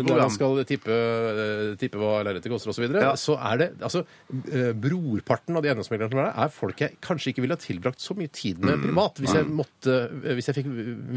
Der 0.03 0.19
man 0.19 0.35
skal 0.35 0.63
tippe, 0.69 0.91
eh, 0.93 1.75
tippe 1.79 1.99
hva 2.01 2.19
lerretet 2.27 2.51
koster 2.51 2.73
osv. 2.73 2.85
Så, 2.89 2.99
Ja. 2.99 3.13
så 3.15 3.37
er 3.39 3.57
det 3.63 3.69
altså 3.79 4.03
eh, 4.51 4.73
Brorparten 4.73 5.55
av 5.55 5.63
de 5.63 5.69
eiendomsmeglerne 5.71 6.11
som 6.11 6.19
er 6.21 6.29
der, 6.29 6.43
er 6.43 6.53
folk 6.53 6.83
jeg 6.83 6.97
kanskje 7.03 7.31
ikke 7.33 7.43
ville 7.45 7.55
ha 7.55 7.61
tilbrakt 7.61 8.01
så 8.03 8.15
mye 8.17 8.31
tid 8.33 8.59
med 8.63 8.81
privat, 8.83 9.19
hvis 9.23 9.33
jeg 9.37 9.47
måtte 9.47 9.95
eh, 10.23 10.33
Hvis 10.39 10.49
jeg 10.49 10.55
fikk 10.59 10.69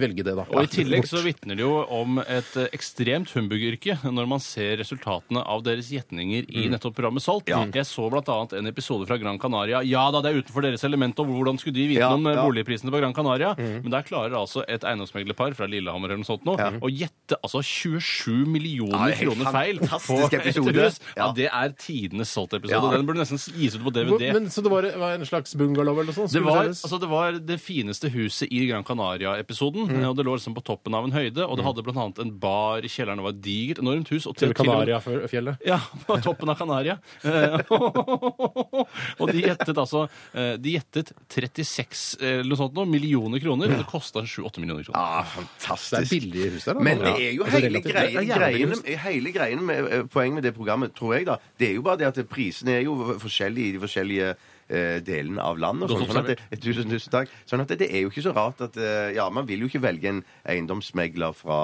velge 0.03 0.25
det, 0.27 0.35
da. 0.39 0.45
Og 0.51 0.67
I 0.67 0.71
tillegg 0.71 1.07
så 1.09 1.23
vitner 1.25 1.59
det 1.59 1.65
jo 1.65 1.83
om 1.93 2.21
et 2.23 2.57
eh, 2.61 2.71
ekstremt 2.77 3.33
humbugyrke 3.37 3.97
når 4.05 4.29
man 4.31 4.43
ser 4.43 4.77
resultatene 4.81 5.43
av 5.43 5.65
deres 5.67 5.91
gjetninger 5.93 6.49
i 6.51 6.67
nettopp 6.73 6.97
programmet 6.99 7.23
Solgt. 7.23 7.51
Jeg 7.53 7.87
så 7.89 8.09
bl.a. 8.11 8.39
en 8.59 8.71
episode 8.71 9.07
fra 9.09 9.19
Gran 9.21 9.39
Canaria. 9.43 9.83
Ja 9.87 10.09
da, 10.15 10.23
det 10.25 10.33
er 10.33 10.43
utenfor 10.43 10.67
deres 10.67 10.85
element, 10.89 11.19
og 11.23 11.31
hvordan 11.31 11.61
skulle 11.61 11.77
de 11.77 11.89
vite 11.95 12.09
om 12.09 12.27
eh, 12.31 12.41
boligprisene 12.41 12.93
på 12.95 13.03
Gran 13.03 13.15
Canaria? 13.17 13.55
Men 13.59 13.93
der 13.93 14.07
klarer 14.07 14.37
altså 14.39 14.65
et 14.69 14.85
eiendomsmeglerpar 14.87 15.57
fra 15.59 15.69
Lillehammer 15.71 16.13
eller 16.13 16.23
noe 16.23 16.29
sånt 16.29 16.47
nå 16.49 16.57
å 16.57 16.91
gjette 16.91 17.39
altså 17.43 17.63
27 17.65 18.47
millioner 18.51 19.15
kroner 19.19 19.53
feil 19.55 19.81
på 19.83 20.19
et 20.29 20.49
hus. 20.57 21.01
Ja, 21.17 21.31
det 21.37 21.49
er 21.49 21.75
tidenes 21.79 22.33
Salt-episode. 22.33 22.93
Den 22.97 23.07
burde 23.09 23.23
nesten 23.23 23.41
gis 23.59 23.77
ut 23.77 23.85
på 23.85 23.93
DVD. 23.95 24.29
Men, 24.35 24.49
så 24.53 24.65
det 24.65 24.73
var, 24.73 24.87
var 25.01 25.17
en 25.17 25.27
slags 25.29 25.55
bungalow 25.59 25.99
eller 26.01 26.11
noe 26.13 26.17
sånt? 26.17 26.33
Det 26.35 26.43
var, 26.45 26.71
altså, 26.71 26.99
det 27.03 27.11
var 27.11 27.39
det 27.53 27.59
fineste 27.63 28.11
huset 28.13 28.53
i 28.53 28.65
Gran 28.69 28.85
Canaria-episoden. 28.87 29.62
Og 29.63 30.17
Det 30.19 30.25
lå 30.27 30.35
liksom 30.37 30.55
på 30.57 30.65
toppen 30.67 30.95
av 30.95 31.07
en 31.07 31.15
høyde, 31.15 31.45
og 31.47 31.57
det 31.59 31.65
hadde 31.67 31.85
bl.a. 31.87 32.07
en 32.25 32.33
bar 32.43 32.85
i 32.85 32.91
kjelleren. 32.91 33.21
Det 33.21 33.27
var 33.27 33.35
et 33.37 33.43
digert, 33.45 33.83
enormt 33.83 34.11
hus. 34.13 34.27
Og 34.27 34.37
Til 34.37 34.53
til- 34.53 34.59
Kanariafjellet? 34.63 35.63
Ja, 35.67 35.79
på 36.07 36.19
toppen 36.25 36.51
av 36.53 36.59
Kanaria. 36.61 36.99
Eh, 37.25 37.59
og 39.21 39.33
de 39.33 39.43
gjettet 39.43 39.79
altså 39.79 40.05
eh, 40.35 40.55
De 40.61 40.75
gjettet 40.77 41.13
36 41.33 42.03
eh, 42.21 42.39
eller 42.41 42.51
noe 42.53 42.61
sånt 42.61 42.77
nå, 42.77 42.87
millioner 42.89 43.43
kroner, 43.43 43.73
og 43.73 43.83
det 43.83 43.89
kosta 43.91 44.25
7-8 44.25 44.63
millioner 44.63 44.87
kroner. 44.87 44.99
Ja, 44.99 45.77
Det 45.83 46.03
er 46.03 46.09
billige 46.11 46.53
hus 46.57 46.69
der, 46.69 46.79
da. 46.79 46.87
Men 46.89 47.03
det 47.03 47.15
er 47.17 47.33
jo 47.37 47.43
Altså, 47.47 47.59
hele 47.63 47.83
greien, 47.85 48.29
greiene, 48.33 48.97
hele 49.07 49.33
greien 49.35 49.63
med 49.67 49.91
Poenget 50.13 50.35
med 50.39 50.47
det 50.47 50.55
programmet, 50.57 50.95
tror 50.97 51.17
jeg, 51.17 51.27
da, 51.29 51.37
det 51.59 51.69
er 51.71 51.77
jo 51.77 51.85
bare 51.87 52.01
det 52.01 52.09
at 52.13 52.21
prisene 52.31 52.79
er 52.79 52.85
jo 52.87 52.97
forskjellige 53.23 53.73
i 53.73 53.75
de 53.77 53.81
forskjellige 53.83 54.33
eh, 54.73 54.99
delene 55.05 55.45
av 55.45 55.61
landet. 55.61 55.91
og 55.93 56.01
Sånn, 56.03 56.09
sånn 56.11 56.23
at 56.25 56.31
det, 56.33 56.61
tusen, 56.65 56.89
tusen 56.91 57.13
takk. 57.13 57.31
Sånn 57.47 57.63
at 57.65 57.69
det, 57.73 57.79
det 57.85 57.91
er 57.93 58.07
jo 58.07 58.11
ikke 58.13 58.25
så 58.25 58.33
rart 58.37 58.65
at 58.65 58.77
eh, 58.81 59.13
Ja, 59.19 59.29
man 59.31 59.47
vil 59.49 59.63
jo 59.67 59.69
ikke 59.71 59.83
velge 59.85 60.09
en 60.11 60.23
eiendomsmegler 60.49 61.35
fra 61.37 61.61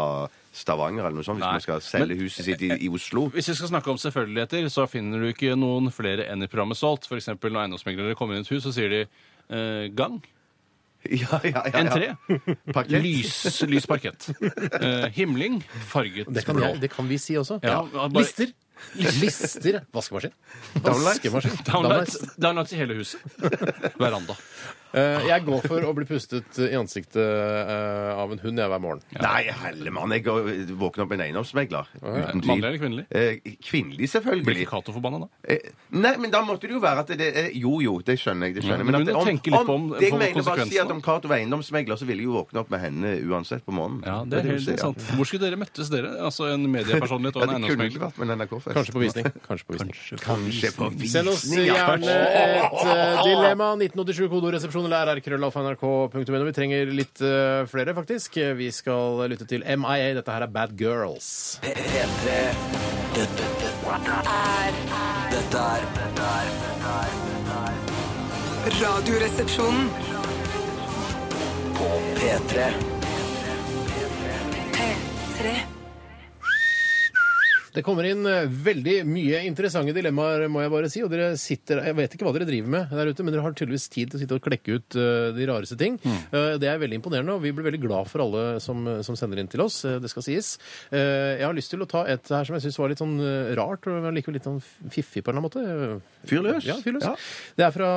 Stavanger 0.58 1.04
eller 1.06 1.18
noe 1.20 1.26
sånt 1.26 1.38
hvis 1.38 1.46
Nei. 1.46 1.56
man 1.58 1.64
skal 1.64 1.82
selge 1.84 2.16
huset 2.18 2.44
sitt 2.48 2.62
i, 2.66 2.70
i 2.86 2.88
Oslo. 2.90 3.28
Hvis 3.34 3.48
vi 3.52 3.54
skal 3.60 3.70
snakke 3.70 3.92
om 3.92 3.98
selvfølgeligheter, 4.00 4.66
så 4.74 4.86
finner 4.90 5.22
du 5.22 5.28
ikke 5.32 5.54
noen 5.58 5.90
flere 5.94 6.26
enn 6.32 6.42
i 6.42 6.48
programmet 6.50 6.78
Solgt. 6.80 7.06
For 7.10 7.20
eksempel 7.20 7.54
når 7.54 7.66
eiendomsmeglere 7.68 8.16
kommer 8.18 8.34
inn 8.38 8.42
i 8.44 8.48
et 8.48 8.54
hus, 8.56 8.64
så 8.66 8.72
sier 8.74 8.90
de 8.96 9.04
eh, 9.06 9.86
gang. 9.94 10.18
Ja, 11.08 11.38
ja, 11.46 11.50
ja, 11.54 11.60
ja. 11.70 11.78
Entré. 11.78 12.06
Parkett. 12.74 12.98
Lys, 13.04 13.60
lys 13.70 13.86
parkett. 13.88 14.26
Eh, 14.82 15.06
himling. 15.14 15.60
Farget 15.88 16.26
Det 16.34 16.42
kan, 16.44 16.58
blå. 16.58 16.72
jeg, 16.72 16.80
det 16.82 16.90
kan 16.90 17.06
vi 17.08 17.16
si 17.22 17.36
også. 17.38 17.60
Ja, 17.62 17.78
bare- 17.86 18.10
Lister. 18.18 18.50
Lister. 18.94 19.80
Vaskemaskin. 19.92 20.32
Downlights. 20.74 21.04
Vaskemaskin. 21.04 21.58
Downlights, 21.72 22.18
downlights 22.36 22.72
i 22.72 22.76
hele 22.76 22.94
huset. 22.94 23.20
Veranda. 23.98 24.36
Eh, 24.96 25.26
jeg 25.28 25.44
går 25.44 25.60
for 25.68 25.84
å 25.84 25.90
bli 25.96 26.06
pustet 26.08 26.58
i 26.64 26.72
ansiktet 26.78 27.18
eh, 27.20 28.12
av 28.16 28.30
en 28.32 28.38
hund 28.40 28.58
jeg 28.62 28.70
hver 28.72 28.80
morgen. 28.80 29.02
Nei, 29.20 29.42
hellemann, 29.62 30.14
jeg 30.16 30.24
går, 30.24 30.48
våkner 30.80 31.04
opp 31.04 31.10
med 31.12 31.20
en 31.20 31.24
eiendomsmegler. 31.26 31.90
Uten 32.00 32.40
tvil. 32.40 32.48
Mannlig 32.48 32.68
eller 32.70 32.80
kvinnelig? 32.80 33.04
Eh, 33.10 33.56
kvinnelig, 33.64 33.98
Blir 33.98 34.12
selvfølgelig. 34.14 34.56
ikke 34.64 34.70
Cato 34.72 34.94
forbanna 34.96 35.20
da? 35.26 35.28
Eh, 35.44 35.68
Nei, 35.98 36.14
men 36.22 36.32
da 36.32 36.40
måtte 36.46 36.68
det 36.68 36.76
jo 36.76 36.80
være 36.80 37.04
at 37.04 37.12
det 37.20 37.28
er 37.36 37.50
Jo, 37.58 37.78
jo, 37.84 37.98
det 38.04 38.16
skjønner 38.20 38.48
jeg. 38.48 38.56
det 38.58 38.64
skjønner 38.64 38.80
jeg. 38.80 38.86
Ja, 38.86 38.90
men 38.92 39.00
at 39.02 39.06
du 39.06 39.12
må 39.12 39.20
om- 39.20 39.28
tenke 39.28 39.52
litt 39.52 39.66
på 39.68 39.74
om- 39.76 39.88
det 39.92 40.00
jeg 40.02 40.12
på 40.12 40.18
mener 40.18 40.32
bare 40.32 40.40
å 40.40 40.44
si 40.44 40.48
konsekvensene. 40.48 40.84
at 40.84 40.90
om 40.96 41.02
Cato 41.02 41.28
var 41.28 41.36
eiendomsmegler, 41.38 41.96
så 42.00 42.04
ville 42.08 42.22
jeg 42.24 42.28
jo 42.28 42.36
våkne 42.40 42.60
opp 42.64 42.70
med 42.70 42.80
henne 42.80 43.12
uansett 43.28 43.64
på 43.64 43.72
morgenen. 43.76 44.02
Ja, 44.08 44.24
det 44.24 44.38
er 44.38 44.42
vil 44.42 44.52
helt 44.52 44.64
si, 44.64 44.70
ja. 44.72 44.76
sant. 44.88 44.98
Hvor 45.16 45.24
skulle 45.28 45.44
dere 45.50 45.56
møttes, 45.60 45.90
dere? 45.92 46.16
Altså 46.24 46.48
En 46.54 46.64
mediepersonlighet 46.72 47.36
og 47.36 47.42
Ja, 47.48 47.54
en 47.54 47.62
det 47.62 47.70
kunne 47.70 47.88
ikke 47.88 47.98
eiendomsmegler? 47.98 48.08
vært 48.08 48.18
med 48.18 48.30
en 48.30 48.38
NRK-fest. 48.40 48.74
Kanskje 48.76 48.92
på 48.96 49.04
visning. 49.04 49.24
Kanskje 49.48 49.64
på 49.68 49.72
visning. 49.76 49.92
Kanskje 50.24 50.72
på 50.76 50.90
visning. 50.96 51.12
Send 51.12 51.28
oss 51.28 51.44
ja. 51.52 51.76
gjerne 51.76 52.08
et 52.08 52.82
eh, 52.88 53.22
dilemma. 53.28 53.68
1987 53.78 54.28
kodoresepsjon 54.32 54.77
eller 54.86 55.16
rrkrøllalfa.nrk.no. 55.18 56.44
Vi 56.46 56.54
trenger 56.56 56.92
litt 56.94 57.22
eh, 57.24 57.64
flere, 57.70 57.94
faktisk. 57.96 58.38
Vi 58.58 58.70
skal 58.74 59.24
lytte 59.30 59.46
til 59.48 59.64
MIA. 59.66 60.12
Dette 60.18 60.34
her 60.34 60.46
er 60.46 60.52
Bad 60.52 60.76
Girls. 60.78 61.58
P3 61.64 62.36
Dette 63.16 63.48
dette 63.62 63.72
Er 63.88 64.78
Dette 65.32 65.64
er 65.64 65.88
Dette 65.98 66.28
er 66.28 66.46
dette 66.68 66.94
er 66.94 67.82
Radioresepsjonen. 68.82 69.90
På 71.78 71.90
P3 72.18 72.70
P3. 74.78 75.77
Det 77.78 77.84
kommer 77.86 78.08
inn 78.08 78.26
eh, 78.26 78.48
veldig 78.50 78.96
mye 79.06 79.44
interessante 79.46 79.94
dilemmaer, 79.94 80.48
må 80.50 80.64
jeg 80.64 80.74
bare 80.74 80.90
si. 80.90 81.04
Og 81.06 81.12
dere 81.12 81.30
sitter 81.38 81.84
Jeg 81.86 81.98
vet 81.98 82.16
ikke 82.16 82.26
hva 82.26 82.34
dere 82.34 82.48
driver 82.48 82.72
med 82.74 82.94
der 82.98 83.12
ute, 83.12 83.22
men 83.22 83.34
dere 83.34 83.44
har 83.46 83.54
tydeligvis 83.54 83.86
tid 83.92 84.10
til 84.10 84.18
å 84.18 84.22
sitte 84.24 84.38
og 84.38 84.44
klekke 84.44 84.78
ut 84.80 84.98
eh, 84.98 85.30
de 85.36 85.46
rareste 85.46 85.78
ting. 85.78 86.00
Mm. 86.02 86.18
det 86.60 86.68
er 86.68 86.80
veldig 86.80 86.98
imponerende, 86.98 87.34
og 87.36 87.42
vi 87.44 87.52
blir 87.54 87.66
veldig 87.68 87.80
glad 87.82 88.08
for 88.10 88.22
alle 88.24 88.42
som, 88.62 88.82
som 89.06 89.16
sender 89.18 89.40
inn 89.40 89.50
til 89.50 89.62
oss. 89.62 89.80
eh, 89.86 89.98
det 90.02 90.10
skal 90.10 90.24
sies. 90.26 90.50
Eh, 90.90 91.38
jeg 91.38 91.46
har 91.46 91.56
lyst 91.56 91.72
til 91.72 91.84
å 91.84 91.88
ta 91.90 92.04
et 92.10 92.32
her 92.32 92.48
som 92.48 92.56
jeg 92.56 92.66
syns 92.66 92.78
var 92.80 92.92
litt 92.92 93.02
sånn 93.02 93.16
eh, 93.22 93.52
rart, 93.58 93.86
og 93.90 94.08
likevel 94.14 94.38
litt 94.38 94.48
sånn 94.48 94.60
fiffig 94.90 95.22
på 95.22 95.32
en 95.32 95.38
eller 95.38 95.60
annen 95.60 96.00
måte. 96.00 96.26
Fyr 96.28 96.44
løs. 96.44 96.66
Ja, 96.68 96.78
fyr 96.82 96.96
løs. 96.96 97.06
Ja. 97.06 97.14
Det 97.58 97.66
er 97.68 97.74
fra 97.74 97.90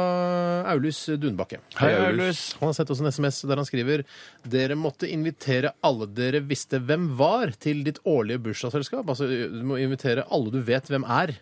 Aulus 0.74 1.04
Dunbakke. 1.22 1.62
Hei, 1.80 1.92
Aulus. 2.12 2.44
Han 2.60 2.70
har 2.72 2.78
sett 2.78 2.94
oss 2.94 3.02
en 3.04 3.12
SMS 3.12 3.42
der 3.50 3.62
han 3.62 3.68
skriver 3.68 4.06
Dere 4.52 4.78
måtte 4.80 5.10
invitere 5.10 5.74
alle 5.86 6.08
dere 6.12 6.44
visste 6.46 6.82
hvem 6.82 7.12
var, 7.20 7.54
til 7.62 7.84
ditt 7.86 8.02
årlige 8.08 8.42
bursdagsselskap. 8.48 9.10
Altså, 9.12 9.28
du 9.72 9.78
må 9.78 9.80
invitere 9.80 10.28
alle 10.28 10.51
du 10.51 10.59
vet 10.67 10.91
hvem 10.91 11.07
er. 11.07 11.38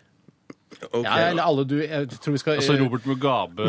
Okay. 0.80 1.02
Ja, 1.02 1.30
eller 1.32 1.42
alle 1.42 1.64
du 1.66 1.80
Jeg 1.82 2.06
tror 2.22 2.32
vi 2.32 2.38
skal 2.38 2.60
Altså 2.60 2.76
Robert 2.78 3.06
Mugabe 3.06 3.66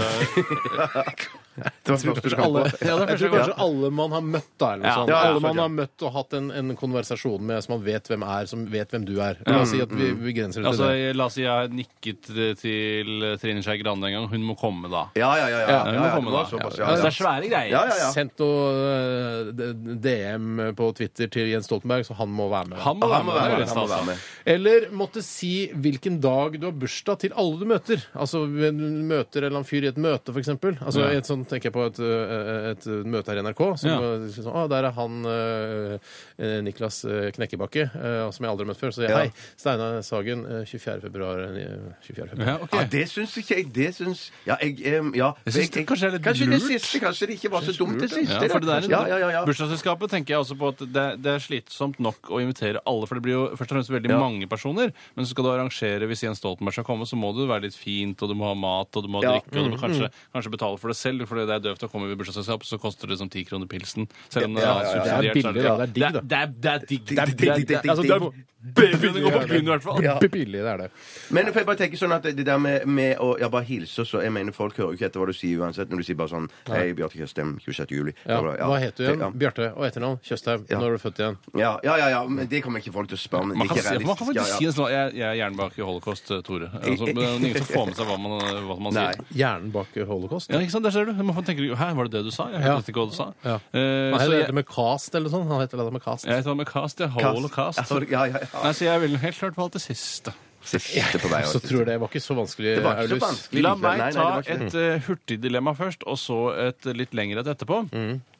Det 1.84 1.91
var 1.91 2.16
første 2.16 2.30
gang 2.38 2.45
alle, 2.45 2.62
på. 2.72 2.78
jeg 2.86 3.18
tror 3.20 3.32
kanskje 3.36 3.56
alle 3.66 3.89
man 3.91 4.14
har 4.16 4.22
møtt, 4.24 4.52
da. 4.62 4.68
Eller 4.74 4.84
noe 4.84 4.88
Ja. 4.91 4.95
sånt. 5.02 5.10
Ja, 5.12 5.18
ja, 5.22 5.30
alle 5.32 5.41
man 5.43 5.58
har 5.60 5.72
møtt 5.74 6.04
og 6.08 6.14
hatt 6.16 6.34
en, 6.38 6.45
en 6.56 6.70
konversasjon 6.80 7.41
med 7.43 7.64
som 7.66 7.74
man 7.76 7.84
vet 7.86 8.08
hvem 8.08 8.24
er, 8.24 8.45
som 8.47 8.66
vet 8.72 8.91
hvem 8.95 9.06
du 9.08 9.14
er. 9.20 9.41
La 9.49 9.60
oss 9.66 9.74
si 9.74 9.82
at 9.84 9.91
vi 9.91 10.12
vi 10.12 10.32
begrenser 10.32 10.62
det 10.62 10.66
til 10.66 10.70
Altså, 10.72 10.88
det. 10.95 11.16
La 11.20 11.26
oss 11.28 11.36
si 11.36 11.43
jeg 11.43 11.52
har 11.52 11.68
nikket 11.74 12.30
til 12.62 13.26
Trine 13.41 13.64
Skei 13.66 13.78
Grande 13.82 14.08
en 14.08 14.16
gang. 14.16 14.30
Hun 14.32 14.45
må 14.47 14.56
komme 14.60 14.88
da. 14.91 15.04
Ja, 15.20 15.34
ja, 15.41 15.47
ja. 15.52 15.60
ja, 15.60 15.68
Ja, 15.68 15.76
ja, 15.76 15.84
Hun 15.84 15.93
ja, 15.93 15.99
må 15.99 16.06
det 16.06 16.14
komme 16.16 16.32
var 16.38 16.43
da. 16.45 16.49
såpass, 16.54 16.78
Ja, 16.80 16.86
ja, 16.86 16.91
altså, 16.91 16.95
ja. 16.95 17.04
det 17.04 17.12
er 17.12 17.18
svære 17.20 17.52
greier. 17.52 17.72
Ja, 17.76 17.84
ja, 17.91 17.97
ja. 18.06 18.10
Sendt 18.16 18.39
noe 18.39 18.62
eh, 18.95 19.52
d- 19.60 19.97
DM 20.06 20.62
på 20.78 20.89
Twitter 20.97 21.28
til 21.32 21.52
Jens 21.52 21.68
Stoltenberg, 21.70 22.06
så 22.08 22.16
han 22.22 22.32
må 22.32 22.47
være 22.52 22.72
med. 22.72 22.80
Han 22.86 22.99
må 23.02 23.10
Ja, 23.12 23.18
være 23.18 23.28
med. 23.28 23.34
det 23.36 23.41
er 23.41 23.52
han 23.52 23.62
må 23.62 23.68
stas, 23.68 23.89
være 23.89 23.99
da. 23.99 24.06
med. 24.06 24.26
Eller 24.56 24.88
måtte 25.04 25.24
si 25.26 25.54
hvilken 25.76 26.20
dag 26.24 26.58
du 26.62 26.66
har 26.70 26.76
bursdag 26.86 27.20
til 27.26 27.36
alle 27.36 27.60
du 27.60 27.66
møter. 27.70 28.08
Altså 28.16 28.43
du 28.47 28.82
møter 29.12 29.41
en 29.41 29.49
eller 29.49 29.58
annen 29.60 29.70
fyr 29.70 29.84
i 29.84 29.91
et 29.91 29.97
møte, 30.02 30.32
f.eks. 30.34 30.49
Altså, 30.82 31.08
i 31.12 31.20
et 31.20 31.28
sånt, 31.42 31.50
tenker 31.50 31.70
jeg 31.70 31.74
på 31.74 31.86
et, 31.89 32.00
øh, 32.00 32.72
et 32.72 32.86
møte 33.06 33.28
her 33.34 33.38
i 33.42 33.44
NRK. 33.44 33.62
Som, 33.78 33.89
Ja. 33.89 34.00
sånn, 34.32 34.56
ah, 34.56 34.68
der 34.70 34.86
er 34.86 34.92
han 34.92 35.26
øh, 35.26 36.00
eh, 36.39 36.62
Niklas 36.62 37.04
øh, 37.06 37.32
Knekkebakke, 37.32 37.89
eh, 37.94 38.32
som 38.32 38.46
jeg 38.46 38.52
aldri 38.52 38.66
har 38.66 38.72
møtt 38.74 38.80
før. 38.80 38.92
Så 38.94 39.02
jeg, 39.04 39.10
Ja. 39.12 39.18
hei, 39.18 39.32
Steinar 39.58 40.02
Sagen, 40.04 40.46
øh, 40.46 40.66
24. 40.66 41.02
februar. 41.02 41.38
øh, 41.39 41.94
24. 42.04 42.30
februar. 42.30 42.48
Ja, 42.48 42.56
okay. 42.64 42.80
Ja, 42.80 42.86
det 42.92 43.10
syns 43.10 43.36
ikke 43.38 43.56
jeg. 43.58 43.74
Det 43.74 43.96
syns 43.96 44.32
Ja, 44.48 44.56
jeg 44.62 45.00
um, 45.00 45.14
ja. 45.16 45.32
Jeg 45.46 45.54
syns 45.54 45.70
det 45.72 45.88
kanskje 45.88 46.08
er 46.08 46.12
litt 46.12 46.24
Kanskje 46.24 46.46
lurt. 46.48 46.62
det 46.62 46.82
siste. 46.82 47.00
Kanskje 47.00 47.28
det 47.28 47.36
ikke 47.39 47.52
var 47.52 47.62
så 47.62 47.74
dumt, 47.78 48.00
det 48.00 48.10
siste. 48.12 48.34
Ja, 48.42 48.48
for 48.48 48.60
det 48.60 48.68
der, 48.70 48.89
ja, 48.89 49.02
ja, 49.08 49.18
ja, 49.18 49.30
ja. 49.30 49.46
Bursdagsselskapet 49.46 50.10
tenker 50.10 50.34
jeg 50.36 50.39
også 50.46 50.58
på 50.58 50.68
at 50.70 50.78
det, 50.80 51.22
det 51.24 51.32
er 51.36 51.39
slitsomt 51.39 52.00
nok 52.00 52.30
å 52.30 52.42
invitere 52.42 52.80
alle, 52.86 53.08
for 53.08 53.16
det 53.16 53.24
blir 53.24 53.34
jo 53.34 53.44
først 53.56 53.72
og 53.72 53.78
fremst 53.78 53.89
veldig 53.92 54.10
Ja. 54.12 54.20
mange 54.20 54.48
personer. 54.48 54.92
Men 55.16 55.26
så 55.26 55.32
skal 55.32 55.44
du 55.44 55.50
arrangere 55.52 56.08
hvis 56.08 56.24
Jens 56.24 56.38
Stoltenberg 56.42 56.74
skal 56.74 56.84
komme, 56.84 57.06
så 57.06 57.16
må 57.16 57.32
det 57.36 57.48
være 57.48 57.64
litt 57.64 57.76
fint, 57.76 58.22
og 58.22 58.30
du 58.30 58.36
må 58.36 58.46
ha 58.48 58.54
mat, 58.54 58.89
og 58.96 59.04
du 59.04 59.08
må 59.10 59.22
ha 59.24 59.34
Ja. 59.34 59.39
drikke, 59.39 59.58
og 59.58 59.70
du 59.72 59.76
må 59.76 59.80
kanskje, 59.80 60.10
kanskje 60.34 60.52
betale 60.52 60.78
for 60.80 60.88
det 60.89 60.98
selv, 60.98 61.26
for 61.32 61.40
det 61.40 61.56
er 61.56 61.66
døvt 61.70 61.88
å 61.88 61.92
komme 61.92 62.12
i 62.12 62.20
bursdagsselskap, 62.20 62.68
så 62.68 62.80
koster 62.82 63.12
det 63.12 63.22
som 63.22 63.32
ti 63.32 63.46
kroner 63.48 63.70
pilsen. 63.72 64.10
Selv 64.28 64.52
om 64.52 64.60
det 64.60 64.68
Ja, 64.68 64.76
er 64.78 64.84
ja, 64.84 64.92
ja. 64.92 64.94
subsidiert. 64.94 65.22
Det 65.22 65.32
er 65.32 65.36
billig, 65.40 65.64
da. 65.64 65.76
Det 65.76 65.82
er 65.82 65.98
digg, 65.98 66.14
da. 66.14 66.22
Det 66.22 66.40
er, 66.42 66.48
det 66.52 66.72
er 66.72 66.88
digg. 66.92 67.06
Det 67.12 67.20
er 67.22 67.36
digg, 67.66 67.78
altså, 67.88 68.04
det 68.04 68.18
er 68.20 68.48
begynner 68.62 69.18
å 69.18 69.24
gå 69.26 69.32
på 69.34 69.48
byen, 69.50 69.66
i 69.66 69.72
hvert 69.72 69.84
fall. 69.86 70.04
Ja. 70.06 70.16
Billig, 70.22 70.60
det 70.62 70.70
er 70.70 70.82
det. 70.84 70.88
Men 71.34 71.50
for 71.50 71.62
jeg 71.62 71.68
bare 71.70 71.80
tenker 71.80 72.00
sånn 72.00 72.14
at 72.14 72.28
det 72.28 72.46
der 72.46 72.60
med, 72.62 72.86
med 72.86 73.22
å 73.24 73.34
ja, 73.42 73.50
bare 73.52 73.66
hilse 73.68 74.06
så 74.06 74.22
Jeg 74.22 74.34
mener, 74.34 74.54
folk 74.54 74.78
hører 74.78 74.94
jo 74.94 75.00
ikke 75.00 75.08
etter 75.10 75.22
hva 75.22 75.28
du 75.32 75.36
sier 75.36 75.62
uansett 75.64 75.90
når 75.92 76.02
du 76.04 76.06
sier 76.06 76.18
bare 76.20 76.32
sånn 76.32 76.48
Hei, 76.70 76.92
Bjarte 76.98 77.18
Tjøstheim, 77.18 77.56
26. 77.64 77.94
juli. 77.96 78.14
Ja. 78.28 78.38
Hva 78.42 78.78
heter 78.82 79.02
du 79.02 79.08
igjen? 79.08 79.24
Ja. 79.24 79.30
Bjarte 79.44 79.70
og 79.74 79.86
etternavn? 79.88 80.20
Tjøstheim. 80.26 80.66
Når 80.70 80.86
er 80.88 80.98
du 80.98 81.02
født 81.02 81.22
igjen? 81.24 81.40
Ja, 81.58 81.72
ja, 81.88 81.96
ja, 82.04 82.10
ja, 82.14 82.22
men 82.30 82.50
det 82.52 82.62
kommer 82.66 82.84
ikke 82.84 82.94
folk 82.94 83.10
til 83.12 83.18
å 83.18 83.24
spørre 83.24 83.48
om. 83.50 83.56
Man 83.58 83.72
kan, 83.72 83.82
faktisk 83.82 84.54
si 84.60 84.70
det 84.70 84.76
sånn 84.78 84.94
Jeg, 84.94 85.18
er 85.18 85.40
hjernen 85.40 85.58
bak 85.60 85.80
holocaust, 85.82 86.30
Tore. 86.46 86.70
Altså, 86.82 87.10
men 87.10 87.48
ingen 87.50 87.66
som 87.66 87.70
får 87.72 87.90
med 87.90 87.98
seg 87.98 88.12
hva 88.12 88.20
man, 88.22 88.38
hva 88.70 88.78
man 88.90 88.98
sier. 89.00 89.26
Hjernen 89.42 89.74
bak 89.74 89.98
holocaust? 89.98 90.54
Ja, 90.54 90.62
ikke 90.62 90.76
sant? 90.76 90.86
Der 90.86 90.94
ser 90.96 91.10
du. 91.10 91.16
Man 91.24 91.44
tenker 91.44 91.76
Hæ, 91.76 91.94
var 91.96 92.04
det 92.10 92.12
det 92.12 92.24
du 92.26 92.32
sa? 92.32 92.48
Jeg 92.52 92.62
Ja. 92.62 92.76
hørte 92.78 92.90
ikke 92.92 93.02
hva 93.06 93.10
du 93.10 93.16
sa. 93.16 93.28
Ja. 93.44 93.56
Eh, 93.74 94.12
Han 94.12 94.20
så 94.20 94.22
heter 94.26 94.38
jeg, 94.40 94.48
det 94.48 94.56
med 94.56 94.66
cast 94.68 95.16
eller 95.16 95.30
sånn. 95.30 95.48
Han 95.48 95.62
heter 95.62 95.78
det 95.78 95.94
med 95.94 96.04
cast. 96.04 96.26
jeg 96.26 96.36
heter 96.44 96.56
med 96.56 96.68
cast, 96.68 97.00
ja. 97.00 97.08
Holocaust. 97.08 97.80
Ja, 98.10 98.26
ja, 98.26 98.38
ja. 98.42 98.64
Nei, 98.64 98.72
så 98.74 98.86
jeg 98.86 99.02
ville 99.02 99.18
helt 99.18 99.36
klart 99.38 99.56
valgt 99.56 99.74
det 99.74 99.82
siste. 99.82 100.34
Siste 100.64 101.18
på 101.18 101.28
vei. 101.32 101.42
Så 101.50 101.58
tror 101.60 101.80
jeg 101.82 101.86
det 101.88 102.00
var 102.00 102.08
ikke 102.12 102.22
så 102.22 102.36
vanskelig, 102.38 102.76
Det 102.78 102.84
var 102.84 103.00
ikke 103.02 103.08
så 103.08 103.14
Aulus. 103.16 103.24
vanskelig. 103.24 103.62
La 103.64 103.74
likevel. 103.74 103.82
meg 103.82 103.98
Nei, 103.98 104.06
nei, 104.06 104.12
ta 104.12 104.24
var 104.30 104.42
ikke 104.44 104.60
det. 104.60 104.68
et 104.68 104.76
uh, 104.76 105.08
hurtigdilemma 105.08 105.74
først, 105.76 106.04
og 106.06 106.18
så 106.22 106.38
et 106.68 106.86
litt 106.96 107.12
lengre 107.18 107.40
et 107.42 107.48
etterpå. 107.58 107.80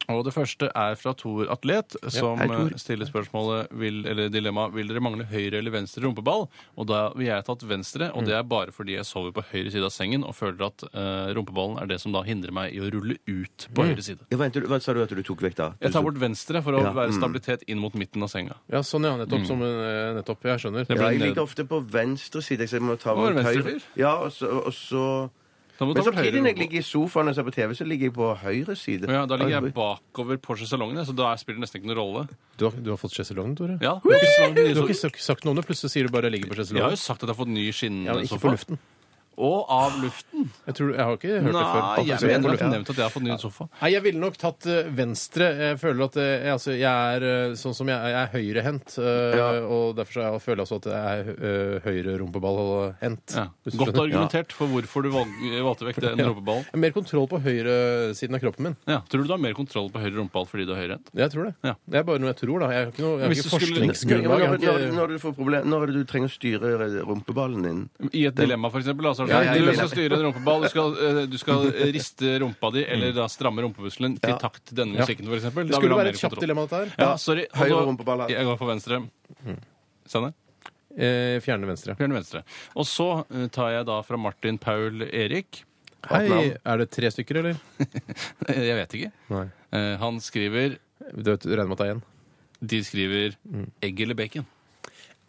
Og 0.10 0.24
det 0.26 0.34
første 0.34 0.70
er 0.74 0.95
fra 0.99 1.14
Tor 1.18 1.49
Atlet, 1.54 1.95
som 2.10 2.39
hei, 2.39 2.47
Tor. 2.47 2.72
eh, 2.74 2.78
stiller 2.82 3.06
spørsmålet 3.06 3.70
vil, 3.78 4.02
eller 4.08 4.30
dilemmaet 4.34 4.74
vil 4.74 4.88
dere 4.89 5.04
mangle 5.04 5.26
høyre 5.30 5.60
eller 5.60 5.72
venstre 5.72 6.04
rumpeball. 6.06 6.47
Og 6.78 6.88
da 6.89 7.02
vil 7.14 7.28
jeg 7.28 7.45
tatt 7.45 7.64
venstre, 7.70 8.10
og 8.16 8.26
det 8.26 8.34
er 8.38 8.43
bare 8.43 8.72
fordi 8.74 8.95
jeg 8.97 9.06
sover 9.06 9.32
på 9.36 9.43
høyre 9.52 9.72
side 9.72 9.86
av 9.86 9.93
sengen 9.93 10.24
og 10.26 10.36
føler 10.36 10.66
at 10.68 10.86
eh, 10.89 11.34
rumpeballen 11.38 11.78
er 11.84 11.91
det 11.91 11.99
som 12.02 12.12
da 12.16 12.24
hindrer 12.28 12.52
meg 12.56 12.74
i 12.74 12.82
å 12.82 12.89
rulle 12.91 13.18
ut 13.28 13.68
på 13.76 13.86
høyre 13.86 14.02
side. 14.02 14.26
Ja, 14.32 14.38
vent, 14.41 14.56
hva 14.56 14.80
sa 14.82 14.93
du 14.97 15.04
at 15.04 15.14
du 15.14 15.24
tok 15.24 15.41
vekk 15.45 15.60
da? 15.60 15.70
Jeg 15.82 15.93
tar 15.95 16.06
bort 16.06 16.20
venstre 16.22 16.64
for 16.66 16.78
å 16.78 16.82
Ja, 16.82 16.93
være 16.95 17.14
mm. 17.14 17.20
stabilitet 17.20 17.68
inn 17.68 17.80
mot 17.84 17.93
midten 17.93 18.24
av 18.26 18.32
senga. 18.34 18.58
Ja, 18.72 18.82
sånn 18.86 19.06
ja. 19.06 19.14
Nettopp. 19.22 19.45
Som, 19.45 19.62
eh, 19.62 20.14
nettopp. 20.18 20.41
Jeg 20.49 20.64
skjønner. 20.64 20.88
Ja, 20.89 21.12
jeg 21.12 21.22
ligger 21.22 21.43
ofte 21.45 21.66
på 21.68 21.82
venstre 21.86 22.41
side, 22.41 22.68
så 22.68 22.80
jeg 22.80 22.88
må 22.88 22.97
ta 22.99 23.14
være 23.14 23.36
bort 23.38 23.45
høyre. 23.45 23.64
venstrefyr. 23.64 24.02
Ja, 24.02 24.16
og 24.26 24.32
så, 24.34 24.49
og 24.66 24.74
så 24.74 25.06
Da 25.82 25.86
må 25.90 25.96
du 25.96 25.98
Men 25.98 26.04
ta 26.06 26.12
samtidig 26.12 26.30
høyre 26.30 26.42
når 26.46 26.50
jeg 26.52 26.58
ligger 26.62 26.78
i 26.78 26.86
sofaen 26.86 27.30
og 27.32 27.34
ser 27.34 27.46
på 27.48 27.52
TV, 27.56 27.72
så 27.74 27.86
ligger 27.90 28.06
jeg 28.06 28.14
på 28.14 28.26
høyre 28.38 28.76
side. 28.78 29.08
Ja, 29.10 29.24
da 29.26 29.34
ligger 29.42 29.56
jeg 29.66 29.74
bakover 29.74 30.38
Porsche-salongene, 30.38 31.02
så 31.10 31.16
da 31.18 31.32
spiller 31.42 31.58
det 31.58 31.64
nesten 31.66 31.82
ikke 31.82 31.90
noen 31.90 31.98
rolle. 31.98 32.22
Du 32.62 32.68
har, 32.70 32.76
du 32.86 32.90
har 32.94 33.00
fått 33.02 33.16
sjeselongen, 33.18 33.56
Tore? 33.58 33.80
Ja, 33.82 33.96
du 33.98 34.06
har 34.12 34.20
ikke 34.22 34.30
så 34.30 34.54
Du 34.54 34.62
har 34.62 34.86
ikke 34.86 35.00
sagt- 35.00 35.22
sagt 35.26 35.44
noe 35.44 35.56
om 35.56 35.58
det, 35.58 35.66
plutselig 35.66 35.90
sier 35.90 36.06
du 36.06 36.14
bare 36.14 36.30
'jeg 36.30 36.34
'ligger 36.38 36.54
på 36.54 36.54
Jeg 36.54 36.62
har 36.62 36.70
sjeselongen'. 36.70 36.90
jo 36.94 37.02
sagt 37.02 37.24
at 37.24 37.30
jeg 37.30 37.36
har 37.36 37.46
fått 37.46 37.50
ny 37.50 37.66
Ja, 37.66 38.14
men 38.14 38.22
ikke 38.22 38.30
skinnsofa. 38.30 38.46
på 38.46 38.52
luften. 38.54 38.78
Og 39.42 39.66
av 39.74 39.96
luften. 40.04 40.44
Jeg, 40.68 40.76
tror, 40.78 40.92
jeg 40.94 41.02
har 41.08 41.16
ikke 41.18 41.32
hørt 41.42 41.48
det 41.48 41.54
Nei, 41.56 41.64
før. 41.66 42.02
jeg 42.06 42.20
jeg, 42.22 42.42
nevnt 42.42 42.86
på 42.86 42.94
at 42.94 43.00
jeg 43.02 43.06
har 43.08 43.14
fått 43.16 43.26
ny 43.26 43.38
sofa. 43.42 43.66
Nei, 43.82 43.89
jeg 43.96 44.04
ville 44.06 44.22
nok 44.22 44.38
tatt 44.38 44.68
eh, 44.70 44.89
venstre. 44.94 45.48
Jeg 45.58 45.80
føler 45.82 46.04
at 46.06 46.18
eh, 46.22 46.30
jeg, 46.46 46.52
altså, 46.54 46.76
jeg 46.78 47.16
er 47.16 47.26
eh, 47.32 47.56
sånn 47.58 47.74
som 47.78 47.89
jeg, 47.89 48.12
jeg 48.14 48.20
er 48.22 48.32
høyrehendt. 48.36 48.98
eh, 49.02 49.38
Ja. 49.42 49.48
Og 49.66 49.96
derfor 49.98 50.14
så 50.20 50.26
jeg 50.28 50.44
føler 50.46 50.62
jeg 50.62 50.68
også 50.68 50.78
at 50.82 50.88
jeg 50.92 51.02
er 51.02 51.32
uh, 51.42 51.80
høyre 51.88 52.14
rumpeballhendt. 52.22 53.36
Ja. 53.36 53.46
hvis 53.66 53.74
du 53.74 53.80
Godt 53.82 53.92
skjønner. 53.96 54.04
argumentert 54.06 54.54
for 54.56 54.68
hvorfor 54.72 55.06
du 55.06 55.10
valg, 55.14 55.32
valgte 55.66 55.88
vekk 55.89 56.00
den 56.06 56.22
rumpeballen. 56.28 56.66
Jeg 56.68 56.76
har 56.76 56.82
Mer 56.86 56.94
kontroll 56.96 57.28
på 57.32 57.39
høyresiden 57.42 58.36
av 58.38 58.42
kroppen 58.44 58.68
min. 58.70 58.76
Ja. 58.89 59.00
Tror 59.10 59.24
du 59.24 59.30
du 59.32 59.34
har 59.36 59.42
mer 59.42 59.54
kontroll 59.58 59.89
på 59.94 60.02
høyre 60.04 60.16
rumpeball 60.20 60.46
fordi 60.50 60.66
du 60.68 60.74
er 60.76 60.82
høyrehendt? 60.84 61.12
Jeg 61.18 61.32
tror 61.34 61.50
det. 61.50 61.54
Ja. 61.66 61.74
Det 61.88 62.02
er 62.02 62.06
bare 62.08 62.22
noe 62.22 62.32
jeg 62.34 62.39
tror, 62.44 62.60
da. 62.64 62.70
Jeg 62.76 62.86
har 62.86 62.92
ikke 62.94 63.06
noe, 63.06 63.14
jeg 63.18 63.26
har 63.26 63.32
Hvis 63.34 63.42
ikke 63.42 63.50
du 63.50 63.56
skulle- 63.56 63.82
forskningsgrunnlag. 63.82 64.30
Når, 64.32 64.39
jeg 64.42 64.50
har 64.52 64.80
når, 64.92 65.08
ikke- 65.08 65.08
du 65.12 65.24
får 65.26 65.36
problem, 65.42 65.68
når 65.72 65.84
er 65.84 65.92
det 65.92 65.96
du 65.96 66.04
trenger 66.12 66.30
å 66.30 66.36
styre 66.36 66.72
rumpeballen 67.08 67.64
din? 67.68 67.82
I 68.14 68.26
et 68.28 68.36
dilemma, 68.36 68.70
for 68.72 68.80
eksempel. 68.84 69.08
Altså, 69.12 69.28
Ja, 69.32 69.40
ja, 69.48 69.54
du 69.58 69.72
skal 69.80 69.90
styre 69.94 70.18
en 70.20 70.24
rumpeball, 70.28 70.66
du 70.66 70.70
skal, 70.74 70.94
eh, 71.08 71.22
du 71.32 71.38
skal 71.42 71.66
riste 71.96 72.34
rumpa 72.44 72.72
di, 72.76 72.84
eller 72.86 73.14
da 73.16 73.26
stramme 73.32 73.64
rumpemuskelen 73.66 74.20
til 74.22 74.36
takt 74.42 74.64
til 74.70 74.78
denne 74.84 75.00
musikken, 75.00 75.26
for 75.32 75.40
eksempel. 75.40 75.66
Det 75.68 75.72
Da 75.74 75.80
vil 75.80 75.88
skulle 75.88 75.98
ha 75.98 76.02
være 76.04 76.12
mer 76.12 76.18
et 76.18 76.22
kjapt 76.22 76.36
kontroll. 76.36 76.46
dilemma, 76.48 76.68
dette 76.68 76.82
her. 76.84 76.94
Ja, 77.06 77.16
sorry. 77.22 77.48
Og 77.52 77.58
Høyre 77.64 77.74
da- 77.80 77.88
rumpeball 77.90 78.24
her. 78.26 78.36
Jeg 78.36 78.46
går 78.52 78.58
for 78.62 78.72
venstre. 78.74 79.02
Steinar? 80.12 80.34
Eh, 80.92 81.40
fjerne 81.40 81.68
venstre. 81.70 81.96
Fjerne 81.96 82.18
venstre. 82.20 82.44
Og 82.76 82.84
så 82.86 83.10
eh, 83.32 83.48
tar 83.56 83.72
jeg 83.78 83.86
da 83.88 84.02
fra 84.04 84.18
Martin 84.20 84.58
Paul 84.60 85.06
Erik. 85.08 85.64
Hei, 86.10 86.26
er 86.66 86.78
det 86.82 86.90
tre 86.92 87.12
stykker, 87.14 87.38
eller? 87.44 87.60
Jeg 88.50 88.74
vet 88.80 88.96
ikke. 88.98 89.12
Nei. 89.30 89.44
Eh, 89.78 89.92
Han 90.02 90.18
skriver 90.20 90.80
Du 91.14 91.30
vet, 91.30 91.46
regner 91.46 91.70
med 91.70 91.78
at 91.78 91.84
det 91.84 91.88
er 91.92 91.94
én. 91.94 92.02
De 92.74 92.80
skriver 92.86 93.36
egg 93.86 94.02
eller 94.02 94.18
bacon. 94.18 94.46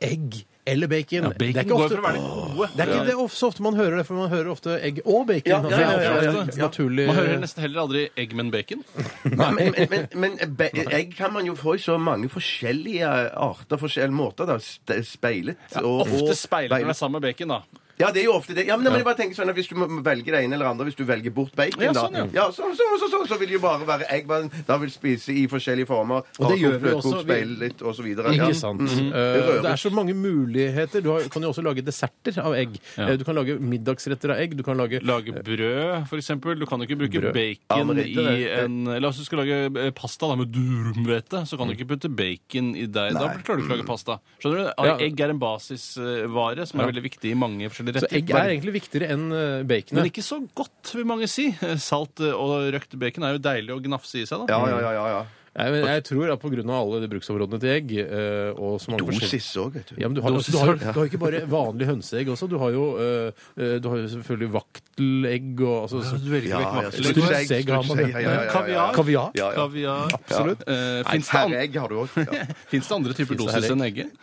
Egg 0.02 0.42
eller 0.64 0.86
bacon. 0.86 1.24
Ja, 1.26 1.30
det 1.34 1.46
er 1.56 1.64
ikke 1.64 1.74
ofte, 1.74 1.96
å 1.98 2.66
det 2.70 2.84
er 2.84 2.90
ikke 2.92 3.06
det 3.08 3.14
er 3.16 3.30
så 3.34 3.48
ofte 3.50 3.64
man 3.66 3.74
hører 3.74 3.96
det, 3.98 4.04
for 4.06 4.14
man 4.14 4.28
hører 4.30 4.50
ofte 4.52 4.76
egg 4.78 5.00
og 5.02 5.24
bacon. 5.26 5.50
Ja, 5.50 5.56
Altså, 5.58 5.80
ja, 5.80 5.88
ja, 5.90 5.96
ja, 5.98 6.20
ja, 6.22 6.44
ja. 6.46 6.60
Naturlig 6.62 7.06
Man 7.08 7.18
hører 7.18 7.40
nesten 7.42 7.64
heller 7.64 7.80
aldri 7.82 8.02
egg, 8.22 8.36
men 8.38 8.52
bacon. 8.54 8.84
Men, 9.32 9.54
men, 9.58 9.74
men, 9.90 10.06
men 10.22 10.38
be, 10.58 10.68
egg 10.94 11.16
kan 11.18 11.32
man 11.34 11.46
jo 11.50 11.56
få 11.58 11.74
i 11.74 11.82
så 11.82 11.96
mange 11.98 12.30
forskjellige 12.30 13.10
arter, 13.34 13.80
forskjellige 13.80 14.14
måter. 14.14 14.46
da, 14.52 14.60
Spe- 14.62 15.02
Speilet 15.06 15.78
og 15.82 16.04
Ofte 16.06 16.28
og- 16.30 16.36
speiler 16.38 16.78
når 16.78 16.92
det 16.92 16.94
er 16.94 17.00
sammen 17.02 17.18
med 17.20 17.26
bacon, 17.32 17.56
da. 17.56 17.60
Ja, 18.02 18.10
det 18.14 18.22
er 18.24 18.26
jo 18.28 18.34
ofte 18.36 18.54
det. 18.56 18.66
Ja, 18.68 18.76
men, 18.76 18.88
men 18.90 19.00
jeg 19.00 19.06
bare 19.06 19.18
tenker 19.20 19.38
sånn 19.38 19.48
at 19.52 19.56
Hvis 19.58 19.70
du 19.70 19.76
må 19.78 19.86
velge 20.02 20.32
det 20.34 20.42
ene 20.44 20.56
eller 20.58 20.68
andre, 20.72 20.88
hvis 20.90 20.98
du 20.98 21.04
velger 21.08 21.32
bort 21.34 21.54
bacon, 21.58 21.82
Ja, 21.86 21.92
sånn, 21.96 22.18
ja. 22.18 22.26
ja, 22.34 22.46
så, 22.54 22.68
så, 22.76 22.88
så, 23.00 23.08
så, 23.12 23.22
så 23.30 23.38
vil 23.40 23.52
det 23.52 23.56
jo 23.60 23.62
bare 23.64 23.86
være 23.88 24.08
egg 24.12 24.26
men 24.30 24.50
da 24.66 24.76
vil 24.82 24.90
spise 24.92 25.32
i 25.34 25.46
forskjellige 25.50 25.86
former. 25.88 26.26
Og 26.40 26.50
det 26.52 26.58
gjør 26.62 26.78
vi 26.82 26.92
også. 26.98 27.22
Vi- 27.28 27.40
litt, 27.62 27.82
og 27.82 27.94
så 27.96 28.02
videre. 28.04 28.32
Ikke 28.34 28.50
Ja. 28.52 28.58
sant. 28.58 28.80
Mhm. 28.82 29.12
Eh, 29.12 29.62
det 29.62 29.70
er 29.72 29.76
så 29.80 29.90
mange 29.94 30.14
muligheter. 30.16 31.02
Du 31.02 31.10
har, 31.12 31.20
kan 31.30 31.42
jo 31.42 31.50
også 31.52 31.62
lage 31.64 31.82
desserter 31.84 32.38
av 32.42 32.54
egg. 32.58 32.78
Ja. 32.96 33.08
Eh, 33.12 33.16
Du 33.16 33.24
kan 33.24 33.34
lage 33.36 33.58
middagsretter 33.60 34.32
av 34.34 34.40
egg. 34.42 34.56
Du 34.56 34.62
kan 34.66 34.76
lage 34.76 35.00
Lage 35.04 35.32
brød, 35.44 36.08
for 36.08 36.16
eksempel. 36.18 36.58
Du 36.58 36.66
kan 36.66 36.80
jo 36.80 36.86
ikke 36.88 36.98
bruke 36.98 37.20
Brød. 37.20 37.32
bacon 37.36 37.90
Amrette, 37.90 38.08
i 38.08 38.14
det- 38.14 38.58
en 38.64 38.84
La 39.02 39.08
oss 39.08 39.16
si 39.16 39.22
du 39.22 39.24
skal 39.26 39.38
lage 39.44 39.58
eh, 39.86 39.90
pasta 39.90 40.26
da, 40.28 40.34
med 40.36 40.50
durumhvete, 40.52 41.44
så 41.46 41.56
kan 41.58 41.68
du 41.68 41.74
ikke 41.76 41.88
putte 41.94 42.08
bacon 42.10 42.74
i 42.76 42.86
deg. 42.86 43.12
Da 43.14 43.28
klarer 43.44 43.60
du 43.60 43.62
ikke 43.66 43.74
å 43.74 43.76
lage 43.76 43.86
pasta. 43.86 44.18
Skjønner 44.42 44.56
du? 44.56 44.84
Ja. 44.88 44.96
Egg 44.98 45.20
er 45.20 45.30
en 45.30 45.38
basisvare 45.38 46.66
som 46.66 46.80
er 46.80 46.90
veldig 46.90 47.02
viktig 47.04 47.30
i 47.30 47.34
mange 47.38 47.68
forskjellige. 47.70 47.91
Egg 48.00 48.32
er 48.32 48.54
egentlig 48.54 48.76
viktigere 48.78 49.12
enn 49.14 49.28
baconet. 49.28 49.68
bacon. 49.68 49.98
Men 49.98 50.10
ikke 50.10 50.24
så 50.26 50.40
godt, 50.54 50.94
vil 50.96 51.06
mange 51.08 51.28
si. 51.30 51.50
Salt 51.82 52.22
eh, 52.24 52.32
og 52.32 52.72
røkt 52.74 52.98
bacon 53.00 53.28
er 53.28 53.36
jo 53.36 53.44
deilig 53.44 53.76
å 53.76 53.80
gnafse 53.84 54.22
i 54.22 54.26
seg, 54.26 54.44
da. 54.44 54.58
Ja, 54.58 54.74
ja, 54.74 54.82
ja. 54.82 54.92
ja, 54.98 55.06
ja. 55.18 55.22
Jeg, 55.52 55.68
men 55.68 55.82
jeg 55.84 56.02
tror 56.08 56.30
at 56.32 56.40
pga. 56.40 56.62
alle 56.72 56.98
de 57.02 57.08
bruksområdene 57.12 57.58
til 57.60 57.70
egg 57.74 57.90
eh, 58.00 58.56
og 58.56 58.78
så 58.80 58.94
mange 58.94 59.04
Dosis 59.04 59.50
òg, 59.60 59.74
vet 59.76 59.90
du. 59.90 59.98
Ja, 60.00 60.08
men 60.08 60.16
du 60.16 60.22
har, 60.24 60.32
Dosis 60.32 60.54
du, 60.54 60.58
har, 60.62 60.78
du 60.80 60.86
har 60.96 61.10
ikke 61.10 61.20
bare 61.20 61.42
vanlige 61.44 61.90
hønseegg 61.90 62.30
også. 62.32 62.48
Du 62.48 62.56
har 62.62 62.72
jo, 62.72 62.86
eh, 62.96 63.42
eh, 63.60 63.74
du 63.76 63.88
har 63.92 64.00
jo 64.00 64.06
selvfølgelig 64.14 64.48
vaktelegg 64.54 65.60
og 65.60 65.74
altså, 65.82 66.00
så, 66.08 66.20
Du 66.22 66.30
velger 66.32 66.54
Ja, 66.54 66.62
vekk 66.62 66.78
vaktelegg. 66.78 67.18
strutseegg, 67.18 67.74
har 67.76 67.84
man, 67.90 68.00
ja, 68.00 68.06
ja, 68.08 68.14
ja, 68.16 68.30
ja, 68.30 68.38
ja. 68.46 68.46
Kaviar. 68.54 68.96
Kaviar. 68.96 69.28
Ja, 69.36 69.50
ja. 69.50 69.58
Kaviar. 69.60 70.16
Absolutt. 70.22 70.64
Eh, 70.64 71.28
Herreegg 71.36 71.76
har 71.84 71.92
du 71.92 72.00
òg. 72.06 72.16
Ja. 72.22 72.48
Fins 72.72 72.88
det 72.88 72.96
andre 72.96 73.18
typer 73.20 73.42
dosis 73.42 73.68
enn 73.76 73.84
egget? 73.90 74.16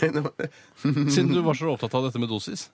Siden 0.80 1.28
du 1.34 1.44
var 1.44 1.60
så 1.60 1.68
opptatt 1.76 1.92
av 2.00 2.08
dette 2.08 2.24
med 2.24 2.32
dosis. 2.32 2.70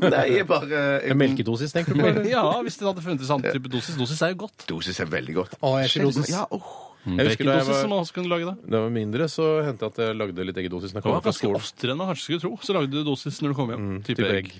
Nei, 0.00 0.26
jeg 0.36 0.46
bare 0.46 1.00
En 1.10 1.18
melkedosis, 1.18 1.72
tenker 1.74 1.94
du 1.96 2.00
på? 2.00 2.06
eller? 2.06 2.28
Ja, 2.36 2.44
hvis 2.62 2.76
det 2.78 2.86
hadde 2.86 3.02
funnes 3.02 3.26
samme 3.26 3.50
type 3.52 3.68
dosis. 3.72 3.96
Dosis 3.98 4.22
er 4.22 4.30
jo 4.34 4.38
godt. 4.46 4.66
Dosis 4.70 5.00
er 5.02 5.10
veldig 5.10 5.34
godt. 5.34 5.56
Å, 5.60 5.72
jeg 5.82 6.04
dosis. 6.06 6.30
Ja, 6.30 6.44
åh. 6.50 6.70
Jeg 7.00 7.26
husker 7.30 7.48
da 7.48 7.54
jeg 7.56 7.64
Bacondosis 7.64 7.68
var- 7.72 7.80
som 7.80 7.90
man 7.90 7.98
også 8.04 8.12
kunne 8.14 8.28
lage 8.30 8.44
da. 8.46 8.54
Da 8.60 8.76
jeg 8.76 8.84
var 8.86 8.90
mindre, 8.94 9.26
så 9.32 9.44
hendte 9.64 9.80
det 9.80 9.88
at 9.90 10.00
jeg 10.04 10.16
lagde 10.20 10.44
litt 10.46 10.58
eggedosis 10.62 10.92
når 10.92 11.00
jeg 11.00 11.02
Det 11.02 11.06
kom 11.08 11.14
var 11.16 11.22
fra 11.24 11.30
ganske 11.32 11.42
skolen. 11.46 11.60
oftere 11.64 11.90
enn 11.94 11.98
man 12.02 12.10
kanskje 12.12 12.26
skulle 12.28 12.42
tro. 12.44 12.52
Så 12.62 12.76
lagde 12.76 12.90
du 12.92 13.00
dosis 13.08 13.40
når 13.42 13.48
du 13.48 13.54
kom 13.56 13.70
hjem. 13.74 13.86
type, 14.04 14.20
type 14.20 14.34
egg. 14.36 14.52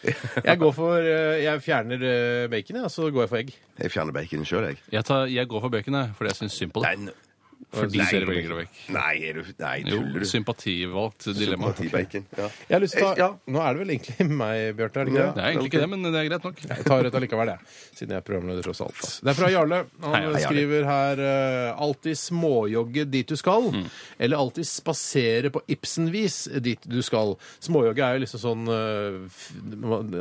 Jeg 0.00 0.56
går 0.62 0.72
for 0.72 0.96
eh, 1.02 1.42
Jeg 1.44 1.60
fjerner 1.64 2.00
eh, 2.08 2.46
bacon, 2.48 2.76
ja, 2.80 2.88
så 2.88 3.10
går 3.12 3.26
jeg 3.26 3.28
for 3.32 3.40
egg. 3.42 3.50
Jeg 3.82 3.90
fjerner 3.92 4.14
baconen 4.16 4.46
sjøl, 4.48 4.68
jeg. 4.70 4.78
Jeg, 4.94 5.04
tar, 5.04 5.26
jeg 5.28 5.48
går 5.50 5.60
for 5.66 5.68
bacon, 5.74 5.94
jeg, 6.00 6.14
fordi 6.16 6.30
jeg 6.32 6.38
syns 6.40 6.56
synd 6.62 6.72
på 6.72 6.84
det. 6.84 6.92
Nei, 6.96 7.12
Fordi 7.70 7.98
Nei. 8.00 8.64
Nei, 8.90 9.16
er 9.28 9.34
du, 9.36 9.42
nei 9.60 9.76
Jo, 9.84 9.98
tuller 10.00 10.20
du? 10.24 10.26
sympativalgt 10.26 11.26
dilemma. 11.36 11.68
Sympatibacon. 11.76 12.24
Ja. 12.36 12.46
Jeg 12.66 12.74
har 12.74 12.80
lyst 12.82 12.96
til 12.96 13.04
å 13.04 13.10
ta, 13.14 13.20
Ja. 13.20 13.28
Nå 13.46 13.60
er 13.62 13.74
det 13.76 13.82
vel 13.84 13.92
egentlig 13.94 14.26
meg, 14.40 14.76
Bjarte? 14.78 15.04
det 15.06 15.14
Ja. 15.14 15.26
det? 15.36 15.42
Er 15.44 15.50
egentlig 15.52 15.70
ikke 15.70 15.82
det, 15.84 15.88
men 15.92 16.02
det 16.02 16.14
er 16.18 16.28
greit 16.30 16.44
nok. 16.48 16.62
Jeg 16.66 16.84
tar 16.88 17.04
et 17.06 17.14
allikevel, 17.20 17.52
jeg. 17.52 17.60
Siden 17.94 18.14
jeg 18.16 18.18
er 18.22 18.26
programleder, 18.26 18.62
tross 18.66 18.80
alt. 18.82 19.02
Det 19.22 19.30
er 19.30 19.38
fra 19.38 19.50
Jarle. 19.52 19.78
Han 20.02 20.14
Hei, 20.14 20.20
hei, 20.20 20.24
Jarle. 20.32 20.42
skriver 20.48 20.88
her 20.90 21.22
eh, 21.28 21.82
alltid 21.86 22.16
småjogge 22.18 23.04
dit 23.10 23.26
du 23.28 23.36
skal, 23.36 23.68
Mm. 23.70 23.84
eller 24.18 24.36
alltid 24.40 24.66
spasere 24.66 25.50
på 25.54 25.62
Ibsen-vis 25.68 26.40
dit 26.64 26.80
du 26.90 26.98
skal. 27.06 27.36
Småjogge 27.60 28.02
er 28.02 28.18
jo 28.18 28.24
liksom 28.24 28.40
sånn 28.42 28.66
eh, 28.66 29.20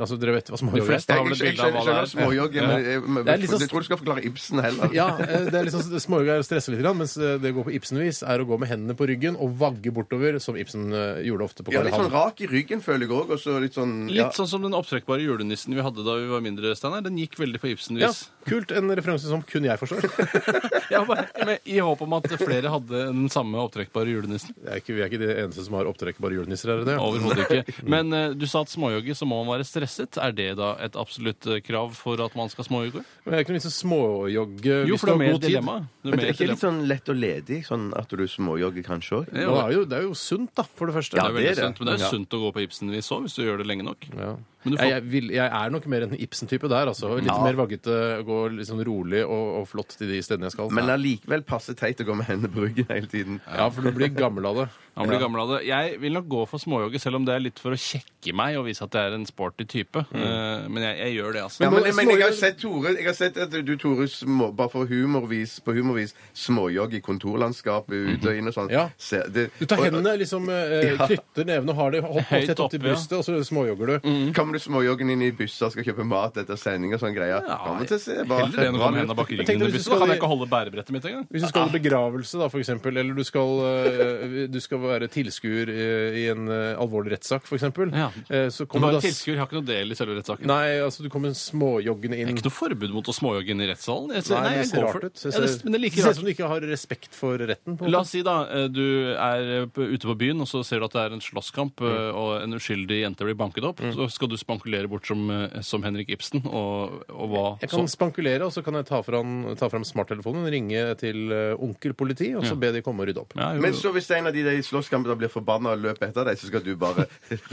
Altså, 0.03 0.17
dere 0.19 0.35
vet 0.37 0.49
hva 0.51 0.59
småjogge 0.59 0.81
er? 0.81 0.85
De 0.85 0.91
fleste 0.91 1.13
har 1.15 1.23
vel 1.25 1.33
et 1.33 1.43
bilde 1.45 1.65
av 1.65 1.73
hva 1.73 1.83
det 1.87 1.95
er. 1.95 2.09
småjogge, 2.13 2.61
men 2.67 3.25
jeg, 3.25 3.49
sånn- 3.49 3.63
jeg 3.63 3.69
tror 3.71 3.79
du 3.79 3.87
skal 3.89 3.99
forklare 4.01 4.23
Ibsen 4.29 4.61
heller. 4.63 4.93
Ja, 4.95 5.07
eh, 5.17 5.45
det 5.49 5.55
er 5.55 5.67
liksom, 5.67 5.83
småjogge 6.03 6.35
er 6.37 6.43
å 6.43 6.45
stresse 6.47 6.71
litt, 6.73 6.81
grann, 6.83 6.97
mens 6.99 7.15
eh, 7.17 7.28
det 7.37 7.51
å 7.53 7.57
gå 7.59 7.63
på 7.67 7.73
Ibsen-vis 7.77 8.23
er 8.25 8.41
å 8.41 8.47
gå 8.49 8.57
med 8.59 8.69
hendene 8.71 8.95
på 8.97 9.05
ryggen 9.09 9.37
og 9.37 9.53
vagge 9.61 9.91
bortover, 9.93 10.39
som 10.41 10.57
Ibsen 10.57 10.89
eh, 10.95 11.21
gjorde 11.27 11.45
ofte 11.45 11.63
på 11.67 11.71
Ja, 11.75 11.79
Karl 11.83 11.89
litt 11.91 11.97
sånn 11.99 12.07
Johan. 12.09 12.25
rak 12.31 12.41
i 12.41 12.47
ryggen, 12.49 12.81
føler 12.81 13.05
jeg 13.05 13.13
òg. 13.13 13.29
Og 13.35 13.39
så 13.43 13.59
litt 13.61 13.77
sånn 13.77 13.93
ja. 14.09 14.25
Litt 14.25 14.39
sånn 14.39 14.49
som 14.49 14.63
den 14.65 14.73
opptrekkbare 14.77 15.21
julenissen 15.21 15.75
vi 15.77 15.85
hadde 15.85 16.01
da 16.07 16.15
vi 16.17 16.27
var 16.31 16.41
mindre, 16.41 16.73
Steinar. 16.75 17.05
Den 17.05 17.19
gikk 17.21 17.37
veldig 17.37 17.61
på 17.61 17.69
Ja, 17.69 17.77
Ibsen-vis. 17.77 18.23
kult. 18.49 18.71
En 18.73 18.89
referanse 18.97 19.29
som 19.29 19.41
kun 19.45 19.69
jeg 19.69 19.77
forstår. 19.79 20.09
Ja, 20.89 21.03
bare, 21.05 21.27
men 21.45 21.57
I 21.69 21.75
håp 21.85 21.99
om 22.01 22.13
at 22.17 22.25
flere 22.41 22.71
hadde 22.73 23.01
den 23.11 23.27
samme 23.29 23.59
opptrekkbare 23.61 24.09
julenissen. 24.09 24.55
Det 24.57 24.71
er 24.73 24.79
ikke, 24.81 24.95
vi 24.97 25.01
er 25.03 25.11
ikke 25.11 25.19
de 25.21 25.27
eneste 25.43 25.61
som 25.67 25.75
har 25.77 25.85
opptrekkbare 25.85 26.33
julenisser, 26.33 26.71
er 26.73 26.79
det 26.81 26.87
det? 26.89 26.95
Overhodet 26.97 27.43
ikke. 27.45 27.75
Men 27.93 28.09
eh, 28.17 28.31
du 28.33 28.47
sa 28.49 28.63
at 28.65 28.71
småjogge, 28.73 29.13
så 29.13 29.27
må 29.29 29.37
man 29.43 29.51
være 29.59 29.67
stresset. 29.69 30.17
Er 30.17 30.33
det 30.33 30.47
da 30.57 30.71
et 30.81 30.97
absolutt 30.97 31.45
eh, 31.45 31.59
krav 31.61 31.93
for 31.93 32.17
at 32.25 32.33
man 32.39 32.49
skal 32.49 32.65
småjogge? 32.65 33.03
Men 33.21 33.29
det 33.29 33.37
er 33.37 33.45
ikke 33.45 33.53
noe 33.53 33.59
vits 33.61 33.69
i 33.69 33.73
å 33.73 33.77
småjogge 33.77 34.79
Jo, 34.89 34.95
hvis 34.95 35.03
for 35.03 35.11
du 35.11 35.11
det 35.11 35.13
er 35.13 35.13
har 35.13 35.21
mer 35.21 35.31
god 35.37 35.41
tid. 35.45 35.49
dilemma. 35.53 35.77
Det 35.85 36.09
er 36.09 36.09
Men 36.09 36.23
det 36.23 36.25
er 36.31 36.33
ikke 36.39 36.49
litt 36.55 36.63
sånn 36.65 36.81
lett 36.89 37.13
og 37.13 37.18
ledig, 37.19 37.61
sånn 37.67 37.91
at 37.99 38.09
du 38.09 38.25
småjogger 38.27 38.83
kanskje 38.87 39.19
òg? 39.21 39.25
Det 39.33 39.43
er 39.45 39.71
jo- 39.75 39.85
det 39.85 39.97
er 39.99 40.07
jo 40.07 40.13
sunt, 40.13 40.53
da, 40.55 40.63
for 40.63 40.87
det 40.87 40.95
første. 40.95 41.15
det 41.17 41.23
er 41.25 41.31
veldig 41.35 41.41
det 41.43 41.51
er 41.51 41.55
det. 41.55 41.63
sunt, 41.65 41.79
men 41.79 41.87
det 41.87 41.93
er 41.99 42.05
jo 42.05 42.11
sunt 42.17 42.29
å 42.29 42.39
gå 42.45 42.53
på 42.53 42.63
Ibsen-vis 42.67 43.11
òg, 43.11 43.21
hvis 43.27 43.35
du 43.35 43.43
gjør 43.43 43.57
det 43.63 43.67
lenge 43.67 43.83
nok. 43.83 44.07
Ja. 44.17 44.35
Men 44.65 44.73
du 44.73 44.77
får- 44.77 44.83
jeg, 44.83 44.91
jeg, 44.91 45.03
vil, 45.11 45.27
jeg 45.31 45.51
er 45.55 45.69
nok 45.71 45.85
mer 45.87 46.01
en 46.03 46.15
Ibsen-type 46.19 46.67
der. 46.67 46.87
altså. 46.91 47.15
Litt 47.15 47.25
Ja. 47.31 47.41
mer 47.43 47.53
vaggete, 47.55 48.25
gå 48.27 48.57
litt 48.57 48.67
sånn 48.67 48.83
rolig 48.83 49.23
og, 49.23 49.61
og 49.61 49.67
flott 49.69 49.95
til 49.97 50.07
de 50.09 50.19
stedene 50.21 50.49
jeg 50.49 50.51
skal. 50.51 50.69
Men 50.69 50.89
allikevel 50.89 51.45
passe 51.45 51.73
teit 51.79 51.97
å 52.01 52.05
gå 52.05 52.13
med 52.17 52.25
hendene 52.27 52.51
på 52.51 52.65
ryggen 52.67 52.85
hele 52.89 53.07
tiden. 53.07 53.39
Ja, 53.47 53.69
for 53.69 53.81
du 53.81 53.91
blir 53.93 54.09
gammel 54.13 54.45
av 54.45 54.55
det. 54.57 54.69
Han 54.97 55.07
blir 55.07 55.19
gammel 55.21 55.39
av 55.39 55.49
det. 55.59 55.67
Jeg 55.67 55.99
vil 56.01 56.11
nok 56.11 56.27
gå 56.27 56.45
for 56.49 56.59
småjogge, 56.59 56.99
selv 56.99 57.15
om 57.15 57.23
det 57.23 57.35
er 57.35 57.39
litt 57.39 57.57
for 57.57 57.71
å 57.71 57.79
kjekke 57.79 58.33
meg 58.35 58.57
og 58.57 58.65
vise 58.65 58.81
at 58.83 58.91
jeg 58.91 58.99
er 59.11 59.15
en 59.15 59.25
sporty 59.25 59.63
type. 59.65 59.95
Eh, 60.11 60.67
Men 60.67 60.83
jeg, 60.83 60.97
jeg 60.97 61.15
gjør 61.23 61.33
det, 61.33 61.41
altså. 61.47 61.59
Ja, 61.63 61.69
men, 61.69 61.83
Men 61.83 61.95
men 61.95 62.09
jeg 62.17 62.21
har 62.21 62.31
sett 62.33 62.57
Tore 62.59 62.95
Jeg 62.97 63.05
har 63.05 63.13
sett 63.13 63.37
at 63.37 63.49
du, 63.51 63.75
Tore, 63.77 64.07
små, 64.11 64.53
bare 64.53 64.69
for 64.69 64.85
humorvis, 64.85 65.61
på 65.63 65.71
humorvis 65.73 66.13
småjogg 66.35 66.95
i 66.95 66.99
kontorlandskapet 67.09 68.15
ute 68.15 68.29
og 68.31 68.37
inn 68.39 68.47
og 68.51 68.55
sånn. 68.55 68.69
Ja. 68.73 68.87
Se, 68.97 69.21
det, 69.27 69.49
Du 69.59 69.65
tar 69.65 69.79
og- 69.81 69.85
hendene, 69.89 70.15
liksom 70.21 70.47
eh, 70.49 70.93
Ja. 70.99 71.07
knytter 71.09 71.45
nevene 71.49 71.73
og 71.73 71.75
har 71.81 71.91
det 71.91 72.01
hopp, 72.05 72.21
Høyt 72.29 72.47
tett 72.47 72.59
opp 72.59 72.71
til 72.71 72.79
oppe, 72.79 72.87
ja. 72.87 72.93
brystet, 72.95 73.17
og 73.19 73.23
så 73.25 73.39
småjogger 73.49 73.91
du. 73.99 74.33
Kommer 74.37 74.53
du 74.53 74.59
småjoggen 74.63 75.11
inn 75.13 75.21
i 75.25 75.31
busser, 75.35 75.71
skal 75.73 75.83
kjøpe 75.87 76.05
mat 76.07 76.37
etter 76.41 76.57
sending 76.59 76.93
og 76.95 77.01
sånn 77.01 77.15
greier? 77.15 77.41
Kommer 77.45 77.87
til 77.89 77.97
å 77.97 78.01
se. 78.03 78.15
Bare, 78.29 78.45
Heller 78.45 78.57
det 78.63 78.67
enn 78.69 78.75
å 78.75 78.81
gå 78.83 78.89
med 78.91 78.99
hendene 79.03 79.15
bak 79.19 79.29
Jeg 79.33 79.39
i 79.39 79.43
hvis 79.43 79.47
du 79.49 79.65
bussen. 79.65 79.79
Da 79.79 79.81
skal 79.89 79.99
kan 79.99 80.07
i- 80.09 80.11
jeg 80.13 80.19
ikke 80.21 80.31
holde 80.33 80.47
bærebrettet 80.53 80.91
mitt 80.95 81.05
engang. 81.09 81.27
Hvis 81.33 81.41
du 81.41 81.47
skal 81.49 81.67
i 81.69 81.73
begravelse, 81.79 82.39
da, 82.39 82.47
for 82.49 82.59
eksempel, 82.63 82.97
eller 82.99 83.13
du 83.13 83.23
skal, 83.23 83.49
eh, 83.65 84.47
du 84.47 84.59
skal 84.59 84.79
være 84.83 85.07
tilskuer 85.09 85.69
i, 85.69 85.87
i 86.23 86.27
en 86.33 86.47
eh, 86.49 86.75
alvorlig 86.79 87.13
rettssak, 87.15 87.45
for 87.49 87.57
eksempel, 87.57 87.91
Ja. 87.95 88.09
eh, 88.29 88.47
så 88.53 88.65
kommer 88.67 88.89
bare 88.91 88.99
da 89.01 89.07
tilskuer 89.07 89.37
har 89.37 89.47
ikke 89.47 89.59
noe 89.61 89.65
del 89.69 89.91
i 89.91 89.95
selve 89.95 90.15
rettssaken. 90.19 90.45
Nei, 90.45 90.79
altså 90.83 91.03
du 91.03 91.09
kommer 91.09 91.29
småjoggende 91.33 92.15
Det 92.17 92.19
inn. 92.19 92.29
er 92.29 92.33
ikke 92.37 92.47
noe 92.49 92.57
forbud 92.59 92.93
mot 92.93 93.05
å 93.05 93.13
småjogge 93.15 93.49
inn 93.55 93.61
i 93.61 93.67
rettssalen. 93.71 94.13
Jeg, 94.13 94.23
Nei, 94.29 94.41
nei, 94.43 94.53
jeg 94.63 94.71
går 94.73 94.91
for. 94.91 94.99
Det 94.99 95.11
Ja, 95.19 95.39
det, 95.39 95.49
ser, 95.49 95.63
men 95.63 95.71
det 95.73 95.79
er 95.79 95.83
like 95.83 95.95
ser 95.95 96.01
ut 96.01 96.07
rart. 96.09 96.15
som 96.15 96.25
du 96.25 96.31
ikke 96.33 96.47
har 96.47 96.61
respekt 96.99 97.15
for 97.15 97.37
retten. 97.37 97.77
På 97.77 97.87
La 97.89 97.99
oss 98.01 98.09
si 98.11 98.21
da, 98.23 98.47
eh, 98.49 98.67
du 98.67 99.13
er 99.15 99.67
ute 99.67 100.05
på 100.07 100.15
byen, 100.17 100.41
og 100.41 100.47
så 100.47 100.63
ser 100.65 100.79
du 100.79 100.85
at 100.85 100.93
det 100.93 101.01
er 101.01 101.13
en 101.13 101.21
slåsskamp, 101.21 101.81
eh, 101.81 102.11
og 102.15 102.41
en 102.43 102.53
uskyldig 102.53 103.01
jente 103.03 103.23
blir 103.25 103.35
banket 103.35 103.63
opp. 103.63 103.79
Så 103.79 104.09
skal 104.11 104.27
du 104.29 104.37
spankulere 104.37 104.87
bort 104.87 105.05
som, 105.05 105.29
eh, 105.29 105.61
som 105.61 105.83
Henrik 105.83 106.09
Ibsen, 106.09 106.45
og, 106.45 107.03
og 107.09 107.29
hva 107.29 107.59
Jeg 107.61 107.69
kan 107.69 107.87
så? 107.87 107.95
spankulere, 107.97 108.45
og 108.45 108.51
så 108.51 108.63
kan 108.63 108.73
jeg 108.75 108.85
ta 108.85 109.01
fram, 109.01 109.55
ta 109.57 109.69
fram 109.69 109.83
smarttelefonen, 109.83 110.49
ringe 110.49 110.95
til 110.99 111.31
eh, 111.31 111.55
onkel 111.59 111.93
politi, 111.93 112.33
og 112.35 112.45
så 112.45 112.57
be 112.59 112.71
de 112.71 112.81
komme 112.81 113.01
og 113.01 113.09
rydde 113.09 113.21
opp. 113.23 113.33
Ja, 113.35 113.53
jo, 113.55 113.61
Men 113.61 113.73
så 113.73 113.91
hvis 113.93 114.09
en 114.11 114.27
av 114.27 114.33
de 114.33 114.43
der 114.43 114.57
i 114.59 114.61
slåsskampene 114.65 115.17
blir 115.17 115.29
forbanna 115.29 115.73
og 115.75 115.83
løper 115.83 116.09
etter 116.09 116.25
deg, 116.25 116.37
så 116.39 116.47
skal 116.47 116.63
du 116.63 116.75
bare 116.75 117.07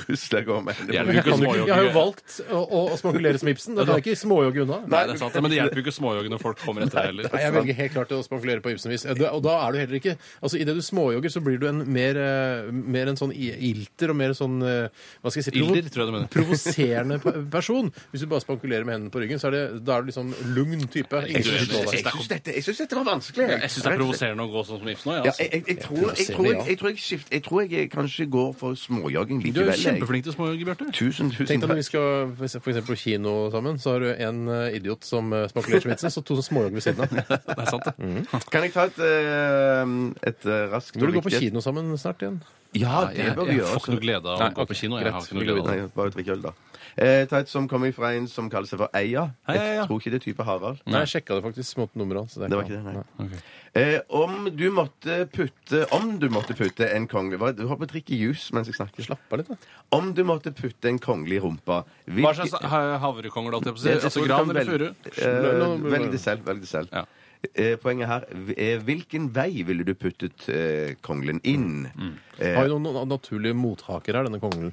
rusle 0.08 0.42
og 0.42 0.46
gå 0.46 0.60
med 0.64 0.74
henne? 0.74 0.92
Jeg 0.96 1.04
Jeg, 1.06 1.24
jo 1.26 1.72
har 1.72 1.84
jo 1.84 1.92
valgt 1.94 2.40
å, 2.50 2.60
å, 2.62 2.80
å 2.92 2.96
spankulere 2.98 3.38
som 3.38 3.48
Ibsen. 3.48 3.76
Da 3.76 3.84
kan 3.84 3.98
jeg 3.98 4.06
ikke 4.06 4.20
småjogge 4.20 4.64
unna. 4.64 4.80
Nei, 4.86 5.02
det 5.06 5.16
er 5.16 5.20
sant, 5.20 5.34
men 5.40 5.50
det 5.52 5.58
hjelper 5.60 5.80
jo 5.80 5.84
ikke 5.86 5.96
småjogge 5.96 6.32
når 6.32 6.42
folk 6.42 6.60
kommer 6.62 6.86
etter 6.86 6.98
deg 7.00 7.10
heller. 7.10 7.28
Nei, 7.32 7.42
jeg 7.42 7.54
velger 7.56 7.78
helt 7.80 7.94
klart 7.96 8.14
å 8.16 8.20
spankulere 8.24 8.62
på 8.64 8.72
Ibsen-vis. 8.74 9.06
Eh, 9.06 9.25
da- 9.26 9.34
Og 9.36 9.42
da 9.44 9.56
er 9.66 9.72
du 9.74 9.78
heller 9.82 9.98
ikke 10.00 10.16
Altså, 10.42 10.56
Idet 10.62 10.76
du 10.78 10.82
småjogger, 10.86 11.30
så 11.34 11.42
blir 11.44 11.58
du 11.60 11.66
en 11.68 11.82
mer, 11.92 12.16
eh, 12.16 12.70
mer 12.72 13.10
en 13.10 13.18
sånn 13.18 13.34
i- 13.34 13.52
ilter 13.72 14.10
og 14.14 14.16
mer 14.16 14.30
sånn 14.38 14.62
eh, 14.62 14.88
Hva 15.22 15.30
skal 15.34 15.42
jeg 15.42 15.48
si 15.50 15.54
provo- 15.58 15.74
Ilder, 15.76 15.90
tror 15.90 16.04
jeg 16.04 16.08
du 16.08 16.16
mener. 16.16 16.28
Provoserende 16.36 17.18
pe- 17.22 17.44
person. 17.50 17.90
Hvis 18.12 18.20
du 18.22 18.26
bare 18.30 18.40
spankulerer 18.44 18.84
med 18.86 18.94
hendene 18.96 19.10
på 19.12 19.20
ryggen, 19.22 19.38
så 19.42 19.48
er 19.50 19.56
det, 19.56 19.84
da 19.84 19.98
er 19.98 20.02
du 20.06 20.10
liksom 20.12 20.32
lugn 20.54 20.86
type. 20.88 21.12
Ingen 21.26 21.42
Jeg 21.42 21.44
vil 21.44 21.92
Jeg 21.92 22.04
syns 22.06 22.28
dette, 22.28 22.54
jeg 22.54 22.62
synes 22.64 22.78
dette 22.84 22.96
var 22.96 23.04
vanskelig. 23.10 23.48
Jeg 23.50 23.70
syns 23.70 23.82
det 23.82 23.92
er 23.92 23.98
provoserende 24.00 24.46
å 24.46 24.50
gå 24.52 24.64
sånn 24.68 24.78
som 24.80 24.88
Ibsen 24.88 25.10
òg. 25.12 25.16
Ja, 25.16 25.22
Ja, 25.26 25.30
altså. 25.32 25.42
jeg, 25.42 25.52
jeg, 25.52 25.64
jeg, 25.66 25.78
tror, 25.82 25.96
jeg, 26.16 26.26
tror, 26.36 26.46
jeg, 26.46 26.66
jeg, 26.68 26.78
tror 26.78 26.88
jeg, 26.90 26.98
skift, 27.02 27.28
jeg 27.32 27.42
tror 27.42 27.60
jeg 27.70 27.90
kanskje 27.90 28.26
går 28.30 28.50
for 28.60 28.74
småjogging 28.78 29.40
Du 29.42 29.46
er 29.48 29.52
likevel. 29.52 29.72
jeg. 29.72 29.84
kjempeflink 29.86 30.24
til 30.28 30.32
småjogge, 30.36 30.64
Bjarte. 30.68 30.86
Tusen, 30.92 31.30
tusen 31.30 31.46
Tenk 31.46 31.60
deg 31.64 31.68
når 31.72 31.80
vi 31.80 31.86
skal 31.88 32.34
for 32.36 32.44
eksempel 32.46 32.86
på 32.86 32.96
kino 33.00 33.32
sammen, 33.50 33.78
så 33.82 33.92
har 33.96 34.00
du 34.04 34.08
en 34.14 34.38
eh, 34.48 34.76
idiot 34.78 35.04
som 35.04 35.30
spankulerer 35.50 35.82
som 35.82 35.90
Ibsen, 35.96 36.10
så 36.14 36.22
to 36.24 36.36
som 36.38 36.46
småjogger 36.50 36.76
ved 36.78 36.84
siden 36.86 37.00
av. 37.00 37.08
Det 37.56 37.58
er 37.58 37.70
sant, 37.72 37.86
det. 37.86 37.94
Kan 38.52 38.62
jeg 38.66 38.72
ta 38.74 38.84
et, 38.90 38.98
eh, 38.98 39.15
et 39.16 40.46
eh, 40.46 40.68
raskt 40.72 40.96
Vi 40.96 41.06
du 41.06 41.12
gå 41.18 41.22
på 41.26 41.32
kino 41.38 41.62
sammen 41.64 41.92
snart 42.00 42.22
igjen. 42.22 42.40
Ja, 42.76 43.06
det 43.08 43.30
bør 43.36 43.46
vi 43.48 43.56
gjøre. 43.56 43.66
jeg 43.70 43.72
får 43.72 43.82
ikke 43.86 43.94
noe 43.96 44.04
glede 44.04 44.32
av 44.32 44.40
å 44.42 44.48
gå 44.58 44.66
på 44.68 44.76
kino. 44.76 44.98
Jeg 45.00 45.12
har 45.14 45.22
ikke 45.24 45.36
noe 45.38 45.44
glede 45.46 45.60
av 45.62 45.68
det. 45.70 45.76
Nei, 45.80 45.90
bare 45.96 46.12
drikke 46.16 46.32
øl, 46.36 46.42
da. 46.44 46.52
Eh, 46.96 47.26
ta 47.28 47.38
et 47.42 47.48
som 47.52 47.66
kommer 47.68 47.92
fra 47.92 48.10
en 48.16 48.26
som 48.28 48.48
kaller 48.52 48.68
seg 48.70 48.80
for 48.80 48.88
Eia. 48.96 49.26
Hei. 49.48 49.56
Jeg 49.60 49.86
tror 49.88 50.00
ikke 50.00 50.12
det 50.14 50.20
er 50.20 50.24
type 50.24 50.44
Harald. 50.48 50.78
Nei, 50.86 51.02
jeg 51.04 51.12
sjekka 51.14 51.36
det 51.38 51.44
faktisk 51.44 51.76
mot 51.80 51.94
nummeret 51.96 52.24
hans. 52.24 52.36
så 52.36 52.48
Det 52.48 52.56
var 52.56 52.64
ikke 52.64 52.78
det, 52.80 52.94
nei. 53.28 53.40
Eh, 53.76 53.98
om 54.16 54.46
du 54.56 54.70
måtte 54.72 55.26
putte 55.28 55.82
Om 55.92 56.14
du 56.18 56.30
måtte 56.32 56.54
putte 56.56 56.86
en 56.96 57.04
kongelig 57.06 57.36
Hva- 57.42 57.50
Du 57.54 57.66
har 57.68 57.76
på 57.76 57.84
å 57.84 57.88
drikke 57.90 58.16
juice 58.16 58.48
mens 58.56 58.70
jeg 58.70 58.78
snakker. 58.78 59.04
Slapp 59.04 59.20
av 59.30 59.38
litt, 59.42 59.48
da. 59.48 59.56
Om 59.92 60.14
du 60.16 60.22
måtte 60.24 60.48
putte 60.56 60.88
en 60.88 60.98
kongelig 60.98 61.36
i 61.36 61.40
rumpa 61.44 61.82
Hva 62.08 62.32
slags 62.38 62.56
ha- 62.62 62.96
havrekongel, 63.04 63.52
holdt 63.52 63.66
jeg 63.68 63.74
på 63.76 63.80
å 63.80 63.84
si? 63.84 63.92
Altså 63.92 64.22
du 64.22 64.28
gran 64.28 64.48
eller 64.48 64.64
furu? 64.64 64.88
Eh, 65.20 65.90
Velg 65.92 66.10
det 66.10 66.20
selv. 66.20 66.44
Velg 66.48 66.60
det 66.64 66.68
selv. 66.72 66.88
Ja. 66.92 67.04
Eh, 67.54 67.76
poenget 67.80 68.08
her 68.08 68.24
er 68.56 68.80
hvilken 68.84 69.28
vei 69.34 69.62
ville 69.68 69.84
du 69.86 69.92
puttet 69.94 70.48
eh, 70.52 70.94
konglen 71.04 71.40
inn? 71.44 71.86
Eh, 72.40 72.54
Har 72.56 72.68
jo 72.70 72.78
noen 72.82 73.08
naturlige 73.08 73.54
mothaker 73.56 74.16
her, 74.18 74.26
denne 74.28 74.40
kongen. 74.42 74.72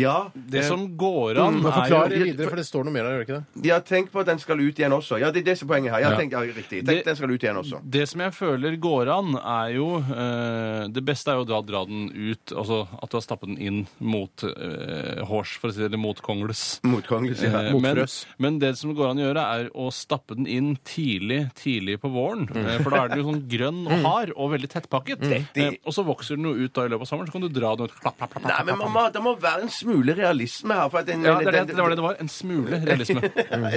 Ja, 0.00 0.30
Det 0.34 0.60
eh, 0.62 0.68
som 0.68 0.96
går 0.96 1.38
an, 1.38 1.60
Men 1.62 1.66
er 1.72 1.76
Forklar 1.78 2.10
jo 2.14 2.24
videre, 2.24 2.48
for 2.50 2.56
det 2.56 2.66
står 2.66 2.84
noe 2.84 2.92
mer 2.92 3.02
der, 3.04 3.10
gjør 3.14 3.20
det 3.24 3.28
ikke 3.28 3.38
det? 3.62 3.64
ja, 3.70 3.78
tenk 3.80 4.10
på 4.12 4.20
at 4.20 4.26
den 4.26 4.38
skal 4.38 4.60
ut 4.60 4.74
igjen 4.82 4.92
også. 4.92 5.18
Ja, 5.20 5.30
det 5.30 5.42
er 5.42 5.48
det 5.50 5.58
som 5.58 5.68
er 5.68 5.74
poenget 5.74 5.92
her. 5.92 6.00
Ja, 6.04 6.10
Ja. 6.10 6.16
tenk, 6.18 6.32
ja, 6.32 6.40
riktig. 6.40 6.82
Tenk 6.84 6.86
Det- 6.86 7.04
den 7.04 7.16
skal 7.16 7.30
ut 7.30 7.40
igjen 7.42 7.56
også. 7.62 7.80
Det 7.88 8.08
som 8.08 8.20
jeg 8.20 8.32
føler 8.32 8.76
går 8.80 9.08
an, 9.18 9.34
er 9.36 9.74
jo 9.74 9.88
eh, 9.98 10.88
Det 10.88 11.04
beste 11.04 11.28
er 11.32 11.36
jo 11.40 11.44
da 11.44 11.60
å 11.62 11.66
dra 11.66 11.84
den 11.84 12.10
ut 12.14 12.52
Altså 12.54 12.86
at 13.02 13.10
du 13.10 13.16
har 13.16 13.22
stappet 13.24 13.48
den 13.48 13.58
inn 13.58 13.86
mot 14.00 14.44
eh, 14.44 15.22
hårs, 15.24 15.56
for 15.58 15.68
å 15.68 15.72
si 15.74 15.80
det, 15.80 15.86
eller 15.92 15.98
mot 15.98 16.20
kongles. 16.22 16.80
Motkongelig, 16.84 17.36
sier 17.40 17.54
Eh, 17.54 17.70
jeg. 17.70 17.80
men, 17.80 17.96
Motfrøs. 17.96 18.26
men 18.38 18.58
det 18.58 18.76
som 18.78 18.94
går 18.94 19.10
an 19.10 19.18
å 19.18 19.24
gjøre, 19.28 19.44
er 19.64 19.70
å 19.74 19.90
stappe 19.92 20.34
den 20.36 20.46
inn 20.46 20.76
tidlig 20.84 21.52
tidlig 21.54 21.98
på 22.00 22.10
våren. 22.12 22.48
Eh, 22.54 22.78
For 22.82 22.90
da 22.90 23.04
er 23.04 23.08
den 23.08 23.18
jo 23.22 23.32
sånn 23.32 23.48
grønn 23.48 23.86
og 23.86 24.02
hard 24.04 24.32
og 24.36 24.50
veldig 24.52 24.68
tettpakket. 24.70 25.22
Eh, 25.56 25.76
og 25.84 25.92
så 25.92 26.04
vokser 26.04 26.36
den 26.36 26.44
jo 26.44 26.54
ut 26.64 26.72
da 26.72 26.82
i 26.84 26.88
løpet 26.88 27.02
av 27.02 27.08
sommeren, 27.08 27.28
så 27.28 27.32
kan 27.32 27.40
du 27.42 27.48
dra 27.48 27.74
den 27.76 27.86
ut. 27.86 27.94
Klapp, 28.00 28.16
klapp, 28.18 28.30
klapp, 28.34 28.42
Nei, 28.44 28.50
klapp, 28.52 28.66
men 28.66 28.74
klapp, 28.74 28.78
man 28.78 28.92
mamma, 28.92 29.12
det 29.12 29.22
må 29.22 29.34
være 29.40 29.62
en 29.62 29.68
smule 29.84 30.16
realisme 30.18 30.74
her. 30.80 30.88
For 30.90 31.04
at 31.04 31.06
den, 31.12 31.22
Ja, 31.28 31.36
det, 31.38 31.46
er 31.52 31.58
den- 31.60 31.68
det, 31.70 31.76
var 31.78 31.92
det 31.94 32.00
det 32.00 32.06
var. 32.08 32.16
En 32.24 32.28
smule 32.32 32.80
realisme. 32.88 33.22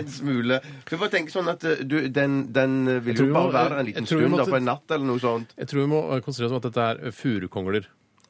en 0.01 0.07
smule. 0.09 0.61
For 0.87 0.97
bare 1.03 1.13
tenker 1.13 1.35
sånn 1.37 1.51
at 1.53 1.63
eh, 1.67 1.83
du, 1.85 1.97
den, 2.09 2.39
den 2.55 2.79
eh, 2.87 2.99
vil 3.05 3.19
tror 3.19 3.27
jo 3.27 3.33
vi 3.33 3.37
bare 3.37 3.51
må- 3.51 3.55
være 3.59 3.69
der 3.69 3.77
en 3.77 3.85
jeg 3.85 3.93
liten 3.93 4.09
tror 4.09 4.23
vi 4.23 4.25
stund, 4.25 4.33
da, 4.33 4.41
måtte- 4.41 4.55
på 4.55 4.61
en 4.63 4.67
natt 4.71 4.95
eller 4.97 5.05
noe 5.11 5.19
sånt. 5.27 5.53
Jeg 5.61 5.67
tror 5.73 5.83
vi 5.85 5.91
må 5.93 6.01
eh, 6.15 6.19
konsentrere 6.25 6.49
oss 6.49 6.55
om 6.57 6.61
at 6.63 6.67
dette 6.71 6.89
er 6.89 7.15
furukongler. 7.21 7.87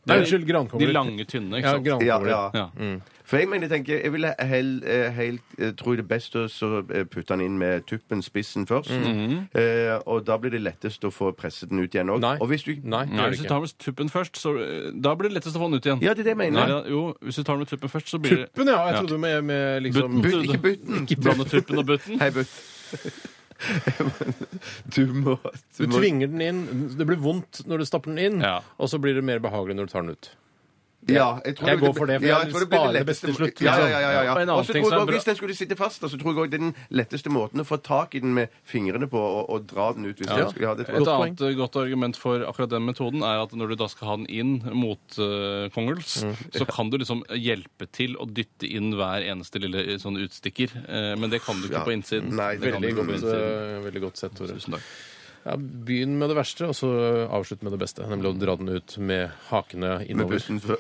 Nei, 0.08 0.18
unnskyld, 0.24 0.48
De 0.80 0.92
lange, 0.94 1.26
tynne, 1.26 1.58
ikke 1.58 1.68
Ja, 1.68 1.74
sant? 1.76 1.86
Ja, 1.86 2.18
grankongler. 2.20 2.30
ja. 2.30 2.70
Ja. 2.88 3.00
For 3.28 3.38
jeg 3.42 3.50
mener, 3.52 3.68
tenker, 3.68 3.98
jeg 4.02 4.12
ville 4.14 4.30
helt, 4.40 4.86
helt 5.18 5.42
eh, 5.60 5.72
tror 5.76 5.98
det 5.98 6.06
er 6.06 6.08
best 6.08 6.36
å 6.40 6.46
så 6.48 6.70
eh, 6.96 7.04
putte 7.04 7.34
den 7.36 7.42
inn 7.44 7.58
med 7.60 7.84
tuppen, 7.86 8.22
spissen 8.24 8.64
først. 8.66 8.90
eh, 9.54 10.00
og 10.08 10.24
da 10.26 10.38
blir 10.40 10.52
det 10.56 10.62
lettest 10.64 11.04
å 11.04 11.12
få 11.12 11.34
presset 11.36 11.70
den 11.70 11.80
ut 11.84 11.92
igjen 11.94 12.08
òg. 12.14 12.22
Nei. 12.24 12.38
Og 12.40 12.48
hvis 12.48 12.64
du 12.64 12.72
Nei, 12.88 13.04
det 13.06 13.18
gjør 13.20 13.28
hvis 13.34 13.38
du 13.38 13.44
ikke. 13.44 13.50
tar 13.52 13.60
med 13.60 13.76
tuppen 13.84 14.10
først, 14.10 14.38
så 14.40 14.56
eh, 14.58 14.92
Da 14.96 15.14
blir 15.16 15.28
det 15.30 15.36
lettest 15.42 15.56
å 15.58 15.60
få 15.60 15.68
den 15.68 15.76
ut 15.82 15.86
igjen. 15.86 16.02
Ja, 16.08 16.14
det 16.14 16.24
er 16.24 16.30
det 16.30 16.36
jeg 16.38 16.38
Nei, 16.38 16.50
mener. 16.52 16.68
ja, 16.70 16.82
jo, 16.88 17.04
hvis 17.22 17.36
du 17.36 17.44
tar 17.44 17.54
den 17.58 17.66
med 17.66 17.68
tuppen 17.68 17.90
først, 17.90 18.08
så 18.08 18.20
blir 18.24 18.32
det 18.38 18.46
Tuppen, 18.54 18.68
ja. 18.72 18.80
Jeg 18.88 18.94
Ja. 18.96 19.00
trodde 19.02 19.20
med, 19.20 19.44
med 19.44 19.84
liksom 19.84 20.22
Butten. 20.22 20.22
Butt, 20.22 20.44
ikke 20.48 20.62
butten. 20.62 21.22
Blande 21.22 21.46
tuppen 21.52 21.78
og 21.84 21.86
butten. 21.86 22.20
Hei, 22.20 22.30
butt. 22.32 22.48
du 24.96 25.06
må 25.14 25.38
Du 25.78 25.88
må- 25.88 25.98
tvinger 26.00 26.28
den 26.32 26.42
inn. 26.42 26.62
Det 26.98 27.06
blir 27.08 27.18
vondt 27.22 27.64
når 27.68 27.80
du 27.84 27.86
stapper 27.90 28.14
den 28.14 28.20
inn, 28.24 28.42
Ja. 28.42 28.60
og 28.78 28.90
så 28.92 29.00
blir 29.02 29.16
det 29.18 29.24
mer 29.24 29.40
behagelig 29.44 29.76
når 29.78 29.88
du 29.90 29.92
tar 29.94 30.02
den 30.06 30.12
ut. 30.18 30.30
Ja, 31.08 31.40
jeg, 31.46 31.56
tror 31.56 31.68
Jeg 31.70 31.78
det- 31.80 31.84
går 31.88 31.94
for 31.96 32.06
det, 32.06 32.16
for 32.22 32.28
ja, 32.28 32.38
jeg 32.44 32.52
tror 32.52 32.60
det 32.60 32.70
blir 32.70 32.80
sparer 32.80 32.94
det 32.98 33.06
beste 33.08 33.26
til 33.28 33.36
slutt, 33.36 33.62
Ja, 33.62 33.72
ja, 33.72 33.78
liksom. 33.78 33.90
ja, 33.92 34.00
ja, 34.00 34.24
ja. 34.28 34.32
Og 34.34 34.42
en 34.42 34.50
annen 34.50 34.50
Og 34.60 34.66
så 34.68 34.74
ting 34.74 34.84
tror 34.84 34.90
som 34.90 34.92
jeg 34.92 34.98
er 34.98 35.02
også, 35.02 35.08
bra- 35.08 35.16
Hvis 35.18 35.24
den 35.28 35.36
skulle 35.38 35.56
sitte 35.56 35.76
fast, 35.78 36.02
da, 36.02 36.08
så 36.08 36.18
tror 36.20 36.28
jeg 36.28 36.38
også 36.38 36.50
det 36.52 36.60
er 36.60 36.64
den 36.68 36.76
letteste 36.92 37.30
måten 37.32 37.60
å 37.62 37.66
få 37.66 37.78
tak 37.82 38.16
i 38.16 38.20
den 38.20 38.34
med 38.34 38.50
fingrene 38.68 39.08
på 39.08 39.16
og, 39.18 39.50
og 39.50 39.68
dra 39.68 39.94
den 39.94 40.06
ut. 40.06 40.18
Hvis 40.20 40.28
Ja. 40.28 40.50
skulle 40.52 40.68
ha 40.68 40.76
det 40.76 40.86
tror 40.88 41.02
Et 41.02 41.08
annet 41.08 41.42
eh, 41.42 41.54
godt 41.56 41.76
argument 41.80 42.16
for 42.18 42.40
akkurat 42.44 42.70
den 42.70 42.86
metoden 42.86 43.24
er 43.24 43.42
at 43.44 43.52
når 43.56 43.68
du 43.70 43.76
da 43.76 43.88
skal 43.88 44.08
ha 44.08 44.16
den 44.18 44.26
inn 44.28 44.54
mot 44.74 45.00
uh, 45.20 45.70
kongels, 45.70 46.24
Mm. 46.24 46.36
så 46.52 46.66
kan 46.68 46.90
du 46.90 46.98
liksom 46.98 47.24
hjelpe 47.32 47.88
til 47.92 48.16
å 48.18 48.26
dytte 48.28 48.68
inn 48.70 48.92
hver 48.94 49.24
eneste 49.24 49.60
lille 49.62 49.80
eh, 49.94 49.98
sånn 49.98 50.18
utstikker. 50.20 50.70
Eh, 50.90 51.16
men 51.16 51.30
det 51.30 51.42
kan 51.42 51.56
du 51.62 51.68
ikke 51.68 51.80
Ja. 51.80 51.86
på 51.86 51.94
innsiden. 51.96 52.36
Nei, 52.36 52.58
det 52.58 52.74
kan 52.74 52.82
Veldig 52.82 52.96
du 52.96 53.02
godt, 53.02 53.10
innsiden. 53.16 53.78
eh, 53.78 53.92
veldig 53.92 54.02
godt 54.02 54.18
sett, 54.18 54.36
Tore. 54.36 54.48
Tusen 54.54 54.74
takk. 54.74 54.82
Ja, 55.46 55.56
Begynn 55.56 56.18
med 56.20 56.28
det 56.28 56.36
verste, 56.36 56.68
og 56.68 56.76
så 56.76 57.30
avslutt 57.32 57.62
med 57.64 57.72
det 57.72 57.80
beste. 57.80 58.04
Nemlig 58.04 58.36
å 58.36 58.38
dra 58.40 58.56
den 58.58 58.68
ut 58.68 58.98
med 58.98 59.32
hakene 59.50 60.00
Med 60.00 60.10
innover. 60.10 60.36
bussen 60.36 60.60
før. 60.60 60.76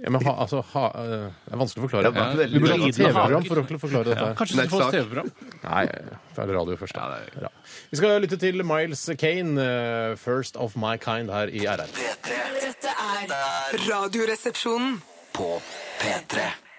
Ja, 0.00 0.08
men 0.10 0.22
ha, 0.24 0.32
altså, 0.40 0.62
ha, 0.72 0.86
eh, 0.96 1.28
det 1.44 1.52
er 1.52 1.60
vanskelig 1.60 1.82
å 1.82 1.88
forklare. 1.88 2.02
Det 2.08 2.22
veldig 2.38 2.52
Vi 2.52 2.62
burde 2.64 2.78
ha 2.80 2.88
et 2.88 2.96
TV-program 2.96 3.44
for 3.44 3.56
å 3.60 3.80
forklare 3.82 4.04
dette. 4.08 4.24
her. 4.24 4.34
Kanskje 4.34 4.56
du 4.56 4.62
får 4.62 4.68
skal 4.68 4.80
få 4.80 4.88
et 4.88 4.94
TV-program? 4.96 5.32
Nei, 5.62 5.84
det 5.86 6.38
er 6.38 6.54
radio 6.56 6.76
først. 6.76 6.94
Da. 6.94 7.08
det 7.12 7.36
er- 7.36 7.42
Ja. 7.42 7.48
Vi 7.90 7.96
skal 7.96 8.20
lytte 8.22 8.38
til 8.40 8.64
Miles 8.64 9.10
Kane, 9.18 9.58
eh, 9.60 10.14
'First 10.16 10.56
of 10.56 10.76
My 10.76 10.96
Kind', 10.96 11.30
her 11.30 11.48
i 11.48 11.66
RR. 11.66 11.88
Dette 11.92 12.88
er 12.88 13.78
Radioresepsjonen. 13.90 15.02
på 15.34 15.60
P3. 16.00 16.71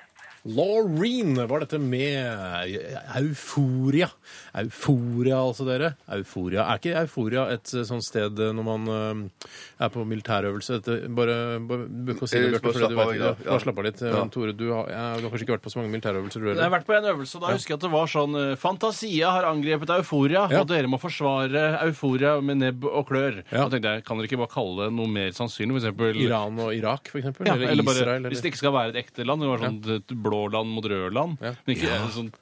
Laureen 0.44 1.38
var 1.48 1.62
dette 1.64 1.78
med 1.80 2.20
euforia. 3.16 4.10
Euforia, 4.60 5.38
altså, 5.40 5.64
dere. 5.64 5.94
Euforia. 6.12 6.66
Er 6.68 6.82
ikke 6.82 6.96
euforia 7.00 7.46
et 7.54 7.72
eh, 7.72 7.86
sånt 7.88 8.04
sted 8.04 8.42
eh, 8.44 8.52
når 8.52 8.66
man 8.68 8.90
eh, 8.92 9.48
er 9.86 9.94
på 9.94 10.04
militærøvelse? 10.04 10.82
Dette, 10.82 11.08
bare, 11.16 11.38
bare 11.64 11.88
bør 11.88 12.20
si 12.28 12.42
det, 12.44 12.60
Bjarte, 12.60 12.90
du 12.92 12.98
vet 13.00 13.14
ikke 13.16 13.32
det. 13.40 13.60
slapp 13.64 13.80
av 13.80 13.88
litt. 13.88 14.04
Ja. 14.04 14.18
Men 14.18 14.34
Tore, 14.36 14.56
du 14.58 14.66
har, 14.74 14.92
jeg 14.92 15.22
du 15.24 15.28
har 15.30 15.32
kanskje 15.32 15.48
ikke 15.48 15.56
vært 15.56 15.66
på 15.70 15.74
så 15.74 15.80
mange 15.80 15.94
militærøvelser, 15.96 16.44
du 16.44 16.52
Jeg 16.52 16.60
har 16.60 16.76
vært 16.76 16.90
på 16.92 16.98
en 16.98 17.10
øvelse, 17.14 17.40
og 17.40 17.46
da 17.48 17.54
husker 17.56 17.76
jeg 17.76 17.80
at 17.80 17.88
det 17.88 17.94
var 17.96 18.12
sånn 18.12 18.38
Fantasia 18.60 19.32
har 19.38 19.48
angrepet 19.48 19.96
Euforia, 19.96 20.44
Ja. 20.52 20.66
og 20.66 20.70
dere 20.74 20.92
må 20.92 21.00
forsvare 21.00 21.64
Euforia 21.88 22.36
med 22.44 22.60
nebb 22.66 22.90
og 22.92 23.08
klør. 23.14 23.40
Ja. 23.48 23.64
Da 23.64 23.72
tenkte 23.78 23.96
jeg, 23.96 24.06
Kan 24.10 24.20
dere 24.20 24.28
ikke 24.28 24.42
bare 24.44 24.54
kalle 24.58 24.90
det 24.90 24.98
noe 25.00 25.08
mer 25.08 25.32
sannsynlig? 25.32 25.78
For 25.78 25.86
eksempel 25.86 26.22
Iran 26.28 26.60
og 26.60 26.76
Irak, 26.76 27.08
for 27.16 27.24
eksempel? 27.24 27.48
Ja, 27.48 27.56
eller, 27.56 27.72
eller 27.78 27.88
bare, 27.88 28.02
Israel? 28.04 28.20
Eller? 28.20 28.36
Hvis 28.36 28.44
det 28.44 28.52
ikke 28.52 28.62
skal 28.66 28.76
være 28.76 28.92
et 28.92 29.02
ekte 29.06 29.24
land. 29.28 29.44
Det 29.44 29.50
var 29.54 29.64
sånn 29.64 29.80
ja. 29.88 30.00
blå 30.28 30.33
land 30.54 30.74
mot 30.74 30.88
Rødland. 30.90 31.38
Ja. 31.44 31.54
Men 31.66 31.76
ikke 31.76 31.90
ja. 31.90 32.00
sånt 32.14 32.38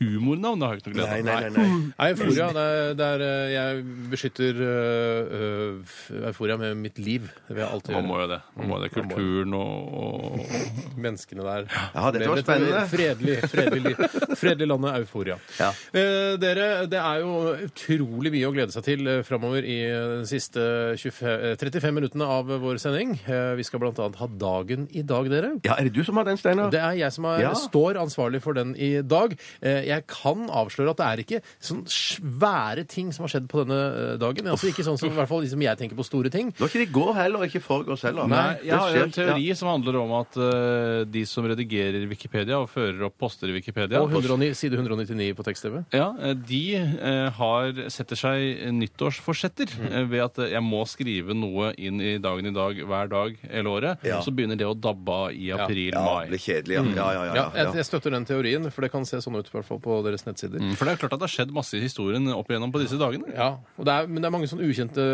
humornavn. 0.00 0.60
Det 0.60 0.68
har 0.68 0.76
jeg 0.76 0.82
ikke 0.82 0.92
noe 0.92 0.98
glede 0.98 1.16
av. 1.16 1.26
nei, 1.26 1.40
nei. 1.40 1.50
nei. 1.56 1.92
Nei, 1.96 2.08
euforia. 2.12 2.48
Det 2.56 2.64
er, 2.66 2.94
det 2.98 3.06
er, 3.06 3.24
eh, 3.26 3.52
jeg 3.54 3.84
beskytter 4.12 4.62
øh, 4.66 5.38
øh, 5.40 5.96
euforia 6.30 6.58
med 6.60 6.74
mitt 6.80 7.00
liv. 7.02 7.28
Det 7.48 7.56
vil 7.56 7.64
jeg 7.64 7.70
alltid 7.72 7.96
Man 7.96 8.08
må 8.10 8.20
jo 8.22 8.28
det. 8.34 8.40
Man 8.56 8.70
må 8.70 8.78
jo 8.78 8.84
det. 8.84 8.92
Kulturen 8.96 9.56
og, 9.58 9.94
og 10.02 10.96
Menneskene 10.96 11.46
der. 11.46 11.68
Ja, 11.94 12.10
dette 12.14 12.30
var 12.30 12.42
spennende. 12.42 12.84
Fredelig, 12.90 13.36
fredelig, 13.50 13.82
liv. 13.90 14.36
fredelig 14.36 14.68
landet 14.70 15.00
euforia. 15.00 15.38
Ja. 15.60 15.70
Eh, 15.92 16.34
dere, 16.40 16.68
det 16.90 17.00
er 17.00 17.22
jo 17.24 17.54
utrolig 17.66 18.32
mye 18.34 18.48
å 18.48 18.54
glede 18.54 18.74
seg 18.74 18.86
til 18.86 19.10
eh, 19.10 19.22
framover 19.26 19.66
i 19.66 19.78
eh, 19.86 20.14
de 20.22 20.28
siste 20.30 20.62
25, 21.00 21.28
eh, 21.52 21.56
35 21.60 21.96
minuttene 21.96 22.28
av 22.36 22.50
vår 22.62 22.80
sending. 22.82 23.16
Eh, 23.24 23.52
vi 23.58 23.66
skal 23.66 23.82
bl.a. 23.82 24.08
ha 24.20 24.30
Dagen 24.36 24.86
i 24.92 25.04
dag, 25.06 25.30
dere. 25.32 25.54
Ja, 25.66 25.78
er 25.78 25.88
det 25.88 25.96
du 25.96 26.02
som 26.06 26.18
har 26.20 26.28
den, 26.28 26.38
Steinar? 26.40 26.70
Det 26.72 26.82
er 26.82 26.98
jeg 27.00 27.15
som 27.16 27.26
er, 27.32 27.40
Ja. 27.46 27.52
står 27.56 27.96
ansvarlig 28.00 28.42
for 28.44 28.52
den 28.56 28.74
i 28.76 29.00
dag. 29.02 29.36
Eh, 29.62 29.82
Jeg 29.86 30.06
kan 30.06 30.46
avsløre 30.48 30.90
at 30.94 30.96
det 31.00 31.06
er 31.06 31.22
ikke 31.24 31.42
sånn 31.62 31.84
svære 31.88 32.86
ting 32.88 33.12
som 33.12 33.24
har 33.26 33.32
skjedd 33.34 33.48
på 33.50 33.62
denne 33.64 33.78
eh, 34.12 34.16
dagen. 34.20 34.46
Altså 34.52 34.68
ikke 34.70 34.84
sånn 34.86 34.98
som 35.00 35.10
i 35.10 35.14
hvert 35.16 35.28
fall 35.30 35.42
liksom 35.44 35.62
jeg 35.64 35.78
tenker 35.80 35.96
på 35.98 36.04
store 36.06 36.30
ting. 36.32 36.50
Det 36.52 36.60
var 36.62 36.68
ikke 36.70 36.82
det 36.84 36.88
i 36.88 36.94
går 36.96 37.12
heller, 37.16 37.38
og 37.42 37.48
ikke 37.48 37.60
i 37.62 37.64
forgårs 37.66 38.02
heller. 38.06 38.28
Nei, 38.30 38.44
Det 38.60 38.68
jeg 38.70 38.78
har 38.78 38.94
jo 38.96 39.02
en 39.06 39.14
teori 39.16 39.46
som 39.56 39.68
handler 39.72 39.98
om 40.02 40.12
at 40.20 40.36
eh, 40.36 41.04
de 41.16 41.24
som 41.28 41.44
redigerer 41.48 42.06
Wikipedia 42.10 42.58
og 42.60 42.68
fører 42.70 43.06
opp 43.08 43.16
poster 43.18 43.48
i 43.50 43.56
Wikipedia 43.56 44.00
Og 44.02 44.10
109, 44.12 44.52
side 44.54 44.76
199 44.76 45.34
på 45.38 45.44
tekst-TV. 45.46 45.84
Ja, 45.96 46.10
eh, 46.20 46.34
De 46.46 46.62
eh, 46.76 47.30
har 47.30 47.72
setter 47.92 48.16
seg 48.16 48.72
nyttårsforsetter 48.76 49.66
Mm. 49.76 49.92
eh, 49.92 50.04
ved 50.10 50.20
at 50.24 50.38
eh, 50.38 50.50
jeg 50.52 50.62
må 50.62 50.82
skrive 50.88 51.34
noe 51.36 51.72
inn 51.78 52.00
i 52.00 52.16
dagen 52.18 52.46
i 52.46 52.52
dag 52.54 52.76
hver 52.86 53.08
dag 53.10 53.36
hele 53.50 53.68
året. 53.72 53.98
Ja. 54.04 54.20
Så 54.22 54.32
begynner 54.34 54.56
det 54.58 54.66
å 54.66 54.74
dabbe 54.78 55.08
av 55.12 55.30
i 55.32 55.46
Ja, 55.48 55.56
april-mai. 55.66 55.92
Ja, 55.92 56.20
det 56.26 56.30
blir 56.30 56.44
kjedelig, 56.44 56.74
ja. 56.76 56.82
Ja, 56.96 57.05
ja, 57.12 57.22
ja. 57.26 57.34
Ja, 57.34 57.44
jeg, 57.54 57.74
jeg 57.76 57.84
støtter 57.86 58.10
den 58.10 58.24
teorien, 58.24 58.70
for 58.70 58.82
det 58.82 58.90
kan 58.92 59.04
se 59.04 59.18
sånn 59.22 59.36
ut 59.38 59.46
i 59.46 59.50
hvert 59.54 59.64
fall 59.64 59.78
på 59.80 60.02
deres 60.04 60.24
nettsider. 60.26 60.58
Mm, 60.60 60.74
For 60.76 60.84
det 60.88 60.92
er 60.94 61.00
klart 61.02 61.12
at 61.14 61.20
det 61.20 61.26
har 61.28 61.34
skjedd 61.34 61.52
masse 61.54 61.74
i 61.76 61.80
historien 61.82 62.26
opp 62.32 62.48
igjennom 62.50 62.72
på 62.72 62.80
disse 62.82 62.98
dagene. 62.98 63.28
Ja, 63.34 63.58
og 63.78 63.84
det 63.84 63.92
er, 63.92 64.06
Men 64.06 64.22
det 64.22 64.26
er 64.30 64.34
mange 64.36 64.48
sånn 64.50 64.62
ukjente 64.64 65.06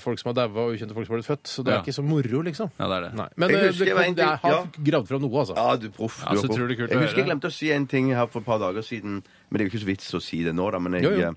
folk 0.00 0.18
som 0.18 0.30
har 0.30 0.38
daua, 0.40 0.66
og 0.68 0.74
ukjente 0.76 0.94
folk 0.96 1.06
som 1.06 1.14
har 1.14 1.20
blitt 1.22 1.30
født. 1.30 1.46
Så 1.46 1.62
det 1.64 1.72
er 1.72 1.76
Ja. 1.78 1.82
ikke 1.82 1.96
så 1.98 2.04
moro, 2.04 2.42
liksom. 2.42 2.70
Ja, 2.78 2.88
det 2.88 2.96
er 2.96 3.00
det. 3.08 3.14
Nei. 3.14 3.28
Men 3.36 3.48
Jeg 3.50 3.58
eh, 3.60 3.66
husker 3.68 3.84
det, 3.84 3.94
jeg 3.94 4.04
kan, 4.04 4.14
det 4.14 4.24
er- 4.24 4.36
har 4.42 4.50
ja. 4.50 4.64
gravd 4.90 5.08
fram 5.08 5.20
noe, 5.22 5.38
altså. 5.40 5.54
Ja, 5.56 5.76
du 5.76 5.88
proff. 5.90 6.22
Ja, 6.24 6.34
så 6.34 6.48
kult 6.48 6.70
Jeg 6.70 6.78
husker 6.78 6.88
jeg 6.96 7.14
høre. 7.14 7.26
glemte 7.28 7.48
å 7.48 7.52
si 7.52 7.70
en 7.72 7.86
ting 7.86 8.10
her 8.14 8.26
for 8.26 8.40
et 8.40 8.46
par 8.46 8.58
dager 8.58 8.82
siden, 8.82 9.22
men 9.50 9.56
det 9.58 9.60
er 9.60 9.68
jo 9.68 9.70
ikke 9.76 9.84
så 9.84 9.90
vits 9.92 10.14
å 10.14 10.20
si 10.22 10.42
det 10.42 10.54
nå, 10.54 10.70
da. 10.72 10.78
Men 10.78 10.92
jeg, 10.94 11.02
Jo, 11.04 11.10
jo. 11.10 11.28
eh, 11.28 11.34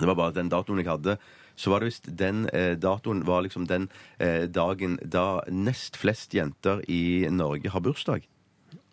det 0.00 0.06
var 0.06 0.14
bare 0.14 0.32
den 0.32 0.48
datoen 0.48 0.78
jeg 0.78 0.86
hadde. 0.86 1.18
Så 1.56 1.70
var 1.70 1.80
det 1.80 1.86
visst 1.88 2.04
den 2.14 2.50
eh, 2.52 2.74
datoen 2.76 3.24
var 3.24 3.40
liksom 3.40 3.66
den 3.66 3.88
eh, 4.20 4.44
dagen 4.46 4.98
da 5.02 5.40
nest 5.48 5.96
flest 5.96 6.34
jenter 6.34 6.82
i 6.86 7.26
Norge 7.30 7.70
har 7.72 7.80
bursdag. 7.80 8.22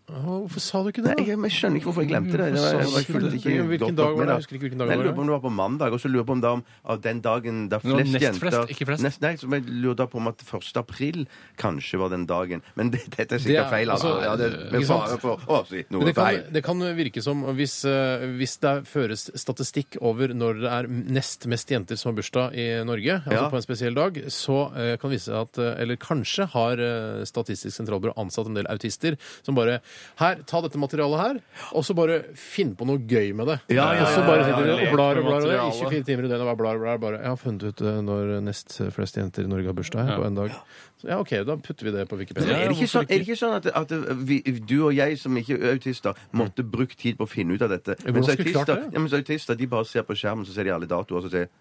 Hvorfor 0.03 0.59
sa 0.59 0.81
du 0.83 0.89
ikke 0.91 0.99
det? 1.05 1.13
Nei, 1.15 1.23
jeg, 1.29 1.37
jeg 1.39 1.53
skjønner 1.55 1.79
ikke 1.79 1.87
hvorfor 1.87 2.03
jeg 2.03 2.09
glemte 2.11 2.35
det. 2.35 2.47
det 2.53 2.59
var, 2.59 2.73
jeg, 2.75 2.87
jeg 2.91 3.05
fulgte 3.07 3.37
ikke 3.39 3.53
Hvilken 3.71 3.95
dag 3.95 4.09
var 4.17 4.25
det? 4.27 4.33
Jeg 4.33 4.41
husker 4.43 4.55
ikke 4.57 4.65
hvilken 4.67 4.81
dag 4.81 4.89
Nei, 4.89 4.95
det 4.97 4.99
Jeg 4.99 5.05
lurer 5.07 5.13
var. 5.13 5.15
på 5.15 5.21
om 5.23 5.29
det 5.29 5.33
var 5.33 5.43
på 5.45 5.51
mandag. 5.55 5.93
Og 5.95 6.01
så 6.03 6.09
lurer 6.11 6.19
jeg 6.23 6.27
på 6.27 6.33
om 6.35 6.41
det 6.43 6.49
var 6.51 6.91
av 6.93 6.97
den 7.05 7.21
dagen 7.23 7.61
da 7.71 7.77
Det 7.79 7.87
var 7.87 7.95
flest 8.01 8.11
nest 8.13 8.25
jenter 8.25 8.43
flest, 8.43 8.73
ikke 8.75 8.87
flest. 8.89 9.03
Nest, 9.07 9.21
Nei, 9.23 9.31
så 9.39 9.47
jeg 9.53 9.63
lurer 9.71 9.95
da 10.01 10.07
på 10.11 10.19
om 10.19 10.27
at 10.33 10.43
1. 10.43 10.67
april 10.83 11.21
kanskje 11.63 11.99
var 12.03 12.11
den 12.11 12.25
dagen. 12.27 12.63
Men 12.75 12.91
det, 12.91 12.99
dette 13.15 13.23
er 13.23 13.31
Det 13.37 13.41
sikkert 13.45 13.63
er- 13.63 13.71
feil. 13.71 13.93
Altså. 13.95 14.11
altså, 14.11 14.27
Ja, 14.27 14.35
det, 14.35 14.49
ikke 14.59 14.71
med 14.75 14.85
sant? 14.91 15.07
fare 15.07 15.19
for 15.23 15.37
å 15.47 15.61
si 15.71 15.85
Men 15.87 15.99
noe 15.99 16.05
det 16.09 16.15
kan, 16.19 16.25
feil. 16.27 16.43
det 16.57 16.63
kan 16.67 16.79
virke 16.99 17.23
som 17.23 17.45
hvis, 17.55 17.77
eh, 17.87 18.27
hvis 18.43 18.57
det 18.59 18.75
føres 18.91 19.25
statistikk 19.39 19.97
over 20.01 20.27
når 20.35 20.61
det 20.65 20.71
er 20.81 20.91
nest 20.91 21.47
mest 21.47 21.71
jenter 21.71 21.95
som 21.97 22.11
har 22.11 22.19
bursdag 22.19 22.53
i 22.59 22.67
Norge, 22.83 23.21
altså 23.23 23.39
Ja. 23.39 23.47
på 23.49 23.55
en 23.55 23.65
spesiell 23.65 23.95
dag, 23.95 24.19
så 24.27 24.59
eh, 24.75 24.97
kan 24.99 25.09
det 25.09 25.15
vise 25.21 25.31
seg 25.31 25.39
at 25.47 25.57
eh, 25.63 25.81
Eller 25.81 25.95
kanskje 25.95 26.45
har 26.51 26.75
eh, 26.77 27.23
Statistisk 27.23 27.71
sentralbyrå 27.79 28.13
ansatt 28.19 28.47
en 28.51 28.53
del 28.59 28.67
autister 28.67 29.15
som 29.41 29.55
bare 29.55 29.79
Her, 30.19 30.43
ta 30.49 30.61
dette 30.63 30.79
materialet 30.81 31.21
her, 31.21 31.39
og 31.73 31.85
så 31.85 31.95
bare 31.97 32.19
finn 32.37 32.73
på 32.77 32.87
noe 32.87 33.01
gøy 33.01 33.33
med 33.37 33.49
det. 33.49 33.57
Ja, 33.73 33.89
ja, 33.97 34.05
og 34.05 34.13
så 34.13 34.21
ja, 34.21 34.27
bare 34.27 34.43
ja, 34.43 34.47
sitter 34.49 34.69
ja, 34.69 34.77
ja. 34.77 34.87
og 34.87 34.97
blar 34.97 35.19
og 35.21 35.27
blar 35.27 35.39
og 35.41 35.49
det, 35.49 35.57
i 35.57 35.59
Materiale. 35.59 35.91
24 35.91 36.07
timer 36.09 36.27
i 36.27 36.31
døgnet 36.31 36.53
og 36.53 36.61
blar 36.61 36.79
og 36.79 36.85
blar. 36.85 37.03
Bare, 37.03 37.21
jeg 37.23 37.33
har 37.33 37.39
funnet 37.41 37.67
ut 37.67 37.83
eh, 37.83 38.01
når 38.09 38.33
nest 38.45 38.79
flest 38.95 39.19
jenter 39.19 39.47
i 39.47 39.51
Norge 39.51 39.71
har 39.71 39.77
bursdag 39.77 40.09
her 40.09 40.21
på 40.21 40.27
en 40.29 40.41
dag. 40.41 40.57
Så 41.01 41.09
ja, 41.11 41.19
OK, 41.19 41.33
da 41.47 41.57
putter 41.59 41.89
vi 41.89 41.95
det 41.97 42.05
på 42.07 42.19
Wikipedia. 42.21 42.55
er, 42.55 42.69
det 42.71 42.77
ikke 42.77 42.91
sånn, 42.93 43.07
er 43.09 43.17
det 43.17 43.25
ikke 43.25 43.39
sånn 43.39 43.57
at, 43.57 43.71
at 43.75 43.95
vi, 44.23 44.39
du 44.63 44.77
og 44.85 44.93
jeg 44.95 45.17
som 45.19 45.35
ikke 45.41 45.57
er 45.59 45.73
autister, 45.75 46.21
måtte 46.31 46.63
brukt 46.63 46.95
tid 47.01 47.17
på 47.19 47.27
å 47.27 47.29
finne 47.29 47.57
ut 47.57 47.65
av 47.65 47.73
dette? 47.73 47.97
Mens 48.07 48.31
autister, 48.31 48.69
det? 48.71 48.93
ja, 48.93 49.01
mens 49.01 49.17
autister 49.17 49.59
de 49.59 49.67
bare 49.73 49.89
ser 49.89 50.05
på 50.07 50.15
skjermen, 50.15 50.47
så 50.47 50.55
ser 50.55 50.69
de 50.69 50.75
alle 50.75 50.87
datoer, 50.87 51.19
og 51.19 51.27
så 51.27 51.33
sier 51.33 51.51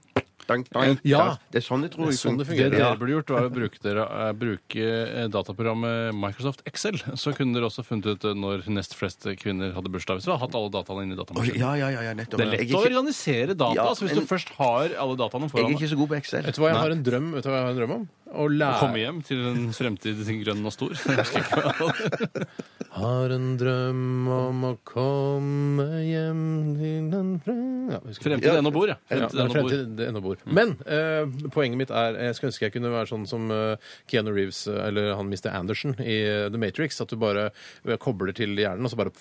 dang, 0.46 0.64
dang. 0.72 0.98
Ja. 1.04 1.36
Det 1.52 1.60
er 1.62 1.66
sånn 1.66 1.82
jeg 1.86 1.92
tror 1.94 2.06
Det 2.10 2.14
er 2.14 2.20
sånn 2.20 2.38
det 2.38 2.46
Det 2.48 2.70
dere 2.72 2.96
burde 2.98 3.12
gjort, 3.16 3.30
var 3.34 3.46
å 3.48 3.52
bruke, 3.52 3.78
dere, 3.82 4.04
eh, 4.06 4.32
bruke 4.32 4.86
eh, 4.86 5.26
dataprogrammet 5.32 6.14
Microsoft 6.14 6.62
Excel. 6.66 6.98
Så 7.16 7.34
kunne 7.36 7.54
dere 7.56 7.68
også 7.68 7.84
funnet 7.86 8.06
ut 8.06 8.24
eh, 8.24 8.34
når 8.34 8.66
nest 8.68 8.94
flest 8.98 9.26
kvinner 9.40 9.72
hadde 9.76 9.90
bursdag. 9.92 10.18
Hvis 10.20 10.26
dere 10.28 10.36
hadde 10.38 10.46
hatt 10.48 10.58
alle 10.60 10.70
dataene 10.74 11.02
inne 11.06 11.14
i 11.14 11.18
Oi, 11.18 11.22
datamaskinen. 11.24 11.60
Ja, 11.62 11.74
ja, 11.80 11.88
ja, 11.94 12.02
ja, 12.08 12.14
nettopp. 12.14 12.38
Det 12.40 12.46
er 12.46 12.50
Jeg 12.52 12.68
lett 12.68 12.76
å 12.76 12.80
ikke- 12.82 12.90
organisere 12.92 13.54
data 13.56 13.74
Ja, 13.74 13.88
altså 13.88 14.06
hvis 14.06 14.14
men- 14.16 14.24
du 14.26 14.30
først 14.34 14.48
har 14.58 14.96
alle 14.98 15.16
dataene 15.16 15.46
Jeg 15.46 15.50
foran 15.52 15.64
er 15.64 15.68
deg. 15.68 15.78
ikke 15.80 15.92
så 15.92 15.96
god 16.02 16.08
på 16.08 16.16
Excel. 16.18 16.42
Vet 16.42 16.54
du 16.54 16.60
hva 16.62 16.68
jeg 16.72 16.76
har 16.82 16.90
en 16.90 17.02
drøm 17.04 17.32
Vet 17.32 17.42
du 17.44 17.48
hva 17.50 17.56
jeg 17.56 17.64
har 17.66 17.70
en 17.72 17.78
drøm 17.82 17.94
om? 18.00 18.08
Å 18.32 18.46
lære 18.48 18.78
Komme 18.80 19.00
hjem 19.02 19.18
til 19.28 19.40
en 19.50 19.64
fremtid 19.76 20.20
grønn 20.44 20.64
og 20.64 20.72
stor. 20.72 20.94
Jeg 20.96 21.18
husker 21.18 21.42
ikke 21.42 21.72
hva- 21.76 22.46
Har 22.92 23.32
en 23.34 23.56
drøm 23.60 24.28
om 24.32 24.64
å 24.68 24.70
komme 24.88 25.84
hjem 26.04 26.40
til 26.78 27.10
den 27.12 27.30
fre... 27.44 27.54
Ja, 27.92 27.98
husker 28.04 28.12
ikke. 28.12 28.26
Fremtid 28.28 28.58
ennå 28.60 28.72
bor, 28.72 28.88
ja. 28.92 28.96
Ja, 29.10 29.28
Fremtid 29.28 29.36
det 29.36 29.40
er 29.40 29.44
ennå 29.44 29.52
bor. 29.54 29.68
fremtid 29.72 29.94
det 29.98 30.08
ennå 30.10 30.22
bor. 30.24 30.42
Men 30.58 30.74
eh, 30.86 31.48
poenget 31.54 31.80
mitt 31.80 31.92
er 31.92 32.18
Jeg 32.28 32.36
skulle 32.38 32.52
ønske 32.52 32.66
jeg 32.68 32.74
kunne 32.76 32.92
være 32.92 33.10
sånn 33.12 33.26
som 33.28 33.48
eh, 33.52 33.88
Keanu 34.12 34.32
Reeves 34.36 34.62
eh, 34.70 34.80
eller 34.88 35.12
han 35.18 35.28
Mr. 35.32 35.50
Anderson 35.52 35.96
i 36.00 36.18
eh, 36.28 36.46
The 36.52 36.60
Matrix. 36.60 37.00
At 37.04 37.12
du 37.12 37.16
bare 37.20 37.48
eh, 37.50 37.96
kobler 38.00 38.32
til 38.36 38.56
hjernen, 38.60 38.84
og 38.88 38.92
så 38.92 39.00
bare 39.00 39.12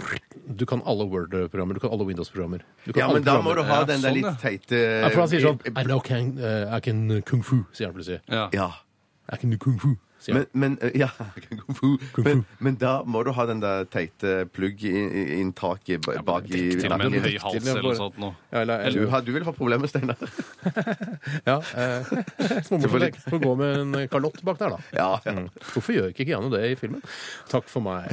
Du 0.48 0.66
kan 0.70 0.84
alle 0.88 1.08
Word-programmer, 1.12 1.76
du 1.80 1.84
kan 1.84 1.92
alle 1.96 2.08
Windows-programmer. 2.12 2.64
Du 2.86 2.92
kan 2.94 3.02
Ja, 3.04 3.10
alle 3.10 3.20
men 3.22 3.28
da 3.28 3.38
må 3.42 3.56
du 3.56 3.64
programmer. 3.64 3.76
ha 3.76 3.82
Ja, 3.82 3.90
den 3.92 4.04
der 4.04 4.12
sånn, 4.12 4.22
litt 4.22 4.46
teite 4.46 4.84
Ja, 4.86 5.10
for 5.16 5.24
han 5.26 5.32
sier 5.36 5.48
sånn 5.48 5.60
I 5.76 5.84
know 5.88 6.00
can, 6.04 6.34
eh, 6.40 6.68
I 6.76 6.80
can 6.84 7.06
kung 7.28 7.44
fu, 7.44 7.64
sier 7.76 7.88
han 7.92 7.96
plutselig. 7.98 8.22
Ja. 8.32 8.48
Ja. 8.56 8.70
I 9.32 9.38
can 9.38 9.50
do 9.50 9.58
kung 9.58 9.80
fu. 9.80 9.98
Men, 10.30 10.46
men 10.54 10.78
eh, 10.82 10.92
ja, 11.02 11.08
kung 11.50 11.76
fu. 11.76 11.88
Kung 12.14 12.26
Men, 12.28 12.44
fu. 12.44 12.64
men 12.68 12.76
da 12.82 12.92
må 13.04 13.24
du 13.26 13.32
ha 13.34 13.46
den 13.50 13.62
der 13.64 13.86
teite 13.90 14.46
plugg-inntaket 14.54 16.06
bak 16.26 16.50
i 16.52 16.62
Til 16.78 16.92
og 16.94 17.00
med 17.02 17.08
en 17.16 17.26
høy 17.26 17.38
hals 17.42 17.58
er 17.58 17.72
eller 17.72 17.88
noe 17.88 17.96
sånt 17.98 18.20
noe. 18.22 18.36
Ja, 18.52 18.62
eller, 18.62 18.84
Du, 18.92 19.00
eller, 19.00 19.10
har, 19.16 19.22
du 19.26 19.32
vil 19.34 19.46
ha 19.48 19.54
problemer, 19.56 19.90
Steinar. 19.90 20.22
ja, 21.50 21.58
eh, 21.58 22.12
Småmorsomt. 22.68 23.18
Får 23.32 23.44
gå 23.46 23.56
med 23.60 23.80
en 23.82 24.08
kalott 24.12 24.42
bak 24.46 24.60
der, 24.62 24.76
da. 24.76 24.80
Ja, 24.94 25.10
ja. 25.26 25.36
Mm. 25.42 25.50
Hvorfor 25.74 25.96
gjør 25.98 26.12
ikke 26.14 26.28
Keanu 26.30 26.50
det 26.54 26.64
i 26.72 26.76
filmen? 26.80 27.02
Takk 27.52 27.70
for 27.72 27.84
meg. 27.86 28.12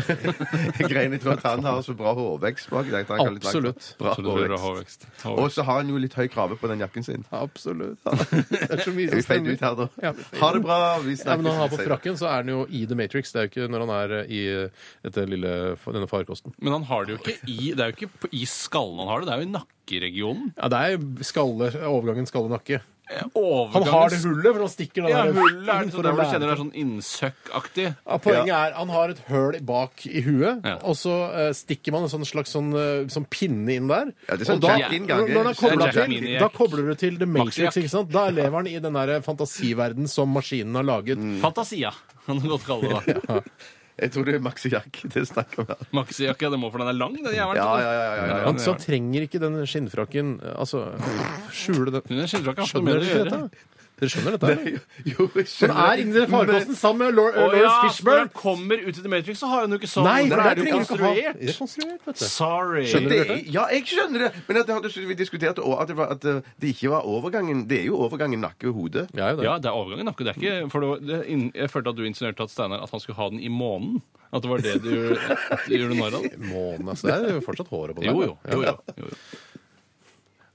Greiene 0.88 1.20
tror 1.20 1.36
at 1.36 1.46
han 1.50 1.64
har 1.66 1.82
så 1.86 1.96
bra 1.98 2.14
hårvekst 2.16 2.70
bak. 2.72 2.88
der. 2.92 3.04
Absolutt. 3.18 3.92
Bra 4.00 4.14
hårvekst. 4.16 5.08
Og 5.28 5.50
så 5.52 5.66
har 5.66 5.82
han 5.82 5.92
jo 5.92 6.00
litt 6.00 6.16
høy 6.18 6.26
krave 6.32 6.56
på 6.58 6.70
den 6.70 6.80
jakken 6.84 7.04
sin. 7.06 7.26
Absolutt. 7.34 8.00
Det 8.48 8.64
er 8.70 8.84
så 8.84 8.94
mye 8.94 9.12
som 9.12 9.24
stemmer. 9.26 9.88
Ja, 10.02 10.14
Ha 10.40 10.52
det 10.54 10.62
bra. 10.64 10.78
Vi 11.04 11.14
Ja, 11.18 11.22
snakkes 11.24 11.46
han 11.58 11.62
frakken, 11.98 12.18
så 12.18 12.28
er 12.30 12.44
den 12.44 12.54
jo 12.54 12.66
i 12.70 12.84
The 12.86 12.96
Matrix. 12.98 13.32
Det 13.32 13.40
er 13.40 13.46
jo 13.46 13.52
ikke 13.52 13.70
når 13.72 13.84
han 13.84 13.94
er 13.96 14.14
eh, 14.20 14.30
i 14.30 14.42
dette 15.06 15.26
lille, 15.28 15.54
denne 15.84 16.10
farkosten. 16.10 16.54
Men 16.58 16.78
han 16.78 16.86
har 16.88 17.04
det 17.04 17.16
jo 17.16 17.18
ikke 17.22 17.38
i 17.48 17.72
Det 17.74 17.82
er 17.82 17.90
jo 17.90 17.96
ikke 17.98 18.30
i 18.32 18.44
skallen 18.46 19.02
han 19.02 19.10
har 19.10 19.20
det, 19.20 19.28
det 19.28 19.34
er 19.34 19.42
jo 19.42 19.48
i 19.48 19.56
nakkeregionen. 19.56 20.52
Ja, 20.56 20.70
det 20.72 20.78
er 20.78 21.26
skalle, 21.26 21.72
overgangen 21.88 22.28
skalle-nakke. 22.28 22.80
Han 23.08 23.86
har 23.88 24.10
det 24.12 24.18
hullet, 24.22 24.48
for 24.52 24.60
han 24.64 24.72
stikker 24.72 25.02
den 25.06 25.10
Ja, 25.12 25.22
der 25.24 25.32
hullet 25.38 25.68
er 25.72 25.84
det 25.88 25.94
for 25.94 26.02
der 26.02 26.10
å 26.10 26.14
hvor 26.14 26.18
du 26.18 26.22
lære. 26.22 26.32
kjenner 26.32 26.46
det 26.46 26.54
er 26.54 26.60
sånn 26.62 26.72
innsøkkaktig. 26.82 27.86
Ja, 28.06 28.18
poenget 28.24 28.54
er 28.58 28.76
han 28.78 28.92
har 28.92 29.14
et 29.14 29.22
høl 29.28 29.58
bak 29.68 30.04
i 30.06 30.22
huet, 30.26 30.64
Ja. 30.68 30.74
og 30.82 30.98
så 31.00 31.14
eh, 31.32 31.50
stikker 31.56 31.92
man 31.96 32.04
en 32.06 32.12
sånn 32.12 32.26
slags 32.28 32.52
sånn, 32.54 32.68
eh, 32.76 33.06
sånn 33.12 33.26
pinne 33.32 33.72
inn 33.78 33.88
der. 33.88 34.12
Ja, 34.28 34.36
det 34.36 34.44
er 34.44 34.50
sånn 34.52 34.60
og 34.60 34.66
da, 34.68 34.76
når, 34.76 35.32
når 35.32 35.48
han 35.48 35.48
er 35.48 35.48
Det 35.48 35.48
er 35.48 35.62
koblet 35.62 35.94
jack-in 35.94 36.26
til, 36.28 36.38
da 36.44 36.48
kobler 36.58 36.90
du 36.92 36.94
til 37.06 37.18
The 37.18 37.26
Matrix, 37.26 37.80
ikke 37.80 37.94
sant? 37.96 38.12
Da 38.12 38.28
lever 38.30 38.56
han 38.60 38.66
i 38.70 38.76
den 38.78 38.92
der 39.00 39.20
fantasiverden 39.24 40.08
som 40.08 40.28
maskinen 40.36 40.74
har 40.78 40.84
laget. 40.86 41.18
Mm. 41.18 41.40
Fantasia, 41.40 41.94
kan 42.26 42.38
du 42.42 42.48
godt 42.52 42.66
kalle 42.68 43.00
det. 43.06 43.18
da. 43.26 43.40
Jeg 43.98 44.12
tror 44.14 44.28
det 44.28 44.34
er 44.38 44.42
maxijakke 44.44 45.08
det 45.08 45.14
det 45.18 45.24
snakker 45.30 45.62
om 45.64 45.70
her. 45.72 45.86
Maxijakke, 45.98 46.50
det 46.52 46.60
må 46.60 46.70
for 46.70 46.82
den 46.82 46.92
er 46.92 46.98
lang, 46.98 47.16
den 47.18 47.34
jævelen. 47.34 47.58
Ja, 47.58 47.70
ja, 47.82 47.88
ja. 47.88 48.04
ja, 48.04 48.12
ja, 48.14 48.28
ja. 48.28 48.44
Han, 48.46 48.60
så 48.62 48.76
trenger 48.78 49.26
ikke 49.26 49.40
den 49.42 49.58
skinnfrakken 49.66 50.36
Altså, 50.54 50.84
skjule 51.54 51.90
den. 51.94 52.04
Den 52.06 52.22
har 52.22 52.30
ikke 52.30 52.68
Skjønner 52.68 52.86
med 52.86 53.02
det 53.02 53.10
å 53.10 53.18
gjøre. 53.24 53.40
Dere 53.98 54.10
skjønner 54.12 54.34
dette? 54.36 54.50
eller? 54.54 54.80
Jo, 55.10 55.26
jeg 55.26 55.32
Han 55.34 55.46
skjønner. 55.50 55.78
er 55.92 56.02
inni 56.02 56.12
den 56.14 56.30
farkosten 56.30 56.76
sammen 56.78 57.02
med 57.08 57.14
Lor- 57.18 57.34
Å 57.34 57.46
Lawrence 57.50 57.98
ja, 57.98 58.04
når 58.08 58.18
han 58.22 58.28
kommer 58.34 58.78
ut 58.84 58.98
i 58.98 59.02
The 59.02 59.08
Matrix, 59.10 59.40
så 59.42 59.48
har 59.50 59.60
han 59.64 59.74
jo 59.74 59.78
ikke 59.80 59.90
sånn. 59.90 60.04
Nei, 60.06 60.28
for 60.28 60.36
det 60.36 60.46
er 60.46 60.54
det 60.54 60.62
jo 60.62 60.64
trenger 60.64 60.84
ikke 60.84 60.98
ha. 60.98 61.08
konstruert. 61.08 61.40
Det 61.40 61.48
er 61.48 61.58
konstruert, 61.58 62.00
vet 62.06 62.18
du. 62.18 62.24
Sorry. 62.24 62.84
Skjønner 62.92 63.08
du 63.08 63.14
Det, 63.16 63.26
dette? 63.28 63.52
ja, 63.58 63.64
jeg 63.74 63.86
skjønner 63.90 64.18
det. 64.26 64.30
Men 64.48 64.56
at 64.62 64.66
det 64.70 64.74
hadde- 64.78 65.06
vi 65.08 65.14
diskuterte 65.18 65.58
også, 65.66 65.80
at, 65.82 65.88
det 65.88 65.96
var, 65.96 66.12
at 66.14 66.24
uh, 66.24 66.40
det 66.60 66.68
ikke 66.74 66.90
var 66.94 67.02
overgangen 67.02 67.66
Det 67.68 67.80
er 67.80 67.86
jo 67.90 67.96
overgangen 68.06 68.40
nakke 68.40 68.68
og 68.70 68.74
hode. 68.74 69.08
Ja, 69.14 69.30
jo 69.32 69.36
det. 69.36 69.44
Ja, 69.44 69.58
det 69.58 69.66
er 69.66 69.74
overgangen. 69.82 70.06
Nakke. 70.06 70.24
Det 70.24 70.36
er 70.36 70.38
ikke, 70.38 70.70
for 70.70 70.80
det, 70.80 70.88
var- 70.88 71.02
det, 71.10 71.26
inn- 71.26 71.50
jeg 71.54 71.70
følte 71.70 71.88
at 71.90 71.96
du 71.96 72.04
insinuerte 72.04 72.42
at 72.46 72.50
Steinar 72.54 72.82
at 72.82 72.90
han 72.90 73.00
skulle 73.00 73.16
ha 73.18 73.28
den 73.30 73.40
i 73.40 73.48
månen. 73.48 74.00
At 74.30 74.42
det 74.44 74.50
var 74.50 74.58
det 74.60 74.82
du, 74.84 75.16
du 75.16 75.72
gjorde 75.72 75.96
narr 75.96 76.14
av. 76.18 76.24
Månen, 76.52 76.88
altså. 76.92 77.06
Det 77.08 77.30
er 77.30 77.34
jo 77.38 77.40
fortsatt 77.40 77.70
håret 77.72 77.96
på 77.96 78.02
den. 78.04 78.10
Jo, 78.12 78.26
jo. 78.28 78.34
jo, 78.52 78.62
jo, 78.62 78.74
jo, 78.98 79.06
jo. 79.08 79.38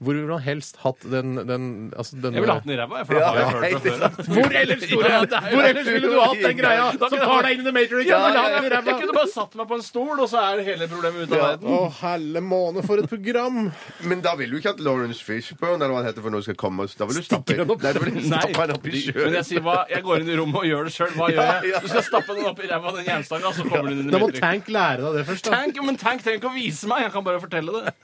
Hvor 0.04 0.16
ville 0.18 0.36
han 0.36 0.44
helst 0.44 0.76
hatt 0.84 1.04
den, 1.10 1.34
den, 1.48 1.64
altså 1.96 2.18
den 2.20 2.36
Jeg 2.36 2.44
ville 2.44 2.56
hatt 2.58 2.66
den 2.68 2.74
i 2.74 2.78
ræva, 2.80 3.00
jeg, 3.00 3.06
for 3.08 3.18
det 3.18 3.24
har 3.24 3.38
jeg 3.40 3.46
hørt 3.54 3.86
det 3.86 3.94
før. 3.94 4.18
Hvor 4.34 4.56
ellers, 4.60 4.84
Tore? 4.90 5.10
Ja, 5.14 5.20
det 5.24 5.40
Hvor 5.54 5.68
ellers 5.70 5.88
ville 5.94 6.10
du 6.12 6.18
hatt 6.20 6.42
den 6.44 6.56
greia 6.60 6.86
som 6.94 7.16
tar 7.24 7.46
deg 7.48 7.56
inn 7.56 7.62
i 7.62 7.66
The 7.68 7.74
Matrix? 7.78 8.08
Ja, 8.10 8.20
ja, 8.34 8.44
ja, 8.54 8.80
Jeg 8.84 8.98
kunne 9.00 9.16
bare 9.18 9.30
satt 9.34 9.56
meg 9.60 9.68
på 9.70 9.78
en 9.78 9.84
stol, 9.86 10.14
og 10.18 10.28
så 10.30 10.42
er 10.50 10.62
hele 10.68 10.88
problemet 10.92 11.24
ute 11.28 11.38
av 11.38 11.44
verden. 11.48 11.72
Å, 11.74 11.80
helle 12.02 12.44
måne, 12.44 12.84
for 12.86 13.02
et 13.02 13.10
program! 13.10 13.60
Men 14.10 14.24
da 14.24 14.34
vil 14.40 14.52
du 14.54 14.58
ikke 14.60 14.74
at 14.76 14.82
Lawrence 14.84 15.24
Fishburne 15.24 15.80
eller 15.80 15.94
hva 15.94 16.02
han 16.02 16.08
heter 16.10 16.24
for 16.24 16.34
noe 16.34 16.44
skal 16.46 16.58
komme. 16.60 16.86
Da 16.98 17.08
vil 17.08 17.20
du 17.20 17.26
stappe 17.26 17.56
den 17.56 17.64
opp? 17.74 17.82
Nei, 17.84 17.94
vil 17.98 18.14
du 18.18 18.22
stappe 18.28 18.52
den 18.68 18.76
opp 18.78 18.88
i 18.90 19.02
men 19.14 19.36
jeg 19.38 19.46
sier 19.48 19.62
hva, 19.64 19.74
jeg 19.90 20.02
går 20.04 20.22
inn 20.22 20.30
i 20.32 20.36
rommet 20.38 20.58
og 20.60 20.66
gjør 20.68 20.88
det 20.88 20.92
sjøl. 20.94 21.12
Hva 21.18 21.28
gjør 21.34 21.48
jeg? 21.64 21.80
Du 21.84 21.88
skal 21.90 22.04
stappe 22.06 22.36
den 22.36 22.46
opp 22.50 22.60
i 22.62 22.68
ræva, 22.70 22.92
den 22.96 23.06
jernstanga, 23.08 23.52
så 23.56 23.64
kommer 23.66 23.90
den 23.90 24.02
inn 24.04 24.10
Da 24.12 24.18
i 24.18 24.22
må 24.22 24.28
Matrix. 24.28 24.42
Tank 24.44 24.70
lære 24.76 25.02
deg 25.04 25.18
det 25.18 25.24
først. 25.30 25.48
da. 25.48 25.58
Tank, 25.58 25.80
men 25.88 25.98
Tank 26.00 26.24
trenger 26.24 26.40
ikke 26.40 26.50
å 26.50 26.54
vise 26.56 26.90
meg, 26.90 27.04
jeg 27.06 27.14
kan 27.14 27.26
bare 27.26 27.40
fortelle 27.42 27.80
det. 27.80 27.94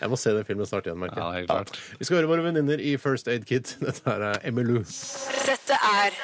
Jeg 0.00 0.12
må 0.12 0.18
se 0.20 0.34
den 0.36 0.46
filmen 0.48 0.68
snart 0.70 0.88
igjen, 0.88 0.98
merker 1.00 1.22
Ja, 1.30 1.38
helt 1.38 1.50
klart. 1.50 1.80
Vi 1.98 2.08
skal 2.08 2.20
høre 2.20 2.30
våre 2.32 2.46
venninner 2.50 2.82
i 2.82 2.96
First 3.00 3.30
Aid 3.30 3.46
Kit. 3.48 3.76
Dette 3.86 4.02
her 4.10 4.30
er 4.32 4.40
Emmylou. 4.50 4.82
Dette 5.46 5.78
er 5.78 6.16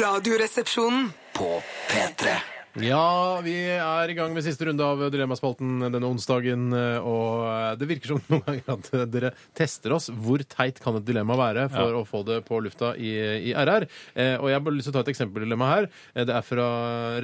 Radioresepsjonen. 0.00 1.12
På 1.38 1.58
P3 1.92 2.57
Ja, 2.78 3.40
vi 3.42 3.54
er 3.74 4.10
i 4.12 4.14
gang 4.14 4.30
med 4.36 4.44
siste 4.46 4.68
runde 4.68 4.84
av 4.86 5.00
Dilemmaspalten 5.10 5.80
denne 5.90 6.06
onsdagen. 6.06 6.68
Og 7.02 7.78
det 7.80 7.88
virker 7.90 8.12
som 8.12 8.20
noen 8.30 8.42
ganger 8.46 8.74
at 8.76 8.90
dere 9.10 9.30
tester 9.58 9.94
oss. 9.96 10.06
Hvor 10.14 10.42
teit 10.46 10.78
kan 10.84 10.98
et 11.00 11.06
dilemma 11.08 11.34
være 11.38 11.64
for 11.72 11.96
å 11.98 12.04
få 12.06 12.20
det 12.28 12.38
på 12.46 12.60
lufta 12.62 12.92
i, 12.94 13.10
i 13.50 13.54
RR? 13.56 13.88
Eh, 14.14 14.36
og 14.38 14.46
jeg 14.50 14.58
har 14.58 14.62
bare 14.68 14.76
lyst 14.78 14.90
til 14.90 14.94
å 14.94 14.98
ta 14.98 15.02
et 15.06 15.10
eksempeldilemma 15.14 15.70
her. 15.72 15.88
Eh, 16.14 16.26
Det 16.28 16.36
er 16.38 16.46
fra 16.46 16.68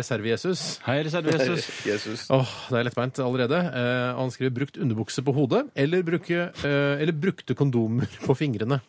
Reserve-Jesus. 0.01 0.65
Hei, 0.89 0.99
reservesus. 1.07 1.69
Jesus. 1.87 2.27
Åh, 2.35 2.57
det 2.73 2.81
er 2.81 2.89
lettbeint 2.91 3.21
allerede. 3.23 3.61
Eh, 3.71 4.11
han 4.19 4.35
skriver 4.35 4.57
'brukt 4.59 4.81
underbukse 4.81 5.23
på 5.23 5.35
hodet' 5.39 5.69
eller, 5.77 6.03
bruke, 6.03 6.51
eh, 6.65 6.99
eller 6.99 7.13
'brukte 7.15 7.55
kondomer 7.55 8.11
på 8.27 8.35
fingrene'. 8.35 8.81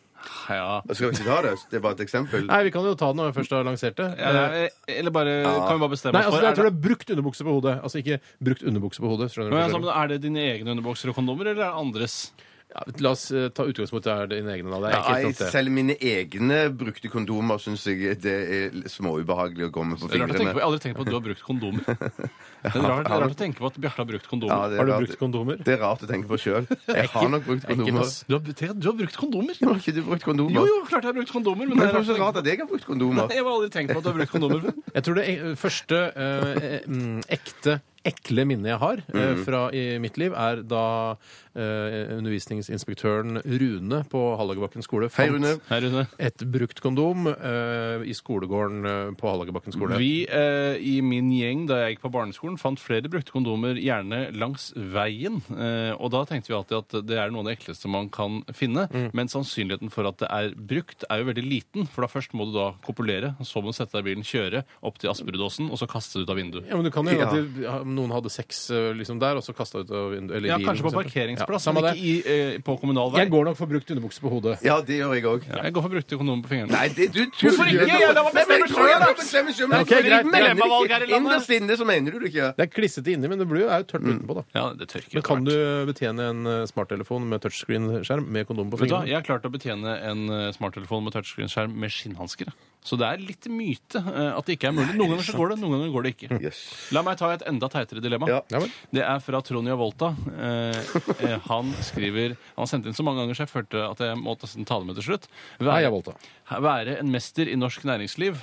Ja. 0.50 0.80
Skal 0.92 1.08
vi 1.08 1.16
ikke 1.16 1.26
ta 1.26 1.38
det? 1.46 1.54
Det 1.70 1.78
er 1.78 1.84
bare 1.84 1.96
et 1.98 2.02
eksempel. 2.06 2.46
Nei, 2.48 2.58
vi 2.66 2.72
kan 2.74 2.86
jo 2.86 2.94
ta 2.98 3.10
det 3.12 3.18
når 3.20 3.30
vi 3.30 3.36
først 3.40 3.54
har 3.56 3.66
lansert 3.66 3.96
det. 4.00 4.08
Ja, 4.18 4.66
Eller 4.96 5.14
bare 5.14 5.36
Kan 5.44 5.78
vi 5.78 5.84
bare 5.84 5.94
bestemme 5.94 6.18
Nei, 6.18 6.24
oss 6.24 6.30
altså, 6.30 6.40
for 6.40 6.48
jeg 6.48 6.58
tror 6.58 6.68
det 6.68 6.74
er 6.74 6.82
brukt 6.88 7.14
underbukse 7.14 7.46
på 7.46 7.56
hodet. 7.56 7.78
Altså 7.82 8.02
ikke 8.02 8.20
brukt 8.50 8.66
underbukse 8.66 9.04
på 9.04 9.12
hodet. 9.14 9.30
Skjønner 9.32 9.50
du? 9.50 9.56
Men, 9.56 9.64
altså, 9.70 9.94
er 9.94 10.12
det 10.12 10.20
dine 10.26 10.44
egne 10.52 10.76
underbukser 10.76 11.12
og 11.12 11.18
kondomer, 11.18 11.50
eller 11.52 11.64
er 11.66 11.72
det 11.72 11.86
andres? 11.86 12.18
Ja, 12.66 12.82
la 13.00 13.10
oss 13.14 13.28
eh, 13.30 13.46
ta 13.54 13.62
utgangspunkt 13.64 14.08
i 14.10 14.14
dine 14.32 14.50
egne. 14.56 14.68
Da. 14.74 14.78
Det 14.82 14.88
er 14.90 14.96
Ja, 14.96 15.14
enkelt 15.30 15.52
selv 15.54 15.70
mine 15.72 15.94
egne 16.02 16.56
brukte 16.76 17.08
kondomer 17.08 17.60
syns 17.62 17.84
jeg 17.86 18.16
det 18.20 18.32
er 18.34 18.74
småubehagelig 18.90 19.68
å 19.68 19.70
gå 19.72 19.84
med 19.86 20.00
på 20.02 20.08
Det 20.10 20.18
er 20.18 20.24
rart 20.26 20.34
å 20.34 20.36
tenke 20.36 20.42
på. 20.42 20.42
fingrene. 20.42 20.50
Jeg 20.50 20.60
har 20.60 20.66
aldri 20.66 20.82
tenkt 20.82 20.96
på 20.98 21.04
at 21.06 21.08
du 21.08 21.14
har 21.16 21.24
brukt 21.28 21.44
kondomer. 21.46 21.84
Det 22.66 22.72
er 22.74 22.82
rart, 22.82 23.04
det 23.06 23.12
er 23.14 23.20
rart 23.22 23.30
å 23.30 23.38
tenke 23.38 23.60
på 23.62 23.66
at 23.70 23.76
Bjarte 23.78 24.00
har 24.02 24.06
brukt 24.08 24.24
Ja, 24.26 24.30
kondomer. 24.32 24.66
det 24.66 24.74
er 24.74 24.78
Har 24.80 24.86
du 24.86 24.90
rart. 24.92 25.02
brukt 25.06 25.18
kondomer? 25.20 25.56
Det 25.62 25.72
er 25.76 25.78
rart 25.84 26.02
å 26.02 26.08
tenke 26.10 26.26
på 26.32 26.38
sjøl. 26.42 26.64
Jeg 26.90 27.08
har 27.12 27.28
nok 27.30 27.44
brukt 27.46 27.66
kondomer. 27.68 28.00
ass. 28.02 28.16
Du 28.26 28.34
har, 28.34 28.42
du 28.74 28.86
har 28.90 28.96
brukt 28.98 29.16
kondomer? 29.20 29.54
Har 29.62 29.78
ikke 29.78 29.94
du 29.94 30.02
brukt 30.08 30.24
kondomer? 30.26 30.56
Jo, 30.56 30.64
jo, 30.66 30.80
klart 30.90 31.06
jeg 31.06 31.12
har 31.12 31.18
brukt 31.20 31.30
kondomer. 31.36 31.68
Men 31.70 31.78
Men 31.78 31.86
det 31.94 32.00
er 32.00 32.08
så 32.10 32.16
rart 32.18 32.40
at 32.42 32.50
jeg 32.50 32.58
har 32.58 32.66
brukt 32.66 32.88
kondomer. 32.88 33.30
Jeg 33.30 33.44
har 33.46 33.52
aldri 33.52 33.70
tenkt 33.76 33.94
på 33.94 33.98
at 34.02 34.04
du 34.04 34.10
har 34.10 34.18
brukt 34.18 34.34
kondomer 34.34 34.64
før. 34.66 34.74
Jeg 34.98 35.06
tror 35.06 35.14
det 35.20 35.26
eh, 35.36 35.54
første 35.62 36.00
eh, 36.16 36.80
mm, 36.90 37.20
ekte 37.38 37.78
ekle 38.06 38.44
minnet 38.48 38.72
jeg 38.74 38.80
har 38.82 39.02
eh, 39.12 39.26
Mm. 39.36 39.42
fra 39.44 39.60
i 39.74 39.98
mitt 40.02 40.16
liv, 40.20 40.32
er 40.32 40.62
da 40.62 41.16
eh, 41.56 42.14
undervisningsinspektøren 42.16 43.40
Rune 43.44 44.02
på 44.10 44.20
Hallagerbakken 44.38 44.84
skole 44.84 45.08
Hei, 45.16 45.28
Rune. 45.32 45.54
Hei, 45.68 45.78
Rune. 45.84 46.06
et 46.22 46.44
brukt 46.52 46.80
kondom 46.84 47.26
eh, 47.32 48.04
i 48.06 48.14
skolegården 48.16 48.86
eh, 48.86 49.10
på 49.18 49.30
Hallagerbakken 49.30 49.74
skole. 49.74 49.98
Vi 50.00 50.26
eh, 50.28 50.76
i 50.80 51.00
min 51.04 51.30
gjeng 51.34 51.66
da 51.68 51.80
jeg 51.84 51.96
gikk 51.96 52.04
på 52.06 52.12
barneskolen, 52.16 52.58
fant 52.60 52.80
flere 52.82 53.10
brukte 53.12 53.32
kondomer 53.34 53.78
gjerne 53.80 54.26
langs 54.36 54.70
veien. 54.76 55.40
Eh, 55.52 55.92
og 55.96 56.12
da 56.14 56.24
tenkte 56.28 56.52
vi 56.52 56.58
alltid 56.58 56.78
at 56.80 56.96
det 57.08 57.18
er 57.20 57.32
noe 57.34 57.44
av 57.44 57.50
det 57.50 57.56
ekleste 57.58 57.90
man 57.92 58.10
kan 58.12 58.42
finne. 58.56 58.86
Men 59.16 59.30
sannsynligheten 59.32 59.90
for 59.92 60.08
at 60.10 60.20
det 60.22 60.30
er 60.32 60.52
brukt, 60.56 61.04
er 61.10 61.22
jo 61.22 61.30
veldig 61.30 61.46
liten. 61.46 61.86
For 61.90 62.06
da 62.06 62.10
først 62.12 62.34
må 62.36 62.48
du 62.50 62.54
da 62.56 62.70
kopulere, 62.86 63.34
så 63.46 63.62
må 63.64 63.72
du 63.72 63.78
sette 63.80 63.96
deg 63.98 64.04
i 64.04 64.08
bilen, 64.10 64.26
kjøre 64.26 64.64
opp 64.86 65.00
til 65.02 65.10
Asperudåsen, 65.12 65.70
og 65.72 65.80
så 65.80 65.88
kaste 65.90 66.20
det 66.20 66.26
ut 66.28 66.34
av 66.34 66.40
vinduet. 66.40 66.68
Ja, 66.70 66.76
men 66.78 66.86
du 66.86 66.92
kan 66.94 67.06
jo 67.08 67.16
Ja. 67.16 67.26
at 67.26 67.34
du 67.34 67.62
ja, 67.64 67.76
noen 67.96 68.12
hadde 68.14 68.30
sex 68.30 68.70
eh, 68.70 68.92
liksom 68.98 69.18
der, 69.22 69.36
og 69.40 69.42
så 69.46 69.54
kasta 69.56 69.80
ut 69.82 69.90
av 69.90 70.12
vinduet. 70.12 70.36
Eller 70.38 70.48
Ja, 70.52 70.58
bilen, 70.60 70.68
kanskje 70.68 70.84
på 70.84 70.92
for 70.92 71.00
eksempel. 71.02 71.10
parkeringsplass, 71.10 71.64
Ja, 71.64 71.64
samme 71.66 71.82
men 71.82 71.88
det. 71.88 72.02
ikke 72.02 72.06
i, 72.06 72.52
eh, 72.54 72.58
på 72.66 72.76
kommunal 72.80 73.10
vei. 73.14 73.20
Jeg 73.24 73.30
går 73.32 73.44
nok 73.50 73.56
for 73.56 73.66
brukt 73.72 73.90
underbukse 73.90 74.20
på 74.20 74.30
hodet. 74.36 74.54
Ja, 74.62 74.76
det 74.80 75.00
gjør 75.00 75.14
jeg 75.16 75.24
òg. 75.32 75.42
Jeg 75.50 75.72
går 75.72 75.82
for 75.86 75.94
brukte 75.96 76.18
kondomer 76.20 76.42
på 76.46 76.52
fingrene. 76.52 76.70
Nei, 76.76 76.88
det, 76.94 77.08
du 77.16 77.20
Hvorfor 77.26 77.66
ikke? 77.72 77.88
Jeg 77.88 78.14
la 78.14 78.22
meg 78.22 78.34
bestemme 78.36 78.68
selv, 78.68 79.00
da. 79.00 79.12
bestemme 79.16 79.52
selv, 79.56 79.68
men 79.72 79.80
Ok, 79.80 79.88
greit, 79.88 80.24
det 80.26 80.32
dilemmavalg 80.36 80.88
her 80.94 81.02
i 81.02 81.06
landet. 81.10 81.16
Innerst 81.16 81.50
inne 81.56 81.76
så 81.80 81.84
mener 81.88 82.10
du 82.12 82.18
det 82.20 82.30
ikke. 82.34 82.52
Det 82.56 82.64
er 82.68 82.72
klissete 82.76 83.12
inni, 83.16 83.28
men 83.32 83.38
det 83.42 83.48
blir 83.48 83.64
jo 83.64 83.68
er 83.72 83.82
jo 83.82 83.88
tørt 83.90 84.02
Mm. 84.06 84.20
utenpå. 84.20 84.34
da. 84.36 84.42
Ja, 84.54 84.64
det 84.76 84.88
tørker 84.92 85.14
Men 85.14 85.22
kan 85.22 85.44
du 85.44 85.54
betjene 85.90 86.20
en 86.30 86.46
eh, 86.46 86.66
smarttelefon 86.66 87.26
med 87.28 87.40
touchscreen-skjerm 87.42 88.26
med 88.28 88.46
kondom 88.46 88.70
på 88.70 88.78
Vet 88.78 88.88
du 88.88 88.94
hva, 88.94 89.02
fingrene? 89.02 89.08
Jeg 89.08 89.16
har 89.16 89.26
klart 89.26 89.44
å 89.48 89.52
betjene 89.52 89.94
en 90.02 90.28
eh, 90.30 90.52
smarttelefon 90.52 91.04
med 91.04 91.12
touchscreen-skjerm 91.14 91.74
med 91.74 91.90
skinnhansker. 91.90 92.52
Så 92.86 92.94
det 92.96 93.06
er 93.08 93.18
litt 93.18 93.48
myte 93.50 93.98
eh, 93.98 94.36
at 94.38 94.46
det 94.46 94.58
ikke 94.60 94.68
er 94.68 94.76
mulig. 94.76 94.94
Noen 94.94 95.10
ganger 95.16 95.26
så 95.26 95.34
går 95.34 95.48
det, 95.50 95.58
noen 95.58 95.72
ganger 95.74 95.90
går 95.96 96.02
det 96.06 96.12
ikke. 96.16 96.40
Yes. 96.40 96.60
La 96.94 97.02
meg 97.02 97.16
ta 97.18 97.32
et 97.34 97.42
enda 97.48 97.66
teitere 97.86 98.04
dilemma. 98.04 98.28
Ja. 98.28 98.60
Det 98.92 99.04
er 99.06 99.22
fra 99.24 99.40
Trond 99.46 99.70
Volta. 99.78 100.12
Eh, 100.36 100.80
eh, 101.22 101.38
han 101.46 101.72
skriver 101.86 102.36
Han 102.36 102.64
har 102.64 102.70
sendt 102.70 102.90
inn 102.90 102.96
så 102.96 103.06
mange 103.06 103.22
ganger 103.22 103.38
så 103.38 103.46
jeg 103.46 103.52
følte 103.54 103.82
at 103.86 104.02
jeg 104.02 104.18
måtte 104.20 104.50
ta 104.66 104.78
det 104.80 104.88
med 104.88 104.98
til 104.98 105.08
slutt. 105.10 105.28
Hei, 105.62 105.80
jeg 105.84 105.94
Volta. 105.94 106.16
være 106.50 106.98
en 107.00 107.10
mester 107.12 107.48
i 107.48 107.58
norsk 107.58 107.86
næringsliv. 107.88 108.40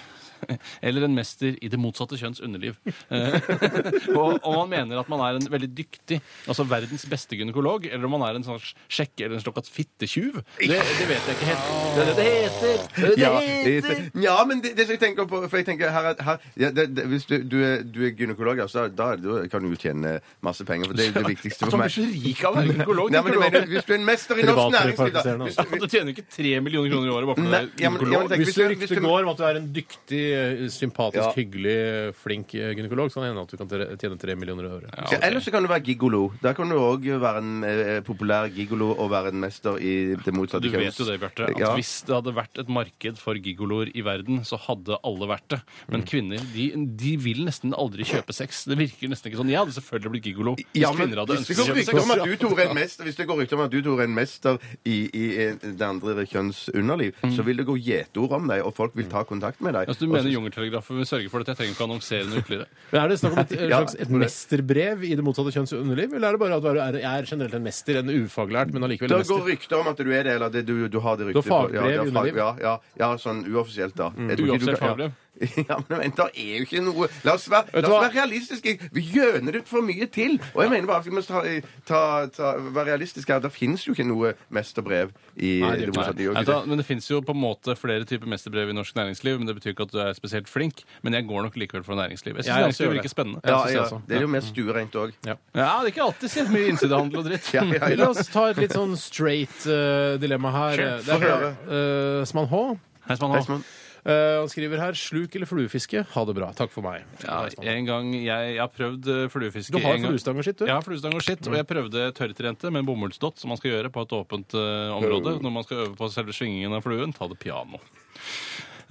Eller 0.87 1.05
en 1.07 1.15
mester 1.15 1.55
i 1.63 1.69
det 1.71 1.79
motsatte 1.79 2.17
kjønns 2.19 2.41
underliv. 2.43 2.75
Eh, 3.09 3.37
og 4.19 4.39
om 4.43 4.55
man 4.63 4.69
mener 4.73 4.99
at 5.01 5.09
man 5.11 5.21
er 5.25 5.39
en 5.39 5.47
veldig 5.51 5.69
dyktig, 5.77 6.19
altså 6.49 6.65
verdens 6.69 7.05
beste 7.09 7.37
gynekolog, 7.39 7.85
eller 7.89 8.05
om 8.07 8.15
man 8.17 8.25
er 8.29 8.39
en 8.39 8.45
sånn 8.47 8.59
sjekke- 8.91 9.25
eller 9.27 9.39
en 9.39 9.43
slags 9.45 9.69
fittetjuv, 9.73 10.41
det, 10.59 10.79
det 10.99 11.07
vet 11.09 11.29
jeg 11.29 11.37
ikke 11.37 11.49
helt. 11.51 11.69
Det 11.93 12.03
er 12.03 12.09
det 12.09 12.15
det 12.17 12.27
heter! 12.33 12.83
Det 12.93 13.03
er 13.03 13.13
det 13.13 13.21
Ja, 13.23 13.31
det 13.39 13.73
heter! 13.77 14.03
ja, 14.23 14.35
men 14.49 14.61
det, 14.63 14.73
det 14.77 14.87
som 14.87 14.95
jeg 14.95 15.01
tenker 15.03 15.27
på 15.29 15.41
For 15.49 15.59
jeg 15.59 15.67
tenker 15.67 15.91
her, 15.93 16.09
er- 16.13 16.23
her 16.27 16.37
ja, 16.59 16.69
det, 16.73 16.87
det, 16.97 17.05
Hvis 17.11 17.25
du, 17.29 17.35
du, 17.43 17.57
er, 17.65 17.83
du 17.85 17.99
er 18.07 18.13
gynekolog, 18.17 18.59
altså, 18.65 18.87
da, 18.89 19.11
da 19.19 19.43
kan 19.51 19.63
du 19.63 19.69
jo 19.73 19.79
tjene 19.79 20.15
masse 20.45 20.65
penger. 20.67 20.89
For 20.89 20.97
det 20.97 21.07
er 21.09 21.15
det 21.19 21.25
viktigste 21.33 21.65
for 21.67 21.75
Han 21.77 21.83
meg. 21.83 21.93
blir 21.93 21.97
så 21.97 22.25
rik 22.27 22.43
av 22.43 22.53
å 22.53 22.57
være 22.59 22.71
gynekolog. 22.73 23.11
Nei, 23.13 23.21
men 23.27 23.39
mener, 23.43 23.67
hvis 23.69 23.87
du 23.87 23.93
er 23.93 23.99
en 23.99 24.07
mester 24.07 24.41
i 24.41 24.47
norsk 24.47 24.73
næringsliv 24.77 25.13
da, 25.13 25.23
hvis, 25.43 25.57
altså. 25.57 25.67
du- 25.73 25.83
Du 25.83 25.87
tjener 25.91 26.13
ikke 26.13 26.25
tre 26.31 26.53
millioner 26.63 26.89
kroner 26.93 27.07
i 27.09 27.13
året 27.13 27.29
bare 27.29 27.37
fordi 27.37 27.49
du 27.51 27.57
er 27.57 27.69
gynekolog. 27.83 28.35
Hvis 28.43 28.53
du 28.55 28.61
du- 28.63 28.75
hvis 28.83 28.93
du- 28.93 29.01
går 29.03 29.19
om 29.23 29.29
at 29.33 29.37
du 29.37 29.43
er 29.49 29.59
en 29.61 29.69
dyktig, 29.75 30.23
eh, 30.33 30.67
sympatisk, 30.73 31.21
Ja. 31.23 31.31
hyggelig, 31.37 32.15
flink 32.15 32.53
eh, 32.55 32.73
gynekolog, 32.75 33.09
så 33.11 33.19
kan 33.19 33.23
det 33.23 33.31
hende 33.31 33.43
at 33.43 33.51
du 33.53 33.57
kan 33.57 33.97
tjene 34.01 34.17
tre 34.19 34.35
millioner 34.35 34.67
i 34.67 34.71
året. 34.77 34.89
Ja. 35.11 35.19
Eller 35.21 35.39
så 35.39 35.51
kan 35.53 35.63
du 35.63 35.69
være 35.69 35.83
gigolo. 35.85 36.31
Da 36.41 36.53
kan 36.53 36.69
du 36.69 36.75
òg 36.75 37.05
være 37.21 37.37
en 37.43 37.63
eh, 37.63 38.01
populær 38.01 38.49
gigolo 38.53 38.91
og 38.97 39.09
være 39.13 39.31
en 39.33 39.39
mester 39.39 39.77
i 39.79 40.15
det 40.15 40.33
motsatte 40.33 40.63
Du 40.63 40.69
vet 40.75 40.97
jo 40.99 41.05
det, 41.05 41.19
Bjarte, 41.21 41.49
at 41.49 41.57
Ja. 41.59 41.73
hvis 41.75 42.03
det 42.05 42.15
hadde 42.15 42.33
vært 42.35 42.59
et 42.59 42.69
marked 42.69 43.17
for 43.17 43.33
gigoloer 43.35 43.91
i 43.95 44.01
verden, 44.01 44.41
så 44.43 44.57
hadde 44.59 44.97
alle 45.03 45.27
vært 45.27 45.47
det. 45.49 45.61
Men 45.89 46.01
Mm. 46.01 46.07
kvinner 46.07 46.39
de, 46.53 46.65
de 46.97 47.15
vil 47.17 47.45
nesten 47.45 47.73
aldri 47.73 48.03
kjøpe 48.03 48.33
sex. 48.33 48.65
Det 48.65 48.77
virker 48.77 49.07
nesten 49.09 49.31
ikke 49.31 49.39
sånn. 49.41 49.49
Jeg 49.49 49.59
hadde 49.63 49.73
selvfølgelig 49.77 50.11
blitt 50.11 50.27
gigolo 50.31 50.55
hvis 50.55 50.65
Ja, 50.81 50.91
men 50.91 51.07
kvinner 51.09 51.23
hadde 51.23 51.37
hvis 51.37 51.47
det 51.47 51.55
ønsket 51.55 51.63
å 51.63 51.67
kjøpe 51.67 51.79
rykter 51.79 51.93
om 51.93 52.09
sex. 52.09 52.19
at 52.19 52.25
du 52.25 52.35
Tore, 52.43 52.61
er 52.63 52.69
en 52.69 52.75
mester 52.75 53.03
Hvis 53.05 53.15
det 53.15 53.27
går 53.27 53.37
rykter 53.43 53.53
om 53.57 53.63
at 53.65 53.71
du 53.71 53.81
Tore, 53.81 53.99
er 54.01 54.03
en 54.07 54.15
mester 54.15 54.57
i, 54.85 54.97
i 55.13 55.25
eh, 55.37 55.55
det 55.61 55.81
andre 55.81 56.25
kjønns 56.25 56.69
underliv, 56.73 57.13
så 57.35 57.43
vil 57.43 57.57
det 57.57 57.65
gå 57.65 57.75
gjetord 57.77 58.31
om 58.31 58.47
deg, 58.47 58.61
og 58.65 58.73
folk 58.75 58.95
vil 58.95 59.05
ta 59.09 59.23
kontakt 59.23 59.61
med 59.61 59.73
deg. 59.73 59.87
Altså, 59.87 60.05
du 60.07 60.12
mener 60.13 60.31
Jungeltelegrafen 60.33 60.97
vil 61.01 61.05
sørge 61.09 61.29
for 61.33 61.39
dette. 61.43 61.53
Jeg 61.53 61.57
trenger 61.59 61.73
ikke 61.75 61.85
annonsere 61.87 62.27
noe 62.29 62.41
ytterligere. 62.43 62.67
Men 62.93 63.01
Er 63.03 63.07
det 63.13 63.19
snakk 63.19 63.33
om 63.33 63.41
et, 63.43 63.51
et 63.57 63.65
slags 63.69 63.95
et 64.05 64.09
mesterbrev 64.23 65.03
i 65.03 65.11
det 65.19 65.23
motsatte 65.25 65.53
kjønns 65.55 65.73
underliv, 65.77 66.13
eller 66.13 66.27
er 66.27 66.37
det 66.37 66.41
bare 66.43 66.57
at 66.59 66.63
du 66.63 66.69
er, 66.73 66.99
jeg 67.03 67.23
er 67.23 67.29
generelt 67.33 67.53
en 67.59 67.63
mester, 67.67 67.99
en 68.01 68.09
ufaglært, 68.23 68.73
men 68.73 68.83
allikevel 68.87 69.11
en 69.11 69.17
Det 69.23 69.27
går 69.29 69.41
mester? 69.43 69.51
rykter 69.51 69.79
om 69.83 69.87
at 69.93 69.97
du 69.97 70.11
er 70.13 70.23
det, 70.29 70.33
eller 70.37 70.49
det, 70.53 70.65
du, 70.69 70.75
du 70.87 70.99
har 70.99 71.17
det 71.17 71.27
Du 71.27 71.31
ryktet. 71.33 71.49
har 71.51 71.67
på- 71.67 71.73
fagbrev 71.73 71.89
i 71.91 71.95
ja, 71.97 72.01
underliv? 72.07 72.35
Ja, 72.43 72.49
ja, 72.61 72.73
ja, 73.03 73.11
sånn 73.17 73.43
uoffisielt, 73.49 73.95
da. 73.97 74.11
Jeg 74.15 74.15
tror 74.15 74.31
ikke 74.31 74.37
du 74.37 74.51
Uoffisielt 74.53 74.79
kan- 74.79 74.89
fagbrev? 74.95 75.11
Ja, 75.69 75.77
men 75.89 75.99
vent, 75.99 76.17
det 76.17 76.25
er 76.37 76.57
jo 76.59 76.65
ikke 76.67 76.81
noe 76.83 77.07
La 77.25 77.35
oss 77.37 77.45
være, 77.51 77.81
la 77.81 77.89
oss 77.89 78.05
være 78.05 78.13
realistiske. 78.17 78.75
Vi 78.93 79.03
gjøner 79.15 79.57
det 79.57 79.63
for 79.69 79.85
mye 79.85 80.07
til. 80.13 80.37
Og 80.53 80.63
jeg 80.63 80.71
mener 80.73 80.89
bare 80.89 81.01
at 81.01 81.07
vi 81.07 81.13
må 81.15 81.23
ta, 81.25 81.41
ta, 81.87 82.01
ta, 82.33 82.51
være 82.59 82.93
realistiske 82.93 83.33
her. 83.33 83.41
Det 83.43 83.51
finnes 83.53 83.85
jo 83.87 83.95
ikke 83.95 84.05
noe 84.07 84.33
mesterbrev 84.53 85.13
i 85.35 85.55
Nei, 85.63 85.71
det 85.79 85.89
det 85.89 85.95
motsatte. 85.95 86.19
Det 86.19 86.35
Nei, 86.37 86.45
da, 86.47 86.59
det. 86.61 86.71
men 86.71 86.81
Det 86.81 86.87
fins 86.87 87.09
jo 87.09 87.21
på 87.25 87.35
en 87.35 87.41
måte 87.41 87.75
flere 87.79 88.07
typer 88.09 88.29
mesterbrev 88.29 88.71
i 88.71 88.77
norsk 88.77 88.97
næringsliv, 88.99 89.39
men 89.41 89.49
det 89.49 89.57
betyr 89.59 89.75
ikke 89.75 89.87
at 89.89 89.95
du 89.95 89.99
er 90.05 90.13
spesielt 90.17 90.51
flink. 90.51 90.83
Men 91.05 91.17
jeg 91.17 91.27
går 91.29 91.47
nok 91.47 91.59
likevel 91.59 91.85
for 91.87 91.99
næringsliv. 91.99 92.37
Jeg 92.39 92.47
syns 92.47 92.53
det 92.53 92.53
også 92.53 92.65
næringsliv 92.67 92.95
virker 92.97 93.13
spennende. 93.15 93.43
Ja, 93.47 93.61
ja. 93.73 93.85
Det 94.07 94.17
er 94.17 94.27
jo 94.27 94.31
mer 94.35 94.45
stuereint 94.45 94.99
òg. 94.99 95.15
Ja. 95.25 95.37
Ja, 95.55 95.69
det 95.81 95.91
er 95.91 95.93
ikke 95.95 96.07
alltid 96.07 96.35
så 96.35 96.47
mye 96.51 96.73
innsidehandel 96.73 97.23
og 97.23 97.29
dritt. 97.29 97.49
Ja, 97.53 97.61
ja, 97.69 97.93
La 97.99 98.07
oss 98.09 98.29
ta 98.33 98.47
et 98.49 98.57
litt 98.57 98.73
sånn 98.73 98.95
straight 98.97 99.65
uh, 99.69 100.15
dilemma 100.21 100.49
her. 100.53 100.79
Sure, 100.79 100.97
Det 101.05 101.13
er 101.13 101.21
fra 101.21 101.51
uh, 101.69 102.25
Sman 102.27 102.49
H. 102.49 102.61
Hei, 103.07 103.17
Sman 103.19 103.35
H. 103.35 103.41
Espen? 103.43 103.65
Eh, 104.03 104.39
han 104.41 104.49
skriver 104.51 104.81
her 104.81 104.91
'sluk 104.99 105.35
eller 105.35 105.47
fluefiske'. 105.47 106.03
Ha 106.11 106.25
det 106.27 106.35
bra. 106.35 106.51
Takk 106.51 106.71
for 106.75 106.83
meg. 106.83 107.05
Ja, 107.23 107.47
en 107.47 107.85
gang 107.87 108.11
jeg, 108.13 108.25
jeg 108.27 108.59
har 108.59 108.67
prøvd 108.67 109.07
eh, 109.07 109.27
fluefiske 109.31 109.71
Du 109.71 109.79
har 109.79 109.95
en 109.95 110.01
gang. 110.03 110.11
fluestang 110.11 110.37
og 110.37 110.43
skitt, 110.43 110.59
du. 110.59 110.65
Jeg 110.67 110.75
har 110.75 110.83
fluestang 110.83 111.15
og 111.15 111.23
skitt, 111.23 111.47
og 111.47 111.55
jeg 111.55 111.65
prøvde 111.69 112.11
tørrtrente 112.11 112.67
med 112.71 112.83
en 112.83 112.89
bomullsdott, 112.91 113.39
som 113.39 113.53
man 113.53 113.57
skal 113.61 113.71
gjøre 113.71 113.89
på 113.95 114.03
et 114.03 114.15
åpent 114.19 114.53
eh, 114.59 114.91
område 114.91 115.37
når 115.39 115.51
man 115.55 115.63
skal 115.63 115.85
øve 115.87 115.95
på 115.95 116.11
selve 116.11 116.35
svingingen 116.35 116.75
av 116.75 116.83
fluen. 116.83 117.15
Ta 117.15 117.27
det 117.31 117.39
piano. 117.39 117.79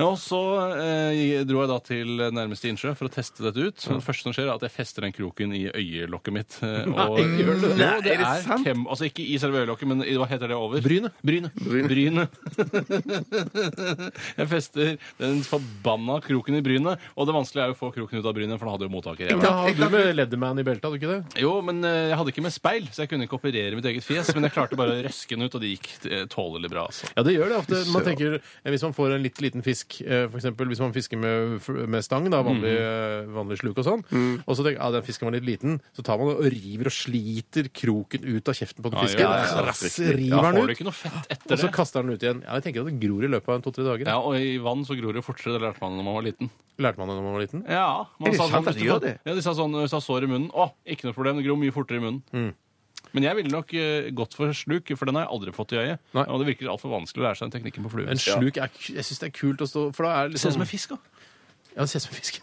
Og 0.02 0.16
så 0.20 0.38
eh, 0.82 1.42
dro 1.48 1.62
jeg 1.62 1.70
da 1.70 1.78
til 1.86 2.22
nærmeste 2.34 2.68
innsjø 2.70 2.92
for 2.98 3.08
å 3.08 3.12
teste 3.12 3.44
dette 3.46 3.62
ut. 3.68 3.84
Det 3.86 3.98
første 4.04 4.26
som 4.28 4.34
skjer, 4.36 4.48
er 4.48 4.54
at 4.56 4.64
jeg 4.66 4.74
fester 4.74 5.06
den 5.06 5.14
kroken 5.14 5.52
i 5.56 5.64
øyelokket 5.70 6.34
mitt. 6.36 6.56
eh, 6.64 6.88
Og, 6.90 7.18
gjør 7.20 7.54
du 7.60 7.66
det? 7.68 7.72
Jo, 7.72 7.76
det 7.78 7.86
er 7.88 8.02
det 8.06 8.16
er 8.26 8.42
sant? 8.46 8.66
kem, 8.66 8.84
altså 8.90 9.06
ikke 9.08 9.24
i 9.26 9.38
selve 9.42 9.62
øyelokket, 9.62 9.88
men 9.92 10.02
i, 10.06 10.16
hva 10.20 10.28
heter 10.30 10.50
det 10.52 10.58
over? 10.58 10.82
Brynet. 10.84 11.14
Brynet. 11.22 11.54
Brynet. 11.62 12.30
jeg 14.40 14.48
fester 14.50 14.94
den 15.20 15.42
forbanna 15.46 16.18
kroken 16.24 16.58
i 16.58 16.62
brynet, 16.64 17.00
og 17.16 17.28
det 17.28 17.36
vanskelige 17.36 17.66
er 17.66 17.72
jo 17.72 17.76
å 17.76 17.80
få 17.80 17.92
kroken 17.94 18.20
ut 18.22 18.28
av 18.28 18.36
brynet, 18.36 18.58
for 18.58 18.66
den 18.68 18.74
hadde 18.76 18.88
jo 18.88 18.92
mottaker. 18.92 19.32
Da 19.42 19.52
hadde 19.62 19.76
du 19.78 19.92
med 19.92 20.10
Leatherman 20.16 20.60
i 20.62 20.66
beltet, 20.66 20.86
hadde 20.88 20.98
du 20.98 21.00
ikke 21.02 21.12
det? 21.14 21.42
Jo, 21.42 21.54
men 21.64 21.82
eh, 21.88 22.08
jeg 22.12 22.18
hadde 22.20 22.34
ikke 22.34 22.44
med 22.46 22.54
speil, 22.54 22.88
så 22.92 23.04
jeg 23.04 23.12
kunne 23.12 23.28
ikke 23.28 23.38
operere 23.38 23.78
mitt 23.78 23.88
eget 23.92 24.06
fjes. 24.06 24.32
Men 24.36 24.48
jeg 24.48 24.56
klarte 24.56 24.78
bare 24.78 24.96
å 24.96 25.02
røske 25.06 25.36
den 25.36 25.46
ut, 25.46 25.56
og 25.58 25.62
det 25.64 25.72
gikk 25.74 25.90
eh, 26.08 26.24
tålelig 26.32 26.70
bra. 26.72 26.86
altså. 26.90 27.10
Ja, 27.16 27.24
det 27.26 27.36
gjør 27.36 27.52
det 27.52 27.60
ofte. 27.62 27.82
Man 27.94 28.06
tenker, 28.06 28.38
eh, 28.40 28.70
Hvis 28.72 28.86
man 28.86 28.96
får 28.96 29.16
en 29.16 29.26
litt 29.26 29.40
liten 29.44 29.64
fisk, 29.66 29.91
eh, 30.00 30.24
for 30.30 30.38
eksempel 30.40 30.70
hvis 30.72 30.80
man 30.82 30.94
fisker 30.94 31.20
med, 31.20 31.60
med 31.92 32.04
stang, 32.06 32.28
da, 32.32 32.40
vanlig, 32.46 32.72
eh, 32.72 33.28
vanlig 33.34 33.58
sluk 33.60 33.78
og 33.82 33.86
sånn, 33.86 34.02
og 34.42 34.52
så 34.56 34.64
tenker 34.64 34.78
jeg, 34.78 34.80
ja, 34.80 34.90
den 34.96 35.06
fisken 35.06 35.28
var 35.28 35.36
litt 35.36 35.46
liten, 35.48 35.78
så 35.92 36.04
tar 36.06 36.18
man 36.20 36.32
og 36.32 36.48
river 36.48 36.88
og 36.90 36.96
sliter 36.96 37.68
kroken 37.74 38.24
ut 38.24 38.48
av 38.48 38.56
kjeften 38.58 38.82
på 38.84 38.92
den 38.94 39.04
fisken. 39.04 39.26
ja, 39.26 39.44
ja, 39.44 39.66
Rass, 39.68 39.84
river 40.00 40.48
den 40.48 40.62
ut, 40.62 40.74
ikke 40.76 40.88
noe 40.88 40.96
fett 40.96 41.46
og 41.52 41.58
så 41.60 41.70
kaster 41.74 42.02
den 42.02 42.16
ut 42.16 42.22
igjen. 42.24 42.42
Ja, 42.46 42.56
jeg 42.58 42.66
tenker 42.68 42.86
at 42.86 42.90
det 42.90 42.98
gror 43.02 43.24
i 43.26 43.30
løpet 43.30 43.52
av 43.52 43.58
en 43.58 43.64
to-tre 43.66 43.84
dager. 43.86 44.08
Ja, 44.08 44.18
Og 44.22 44.36
i 44.40 44.56
vann 44.62 44.84
så 44.88 44.96
gror 44.98 45.12
det 45.16 45.24
fortere. 45.26 45.56
Det 45.58 45.62
lærte 45.62 45.82
man 45.82 45.98
når 45.98 46.06
man 46.06 46.16
var 46.16 46.26
liten. 46.26 46.50
Lærte 46.80 46.98
man 47.02 47.10
det 47.10 47.16
da 47.18 47.22
man 47.24 47.36
var 47.36 47.42
liten? 47.44 47.64
Ja, 47.68 47.86
man 48.22 48.36
sa 48.38 48.48
sånn, 48.48 48.64
de 48.72 49.14
det? 49.26 49.42
Sa 49.44 49.54
sånn 49.58 49.76
hvis 49.76 49.92
du 49.92 49.98
har 49.98 50.04
sår 50.04 50.26
i 50.26 50.30
munnen. 50.30 50.50
Å, 50.56 50.70
ikke 50.88 51.08
noe 51.08 51.16
problem, 51.16 51.40
det 51.40 51.46
gror 51.46 51.58
mye 51.60 51.74
fortere 51.74 52.00
i 52.00 52.04
munnen. 52.06 52.54
Men 53.12 53.22
jeg 53.28 53.36
ville 53.36 53.52
nok 53.52 53.74
eh, 53.76 54.10
gått 54.16 54.34
for 54.38 54.52
sluk, 54.56 54.88
for 54.96 55.04
den 55.10 55.18
har 55.20 55.26
jeg 55.26 55.32
aldri 55.36 55.52
fått 55.52 55.72
i 55.76 55.80
øyet. 55.82 56.00
Nei. 56.16 56.24
Og 56.28 56.40
det 56.40 56.46
virker 56.52 56.70
altfor 56.72 56.94
vanskelig 56.94 57.20
å 57.22 57.26
lære 57.28 57.36
seg 57.42 57.50
den 57.50 57.56
teknikken 57.60 57.84
på 57.84 57.92
flue. 57.92 58.08
En 58.08 58.18
sluk 58.20 58.56
er, 58.56 58.70
Jeg 58.88 59.04
syns 59.04 59.20
det 59.20 59.28
er 59.28 59.36
kult 59.36 59.60
å 59.60 59.68
stå 59.68 59.86
For 59.96 60.08
da 60.08 60.12
er 60.24 60.32
det 60.32 60.40
ser 60.40 60.48
ut 60.48 60.52
liksom 60.52 60.58
som 60.58 60.66
en 60.66 60.72
fisk, 60.72 60.88
da. 60.96 60.98
Ja, 61.76 61.80
det 61.84 61.88
ser 61.92 62.00
ut 62.00 62.06
som 62.08 62.14
en 62.16 62.20
fisk. 62.22 62.40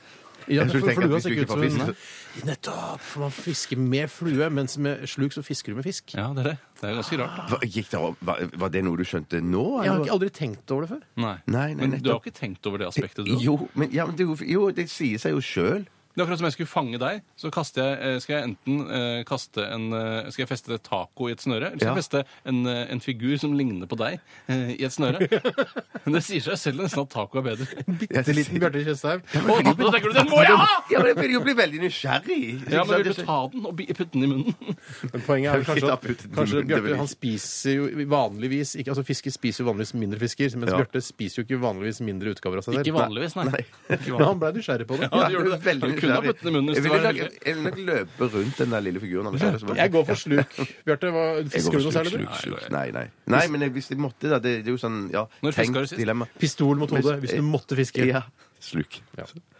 Ja, 0.49 0.63
Jeg 0.63 0.71
for 0.71 0.89
at 0.89 0.95
flua 0.97 1.07
hvis 1.13 1.25
du 1.25 1.27
ser 1.27 1.33
ikke 1.35 1.41
ikke 1.41 1.45
ut 1.45 1.71
som 1.73 1.81
en 1.83 1.93
fisk, 1.93 2.45
Nettopp! 2.47 3.01
For 3.03 3.19
man 3.25 3.33
fisker 3.35 3.77
med 3.81 4.07
flue, 4.09 4.47
mens 4.53 4.77
med 4.81 5.03
sluk 5.09 5.33
så 5.35 5.41
fisker 5.45 5.73
du 5.73 5.79
med 5.81 5.85
fisk. 5.85 6.13
Ja, 6.15 6.29
det 6.33 6.41
er 6.45 6.47
det. 6.51 6.55
Det 6.79 6.87
er 6.89 6.95
ganske 6.95 7.17
rart. 7.19 7.35
da. 7.37 7.45
Hva, 7.51 7.59
gikk 7.65 7.89
det, 7.91 7.99
opp- 7.99 8.21
var, 8.29 8.41
var 8.63 8.69
det 8.73 8.81
noe 8.87 8.97
du 8.97 9.03
skjønte 9.05 9.41
nå? 9.43 9.63
Jeg 9.83 9.89
har 9.91 9.97
eller? 9.97 10.05
ikke 10.07 10.15
aldri 10.15 10.29
tenkt 10.39 10.71
over 10.73 10.85
det 10.85 10.89
før. 10.93 11.03
Nei. 11.25 11.33
Nei, 11.45 11.65
nei, 11.73 11.75
Men 11.75 11.91
du 11.91 11.97
har 11.97 12.01
nettopp. 12.21 12.29
ikke 12.29 12.37
tenkt 12.39 12.69
over 12.71 12.81
det 12.81 12.87
aspektet, 12.89 13.25
du? 13.27 13.33
da? 13.35 13.39
Jo, 13.43 13.57
men, 13.75 13.91
ja, 13.93 14.05
men 14.09 14.15
det, 14.15 14.25
jo- 14.29 14.49
jo, 14.55 14.63
det 14.71 14.87
sier 14.89 15.21
seg 15.21 15.35
jo 15.35 15.41
sjøl. 15.43 15.85
Det 16.15 16.23
er 16.23 16.25
akkurat 16.25 16.39
som 16.41 16.47
jeg 16.49 16.55
skulle 16.57 16.71
fange 16.71 16.97
deg. 16.99 17.19
Så 17.39 17.51
kaster 17.53 17.85
jeg, 17.85 17.97
eh, 18.01 18.19
skal 18.23 18.33
jeg 18.35 18.47
enten 18.49 18.79
eh, 18.91 19.19
kaste 19.29 19.63
en 19.71 19.83
eh, 19.93 20.29
Skal 20.33 20.43
jeg 20.43 20.49
feste 20.49 20.73
et 20.75 20.83
taco 20.83 21.29
i 21.29 21.31
et 21.35 21.39
snøre, 21.43 21.69
eller 21.69 21.79
skal 21.79 21.87
Ja. 21.87 21.93
jeg 21.95 22.01
feste 22.03 22.23
en, 22.49 22.57
eh, 22.67 22.85
en 22.91 22.99
figur 23.03 23.37
som 23.39 23.53
ligner 23.55 23.87
på 23.87 23.95
deg, 23.99 24.17
eh, 24.49 24.73
i 24.75 24.83
et 24.83 24.91
snøre? 24.95 25.21
Men 26.05 26.17
det 26.17 26.23
sier 26.25 26.41
seg 26.43 26.57
selv 26.59 26.81
nesten 26.83 27.03
at 27.05 27.11
taco 27.13 27.39
er 27.39 27.45
bedre. 27.51 27.67
Bitte 28.01 28.33
liten 28.35 28.59
Bjarte 28.59 28.81
Tjøstheim. 28.87 29.21
Å, 29.21 29.57
da 29.69 29.91
tenker 29.93 30.09
du 30.09 30.17
den 30.17 30.29
må 30.33 30.41
jeg 30.43 30.57
ha! 30.59 30.67
Ja, 30.89 30.99
men 31.03 31.11
jeg 31.13 31.17
vil 31.21 31.33
jo 31.37 31.41
bli 31.45 31.53
veldig 31.59 31.79
nysgjerrig. 31.85 32.39
Ja, 32.73 32.83
men 32.89 33.03
vil 33.03 33.13
du 33.13 33.21
ta 33.23 33.37
den 33.53 33.65
og 33.69 33.75
bi- 33.77 33.87
putte 33.93 34.11
den 34.17 34.25
i 34.25 34.29
munnen? 34.33 34.55
Men 35.13 35.23
poenget 35.25 35.53
er 35.53 35.61
jo 35.61 35.67
kanskje 35.69 35.91
at 35.93 36.05
kanskje 36.35 36.63
Bjarte 36.69 36.97
han 36.99 37.09
spiser 37.09 37.75
jo 37.77 38.05
vanligvis 38.09 38.73
ikke, 38.79 38.91
altså 38.93 39.03
Fisker 39.07 39.33
spiser 39.33 39.63
jo 39.63 39.69
vanligvis 39.69 39.93
mindre 39.97 40.19
fisker, 40.21 40.51
mens 40.57 40.73
Ja. 40.73 40.79
Bjarte 40.81 41.01
spiser 41.05 41.41
jo 41.41 41.45
ikke 41.47 41.59
vanligvis 41.61 42.01
mindre 42.05 42.33
utgaver 42.33 42.61
av 42.61 42.65
seg 42.67 42.75
selv. 42.79 42.87
Ikke 42.89 42.97
vanligvis, 42.97 43.35
nei. 43.39 43.45
Nei. 43.53 43.63
Ikke 43.95 44.13
Men 44.17 44.25
han 44.31 44.41
ble 44.41 44.51
nysgjerrig 44.57 44.87
på 44.89 44.97
det. 44.99 45.09
Ja, 45.13 45.29
gjorde 45.35 45.53
er 45.53 45.55
det. 45.55 45.61
veldig 45.69 45.91
Du 45.98 45.98
kunne 46.01 46.13
ha 46.13 46.21
den 46.21 46.47
i 46.47 46.51
munnen 46.51 46.69
hvis 46.69 46.75
Jeg 46.75 46.83
det 46.83 46.91
ville 46.91 47.03
var 47.03 47.13
nok- 47.13 47.45
Jeg 47.45 47.55
vil 47.55 47.63
nok 47.63 47.77
løpe 47.89 48.23
rundt 48.35 48.57
den 48.57 48.69
der 48.71 48.79
lille 48.79 48.99
figuren. 48.99 49.31
Jeg, 49.33 49.39
ser 49.39 49.51
det 49.51 49.59
som- 49.61 49.75
Jeg 49.75 49.91
går 49.91 50.03
for 50.05 50.15
sluk. 50.15 50.49
Bjarte, 50.85 51.07
hva- 51.11 51.35
Jeg 51.35 51.43
går 51.45 51.49
fisker 51.49 51.71
du 51.71 51.83
noe 51.83 51.91
særlig? 51.91 52.11
sluk, 52.11 52.29
du? 52.29 52.35
sluk, 52.41 52.59
sluk. 52.59 52.71
Nei, 52.71 52.91
nei. 52.91 53.07
Nei, 53.27 53.47
men 53.47 53.61
jeg- 53.61 53.71
hvis 53.71 53.89
jeg 53.89 53.97
måtte, 53.99 54.29
da. 54.29 54.39
Det, 54.39 54.63
det 54.65 54.67
er 54.67 54.71
jo 54.71 54.77
sånn 54.77 55.11
ja, 55.11 55.25
Når 55.43 55.51
fisker 55.53 55.73
du 55.73 55.79
tenkt 55.79 55.89
sist? 55.89 55.99
dilemma. 55.99 56.25
Pistol 56.39 56.75
mot 56.77 56.89
hodet 56.89 57.19
hvis 57.21 57.35
du 57.35 57.41
måtte 57.41 57.75
fiske. 57.75 58.05
Ja. 58.07 58.21
Sluk. 58.59 58.99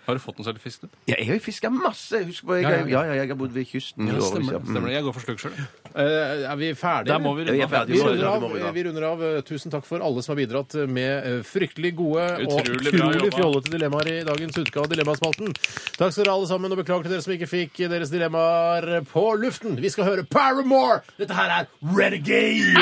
Har 0.10 0.18
du 0.18 0.22
fått 0.24 0.40
noe 0.40 0.46
særlig 0.48 0.62
fisk, 0.64 0.82
du? 0.82 0.88
Ja, 1.08 1.16
jeg 1.20 1.28
har 1.28 1.36
jo 1.38 1.42
fiska 1.44 1.70
masse. 1.70 2.18
Husk 2.26 2.44
på, 2.48 2.56
jeg, 2.58 2.64
Ja, 2.66 2.70
ja, 2.72 2.78
ja, 2.82 2.88
ja. 2.90 3.02
ja, 3.12 3.18
jeg 3.22 3.30
har 3.30 3.38
bodd 3.38 3.52
ved 3.54 3.68
kysten. 3.70 4.08
i 4.10 4.16
Ja, 4.16 4.22
stemmer, 4.26 4.54
ja. 4.56 4.60
det. 4.60 4.72
stemmer 4.72 4.88
det. 4.90 4.94
Jeg 4.96 5.04
går 5.06 5.14
for 5.14 5.26
sluk 5.28 5.40
sjøl. 5.44 5.54
Eh, 5.90 6.50
er 6.50 6.56
vi 6.58 6.70
ferdige? 6.74 7.12
Der 7.14 7.20
må 7.22 7.34
vi 7.38 7.44
runde 7.46 7.58
Ja, 7.60 7.68
vi 7.70 7.76
er. 7.78 7.86
Vi 7.86 8.00
må 8.00 8.08
runder 8.10 8.26
runde 8.26 8.32
av. 8.50 8.56
vi 8.56 8.62
av. 8.70 8.74
Vi 8.74 8.84
runder 8.88 9.06
av. 9.12 9.22
Eh, 9.28 9.42
Tusen 9.46 9.72
takk 9.76 9.86
for 9.86 10.02
alle 10.02 10.24
som 10.26 10.34
har 10.34 10.40
bidratt 10.42 10.74
med 10.90 11.28
eh, 11.30 11.38
fryktelig 11.46 11.92
gode 12.00 12.26
og 12.26 12.42
Utrolig 12.48 12.94
bra 12.96 13.06
utrolig 13.06 13.22
jobba. 13.22 13.38
fjollete 13.38 13.74
dilemmaer 13.76 14.08
i 14.16 14.18
dagens 14.32 14.58
utgave 14.64 14.84
av 14.88 14.90
Dilemmaspalten. 14.96 15.54
Takk 16.00 16.12
skal 16.16 16.24
dere 16.26 16.34
alle 16.34 16.50
sammen, 16.50 16.72
og 16.74 16.82
beklager 16.82 17.04
til 17.06 17.14
dere 17.14 17.22
som 17.28 17.36
ikke 17.38 17.52
fikk 17.54 17.84
deres 17.94 18.10
dilemmaer 18.10 19.04
på 19.14 19.26
luften. 19.46 19.78
Vi 19.80 19.90
skal 19.94 20.10
høre 20.10 20.26
Paramore! 20.26 21.04
Dette 21.22 21.38
her 21.38 21.54
er 21.60 21.70
Renegade! 21.86 22.74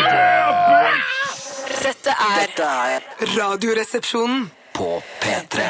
Dette 1.84 2.15
er 2.15 3.03
Radioresepsjonen. 3.36 4.47
på 4.78 5.01
P3. 5.22 5.68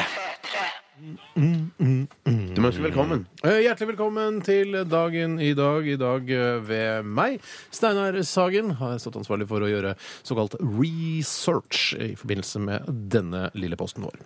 Du 0.98 2.58
må 2.58 2.70
ønske 2.70 2.82
velkommen. 2.82 3.20
Eh, 3.46 3.60
Hjertelig 3.62 3.92
velkommen 3.92 4.40
til 4.42 4.74
dagen 4.90 5.36
i 5.38 5.52
dag. 5.54 5.86
I 5.86 5.98
dag 6.00 6.30
eh, 6.34 6.56
ved 6.66 7.06
meg. 7.06 7.38
Steinar 7.74 8.18
Sagen 8.26 8.72
har 8.80 8.98
stått 8.98 9.20
ansvarlig 9.20 9.46
for 9.50 9.62
å 9.62 9.70
gjøre 9.70 9.94
såkalt 10.26 10.56
research 10.58 11.92
i 12.02 12.14
forbindelse 12.18 12.62
med 12.64 12.90
denne 13.14 13.46
lille 13.54 13.78
posten 13.78 14.08
vår. 14.08 14.18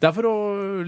Det 0.00 0.08
er 0.08 0.14
for 0.16 0.28
å 0.28 0.34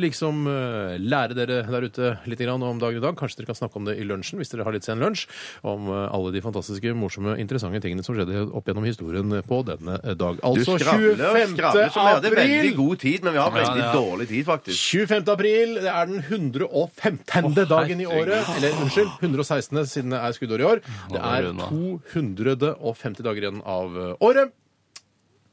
liksom 0.00 0.46
eh, 0.50 0.96
lære 1.00 1.36
dere 1.38 1.60
der 1.68 1.86
ute 1.88 2.12
litt 2.30 2.42
grann 2.42 2.62
om 2.66 2.80
dagen 2.82 3.00
i 3.00 3.04
dag. 3.04 3.16
Kanskje 3.18 3.42
dere 3.42 3.52
kan 3.52 3.58
snakke 3.58 3.80
om 3.80 3.88
det 3.88 3.96
i 4.00 4.06
lunsjen 4.06 4.40
hvis 4.40 4.52
dere 4.52 4.66
har 4.66 4.76
litt 4.76 4.86
sen 4.86 5.02
lunsj. 5.02 5.26
Om 5.66 5.90
eh, 5.90 6.06
alle 6.12 6.32
de 6.34 6.42
fantastiske, 6.44 6.94
morsomme, 6.98 7.36
interessante 7.42 7.82
tingene 7.84 8.04
som 8.06 8.16
skjedde 8.16 8.46
opp 8.50 8.68
gjennom 8.70 8.86
historien 8.88 9.36
på 9.48 9.60
denne 9.68 9.98
dag. 10.16 10.40
Du 10.40 10.46
Altså 10.52 10.78
skravler 10.78 11.16
25. 11.18 11.54
skravler, 11.56 11.92
så 11.92 12.06
vi 12.06 12.14
hadde 12.16 12.34
veldig 12.36 12.72
god 12.78 13.02
tid, 13.02 13.26
men 13.26 13.36
vi 13.36 13.42
har 13.42 13.54
veldig 13.56 13.86
dårlig 13.96 14.28
tid, 14.32 14.44
faktisk. 14.48 14.80
25. 15.02 15.28
april, 15.32 15.76
det 15.82 15.92
er 15.92 16.10
den 16.10 16.22
115. 16.22 17.54
dagen 17.70 18.02
i 18.02 18.08
året. 18.08 18.50
Eller 18.56 18.76
unnskyld, 18.82 19.12
116. 19.20 19.84
siden 19.86 20.14
det 20.14 20.20
er 20.20 20.36
skuddår 20.36 20.64
i 20.64 20.68
år. 20.68 20.82
Det 21.12 21.22
er 21.22 21.48
250 21.68 23.24
dager 23.26 23.46
igjen 23.46 23.62
av 23.68 23.96
eh, 23.96 24.12
året. 24.24 24.52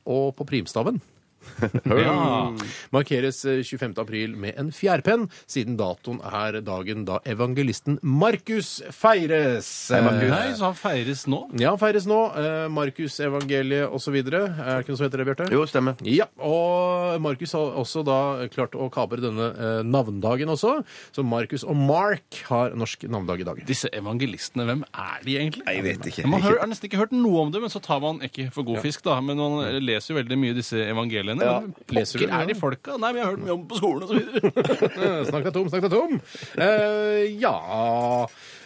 Og 0.10 0.34
på 0.38 0.48
primstaven 0.48 1.02
Ja. 1.90 2.52
markeres 2.94 3.42
eh, 3.46 3.62
25. 3.66 3.94
april 4.02 4.36
med 4.40 4.58
en 4.60 4.70
fjærpenn, 4.76 5.28
siden 5.50 5.78
datoen 5.80 6.20
er 6.26 6.60
dagen 6.66 7.06
da 7.08 7.20
evangelisten 7.30 7.98
Markus 8.04 8.80
feires. 8.96 9.70
Hei, 9.94 10.02
Nei, 10.30 10.54
så 10.58 10.70
han 10.70 10.78
feires 10.78 11.26
nå? 11.30 11.42
Ja, 11.60 11.74
han 11.74 11.82
feires 11.82 12.08
nå. 12.10 12.20
Eh, 12.40 12.68
Markus-evangeliet 12.74 13.90
osv. 13.96 14.20
Er 14.20 14.30
det 14.30 14.44
ikke 14.84 14.94
noe 14.94 15.00
som 15.00 15.06
heter 15.08 15.22
det, 15.24 15.28
Bjarte? 15.30 15.50
Jo, 15.54 15.64
stemmer. 15.70 16.00
Ja, 16.08 16.28
og 16.44 17.20
Markus 17.24 17.54
har 17.58 17.76
også 17.80 18.04
da 18.08 18.20
klart 18.54 18.76
å 18.78 18.90
kapre 18.94 19.22
denne 19.24 19.50
eh, 19.54 19.82
navndagen 19.88 20.52
også. 20.54 20.80
Så 21.16 21.26
Markus 21.26 21.66
og 21.68 21.78
Mark 21.80 22.42
har 22.50 22.76
norsk 22.80 23.06
navndag 23.10 23.44
i 23.44 23.48
dag. 23.50 23.62
Disse 23.70 23.92
evangelistene, 23.96 24.66
hvem 24.70 24.84
er 24.90 25.26
de 25.26 25.38
egentlig? 25.42 25.66
Jeg 25.70 25.86
vet 25.86 26.10
ikke. 26.12 26.28
Man 26.30 26.44
har, 26.46 26.60
har 26.64 26.70
nesten 26.72 26.90
ikke 26.90 27.02
hørt 27.04 27.16
noe 27.16 27.46
om 27.46 27.54
det, 27.54 27.62
men 27.64 27.72
så 27.74 27.82
tar 27.84 28.02
man 28.04 28.22
ikke 28.26 28.50
for 28.56 28.68
god 28.68 28.82
fisk, 28.86 29.04
da. 29.08 29.20
Men 29.24 29.40
man 29.40 29.60
leser 29.84 30.14
jo 30.14 30.20
veldig 30.22 30.40
mye 30.40 30.58
disse 30.58 30.80
evangeliene. 30.90 31.39
Ja. 31.46 31.60
Men 31.62 31.74
Pokker 31.90 32.30
er 32.40 32.46
de 32.50 32.56
folka? 32.60 32.92
Nei, 33.00 33.10
men 33.14 33.20
jeg 33.22 33.26
har 33.26 33.32
hørt 33.36 33.46
mye 33.46 33.56
om 33.56 33.64
på 33.70 33.76
skolen 33.80 34.02
og 34.04 34.10
så 34.10 34.16
videre. 34.20 34.40
Snakk 35.30 35.44
deg 35.48 35.54
tom, 35.56 35.68
snakk 35.70 35.84
deg 35.88 35.94
tom. 35.96 36.12
Eh, 36.58 37.24
ja 37.40 37.56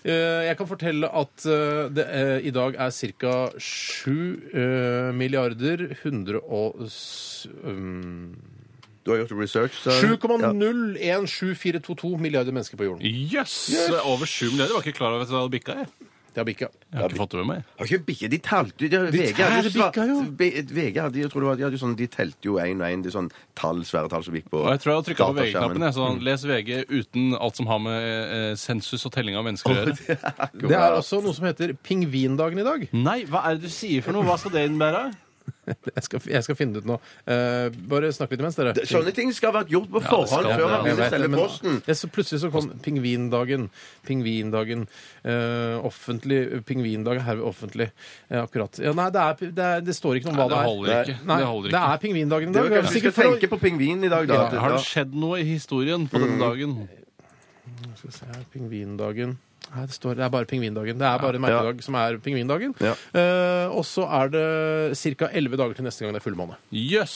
Eh, 0.03 0.41
Jeg 0.49 0.57
kan 0.59 0.67
fortelle 0.67 1.07
at 1.15 1.45
eh, 1.47 1.87
det 1.95 2.03
eh, 2.11 2.39
i 2.49 2.51
dag 2.51 2.75
er 2.75 2.91
ca. 2.91 3.35
7 3.55 4.51
eh, 4.51 5.15
milliarder 5.15 5.95
100 6.03 6.41
og 6.43 6.75
s- 6.89 7.47
um, 7.63 8.35
Du 9.05 9.11
har 9.13 9.17
gjort 9.23 9.31
research. 9.39 9.75
så- 9.83 9.91
Ja. 9.95 9.99
7,017422 10.03 12.17
milliarder 12.19 12.51
mennesker 12.51 12.77
på 12.77 12.83
jorden. 12.87 13.01
Jøss! 13.31 13.71
Over 14.03 14.25
sju 14.25 14.49
milliarder. 14.51 14.73
Var 14.75 14.81
ikke 14.87 14.97
klar 14.99 15.11
over 15.15 15.21
at 15.23 15.29
det 15.31 15.37
hadde 15.39 15.51
bikka. 15.55 15.73
Jeg. 15.83 15.87
Det 16.33 16.41
har 16.41 16.47
bikka. 16.47 16.67
Jeg 16.89 16.97
har 16.97 17.11
ikke 17.11 17.19
fått 17.21 17.33
det 17.35 17.41
med 17.43 17.49
meg. 17.51 17.65
Har 17.77 17.89
ikke 17.89 18.05
bikka, 18.07 18.29
De 18.33 18.39
talte 18.41 18.89
de, 18.89 19.01
VG, 19.13 19.41
hadde 19.43 19.69
jo 19.69 19.73
bikka 19.75 20.05
jo. 20.09 20.15
VG 20.73 20.97
hadde, 20.97 21.19
jeg 21.21 21.29
tror 21.29 21.45
det 21.45 21.49
var, 21.51 21.59
de 21.59 21.65
hadde 21.67 21.77
jo 21.77 21.81
sånn, 21.83 21.95
de 21.99 22.07
telte 22.09 22.49
jo 22.49 22.57
én 22.61 22.81
og 22.81 22.87
én. 22.89 23.05
Sånn 23.13 23.29
tall, 23.59 23.83
svære 23.85 24.09
tall 24.09 24.25
som 24.25 24.37
gikk 24.37 24.49
på 24.49 24.63
jeg 24.63 24.81
tror 24.81 24.91
jeg 24.91 24.97
har 24.97 25.05
trykka 25.09 25.27
på. 25.29 25.35
VG-knappen. 25.39 25.85
Sånn, 25.93 26.21
les 26.25 26.45
VG 26.49 26.71
uten 26.89 27.35
alt 27.37 27.59
som 27.59 27.69
har 27.69 27.83
med 27.83 28.07
eh, 28.07 28.53
sensus 28.59 29.05
og 29.05 29.13
telling 29.13 29.37
av 29.37 29.45
mennesker 29.45 29.69
å 29.69 29.77
gjøre. 29.77 30.17
Det 30.63 30.77
er 30.79 30.97
også 30.97 31.21
noe 31.23 31.35
som 31.37 31.45
heter 31.45 31.75
pingvindagen 31.85 32.63
i 32.63 32.65
dag. 32.65 32.87
Nei, 32.95 33.19
hva 33.29 33.45
er 33.49 33.59
det 33.59 33.69
du 33.69 33.73
sier 33.73 34.01
for 34.05 34.15
noe? 34.15 34.25
Hva 34.25 34.39
skal 34.41 34.55
det 34.55 34.65
innebære? 34.71 35.05
Jeg 35.95 36.03
skal, 36.03 36.19
jeg 36.27 36.43
skal 36.43 36.55
finne 36.59 36.73
det 36.75 36.81
ut 36.83 36.87
nå. 36.89 36.95
Eh, 37.27 37.69
bare 37.87 38.09
snakk 38.15 38.31
litt 38.33 38.41
imens, 38.43 38.55
dere. 38.59 38.73
Sånne 38.87 39.13
ting 39.15 39.29
skal 39.35 39.51
ha 39.53 39.61
vært 39.61 39.69
gjort 39.71 39.89
på 39.91 39.99
det 40.01 40.09
forhånd 40.09 40.27
skal 40.31 40.47
før 40.59 40.71
man 40.73 40.83
begynner 40.83 41.05
å 41.05 41.09
selge 41.13 41.29
men- 41.31 41.39
posten. 41.39 41.77
Ja, 41.87 41.95
så 41.99 42.09
plutselig 42.11 42.41
så 42.43 42.49
kom 42.51 42.67
pingvindagen. 42.83 43.69
Pingvindagen. 44.07 44.83
Eh, 45.23 45.77
offentlig 45.87 46.39
pingvindag 46.67 47.21
er 47.21 47.25
herved 47.29 47.47
offentlig. 47.47 47.87
Eh, 48.29 48.41
akkurat. 48.43 48.79
Ja, 48.83 48.91
nei, 48.97 49.07
det, 49.15 49.23
er, 49.23 49.53
det, 49.55 49.67
er, 49.69 49.85
det 49.87 49.95
står 49.95 50.19
ikke 50.19 50.31
noe 50.31 50.35
om 50.35 50.41
hva 50.41 50.47
det 50.49 50.55
det 50.55 50.59
er. 50.59 50.67
holder 50.71 50.91
ikke. 51.13 51.17
Nei, 51.31 51.37
Det 51.39 51.47
holder 51.53 51.69
det 51.69 51.77
ikke. 51.77 51.93
er 51.93 52.03
pingvindagen 52.03 52.49
i 52.49 52.51
Det 52.51 52.59
dag. 52.59 52.69
var 52.69 52.77
kanskje 52.79 52.91
vi 52.93 52.99
Sikkert 52.99 53.13
skal 53.15 53.23
for 53.23 53.29
å- 53.29 53.37
tenke 53.39 53.51
på 53.53 53.61
pingvinen 53.63 54.03
i 54.03 54.11
dag, 54.15 54.27
da. 54.27 54.41
Ja, 54.51 54.59
Har 54.65 54.75
det 54.77 54.83
skjedd 54.87 55.15
noe 55.15 55.39
i 55.39 55.47
historien 55.53 56.07
på 56.11 56.19
denne 56.23 56.39
dagen? 56.43 56.75
Skal 57.95 58.09
vi 58.09 58.15
se 58.19 58.25
her, 58.27 58.43
Pingvindagen. 58.53 59.37
Nei, 59.73 59.85
det, 59.89 59.95
står, 59.97 60.15
det 60.19 60.23
er 60.27 60.29
bare 60.29 60.45
pingvindagen. 60.45 60.99
Det 61.01 61.07
er 61.07 61.17
bare 61.23 61.39
en 61.39 61.41
merkedag 61.41 61.79
som 61.81 61.95
er 61.97 62.17
pingvindagen. 62.21 62.75
Ja. 62.83 62.91
Eh, 63.17 63.71
og 63.73 63.81
så 63.89 64.03
er 64.05 64.29
det 64.29 64.43
ca. 65.17 65.29
11 65.33 65.57
dager 65.57 65.73
til 65.79 65.87
neste 65.87 66.05
gang 66.05 66.13
det 66.13 66.19
er 66.21 66.25
fullmåne. 66.27 66.57
Jøss! 66.69 67.15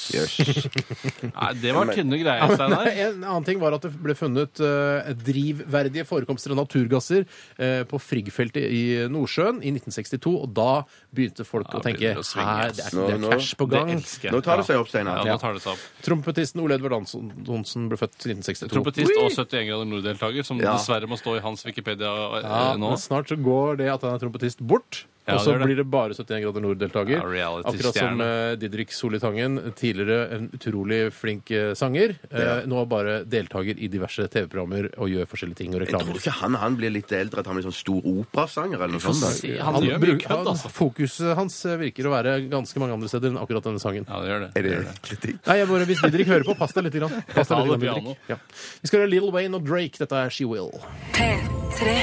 Nei, 1.37 1.51
det 1.61 1.73
var 1.75 1.91
tynne 1.93 2.17
greier, 2.21 2.53
Steinar. 2.55 2.89
En 2.91 3.21
annen 3.27 3.45
ting 3.47 3.59
var 3.61 3.75
at 3.77 3.85
det 3.85 3.91
ble 4.01 4.15
funnet 4.17 4.61
eh, 4.63 5.11
drivverdige 5.27 6.05
forekomster 6.09 6.53
av 6.55 6.59
naturgasser 6.63 7.25
eh, 7.61 7.83
på 7.89 7.99
Frigg-feltet 8.01 8.65
i 8.73 8.81
Nordsjøen 9.13 9.61
i 9.61 9.71
1962. 9.75 10.33
Og 10.47 10.49
da 10.57 10.69
begynte 11.13 11.45
folk 11.47 11.69
Ja, 11.69 11.77
å 11.77 11.83
tenke 11.85 12.01
begynner 12.01 12.23
å 12.23 12.27
svinge, 12.27 12.57
her, 12.63 12.73
det 12.77 12.85
er, 12.87 12.97
det 12.97 13.15
er 13.17 13.21
nå- 13.21 13.31
cash 13.35 13.53
på 13.59 13.69
Det 13.69 13.77
gang. 13.83 13.93
elsker 13.99 14.29
jeg. 14.29 14.35
Nå 14.37 14.41
tar 14.45 14.61
det 14.63 14.67
seg 14.71 14.81
opp, 14.81 14.91
Steinar. 14.91 15.21
Ja, 15.27 15.37
nå 15.37 15.43
tar 15.45 15.57
det 15.57 15.63
seg 15.65 15.75
opp. 15.75 15.85
Trompetisten 16.07 16.63
Ole 16.65 16.77
Edvard 16.79 16.97
Hansen 16.97 17.87
ble 17.91 18.01
født 18.01 18.17
i 18.25 18.33
1962. 18.33 18.71
Trompetist 18.73 19.13
og 19.13 19.29
71 19.29 19.69
grader 19.69 19.89
nord-deltaker, 19.93 20.47
som 20.47 20.61
Ja. 20.61 20.73
dessverre 20.77 21.09
må 21.09 21.17
stå 21.21 21.37
i 21.37 21.43
hans 21.45 21.65
Wikipedia 21.67 22.11
Ja, 22.47 22.73
nå. 22.79 22.93
men 22.93 23.01
snart 23.01 23.31
så 23.31 23.37
går 23.39 23.79
det 23.83 23.91
at 23.91 24.05
han 24.07 24.15
er 24.15 24.23
trompetist 24.23 24.63
bort. 24.63 25.03
Ja, 25.27 25.35
og 25.35 25.41
så 25.43 25.51
det 25.51 25.59
det. 25.59 25.65
blir 25.67 25.75
det 25.81 25.85
bare 25.91 26.13
71 26.15 26.41
grader 26.45 26.63
nord-deltaker. 26.63 27.33
Ja, 27.35 27.49
Akkurat 27.67 27.97
som 27.99 28.21
eh, 28.23 28.55
Didrik 28.61 28.93
Solitangen, 28.95 29.57
tidligere 29.75 30.29
en 30.37 30.45
utrolig 30.55 31.11
flink 31.11 31.51
uh, 31.51 31.73
sanger. 31.75 32.13
eh, 32.31 32.61
Nå 32.65 32.85
bare 32.87 33.17
deltaker 33.27 33.75
i 33.77 33.89
diverse 33.91 34.23
TV-programmer 34.31 34.87
og 34.97 35.09
gjør 35.11 35.27
forskjellige 35.27 35.59
ting 35.59 35.75
og 35.75 35.81
reklamer. 35.83 36.05
Jeg 36.07 36.15
tror 36.15 36.21
ikke 36.23 36.35
han, 36.39 36.55
han 36.61 36.77
blir 36.79 36.93
litt 36.95 37.11
eldre, 37.11 37.43
at 37.43 37.49
han 37.51 37.59
blir 37.59 37.67
sånn 37.67 37.75
stor 37.75 38.07
operasanger 38.07 38.79
eller 38.79 38.95
noe 38.95 39.03
sånt. 39.03 39.43
Han 39.59 39.75
Han 39.77 39.83
gjør 39.89 39.97
mye 39.99 40.05
bruk- 40.05 40.23
kødd, 40.23 40.31
han- 40.37 40.51
altså. 40.53 40.71
Fokuset 40.77 41.35
hans 41.35 41.59
virker 41.83 42.07
å 42.07 42.15
være 42.15 42.37
ganske 42.49 42.79
mange 42.79 42.93
andre 42.95 43.11
steder 43.11 43.33
enn 43.33 43.41
akkurat 43.43 43.67
denne 43.67 43.83
sangen. 43.83 44.07
Ja, 44.07 44.21
det 44.23 44.31
gjør 44.31 44.39
det. 44.45 44.49
Er 44.55 44.61
det, 44.61 44.63
det 44.63 44.77
gjør 44.77 44.87
det. 44.87 44.95
kritikk? 45.11 45.39
Nei, 45.47 45.57
jeg 45.59 45.67
bare, 45.67 45.85
Hvis 45.91 46.01
Didrik 46.07 46.27
hører 46.31 46.43
på, 46.47 46.57
pass 46.57 46.71
deg 46.73 46.87
litt. 46.87 46.93
Grann. 46.97 47.19
Pass 47.35 47.51
deg 47.51 47.67
litt 47.67 47.83
grann, 47.83 48.15
Ja. 48.31 48.39
Vi 48.81 48.87
skal 48.87 49.01
høre 49.03 49.09
Little 49.11 49.31
Wayne 49.35 49.55
og 49.59 49.67
Drake. 49.67 49.97
Dette 49.99 50.15
er 50.23 50.29
She 50.31 50.45
Will. 50.47 50.71
P3 51.11 51.97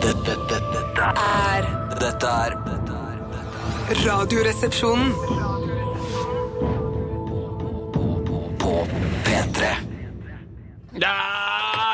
Dette, 0.00 0.34
dette, 0.48 0.60
dette 0.72 1.10
er 1.20 1.68
dette 2.00 2.24
er 2.26 2.54
Radioresepsjonen. 4.06 5.12
På 8.58 8.86
P3 9.24 9.64
Ja, 10.92 11.16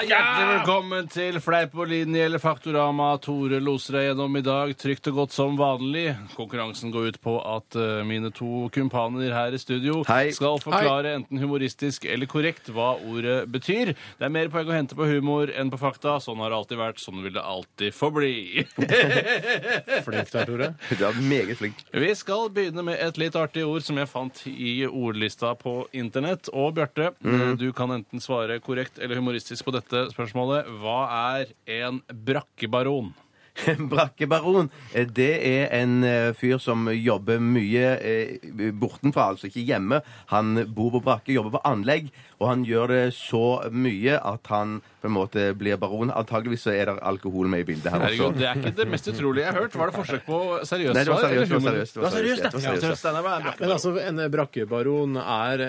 hjertelig 0.04 0.46
velkommen 0.50 1.06
til 1.08 1.38
Fleipolini 1.40 2.20
eller 2.20 2.40
Faktorama. 2.42 3.08
Tore 3.22 3.60
loser 3.62 3.96
deg 3.96 4.04
gjennom 4.10 4.34
i 4.36 4.42
dag, 4.44 4.72
trygt 4.76 5.08
og 5.08 5.20
godt 5.22 5.32
som 5.32 5.56
vanlig. 5.56 6.10
Konkurransen 6.36 6.92
går 6.92 7.14
ut 7.14 7.18
på 7.24 7.36
at 7.40 7.78
eh, 7.80 8.02
mine 8.04 8.28
to 8.34 8.66
kumpaner 8.74 9.32
her 9.32 9.56
i 9.56 9.60
studio 9.60 10.02
Hei. 10.08 10.34
skal 10.36 10.60
forklare 10.60 11.14
enten 11.16 11.40
humoristisk 11.40 12.04
eller 12.10 12.28
korrekt 12.28 12.68
hva 12.74 12.92
ordet 12.98 13.38
betyr. 13.52 13.94
Det 14.18 14.28
er 14.28 14.34
mer 14.34 14.50
poeng 14.52 14.68
å 14.68 14.76
hente 14.76 14.98
på 14.98 15.08
humor 15.08 15.52
enn 15.54 15.72
på 15.72 15.80
fakta. 15.80 16.18
Sånn 16.20 16.42
har 16.44 16.52
det 16.52 16.60
alltid 16.60 16.82
vært. 16.82 17.00
Sånn 17.00 17.24
vil 17.24 17.36
det 17.38 17.46
alltid 17.46 17.96
forbli. 17.96 18.34
Flink 20.06 20.34
der, 20.34 20.50
Tore. 20.50 20.70
Du 20.92 21.06
er 21.08 21.22
meget 21.24 21.62
flink. 21.62 21.80
Vi 21.96 22.12
skal 22.18 22.50
begynne 22.52 22.84
med 22.84 23.00
et 23.00 23.22
litt 23.22 23.38
artig 23.38 23.64
ord 23.64 23.86
som 23.86 23.96
jeg 24.02 24.12
fant 24.12 24.44
i 24.50 24.76
ordlista 24.86 25.54
på 25.56 25.78
internett. 25.96 26.52
Og 26.52 26.74
Bjarte, 26.76 27.14
du 27.56 27.70
kan 27.76 27.96
enten 27.96 28.20
svare 28.22 28.60
korrekt 28.60 29.00
eller 29.00 29.22
humoristisk 29.22 29.64
på 29.64 29.72
dette 29.72 29.95
spørsmålet. 30.12 30.68
Hva 30.82 30.98
er 31.36 31.54
en 31.78 32.02
brakkebaron? 32.26 33.14
Brakkebaron, 33.90 34.70
eh, 34.92 35.06
det 35.06 35.32
er 35.46 35.70
en 35.80 36.04
eh, 36.04 36.32
fyr 36.36 36.58
som 36.62 36.86
jobber 36.92 37.40
mye 37.42 37.94
eh, 37.96 38.72
bortenfra, 38.76 39.30
altså 39.32 39.48
ikke 39.48 39.64
hjemme. 39.66 40.02
Han 40.32 40.66
bor 40.76 40.92
på 40.96 41.02
brakke, 41.06 41.34
jobber 41.34 41.56
på 41.56 41.62
anlegg, 41.68 42.10
og 42.36 42.50
han 42.50 42.66
gjør 42.68 42.92
det 42.92 43.04
så 43.16 43.46
mye 43.72 44.18
at 44.20 44.52
han 44.52 44.80
på 45.00 45.08
en 45.08 45.14
måte 45.14 45.46
blir 45.56 45.78
baron. 45.80 46.12
Antageligvis 46.12 46.66
så 46.66 46.74
er 46.74 46.90
det 46.90 46.96
alkohol 47.06 47.48
med 47.48 47.64
i 47.64 47.68
bildet 47.70 47.88
her 47.92 48.02
Herregud, 48.02 48.26
også. 48.26 48.40
det 48.40 48.48
er 48.50 48.60
ikke 48.60 48.74
det 48.76 48.88
mest 48.92 49.08
utrolige 49.12 49.46
jeg 49.46 49.54
har 49.54 49.60
hørt. 49.62 49.78
Var 49.80 49.92
det 49.92 49.96
forsøk 49.96 50.26
på 50.26 50.40
seriøst 50.66 50.98
Nei, 50.98 51.04
det 51.06 51.14
var 51.14 51.24
seriøst, 51.24 51.50
det 51.50 51.56
var 51.56 51.66
seriøst, 51.66 51.94
det 51.96 52.02
var 52.02 52.06
Det 52.06 52.06
var 52.06 52.16
seriøst, 52.16 52.42
det 52.42 52.52
var 52.52 52.64
seriøst. 52.66 53.06
Ja, 53.06 53.54
Men 53.60 53.74
altså, 53.76 53.94
en 54.02 54.22
brakkebaron 54.34 55.16
er 55.22 55.64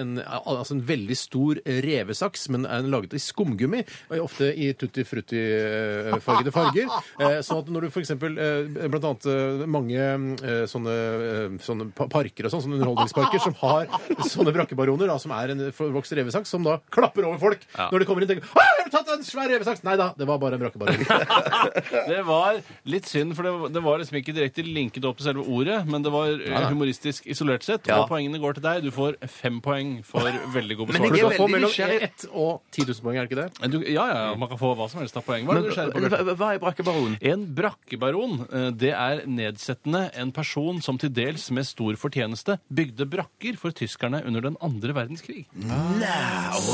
en, 0.00 0.16
altså 0.24 0.76
en 0.78 0.84
veldig 0.88 1.18
stor 1.18 1.60
revesaks, 1.66 2.48
men 2.54 2.64
er 2.64 2.86
laget 2.88 3.16
i 3.18 3.22
skumgummi. 3.22 3.82
Ofte 4.16 4.52
i 4.54 4.70
tutti 4.78 5.04
frutti-fargede 5.04 6.54
farger. 6.54 6.96
Eh, 7.30 7.40
Sånn 7.46 7.58
at 7.62 7.68
når 7.72 7.86
du 7.86 7.88
f.eks. 7.90 8.12
Blant 8.20 9.04
annet 9.08 9.26
eh, 9.32 9.66
mange 9.66 9.96
eh, 9.98 10.64
sånne, 10.70 10.94
eh, 10.94 11.56
sånne 11.62 11.88
pa- 11.96 12.08
parker 12.12 12.46
og 12.48 12.52
sånn, 12.54 12.62
sånne 12.66 12.78
underholdningsparker, 12.80 13.40
som 13.42 13.54
har 13.62 13.86
sånne 14.30 14.52
brakkebaroner, 14.56 15.06
da, 15.10 15.18
som 15.22 15.32
er 15.36 15.54
en 15.54 15.64
vokst 15.94 16.12
revesaks, 16.16 16.48
som 16.52 16.62
da 16.66 16.78
klapper 16.90 17.26
over 17.28 17.38
folk 17.42 17.66
Ja. 17.76 17.88
når 17.92 17.98
de 18.04 18.08
kommer 18.08 18.22
inn 18.22 18.30
og 18.30 18.36
tenker 18.36 18.46
'Å, 18.46 18.62
jeg 18.62 18.84
har 18.86 18.90
tatt 18.96 19.12
en 19.16 19.24
svær 19.24 19.48
revesaks!' 19.52 19.84
Nei 19.84 19.96
da, 19.96 20.12
det 20.16 20.26
var 20.26 20.38
bare 20.38 20.54
en 20.54 20.60
brakkebaron. 20.60 20.96
Det 22.06 22.22
var 22.26 22.60
litt 22.86 23.06
synd, 23.08 23.34
for 23.36 23.42
det, 23.46 23.52
var- 23.52 23.68
det 23.74 23.82
var 23.82 23.98
liksom 24.00 24.16
ikke 24.20 24.34
direkte 24.36 24.62
linket 24.66 25.04
opp 25.04 25.16
til 25.18 25.26
selve 25.26 25.44
ordet, 25.46 25.80
men 25.88 26.02
det 26.02 26.12
var 26.12 26.28
eh, 26.28 26.66
humoristisk 26.70 27.26
isolert 27.26 27.62
sett. 27.66 27.86
Ja. 27.88 28.00
Og 28.02 28.08
poengene 28.10 28.38
går 28.42 28.54
til 28.58 28.62
deg. 28.66 28.82
Du 28.86 28.90
får 28.94 29.16
fem 29.28 29.60
poeng 29.64 30.02
for 30.06 30.20
veldig 30.54 30.76
god 30.78 30.92
Men 30.92 31.02
jeg 31.02 31.12
du 31.12 31.16
er 31.16 31.22
kan 31.22 31.36
få 31.36 31.46
veldig 31.46 31.54
mellom 31.56 31.70
nysgjerrig. 31.70 32.02
1 32.02 32.26
og 32.32 32.62
10 32.72 32.86
000 32.86 33.02
poeng, 33.06 33.16
er 33.16 33.26
det 33.26 33.30
ikke 33.30 33.42
det? 33.42 33.70
Du, 33.72 33.78
ja, 33.90 34.06
ja, 34.12 34.34
man 34.38 34.48
kan 34.48 34.58
få 34.60 34.74
hva 34.78 34.88
som 34.90 35.00
helst 35.02 35.16
av 35.18 35.24
poeng. 35.26 35.46
Hva 35.46 35.56
er 35.56 35.60
Men, 35.60 35.62
det 35.62 35.70
du 35.70 35.76
skjærer 35.76 35.92
på? 35.92 36.04
Bjarte? 36.06 36.36
hva 36.40 36.50
er 36.54 36.62
brakkebaron? 36.62 37.15
En 37.20 37.44
brakkebaron 37.56 38.46
eh, 38.50 38.68
det 38.76 38.92
er 38.94 39.22
nedsettende 39.30 40.06
en 40.18 40.32
person 40.34 40.80
som 40.84 40.98
til 41.00 41.12
dels 41.14 41.48
med 41.54 41.66
stor 41.68 41.96
fortjeneste 42.00 42.58
bygde 42.68 43.06
brakker 43.12 43.58
for 43.60 43.74
tyskerne 43.76 44.22
under 44.26 44.44
den 44.48 44.56
andre 44.64 44.94
verdenskrig. 44.96 45.46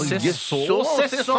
Se 0.09 0.19
så, 0.67 0.81
se 1.09 1.23
så! 1.27 1.39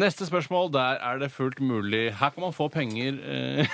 Neste 0.00 0.26
spørsmål. 0.28 0.72
Der 0.74 0.98
er 1.02 1.18
det 1.22 1.30
fullt 1.34 1.60
mulig. 1.60 2.10
Her 2.18 2.30
kan 2.34 2.42
man 2.48 2.52
få 2.56 2.68
penger 2.72 3.18
eh, 3.22 3.66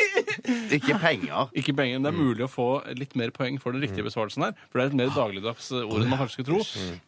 Ikke 0.76 0.96
penger. 0.98 1.50
Ikke 1.54 1.72
penger, 1.76 1.98
men 1.98 2.06
det 2.06 2.10
er 2.12 2.16
mulig 2.18 2.44
å 2.46 2.50
få 2.50 2.68
litt 2.96 3.14
mer 3.18 3.32
poeng 3.34 3.58
for 3.62 3.74
den 3.76 3.82
riktige 3.84 4.06
besvarelsen 4.06 4.46
her. 4.48 4.54
For 4.70 4.80
det 4.80 4.86
er 4.86 4.92
et 4.92 4.98
mer 5.02 5.12
dagligdags 5.14 5.70
ord 5.76 6.00
enn 6.00 6.10
man 6.10 6.20
kanskje 6.22 6.40
skulle 6.40 6.50
tro. 6.50 6.62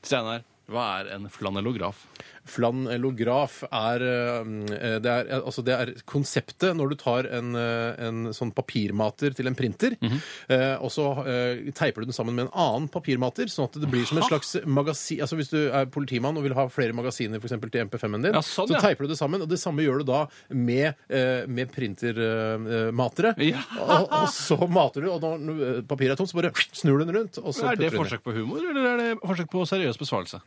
Steinar, 0.04 0.44
hva 0.70 0.84
er 1.00 1.10
en 1.16 1.28
flanellograf? 1.32 2.04
Flanellograf 2.48 3.62
er, 3.68 4.02
eh, 4.02 4.98
det 5.02 5.10
er 5.12 5.30
Altså, 5.42 5.62
det 5.64 5.74
er 5.74 5.92
konseptet 6.08 6.74
når 6.76 6.92
du 6.92 6.96
tar 7.00 7.26
en, 7.30 7.54
eh, 7.56 7.94
en 8.06 8.32
sånn 8.34 8.52
papirmater 8.54 9.34
til 9.34 9.46
en 9.46 9.54
printer, 9.58 9.96
eh, 10.02 10.76
og 10.82 10.90
så 10.90 11.06
eh, 11.26 11.70
teiper 11.72 12.02
du 12.02 12.10
den 12.10 12.16
sammen 12.16 12.34
med 12.34 12.46
en 12.48 12.52
annen 12.54 12.88
papirmater, 12.92 13.46
sånn 13.50 13.68
at 13.70 13.78
det 13.80 13.90
blir 13.90 14.04
som 14.08 14.18
en 14.18 14.26
slags 14.28 14.56
magasin 14.66 15.20
Altså 15.22 15.36
hvis 15.38 15.50
du 15.52 15.58
er 15.70 15.86
politimann 15.86 16.36
og 16.36 16.42
vil 16.46 16.54
ha 16.54 16.66
flere 16.72 16.92
magasiner 16.96 17.40
for 17.40 17.48
eksempel, 17.48 17.70
til 17.72 17.86
MP5-en 17.86 18.22
din, 18.26 18.34
Ja, 18.34 18.42
sånn, 18.42 18.68
så 18.70 18.76
ja. 18.76 18.82
teiper 18.82 19.06
du 19.06 19.12
det 19.14 19.18
sammen, 19.20 19.42
og 19.44 19.48
det 19.50 19.60
samme 19.62 19.84
gjør 19.84 20.02
du 20.02 20.08
da 20.10 20.22
med, 20.50 20.94
eh, 21.08 21.46
med 21.46 21.70
printermatere. 21.72 23.34
Ja. 23.42 23.62
Og, 23.78 24.08
og 24.10 24.28
så 24.34 24.58
mater 24.68 25.04
du, 25.06 25.10
og 25.12 25.22
når 25.22 25.62
eh, 25.68 25.80
papiret 25.88 26.16
er 26.16 26.20
tomt, 26.20 26.32
så 26.32 26.40
bare 26.40 26.52
snur 26.72 26.98
du 27.00 27.06
den 27.06 27.16
rundt, 27.20 27.38
så 27.38 27.70
Er 27.70 27.78
det 27.80 27.92
forsøk 27.94 28.24
på 28.24 28.34
humor, 28.36 28.62
eller 28.62 28.90
er 28.94 29.02
det 29.02 29.10
forsøk 29.22 29.50
på 29.52 29.64
seriøs 29.68 30.00
besvarelse? 30.00 30.42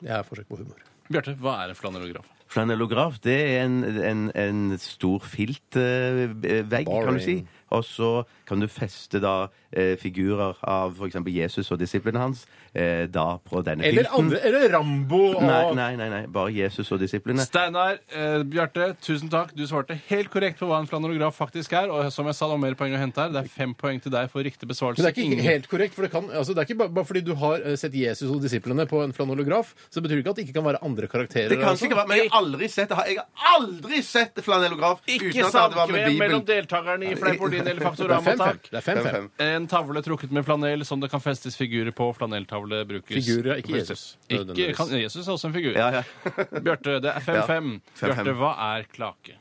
Det 0.00 0.10
er 0.10 0.24
forsøk 0.26 0.48
på 0.48 0.60
humor. 0.62 0.89
Bjarte, 1.10 1.34
hva 1.42 1.56
er 1.64 1.72
en 1.72 1.78
flanellograf? 1.78 2.28
Flanellograf 2.50 3.16
det 3.22 3.34
er 3.34 3.64
en, 3.64 3.80
en, 3.82 4.28
en 4.38 4.78
stor 4.78 5.24
filtvegg, 5.26 6.86
kan 6.86 7.18
du 7.18 7.22
si. 7.24 7.40
Og 7.70 7.84
så 7.86 8.24
kan 8.48 8.58
du 8.58 8.66
feste 8.66 9.20
da 9.22 9.48
eh, 9.70 9.92
figurer 10.00 10.56
av 10.66 10.96
f.eks. 10.98 11.18
Jesus 11.30 11.70
og 11.70 11.78
disiplene 11.78 12.18
hans 12.18 12.40
eh, 12.74 13.04
da 13.06 13.36
på 13.38 13.60
denne 13.62 13.84
Eller, 13.86 14.08
pynten. 14.08 14.24
andre, 14.24 14.40
eller 14.48 14.72
Rambo 14.74 15.20
og 15.36 15.44
Nei, 15.46 15.60
nei, 15.78 15.90
nei, 16.00 16.08
nei, 16.10 16.22
bare 16.26 16.50
Jesus 16.54 16.90
og 16.92 16.98
disiplene. 17.02 17.44
Steinar, 17.46 18.00
eh, 18.10 18.42
Bjarte, 18.50 18.88
tusen 19.06 19.30
takk. 19.30 19.52
Du 19.54 19.62
svarte 19.70 19.94
helt 20.08 20.32
korrekt 20.34 20.58
på 20.58 20.66
hva 20.70 20.80
en 20.82 20.88
flanograf 20.90 21.38
faktisk 21.38 21.76
er. 21.78 21.92
Og 21.94 22.10
som 22.12 22.26
jeg 22.26 22.34
sa, 22.40 22.48
det 22.50 22.56
var 22.56 22.62
mer 22.64 22.74
poeng 22.80 22.96
å 22.96 23.00
hente 23.04 23.22
her. 23.22 23.30
Det 23.36 23.44
er 23.44 23.52
fem 23.54 23.74
poeng 23.78 24.02
til 24.02 24.10
deg 24.14 24.30
for 24.34 24.42
riktig 24.42 24.66
besvarelse. 24.70 24.98
Men 24.98 25.06
det 25.06 25.12
er 25.14 25.16
ikke 25.20 25.28
Ingen- 25.30 25.46
helt 25.46 25.68
korrekt, 25.70 25.94
for 25.94 26.02
det, 26.08 26.10
kan, 26.16 26.26
altså 26.30 26.54
det 26.56 26.64
er 26.64 26.68
ikke 26.70 26.78
bare, 26.82 26.94
bare 26.98 27.08
fordi 27.12 27.22
du 27.30 27.34
har 27.38 27.62
eh, 27.62 27.76
sett 27.78 27.94
Jesus 27.94 28.26
og 28.34 28.42
disiplene 28.42 28.88
på 28.90 29.04
en 29.04 29.14
flanellograf, 29.14 29.70
så 29.94 30.02
betyr 30.02 30.18
det 30.18 30.24
ikke 30.26 30.34
at 30.34 30.42
det 30.42 30.48
ikke 30.48 30.58
kan 30.58 30.66
være 30.72 30.82
andre 30.90 31.06
karakterer. 31.14 31.48
Det 31.54 31.60
kan 31.62 31.70
altså. 31.76 31.86
sikkert 31.86 32.02
være, 32.02 32.10
men 32.10 32.22
jeg 32.24 32.30
har 32.34 32.42
aldri 32.42 32.68
sett. 32.74 32.90
Jeg 33.06 33.22
har 33.22 33.54
aldri 33.60 34.02
sett 34.02 34.42
flanellograf 34.44 35.00
Ikke 35.06 35.30
uten 35.30 35.46
at 35.46 35.54
det 35.54 35.78
vært 35.78 35.94
med 35.94 36.00
samkvem 36.00 36.18
mellom 36.18 36.42
Bibelen. 36.42 36.46
deltakerne 36.50 37.10
i 37.10 37.14
Fleip 37.20 37.40
Det 37.66 37.74
er 37.74 37.82
Faktorama, 37.84 38.34
5-5. 38.34 38.40
takk. 38.44 38.70
Det 38.70 38.80
er 38.80 38.86
5-5. 38.86 39.28
En 39.46 39.68
tavle 39.70 40.02
trukket 40.06 40.32
med 40.36 40.46
flanell 40.46 40.84
som 40.88 41.02
det 41.02 41.10
kan 41.12 41.22
festes 41.24 41.58
figurer 41.58 41.94
på. 41.96 42.10
Flanelltavle 42.16 42.82
brukes 42.88 43.12
Figurer, 43.20 43.60
ikke 43.62 43.78
Jesus. 43.78 44.06
Ikke, 44.28 44.72
kan, 44.76 44.94
Jesus 44.96 45.26
er 45.26 45.36
også 45.36 45.50
en 45.50 45.56
figur. 45.58 45.76
Ja, 45.76 46.00
ja. 46.00 46.02
Bjarte, 46.66 46.98
det 47.04 47.14
er 47.14 47.24
5-5. 47.28 47.70
Ja, 48.00 48.10
Bjarte, 48.10 48.36
hva 48.40 48.56
er 48.72 48.90
klake? 48.92 49.40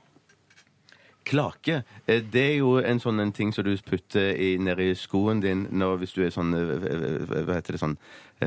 Klake, 1.29 1.83
eh, 2.07 2.23
det 2.23 2.41
er 2.41 2.55
jo 2.57 2.77
en 2.81 2.99
sånn 3.01 3.21
en 3.21 3.31
ting 3.35 3.51
som 3.53 3.65
du 3.67 3.75
putter 3.85 4.31
i, 4.33 4.55
nedi 4.57 4.89
skoen 4.97 5.43
din 5.43 5.67
når, 5.69 5.99
hvis 6.01 6.15
du 6.15 6.23
er 6.25 6.33
sånn 6.33 6.55
eh, 6.57 6.71
eh, 6.89 7.43
Hva 7.45 7.59
heter 7.59 7.75
det 7.75 7.81
sånn 7.83 7.97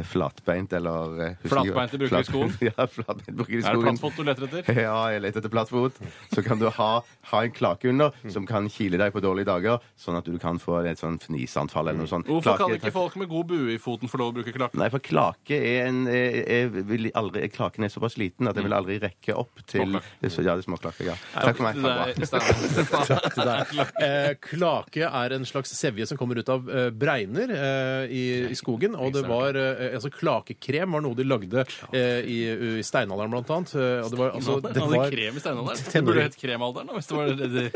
flatbeint 0.09 0.73
eller 0.73 1.20
eh, 1.27 1.35
Flatbeinte 1.44 1.98
bruker 2.01 2.23
i 2.23 2.24
skoen? 2.24 2.55
ja, 2.69 2.86
flatbeint 2.89 3.36
bruker 3.36 3.59
i 3.59 3.60
Er 3.60 3.77
det 3.77 3.82
plattfot 3.85 4.16
du 4.16 4.24
leter 4.24 4.47
etter? 4.48 4.70
Ja, 4.86 4.97
jeg 5.12 5.23
leter 5.24 5.43
etter 5.43 5.52
plattfot. 5.52 5.98
Så 6.32 6.44
kan 6.47 6.60
du 6.62 6.69
ha, 6.73 6.90
ha 7.32 7.43
en 7.44 7.52
klake 7.52 7.90
under 7.93 8.16
som 8.32 8.47
kan 8.48 8.69
kile 8.73 9.01
deg 9.01 9.12
på 9.12 9.20
dårlige 9.24 9.51
dager, 9.51 9.85
sånn 10.01 10.16
at 10.16 10.28
du 10.28 10.39
kan 10.40 10.60
få 10.62 10.81
et 10.89 11.02
sånn 11.02 11.19
fniseanfall 11.23 11.90
eller 11.93 12.05
noe 12.05 12.10
sånt. 12.10 12.31
Hvorfor 12.31 12.56
kan 12.62 12.73
ikke 12.77 12.94
folk 12.94 13.19
med 13.20 13.28
god 13.31 13.51
bue 13.52 13.77
i 13.77 13.78
foten 13.82 14.10
få 14.10 14.23
lov 14.23 14.32
å 14.32 14.36
bruke 14.40 14.55
klake? 14.56 14.78
Nei, 14.81 14.89
for 14.93 15.05
klake 15.05 15.59
er 15.59 15.90
en 15.90 16.05
jeg, 16.09 16.43
jeg 16.47 16.86
vil 16.89 17.10
aldri, 17.19 17.44
Klaken 17.52 17.85
er 17.85 17.93
såpass 17.93 18.16
liten 18.20 18.48
at 18.48 18.56
jeg 18.56 18.64
vil 18.64 18.77
aldri 18.77 18.97
rekke 19.02 19.36
opp 19.36 19.60
til 19.69 19.98
så, 19.98 20.40
Ja, 20.43 20.55
det 20.56 20.62
er 20.62 20.66
småklake. 20.66 21.05
Ja. 21.06 21.16
Takk 21.35 21.59
for 21.59 21.69
meg. 21.69 21.82
Takk 22.32 22.48
Ha 22.48 22.64
det 22.73 22.86
bra. 22.89 23.02
Steinar. 23.02 23.28
til 23.35 23.51
deg. 23.51 23.93
Eh, 24.06 24.31
klake 24.47 25.09
er 25.09 25.36
en 25.36 25.47
slags 25.48 25.74
sevje 25.77 26.06
som 26.09 26.19
kommer 26.20 26.40
ut 26.40 26.51
av 26.52 26.69
eh, 26.70 26.89
bregner 26.94 27.52
eh, 27.56 28.12
i, 28.12 28.24
i 28.52 28.59
skogen. 28.59 28.97
Og 28.97 29.12
det 29.14 29.24
var 29.28 29.59
eh, 29.59 29.82
altså 29.97 30.13
Klakekrem 30.13 30.97
var 30.97 31.05
noe 31.05 31.19
de 31.19 31.27
lagde 31.27 31.65
eh, 31.91 32.21
i, 32.29 32.39
i 32.81 32.85
steinalderen, 32.87 33.33
blant 33.33 33.51
annet. 33.57 33.75
Eh, 33.77 33.99
og 34.05 34.13
det 34.13 34.21
var, 34.21 34.37
altså, 34.39 34.59
det 34.65 34.77
Hadde 34.77 35.01
var, 35.01 35.17
krem 35.17 35.41
i 35.41 35.45
steinalderen? 35.45 35.83
Det 35.93 36.05
burde 36.07 36.29
hett 36.29 36.39
kremalderen, 36.41 36.93
da, 36.93 36.99
hvis 36.99 37.11
det 37.11 37.19
var 37.19 37.35
det 37.43 37.51
de 37.57 37.67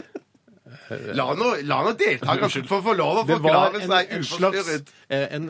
La 1.15 1.29
nå, 1.39 1.49
la 1.63 1.77
nå 1.87 1.93
deltakerne 1.95 2.65
få 2.67 2.81
få 2.83 2.93
lov 2.99 3.21
å 3.21 3.23
det 3.29 3.37
var 3.39 3.71
forklare 3.71 3.79
en, 3.79 3.91
seg 3.93 4.11
en 4.17 4.25
slags 4.27 4.57
uforstyrret. 4.59 4.89
eh, 5.15 5.27
en, 5.37 5.45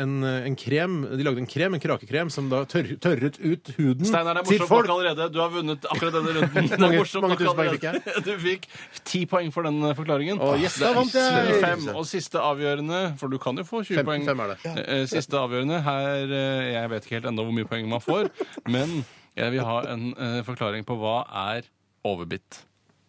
en, 0.00 0.14
en 0.48 0.56
krem 0.56 0.94
De 1.18 1.26
lagde 1.26 1.42
en 1.42 1.48
krem, 1.52 1.76
en 1.76 1.82
krakekrem, 1.82 2.30
som 2.32 2.48
da 2.48 2.62
tør, 2.64 2.88
tørret 3.04 3.36
ut 3.44 3.70
huden 3.76 4.08
Steinar, 4.08 4.38
det 4.38 4.44
er 4.44 4.48
til 4.48 4.62
morsomt 4.64 4.72
folk. 4.72 4.88
nok 4.88 4.94
allerede. 4.96 5.26
Du 5.34 5.38
har 5.42 5.52
vunnet 5.52 5.84
akkurat 5.92 6.16
denne 6.16 6.32
runden. 6.38 6.68
Det 6.70 6.78
er 6.78 6.82
Mange- 6.86 7.02
morsomt 7.02 7.26
mange 7.26 7.36
nok 7.36 7.44
tusen 7.44 7.60
poeng 7.60 7.70
allerede. 7.74 8.24
Du 8.30 8.32
fikk 8.46 8.66
ti 9.12 9.22
poeng 9.34 9.52
for 9.52 9.68
den 9.68 9.82
eh, 9.90 9.94
forklaringen. 10.00 10.40
Å, 10.40 10.54
yes, 10.64 10.78
da 10.80 10.86
Det 10.86 10.90
er 10.90 10.98
vant 11.02 11.18
jeg. 11.20 11.60
Fem. 11.68 11.86
Og 11.94 12.08
siste 12.08 12.40
avgjørende, 12.40 13.02
for 13.20 13.28
du 13.28 13.38
kan 13.42 13.60
jo 13.60 13.68
få 13.68 13.84
20 13.84 14.00
Fem- 14.00 14.08
poeng. 14.14 14.24
fem 14.32 14.44
er 14.46 14.54
det. 14.54 14.76
Eh, 14.88 15.04
Siste 15.12 15.36
avgjørende 15.44 15.82
her 15.84 16.24
eh, 16.40 16.72
Jeg 16.78 16.90
vet 16.96 17.04
ikke 17.10 17.18
helt 17.20 17.28
ennå 17.34 17.44
hvor 17.50 17.58
mye 17.60 17.68
poeng 17.68 17.90
man 17.92 18.00
får, 18.04 18.32
men 18.72 19.02
jeg 19.36 19.52
vil 19.58 19.66
ha 19.68 19.80
en 19.92 20.08
eh, 20.16 20.40
forklaring 20.46 20.88
på 20.88 20.96
hva 21.04 21.18
er 21.50 21.68
overbitt. 22.06 22.64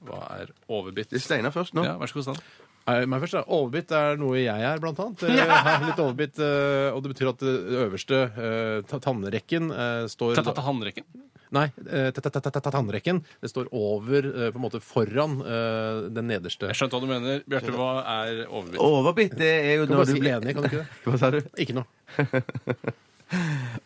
Hva 0.06 0.22
er 0.40 0.54
overbitt? 0.70 1.10
Det 1.12 1.20
er 1.20 1.26
Steinar 1.26 1.52
først 1.56 1.74
nå. 1.78 1.84
Ja, 1.88 1.98
vær 2.02 2.12
så 2.12 2.20
god, 2.20 2.28
Stan. 2.30 2.42
Nei, 2.86 3.00
men 3.10 3.18
først 3.24 3.34
da, 3.34 3.40
Overbitt 3.50 3.90
er 3.98 4.18
noe 4.22 4.38
jeg 4.38 4.62
er, 4.70 4.78
blant 4.84 5.00
annet. 5.02 5.24
Eh, 5.26 5.40
Jeg 5.40 5.50
er 5.50 5.86
litt 5.88 6.02
overbitt, 6.04 6.38
eh, 6.38 6.90
og 6.94 7.02
det 7.02 7.14
betyr 7.16 7.32
at 7.32 7.40
det 7.42 7.54
øverste 7.86 8.20
eh, 8.38 8.98
tannrekken 9.02 9.72
eh, 9.74 10.04
står 10.12 10.36
Ta-ta-ta-handrekken. 10.38 11.08
Nei, 11.56 11.68
ta- 11.72 12.12
ta- 12.22 12.30
ta- 12.34 12.42
ta- 12.50 12.60
ta- 12.60 12.72
tannrekken. 12.74 13.24
Det 13.42 13.50
står 13.50 13.70
over, 13.74 14.26
eh, 14.28 14.50
på 14.52 14.58
en 14.60 14.64
måte 14.66 14.82
foran 14.84 15.38
den 16.14 16.28
nederste. 16.30 16.68
Jeg 16.70 16.78
skjønte 16.78 16.98
hva 17.00 17.02
du 17.06 17.10
mener. 17.10 17.42
Bjarte, 17.50 17.74
hva 17.74 17.90
er 18.06 18.44
overbitt? 18.50 18.82
Overbitt, 18.82 19.36
det 19.40 19.52
er 19.64 19.74
jo 19.80 19.86
Kan 19.88 19.94
når 19.96 20.02
bare 20.04 20.06
du 20.06 20.14
si 20.14 20.24
blir 20.26 20.36
enig, 20.38 20.54
kan 20.58 20.66
du 20.66 20.70
ikke 20.70 20.82
det? 20.84 21.02
Hva 21.06 21.22
sa 21.22 21.32
du? 21.34 21.42
Ikke 21.66 21.78
noe. 21.80 21.86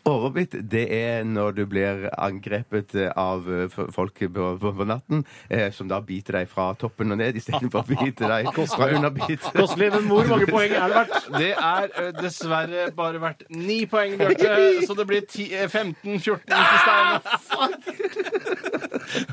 Overbitt, 0.09 0.55
det 0.71 0.85
er 0.93 1.23
når 1.27 1.51
du 1.55 1.61
blir 1.69 2.07
angrepet 2.19 2.91
av 3.17 3.45
eh, 3.51 3.69
folk 3.93 4.19
på, 4.19 4.47
på, 4.59 4.71
på 4.79 4.87
natten, 4.87 5.21
eh, 5.47 5.69
som 5.75 5.87
da 5.89 5.99
biter 6.03 6.33
deg 6.39 6.49
fra 6.51 6.73
toppen 6.79 7.13
og 7.13 7.19
ned 7.21 7.37
istedenfor 7.39 7.79
å 7.83 7.87
bite 7.87 8.27
deg 8.29 8.49
fra 8.73 8.89
underbit. 8.97 9.43
Kostelig, 9.55 9.91
men 9.95 10.07
hvor 10.09 10.27
mange 10.29 10.49
poeng 10.55 10.73
er 10.75 10.91
det 10.91 10.97
verdt? 10.97 11.29
Det 11.37 11.51
er 11.55 11.87
ø, 11.93 12.07
dessverre 12.19 12.89
bare 12.97 13.21
verdt 13.23 13.45
ni 13.53 13.79
poeng, 13.89 14.17
Bjarte. 14.19 14.57
Så 14.89 14.97
det 14.99 15.07
blir 15.09 15.23
10, 15.23 15.47
eh, 15.55 15.69
15-14 15.69 16.19
til 16.49 16.77
Steinar. 16.83 17.21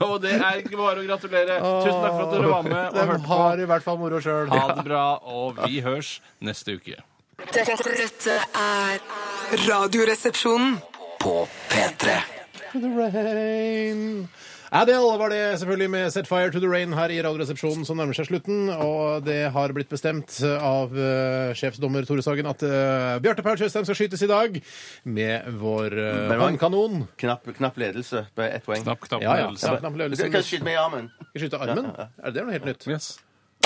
Og 0.06 0.16
det 0.22 0.36
er 0.38 0.62
ikke 0.62 0.78
bare 0.78 1.02
å 1.02 1.06
gratulere. 1.08 1.58
Tusen 1.58 2.00
takk 2.04 2.14
for 2.14 2.24
at 2.28 2.32
dere 2.36 2.52
var 2.52 2.64
med 2.68 2.86
og 2.86 3.10
hørte 3.10 3.26
på. 3.26 3.42
har 3.42 3.64
i 3.64 3.68
hvert 3.72 3.84
fall 3.84 3.98
moro 4.00 4.22
sjøl. 4.22 4.48
Ha 4.52 4.64
det 4.78 4.86
bra, 4.86 5.04
og 5.24 5.60
vi 5.66 5.82
hørs 5.84 6.16
neste 6.44 6.78
uke. 6.78 6.96
Dette, 7.36 7.76
dette 7.84 8.34
er 8.56 9.00
Radioresepsjonen. 9.68 10.78
På 11.20 11.42
P3 11.68 12.14
The 12.72 12.88
rain. 12.96 14.28
Adele 14.76 15.18
var 15.20 15.30
det 15.30 15.40
selvfølgelig 15.60 15.88
med 15.92 16.10
Set 16.12 16.26
Fire 16.28 16.50
to 16.50 16.60
the 16.60 16.68
Rain 16.68 16.94
her 16.96 17.12
i 17.12 17.18
Radioresepsjonen 17.22 17.84
som 17.86 18.00
nærmer 18.00 18.16
seg 18.16 18.30
slutten. 18.30 18.70
Og 18.72 19.20
det 19.24 19.50
har 19.52 19.74
blitt 19.76 19.92
bestemt 19.92 20.38
av 20.56 20.96
uh, 20.96 21.52
sjefsdommer 21.56 22.08
Tore 22.08 22.24
Sagen 22.24 22.48
at 22.50 22.64
uh, 22.66 23.20
Bjarte 23.22 23.44
Paul 23.46 23.60
Tjøstheim 23.60 23.86
skal 23.86 24.00
skytes 24.00 24.24
i 24.26 24.30
dag 24.32 24.58
med 25.04 25.52
vår 25.60 25.92
uh, 25.92 26.08
Men 26.32 26.42
vannkanon. 26.42 27.04
Knapp, 27.20 27.46
knapp 27.60 27.78
ledelse 27.84 28.24
på 28.32 28.48
ett 28.48 28.64
poeng. 28.66 28.82
Knapp, 28.88 29.04
knapp, 29.06 29.22
Ja, 29.22 29.36
ja. 29.42 29.46
ledelse. 29.46 29.70
ja 29.70 29.78
knapp 29.84 30.00
Du 30.16 30.26
kan 30.40 30.48
skyte 30.50 30.66
meg 30.66 30.78
i 30.78 30.82
armen. 30.82 31.12
Skal 31.30 31.46
skyte 31.46 31.62
armen? 31.62 31.92
Er 32.00 32.32
det 32.34 32.48
noe 32.48 32.56
helt 32.56 32.68
nytt? 32.72 32.88
Yes. 32.90 33.12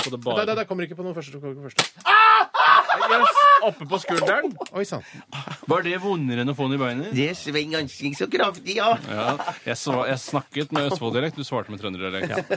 Det 0.00 0.10
Nei, 0.12 0.22
bare... 0.24 0.44
nei, 0.48 0.58
nei, 0.58 0.68
kommer 0.68 0.86
ikke 0.86 0.98
på 0.98 1.06
noe 1.06 1.16
første. 1.16 1.38
kommer 1.38 1.56
ikke 1.56 1.64
på 1.64 1.72
første. 1.72 2.69
Yes, 2.90 3.38
Oppe 3.62 3.84
på 3.86 3.98
skulderen. 4.00 4.54
Oi 4.72 4.84
sann. 4.88 5.02
Var 5.68 5.82
det 5.84 5.98
vondere 6.02 6.42
enn 6.42 6.50
å 6.50 6.54
få 6.56 6.66
den 6.70 6.78
i 6.78 6.80
beinet? 6.80 7.10
Det 7.14 7.28
svinger 7.38 7.82
ganske 7.82 8.10
så 8.16 8.26
kraftig, 8.32 8.76
ja. 8.78 8.94
Ja, 9.10 9.26
jeg, 9.66 9.76
sva- 9.78 10.06
jeg 10.08 10.18
snakket 10.22 10.72
med 10.74 10.88
Østfold-dialekt, 10.88 11.36
du 11.38 11.44
svarte 11.46 11.70
med 11.74 11.82
trønderdialekt. 11.82 12.54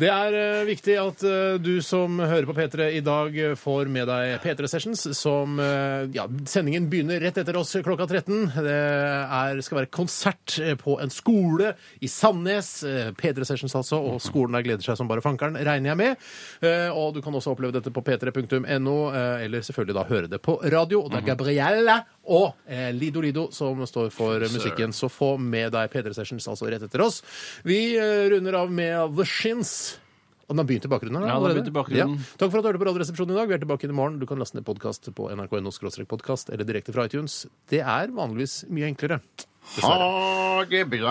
Det 0.00 0.08
er 0.10 0.36
uh, 0.36 0.62
viktig 0.68 0.96
at 1.02 1.24
uh, 1.28 1.58
du 1.62 1.74
som 1.84 2.16
hører 2.22 2.48
på 2.48 2.56
P3 2.56 2.88
i 2.98 3.02
dag, 3.04 3.36
eh, 3.36 3.54
får 3.60 3.90
med 3.92 4.08
deg 4.10 4.38
P3 4.44 4.70
Sessions, 4.72 5.04
som 5.18 5.58
uh, 5.60 6.08
Ja, 6.16 6.24
sendingen 6.48 6.88
begynner 6.92 7.20
rett 7.22 7.38
etter 7.42 7.60
oss 7.60 7.76
klokka 7.84 8.08
13. 8.08 8.48
Det 8.56 8.76
er, 8.76 9.62
skal 9.66 9.82
være 9.82 9.92
konsert 9.92 10.56
på 10.82 10.96
en 11.04 11.12
skole 11.12 11.74
i 12.00 12.08
Sandnes. 12.10 12.72
eh, 12.88 13.12
P3 13.18 13.44
Sessions 13.52 13.76
altså, 13.78 14.00
og 14.00 14.18
skolen 14.24 14.56
der 14.56 14.64
gleder 14.66 14.88
seg 14.88 14.98
som 14.98 15.10
bare 15.10 15.22
fankeren, 15.24 15.60
regner 15.60 15.92
jeg 15.92 16.00
med. 16.00 16.26
Og 16.96 17.12
du 17.16 17.20
kan 17.24 17.34
også 17.36 17.52
oppleve 17.54 17.76
dette 17.76 17.92
på 17.94 18.02
p3.no, 18.06 18.96
eh, 19.12 19.44
eller 19.46 19.60
selvfølgelig 19.60 19.75
da 19.84 20.04
høre 20.08 20.26
det 20.32 20.40
på 20.42 20.56
radio. 20.72 21.02
Og 21.04 21.10
det 21.12 21.18
er 21.20 21.26
Gabrielle 21.34 21.98
og 22.32 22.54
eh, 22.66 22.88
Lido 22.96 23.20
Lido 23.20 23.50
som 23.52 23.84
står 23.86 24.08
for 24.10 24.40
musikken. 24.40 24.92
Så 24.96 25.10
få 25.12 25.34
med 25.38 25.72
deg 25.76 25.90
P3 25.92 26.14
Sessions 26.16 26.48
altså 26.48 26.66
rett 26.72 26.82
etter 26.82 27.00
oss. 27.04 27.20
Vi 27.66 27.96
eh, 28.00 28.28
runder 28.32 28.54
av 28.62 28.72
med 28.72 29.16
The 29.18 29.24
Shins. 29.28 29.98
Og 30.46 30.54
den 30.54 30.58
har 30.62 30.66
begynt 30.68 30.84
i 30.86 30.88
bakgrunnen? 30.88 31.18
her, 31.20 31.26
Ja, 31.26 31.26
den 31.26 31.34
har 31.34 31.42
allerede? 31.42 31.58
begynt 31.58 31.68
i 31.68 31.74
bakgrunnen. 31.74 32.16
Ja. 32.22 32.38
Takk 32.38 32.50
for 32.52 32.58
at 32.58 32.62
du 32.62 32.68
hørte 32.70 32.78
på 32.78 32.86
Radioresepsjonen 32.86 33.34
i 33.34 33.38
dag. 33.40 33.48
Vi 33.50 33.54
er 33.54 33.58
tilbake 33.64 33.84
inn 33.84 33.90
i 33.90 33.98
morgen. 33.98 34.18
Du 34.22 34.26
kan 34.30 34.38
laste 34.38 34.54
ned 34.56 34.64
podkast 34.64 35.10
på 35.12 35.26
nrk.no 35.34 35.70
podkast 36.06 36.50
eller 36.54 36.64
direkte 36.64 36.94
fra 36.94 37.04
iTunes. 37.10 37.46
Det 37.68 37.82
er 37.82 38.14
vanligvis 38.14 38.64
mye 38.70 38.86
enklere. 38.86 39.18
Ha 39.82 40.64
det 40.70 40.84
bra. 40.86 41.10